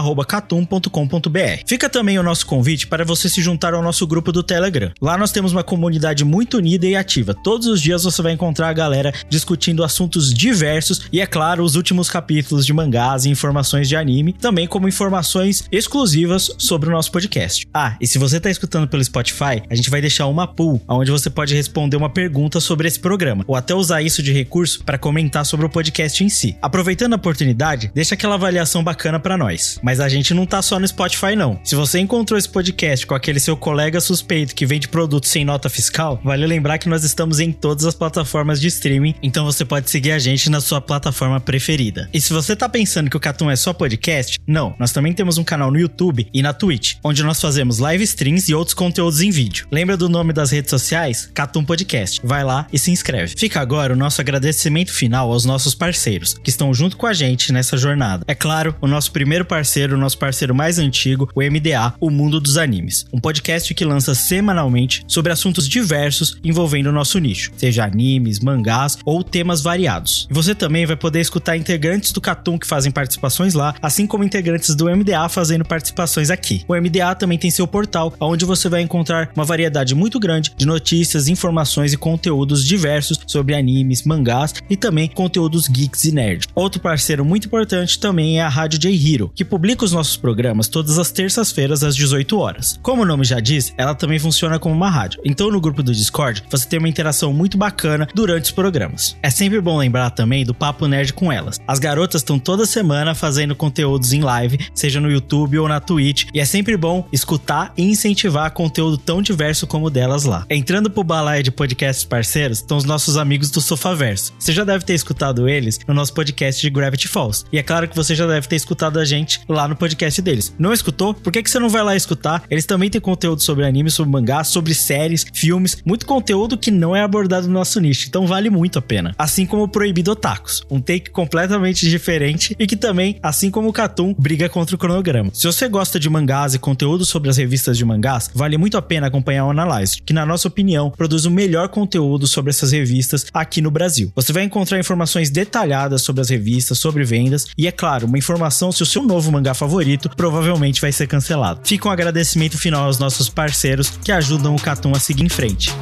[0.03, 1.63] podcast@catum.com.br.
[1.67, 4.91] Fica também o nosso convite para você se juntar ao nosso grupo do Telegram.
[5.01, 7.35] Lá nós temos uma comunidade muito unida e ativa.
[7.35, 11.77] Todos os dias você vai encontrar a galera discutindo assuntos diversos e é claro, os
[11.77, 17.13] últimos capítulos de mangás e informações de anime, também como informações exclusivas sobre o nosso
[17.13, 17.67] podcast.
[17.73, 21.11] Ah, e se você está escutando pelo Spotify, a gente vai deixar uma pool onde
[21.11, 24.99] você pode responder uma pergunta sobre esse programa ou até usar isso de recurso para
[24.99, 26.57] comentar sobre o podcast em si.
[26.61, 29.79] Aproveitando a oportunidade, deixa aquela avaliação bacana para nós.
[29.83, 31.59] Mas a gente não tá só no Spotify não.
[31.65, 35.69] Se você encontrou esse podcast com aquele seu colega suspeito que vende produtos sem nota
[35.69, 39.91] fiscal, vale lembrar que nós estamos em todas as plataformas de streaming, então você pode
[39.91, 42.09] seguir a gente na sua plataforma preferida.
[42.13, 45.39] E se você tá pensando que o Catum é só podcast, não, nós também temos
[45.39, 49.21] um canal no YouTube e na Twitch, onde nós fazemos live streams e outros conteúdos
[49.21, 49.67] em vídeo.
[49.71, 51.29] Lembra do nome das redes sociais?
[51.35, 52.21] Catum Podcast.
[52.23, 53.35] Vai lá e se inscreve.
[53.37, 57.53] Fica agora o nosso agradecimento final aos nossos parceiros, que estão junto com a gente
[57.53, 58.25] nessa jornada.
[58.29, 62.39] É claro, o nosso primeiro parceiro, o nosso parceiro mais antigo, o MDA, o Mundo
[62.39, 63.07] dos Animes.
[63.13, 68.99] Um podcast que lança semanalmente sobre assuntos diversos envolvendo o nosso nicho, seja animes, mangás
[69.05, 70.29] ou temas variados.
[70.31, 74.25] E você também vai poder escutar integrantes do Catum que fazem participações lá, assim como
[74.25, 76.65] integrantes do MDA fazendo participações aqui.
[76.69, 80.67] O MDA também tem seu portal, onde você vai encontrar uma variedade muito grande de
[80.67, 86.47] notícias, informações e conteúdos diversos sobre animes, mangás e também conteúdos geeks e nerd.
[86.55, 90.69] Outro parceiro muito importante também é a Rádio J Hero, que publica os nossos programas
[90.69, 92.79] todas as terças-feiras às 18 horas.
[92.83, 95.21] Como o nome já diz, ela também funciona como uma rádio.
[95.25, 99.17] Então no grupo do Discord você tem uma interação muito bacana durante os programas.
[99.23, 101.59] É sempre bom lembrar também do Papo Nerd com elas.
[101.67, 106.27] As garotas estão toda semana fazendo conteúdos em live, seja no YouTube ou na Twitch,
[106.35, 110.45] e é sempre bom escutar e incentivar conteúdo tão diverso como o delas lá.
[110.51, 114.33] Entrando pro balaio de podcasts parceiros, estão os nossos amigos do Sofaverso.
[114.39, 117.45] Você já deve ter escutado eles no nosso podcast de Gravity Falls.
[117.53, 120.55] E é claro que você já deve ter escutado a gente lá no podcast deles.
[120.59, 121.15] Não escutou?
[121.15, 122.43] Por que, que você não vai lá escutar?
[122.51, 126.95] Eles também têm conteúdo sobre anime, sobre mangá, sobre séries, filmes, muito conteúdo que não
[126.95, 129.15] é abordado no nosso nicho, então vale muito a pena.
[129.19, 133.73] Assim como o Proibido Otakus, um take completamente diferente e que também, assim como o
[133.73, 135.31] Catum, briga contra o cronograma.
[135.33, 138.83] Se você gosta de mangás e conteúdo sobre as revistas de mangás, vale muito a
[138.83, 143.27] pena acompanhar o Analyze, que na nossa opinião produz o melhor conteúdo sobre essas revistas
[143.33, 144.13] aqui no Brasil.
[144.15, 148.71] Você vai encontrar informações detalhadas sobre as revistas, sobre vendas e, é claro, uma informação
[148.71, 151.61] se o seu novo mangá favorito provavelmente vai ser cancelado.
[151.65, 155.73] Fica um agradecimento final aos nossos parceiros que ajudam o Catum a seguir em frente.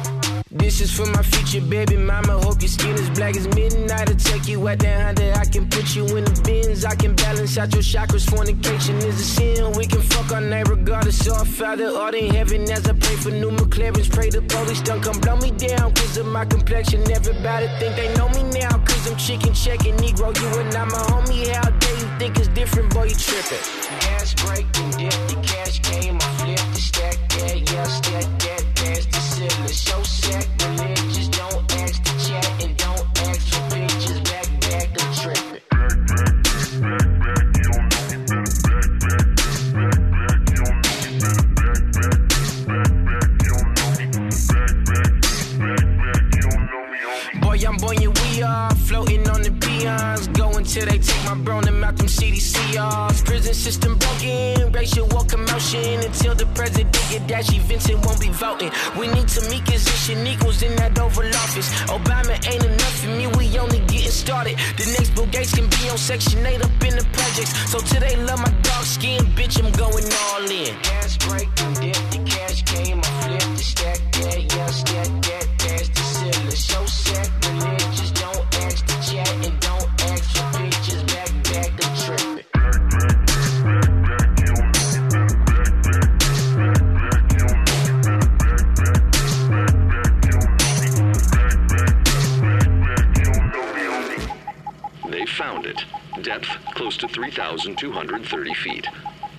[0.53, 2.33] This is for my future baby mama.
[2.33, 4.09] Hope your skin is black as midnight.
[4.09, 4.67] I'll take you.
[4.67, 4.75] I
[5.49, 6.83] can put you in the bins.
[6.83, 8.29] I can balance out your chakras.
[8.29, 9.71] Fornication is a sin.
[9.77, 11.25] We can fuck our name regardless.
[11.57, 14.11] Father in heaven as I pray for new McLarens.
[14.11, 15.93] Pray the police don't come blow me down.
[15.93, 16.99] Cause of my complexion.
[17.09, 18.77] Everybody think they know me now.
[18.79, 20.35] Cause I'm chicken checking Negro.
[20.35, 21.47] You homie.
[21.47, 22.93] How dare think it's different?
[22.93, 23.65] Boy, you tripping.
[23.99, 25.11] Gas break and dip.
[25.29, 26.17] The cash came.
[26.17, 27.17] I flipped the stack.
[27.35, 28.63] Yeah, yeah, stack that.
[28.75, 29.67] Dance the ceiling.
[29.67, 31.27] So sacrilegious.
[31.29, 34.19] Don't ask to chat and don't ask for pictures.
[34.29, 35.61] Back, back, I'm tripping.
[47.41, 50.27] Boy, I'm buoyant, we are floating on the peons.
[50.27, 53.23] Go until they take bro and out them CDC off.
[53.25, 55.99] Prison system broken, racial war commotion.
[56.01, 58.71] Until the president get dashy, Vincent won't be voting.
[58.97, 61.69] We need to meet position equals in that Oval Office.
[61.89, 64.57] Obama ain't enough for me, we only getting started.
[64.77, 67.53] The next Bill Gates can be on Section 8 up in the projects.
[67.71, 70.73] So today, love my dark skin, bitch, I'm going all in.
[70.81, 75.89] Gas break dip, the cash came, I flip the stack, yeah, yeah, stack that, dance
[75.89, 76.51] the ceiling.
[76.51, 79.70] So sacrilegious, don't ask to chat and don't
[95.41, 95.83] found it.
[96.21, 98.87] Depth close to 3,230 feet.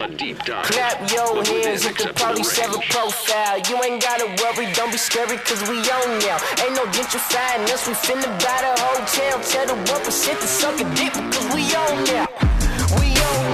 [0.01, 0.65] A deep dive.
[0.65, 3.59] Clap your hands if the acceptable police a profile.
[3.71, 6.39] You ain't gotta worry, don't be scary, cause we own now.
[6.63, 9.35] Ain't no gentrifying us, we finna buy the hotel.
[9.53, 12.27] Tell the 1% to suck a dick because we own now.
[12.99, 13.52] We own now.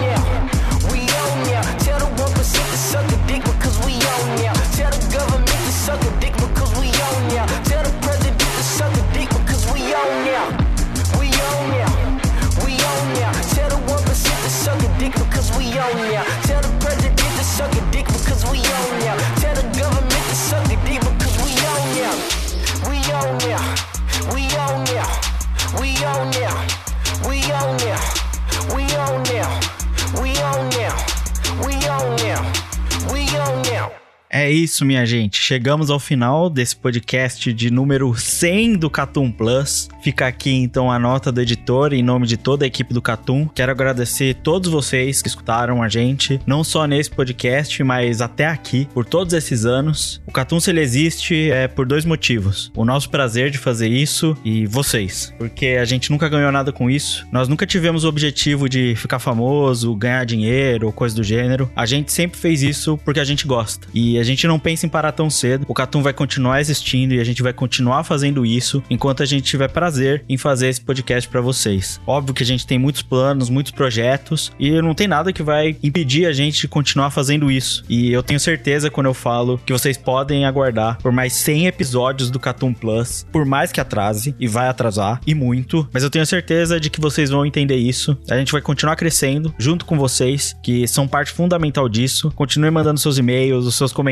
[31.99, 33.13] On now.
[33.13, 34.08] We on now.
[34.31, 35.41] É isso, minha gente.
[35.41, 39.89] Chegamos ao final desse podcast de número 100 do Catum Plus.
[40.03, 43.49] Fica aqui então a nota do editor em nome de toda a equipe do Catum.
[43.49, 48.87] Quero agradecer todos vocês que escutaram a gente, não só nesse podcast, mas até aqui,
[48.93, 50.21] por todos esses anos.
[50.27, 54.37] O Catum, se ele existe, é por dois motivos: o nosso prazer de fazer isso
[54.45, 57.27] e vocês, porque a gente nunca ganhou nada com isso.
[57.33, 61.71] Nós nunca tivemos o objetivo de ficar famoso, ganhar dinheiro ou coisa do gênero.
[61.75, 63.89] A gente sempre fez isso porque a gente gosta.
[63.95, 65.65] E a gente não pensa em parar tão cedo.
[65.69, 69.45] O Catum vai continuar existindo e a gente vai continuar fazendo isso enquanto a gente
[69.45, 72.01] tiver prazer em fazer esse podcast para vocês.
[72.07, 75.77] Óbvio que a gente tem muitos planos, muitos projetos e não tem nada que vai
[75.83, 77.85] impedir a gente de continuar fazendo isso.
[77.89, 82.31] E eu tenho certeza quando eu falo que vocês podem aguardar por mais 100 episódios
[82.31, 86.27] do Catum Plus, por mais que atrase e vai atrasar e muito, mas eu tenho
[86.27, 88.17] certeza de que vocês vão entender isso.
[88.31, 92.31] A gente vai continuar crescendo junto com vocês, que são parte fundamental disso.
[92.35, 94.08] Continue mandando seus e-mails, os seus comentários,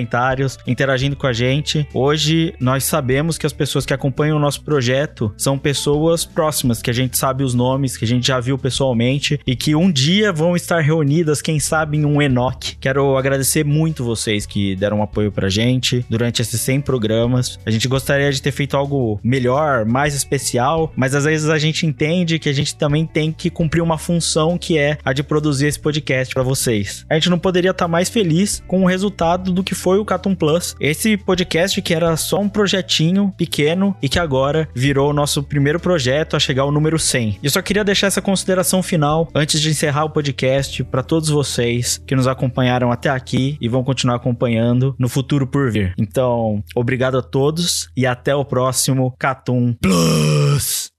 [0.67, 1.87] interagindo com a gente.
[1.93, 6.91] Hoje nós sabemos que as pessoas que acompanham o nosso projeto são pessoas próximas, que
[6.91, 10.33] a gente sabe os nomes, que a gente já viu pessoalmente e que um dia
[10.33, 12.77] vão estar reunidas, quem sabe, em um Enoch.
[12.81, 17.59] Quero agradecer muito vocês que deram apoio pra gente durante esses 100 programas.
[17.65, 21.87] A gente gostaria de ter feito algo melhor, mais especial, mas às vezes a gente
[21.87, 25.67] entende que a gente também tem que cumprir uma função que é a de produzir
[25.67, 27.05] esse podcast pra vocês.
[27.09, 30.35] A gente não poderia estar mais feliz com o resultado do que foi o Catum
[30.35, 30.75] Plus.
[30.81, 35.79] Esse podcast que era só um projetinho pequeno e que agora virou o nosso primeiro
[35.79, 37.39] projeto a chegar ao número 100.
[37.41, 42.03] Eu só queria deixar essa consideração final antes de encerrar o podcast para todos vocês
[42.05, 45.95] que nos acompanharam até aqui e vão continuar acompanhando no futuro por vir.
[45.97, 50.91] Então, obrigado a todos e até o próximo Catum Plus.